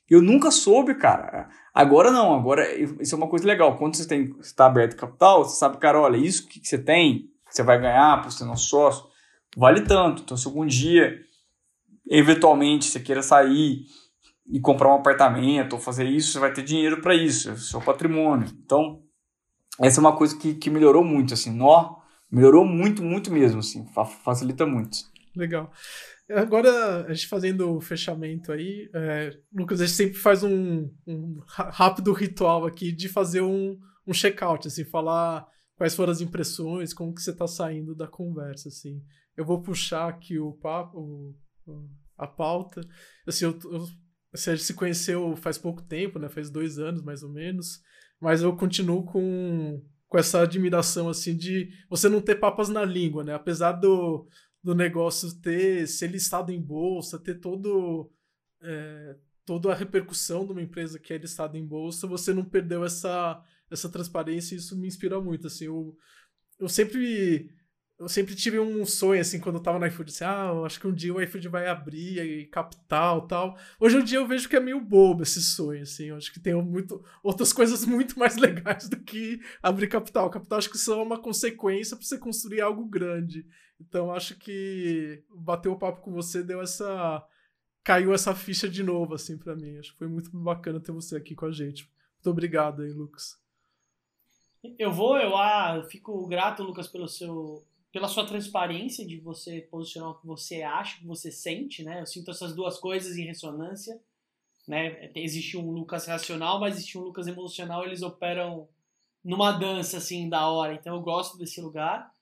Eu 0.10 0.22
nunca 0.22 0.49
soube, 0.49 0.95
cara. 0.95 1.49
Agora 1.73 2.11
não, 2.11 2.34
agora 2.34 2.68
isso 3.02 3.14
é 3.14 3.18
uma 3.18 3.27
coisa 3.27 3.45
legal. 3.45 3.77
Quando 3.77 3.95
você 3.95 4.07
tem 4.07 4.36
está 4.40 4.65
aberto 4.65 4.98
capital, 4.98 5.45
você 5.45 5.57
sabe, 5.57 5.77
cara, 5.77 6.02
olha, 6.02 6.18
isso 6.18 6.48
que 6.48 6.60
você 6.64 6.77
tem, 6.77 7.30
você 7.49 7.61
vai 7.64 7.80
ganhar 7.80 8.22
por 8.22 8.31
ser 8.31 8.45
nosso 8.45 8.68
sócio, 8.68 9.06
vale 9.56 9.81
tanto. 9.81 10.23
Então, 10.23 10.36
se 10.36 10.48
algum 10.48 10.65
dia, 10.65 11.19
eventualmente, 12.10 12.86
você 12.86 12.99
queira 12.99 13.22
sair 13.22 13.86
e 14.52 14.60
comprar 14.60 14.90
um 14.90 14.95
apartamento 14.95 15.73
ou 15.73 15.80
fazer 15.80 16.06
isso, 16.06 16.31
você 16.31 16.40
vai 16.40 16.52
ter 16.52 16.64
dinheiro 16.64 17.02
para 17.02 17.14
isso, 17.14 17.52
é 17.52 17.56
seu 17.56 17.80
patrimônio. 17.80 18.49
Então, 18.65 19.03
essa 19.80 19.99
é 19.99 20.02
uma 20.02 20.15
coisa 20.15 20.38
que, 20.38 20.56
que 20.56 20.69
melhorou 20.69 21.03
muito, 21.03 21.34
assim, 21.34 21.56
nó, 21.56 21.98
melhorou 22.31 22.65
muito, 22.65 23.03
muito 23.03 23.31
mesmo, 23.31 23.60
assim, 23.60 23.88
facilita 24.23 24.65
muito. 24.65 24.98
Legal. 25.36 25.72
Agora, 26.31 27.06
a 27.07 27.14
gente 27.14 27.27
fazendo 27.27 27.76
o 27.76 27.81
fechamento 27.81 28.51
aí, 28.51 28.89
é, 28.93 29.35
Lucas, 29.51 29.81
a 29.81 29.85
gente 29.85 29.95
sempre 29.95 30.18
faz 30.18 30.43
um, 30.43 30.89
um 31.07 31.39
rápido 31.47 32.14
ritual 32.14 32.65
aqui 32.65 32.91
de 32.91 33.10
fazer 33.10 33.41
um, 33.41 33.80
um 34.06 34.14
check-out, 34.14 34.68
assim, 34.68 34.85
falar 34.85 35.47
quais 35.76 35.95
foram 35.95 36.11
as 36.11 36.22
impressões, 36.22 36.93
como 36.93 37.14
que 37.14 37.22
você 37.22 37.31
está 37.31 37.47
saindo 37.47 37.95
da 37.95 38.07
conversa, 38.07 38.69
assim. 38.69 39.01
Eu 39.35 39.45
vou 39.45 39.61
puxar 39.61 40.07
aqui 40.07 40.38
o 40.38 40.51
papo, 40.53 41.35
a 42.18 42.27
pauta. 42.27 42.81
Assim, 43.26 43.45
eu, 43.45 43.57
eu, 43.64 43.88
assim, 44.34 44.51
a 44.51 44.56
gente 44.56 44.65
se 44.65 44.73
conheceu 44.73 45.35
faz 45.38 45.57
pouco 45.57 45.81
tempo, 45.81 46.19
né? 46.19 46.30
Faz 46.30 46.49
dois 46.49 46.77
anos, 46.77 47.01
mais 47.01 47.23
ou 47.23 47.31
menos. 47.31 47.80
Mas 48.19 48.41
eu 48.41 48.56
continuo 48.56 49.06
com, 49.06 49.81
com 50.07 50.18
essa 50.18 50.41
admiração, 50.41 51.07
assim, 51.07 51.35
de 51.35 51.69
você 51.89 52.10
não 52.10 52.22
ter 52.22 52.35
papas 52.35 52.68
na 52.68 52.84
língua, 52.84 53.23
né? 53.23 53.34
Apesar 53.34 53.72
do 53.72 54.27
do 54.64 54.76
negócio 54.76 55.34
ter 55.41 55.88
ser 55.88 56.07
listado 56.07 56.52
em 56.52 56.61
bolsa, 56.61 57.19
ter 57.19 57.40
todo 57.40 58.11
é, 58.61 59.15
toda 59.45 59.72
a 59.72 59.76
repercussão 59.76 60.45
de 60.45 60.52
uma 60.52 60.61
empresa 60.61 60.99
que 60.99 61.14
é 61.14 61.18
listada 61.18 61.57
em 61.57 61.65
bolsa, 61.65 62.06
você 62.06 62.34
não 62.34 62.45
perdeu 62.45 62.84
essa 62.84 63.44
essa 63.72 63.90
transparência 63.90 64.56
e 64.56 64.57
isso 64.57 64.77
me 64.77 64.88
inspira 64.88 65.22
muito, 65.22 65.48
assim, 65.48 65.65
eu, 65.65 65.95
eu 66.60 66.68
sempre 66.68 67.52
eu 67.99 68.07
sempre 68.07 68.34
tive 68.34 68.57
um 68.57 68.86
sonho, 68.86 69.19
assim, 69.19 69.41
quando 69.41 69.56
eu 69.56 69.61
tava 69.61 69.77
no 69.77 69.86
iFood, 69.86 70.10
assim, 70.10 70.23
ah, 70.23 70.52
eu 70.53 70.65
acho 70.65 70.80
que 70.80 70.88
um 70.88 70.94
dia 70.94 71.14
o 71.14 71.22
iFood 71.22 71.49
vai 71.49 71.68
abrir 71.68 72.18
e 72.19 72.45
capital 72.45 73.27
tal. 73.27 73.57
Hoje 73.77 73.98
em 73.98 74.03
dia 74.06 74.19
eu 74.19 74.27
vejo 74.27 74.48
que 74.48 74.56
é 74.56 74.60
meio 74.60 74.80
bobo 74.80 75.23
esse 75.23 75.41
sonho, 75.41 75.81
assim, 75.81 76.06
eu 76.06 76.15
acho 76.15 76.31
que 76.31 76.40
tem 76.40 76.53
muito, 76.56 77.03
outras 77.22 77.52
coisas 77.52 77.86
muito 77.86 78.18
mais 78.18 78.38
legais 78.40 78.88
do 78.88 78.98
que 79.03 79.41
abrir 79.61 79.88
capital. 79.88 80.30
Capital 80.30 80.60
acho 80.60 80.69
que 80.69 80.77
são 80.77 81.03
uma 81.03 81.22
consequência 81.22 81.98
para 81.98 82.06
você 82.06 82.18
construir 82.18 82.61
algo 82.61 82.86
grande. 82.86 83.45
Então 83.80 84.11
acho 84.11 84.35
que 84.35 85.23
bater 85.30 85.69
o 85.69 85.77
papo 85.77 86.01
com 86.01 86.11
você 86.11 86.43
deu 86.43 86.61
essa. 86.61 87.26
caiu 87.84 88.14
essa 88.14 88.35
ficha 88.35 88.68
de 88.68 88.84
novo, 88.84 89.15
assim, 89.15 89.38
para 89.38 89.56
mim. 89.56 89.77
Acho 89.77 89.93
que 89.93 89.97
foi 89.97 90.07
muito 90.07 90.30
bacana 90.38 90.80
ter 90.80 90.91
você 90.91 91.15
aqui 91.15 91.34
com 91.34 91.45
a 91.45 91.51
gente. 91.51 91.89
Muito 92.15 92.30
obrigado 92.30 92.81
aí, 92.81 92.91
Lucas. 92.91 93.39
Eu 94.77 94.91
vou, 94.91 95.18
eu 95.18 95.38
ah, 95.38 95.81
fico 95.89 96.27
grato, 96.27 96.61
Lucas, 96.61 96.88
pelo 96.89 97.07
seu, 97.07 97.65
pela 97.93 98.10
sua 98.10 98.26
transparência 98.26 99.07
de 99.07 99.18
você 99.18 99.61
posicionar 99.61 100.10
o 100.10 100.19
que 100.19 100.27
você 100.27 100.61
acha, 100.61 100.97
o 100.97 100.99
que 100.99 101.07
você 101.07 101.31
sente, 101.31 101.81
né? 101.81 102.01
Eu 102.01 102.06
sinto 102.06 102.30
essas 102.30 102.53
duas 102.53 102.77
coisas 102.77 103.15
em 103.15 103.26
ressonância, 103.26 103.97
né? 104.68 105.10
Existe 105.15 105.56
um 105.56 105.72
Lucas 105.72 106.07
racional, 106.07 106.60
mas 106.60 106.76
existe 106.76 106.97
um 106.97 107.01
Lucas 107.01 107.26
emocional, 107.26 107.85
eles 107.85 108.01
operam 108.01 108.68
numa 109.23 109.53
dança 109.53 109.97
assim 109.97 110.27
da 110.27 110.49
hora. 110.49 110.73
Então 110.73 110.93
eu 110.93 111.01
gosto 111.01 111.38
desse 111.38 111.61
lugar 111.61 112.14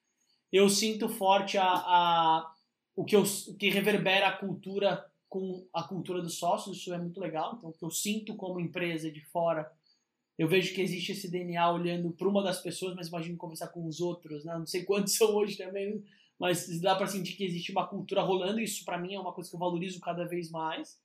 eu 0.51 0.69
sinto 0.69 1.09
forte 1.09 1.57
a, 1.57 1.65
a 1.65 2.53
o, 2.95 3.03
que 3.03 3.15
eu, 3.15 3.23
que 3.59 3.69
reverbera 3.69 4.27
a 4.27 4.37
cultura 4.37 5.05
com 5.29 5.67
a 5.73 5.83
cultura 5.83 6.21
dos 6.21 6.37
sócios, 6.37 6.77
isso 6.77 6.93
é 6.93 6.97
muito 6.97 7.19
legal. 7.19 7.55
Então, 7.57 7.69
o 7.69 7.73
que 7.73 7.83
eu 7.83 7.91
sinto 7.91 8.35
como 8.35 8.59
empresa 8.59 9.11
de 9.11 9.21
fora, 9.25 9.69
eu 10.37 10.47
vejo 10.47 10.73
que 10.73 10.81
existe 10.81 11.11
esse 11.11 11.29
DNA 11.29 11.69
olhando 11.71 12.11
para 12.11 12.27
uma 12.27 12.41
das 12.41 12.61
pessoas, 12.61 12.95
mas 12.95 13.07
imagino 13.09 13.37
conversar 13.37 13.67
com 13.67 13.85
os 13.85 13.99
outros, 13.99 14.45
né? 14.45 14.57
Não 14.57 14.65
sei 14.65 14.83
quantos 14.83 15.13
são 15.17 15.35
hoje 15.35 15.57
também, 15.57 16.03
mas 16.39 16.79
dá 16.79 16.95
para 16.95 17.07
sentir 17.07 17.35
que 17.35 17.43
existe 17.43 17.71
uma 17.71 17.85
cultura 17.85 18.21
rolando. 18.21 18.59
Isso 18.59 18.85
para 18.85 18.97
mim 18.97 19.13
é 19.13 19.19
uma 19.19 19.33
coisa 19.33 19.49
que 19.49 19.55
eu 19.55 19.59
valorizo 19.59 19.99
cada 19.99 20.25
vez 20.25 20.49
mais. 20.49 20.97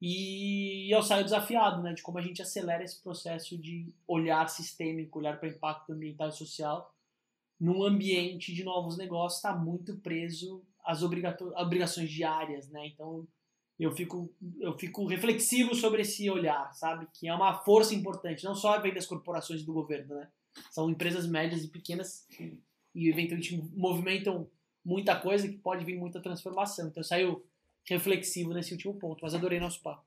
E 0.00 0.92
eu 0.92 1.02
saio 1.02 1.22
desafiado, 1.22 1.80
né, 1.80 1.92
de 1.92 2.02
como 2.02 2.18
a 2.18 2.22
gente 2.22 2.42
acelera 2.42 2.82
esse 2.82 3.00
processo 3.00 3.56
de 3.56 3.92
olhar 4.06 4.48
sistêmico, 4.48 5.18
olhar 5.18 5.38
para 5.38 5.48
impacto 5.48 5.92
ambiental 5.92 6.28
e 6.28 6.32
social 6.32 6.92
num 7.62 7.84
ambiente 7.84 8.52
de 8.52 8.64
novos 8.64 8.98
negócios 8.98 9.36
está 9.36 9.54
muito 9.54 9.96
preso 9.98 10.64
às 10.84 11.00
obrigações 11.00 12.10
diárias, 12.10 12.68
né? 12.68 12.88
Então 12.88 13.24
eu 13.78 13.92
fico 13.92 14.34
eu 14.60 14.76
fico 14.76 15.06
reflexivo 15.06 15.72
sobre 15.72 16.02
esse 16.02 16.28
olhar, 16.28 16.72
sabe? 16.74 17.06
Que 17.14 17.28
é 17.28 17.34
uma 17.34 17.54
força 17.62 17.94
importante, 17.94 18.42
não 18.42 18.56
só 18.56 18.80
vem 18.80 18.92
das 18.92 19.06
corporações 19.06 19.62
do 19.62 19.72
governo, 19.72 20.16
né? 20.16 20.28
São 20.72 20.90
empresas 20.90 21.24
médias 21.24 21.62
e 21.62 21.68
pequenas 21.68 22.26
que, 22.30 22.60
e 22.92 23.08
eventualmente 23.08 23.56
movimentam 23.76 24.50
muita 24.84 25.14
coisa 25.14 25.46
que 25.46 25.56
pode 25.56 25.84
vir 25.84 25.96
muita 25.96 26.20
transformação. 26.20 26.88
Então 26.88 27.00
saiu 27.00 27.46
reflexivo 27.88 28.52
nesse 28.52 28.72
último 28.72 28.94
ponto, 28.94 29.20
mas 29.22 29.36
adorei 29.36 29.60
nosso 29.60 29.80
papo. 29.80 30.04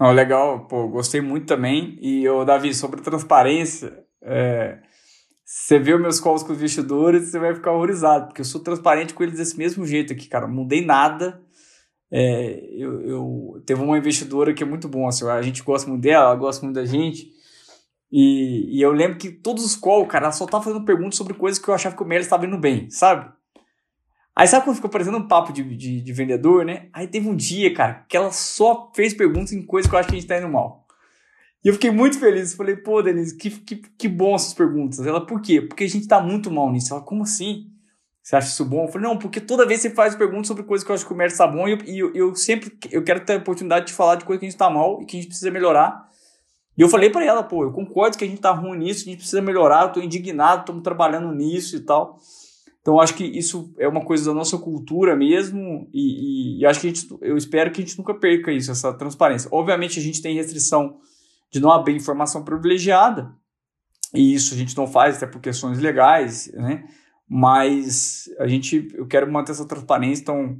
Oh, 0.00 0.10
legal, 0.10 0.66
pô, 0.66 0.88
gostei 0.88 1.20
muito 1.20 1.46
também. 1.46 1.98
E 2.00 2.26
o 2.28 2.46
Davi, 2.46 2.72
sobre 2.72 3.02
transparência, 3.02 4.06
é, 4.22 4.80
você 5.50 5.78
vê 5.78 5.96
meus 5.96 6.20
calls 6.20 6.42
com 6.42 6.52
os 6.52 6.58
investidores, 6.58 7.30
você 7.30 7.38
vai 7.38 7.54
ficar 7.54 7.72
horrorizado, 7.72 8.26
porque 8.26 8.42
eu 8.42 8.44
sou 8.44 8.60
transparente 8.60 9.14
com 9.14 9.22
eles 9.22 9.38
desse 9.38 9.56
mesmo 9.56 9.86
jeito 9.86 10.12
aqui, 10.12 10.28
cara. 10.28 10.46
Não 10.46 10.56
mudei 10.56 10.84
nada. 10.84 11.40
É, 12.10 12.68
eu, 12.70 13.00
eu 13.00 13.62
teve 13.64 13.80
uma 13.80 13.96
investidora 13.96 14.52
que 14.52 14.62
é 14.62 14.66
muito 14.66 14.86
bom, 14.86 15.08
assim, 15.08 15.26
a 15.26 15.40
gente 15.40 15.62
gosta 15.62 15.88
muito 15.88 16.02
dela, 16.02 16.26
ela 16.26 16.34
gosta 16.34 16.62
muito 16.62 16.74
da 16.74 16.84
gente. 16.84 17.30
E, 18.12 18.76
e 18.76 18.82
eu 18.82 18.92
lembro 18.92 19.16
que 19.16 19.30
todos 19.30 19.64
os 19.64 19.74
calls, 19.74 20.06
cara, 20.06 20.26
ela 20.26 20.32
só 20.32 20.44
tava 20.44 20.64
fazendo 20.64 20.84
perguntas 20.84 21.16
sobre 21.16 21.32
coisas 21.32 21.58
que 21.58 21.66
eu 21.66 21.74
achava 21.74 21.96
que 21.96 22.02
o 22.02 22.06
Melis 22.06 22.26
estava 22.26 22.44
indo 22.44 22.58
bem, 22.58 22.90
sabe? 22.90 23.32
Aí 24.36 24.46
sabe 24.46 24.66
quando 24.66 24.76
ficou 24.76 24.90
parecendo 24.90 25.16
um 25.16 25.26
papo 25.26 25.50
de, 25.50 25.62
de, 25.62 26.02
de, 26.02 26.12
vendedor, 26.12 26.62
né? 26.62 26.90
Aí 26.92 27.06
teve 27.06 27.26
um 27.26 27.34
dia, 27.34 27.72
cara, 27.72 28.04
que 28.06 28.18
ela 28.18 28.30
só 28.32 28.92
fez 28.94 29.14
perguntas 29.14 29.52
em 29.54 29.62
coisas 29.62 29.88
que 29.88 29.96
eu 29.96 29.98
acho 29.98 30.10
que 30.10 30.14
a 30.14 30.18
gente 30.20 30.28
tá 30.28 30.36
indo 30.36 30.48
mal. 30.50 30.86
E 31.68 31.70
eu 31.70 31.74
fiquei 31.74 31.90
muito 31.90 32.18
feliz. 32.18 32.54
Falei, 32.54 32.76
pô, 32.76 33.02
Denise, 33.02 33.36
que, 33.36 33.50
que, 33.50 33.76
que 33.76 34.08
bom 34.08 34.34
essas 34.34 34.54
perguntas. 34.54 35.06
Ela, 35.06 35.20
por 35.20 35.42
quê? 35.42 35.60
Porque 35.60 35.84
a 35.84 35.86
gente 35.86 36.08
tá 36.08 36.18
muito 36.18 36.50
mal 36.50 36.72
nisso. 36.72 36.94
Ela, 36.94 37.02
como 37.02 37.24
assim? 37.24 37.66
Você 38.22 38.36
acha 38.36 38.48
isso 38.48 38.64
bom? 38.64 38.86
Eu 38.86 38.88
falei, 38.88 39.06
não, 39.06 39.18
porque 39.18 39.38
toda 39.38 39.66
vez 39.66 39.82
você 39.82 39.90
faz 39.90 40.14
perguntas 40.14 40.46
sobre 40.46 40.62
coisas 40.62 40.82
que 40.82 40.90
eu 40.90 40.94
acho 40.94 41.04
que 41.04 41.12
o 41.12 41.14
comércio 41.14 41.36
tá 41.36 41.46
bom 41.46 41.68
e 41.68 41.72
eu, 41.72 41.78
e 41.84 41.98
eu, 41.98 42.14
eu 42.14 42.34
sempre 42.34 42.72
eu 42.90 43.04
quero 43.04 43.20
ter 43.22 43.34
a 43.34 43.36
oportunidade 43.36 43.88
de 43.88 43.92
falar 43.92 44.14
de 44.14 44.24
coisas 44.24 44.40
que 44.40 44.46
a 44.46 44.48
gente 44.48 44.58
tá 44.58 44.70
mal 44.70 45.02
e 45.02 45.04
que 45.04 45.18
a 45.18 45.20
gente 45.20 45.28
precisa 45.28 45.50
melhorar. 45.50 46.08
E 46.74 46.80
eu 46.80 46.88
falei 46.88 47.10
para 47.10 47.22
ela, 47.22 47.42
pô, 47.42 47.64
eu 47.64 47.70
concordo 47.70 48.16
que 48.16 48.24
a 48.24 48.28
gente 48.28 48.40
tá 48.40 48.50
ruim 48.50 48.78
nisso, 48.78 49.02
a 49.02 49.10
gente 49.10 49.18
precisa 49.18 49.42
melhorar, 49.42 49.82
eu 49.82 49.92
tô 49.92 50.00
indignado, 50.00 50.60
estamos 50.60 50.82
trabalhando 50.82 51.34
nisso 51.34 51.76
e 51.76 51.80
tal. 51.80 52.18
Então, 52.80 52.98
acho 52.98 53.12
que 53.12 53.24
isso 53.24 53.74
é 53.78 53.86
uma 53.86 54.02
coisa 54.02 54.24
da 54.24 54.32
nossa 54.32 54.56
cultura 54.56 55.14
mesmo, 55.14 55.86
e, 55.92 56.00
e, 56.00 56.60
e, 56.60 56.66
acho 56.66 56.80
que 56.80 56.88
gente, 56.88 57.06
eu 57.20 57.36
espero 57.36 57.70
que 57.70 57.82
a 57.82 57.84
gente 57.84 57.98
nunca 57.98 58.14
perca 58.14 58.50
isso, 58.50 58.70
essa 58.70 58.90
transparência. 58.94 59.50
Obviamente, 59.52 59.98
a 59.98 60.02
gente 60.02 60.22
tem 60.22 60.34
restrição 60.34 60.96
de 61.50 61.60
não 61.60 61.70
abrir 61.70 61.96
informação 61.96 62.44
privilegiada, 62.44 63.34
e 64.14 64.34
isso 64.34 64.54
a 64.54 64.56
gente 64.56 64.76
não 64.76 64.86
faz 64.86 65.16
até 65.16 65.26
por 65.26 65.40
questões 65.40 65.78
legais, 65.78 66.50
né? 66.54 66.84
Mas 67.28 68.28
a 68.38 68.46
gente, 68.46 68.88
eu 68.94 69.06
quero 69.06 69.30
manter 69.30 69.52
essa 69.52 69.66
transparência, 69.66 70.22
então 70.22 70.58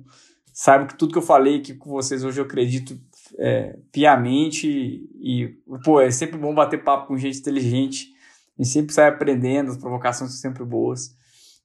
saiba 0.52 0.86
que 0.86 0.98
tudo 0.98 1.12
que 1.12 1.18
eu 1.18 1.22
falei 1.22 1.58
aqui 1.58 1.74
com 1.74 1.88
vocês 1.90 2.24
hoje 2.24 2.40
eu 2.40 2.44
acredito 2.44 3.00
é, 3.38 3.78
piamente 3.90 4.68
e, 4.68 5.56
pô, 5.82 6.00
é 6.00 6.10
sempre 6.10 6.36
bom 6.36 6.54
bater 6.54 6.82
papo 6.82 7.06
com 7.06 7.16
gente 7.16 7.38
inteligente, 7.38 8.12
a 8.58 8.62
gente 8.62 8.72
sempre 8.72 8.92
sai 8.92 9.08
aprendendo, 9.08 9.70
as 9.70 9.78
provocações 9.78 10.32
são 10.32 10.40
sempre 10.40 10.64
boas 10.64 11.16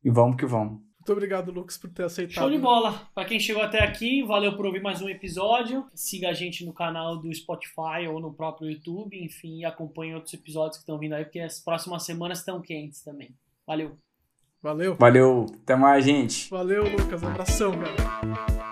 e 0.03 0.09
vamos 0.09 0.37
que 0.37 0.45
vamos. 0.45 0.79
Muito 1.03 1.11
obrigado, 1.11 1.51
Lucas, 1.51 1.77
por 1.77 1.89
ter 1.89 2.03
aceitado. 2.05 2.45
Show 2.45 2.49
de 2.49 2.57
bola. 2.57 3.09
Para 3.13 3.25
quem 3.27 3.37
chegou 3.37 3.61
até 3.61 3.83
aqui, 3.83 4.23
valeu 4.23 4.55
por 4.55 4.65
ouvir 4.65 4.81
mais 4.81 5.01
um 5.01 5.09
episódio. 5.09 5.85
Siga 5.93 6.29
a 6.29 6.33
gente 6.33 6.65
no 6.65 6.71
canal 6.71 7.17
do 7.17 7.33
Spotify 7.33 8.07
ou 8.09 8.21
no 8.21 8.33
próprio 8.33 8.71
YouTube, 8.71 9.21
enfim, 9.21 9.59
e 9.59 9.65
acompanhe 9.65 10.15
outros 10.15 10.33
episódios 10.33 10.77
que 10.77 10.83
estão 10.83 10.97
vindo 10.97 11.11
aí, 11.11 11.25
porque 11.25 11.41
as 11.41 11.59
próximas 11.59 12.03
semanas 12.03 12.39
estão 12.39 12.61
quentes 12.61 13.01
também. 13.01 13.35
Valeu. 13.67 13.97
Valeu. 14.61 14.95
Valeu. 14.95 15.45
Até 15.63 15.75
mais, 15.75 16.05
gente. 16.05 16.49
Valeu, 16.49 16.83
Lucas. 16.83 17.21
abração, 17.21 17.73
cara. 17.77 18.62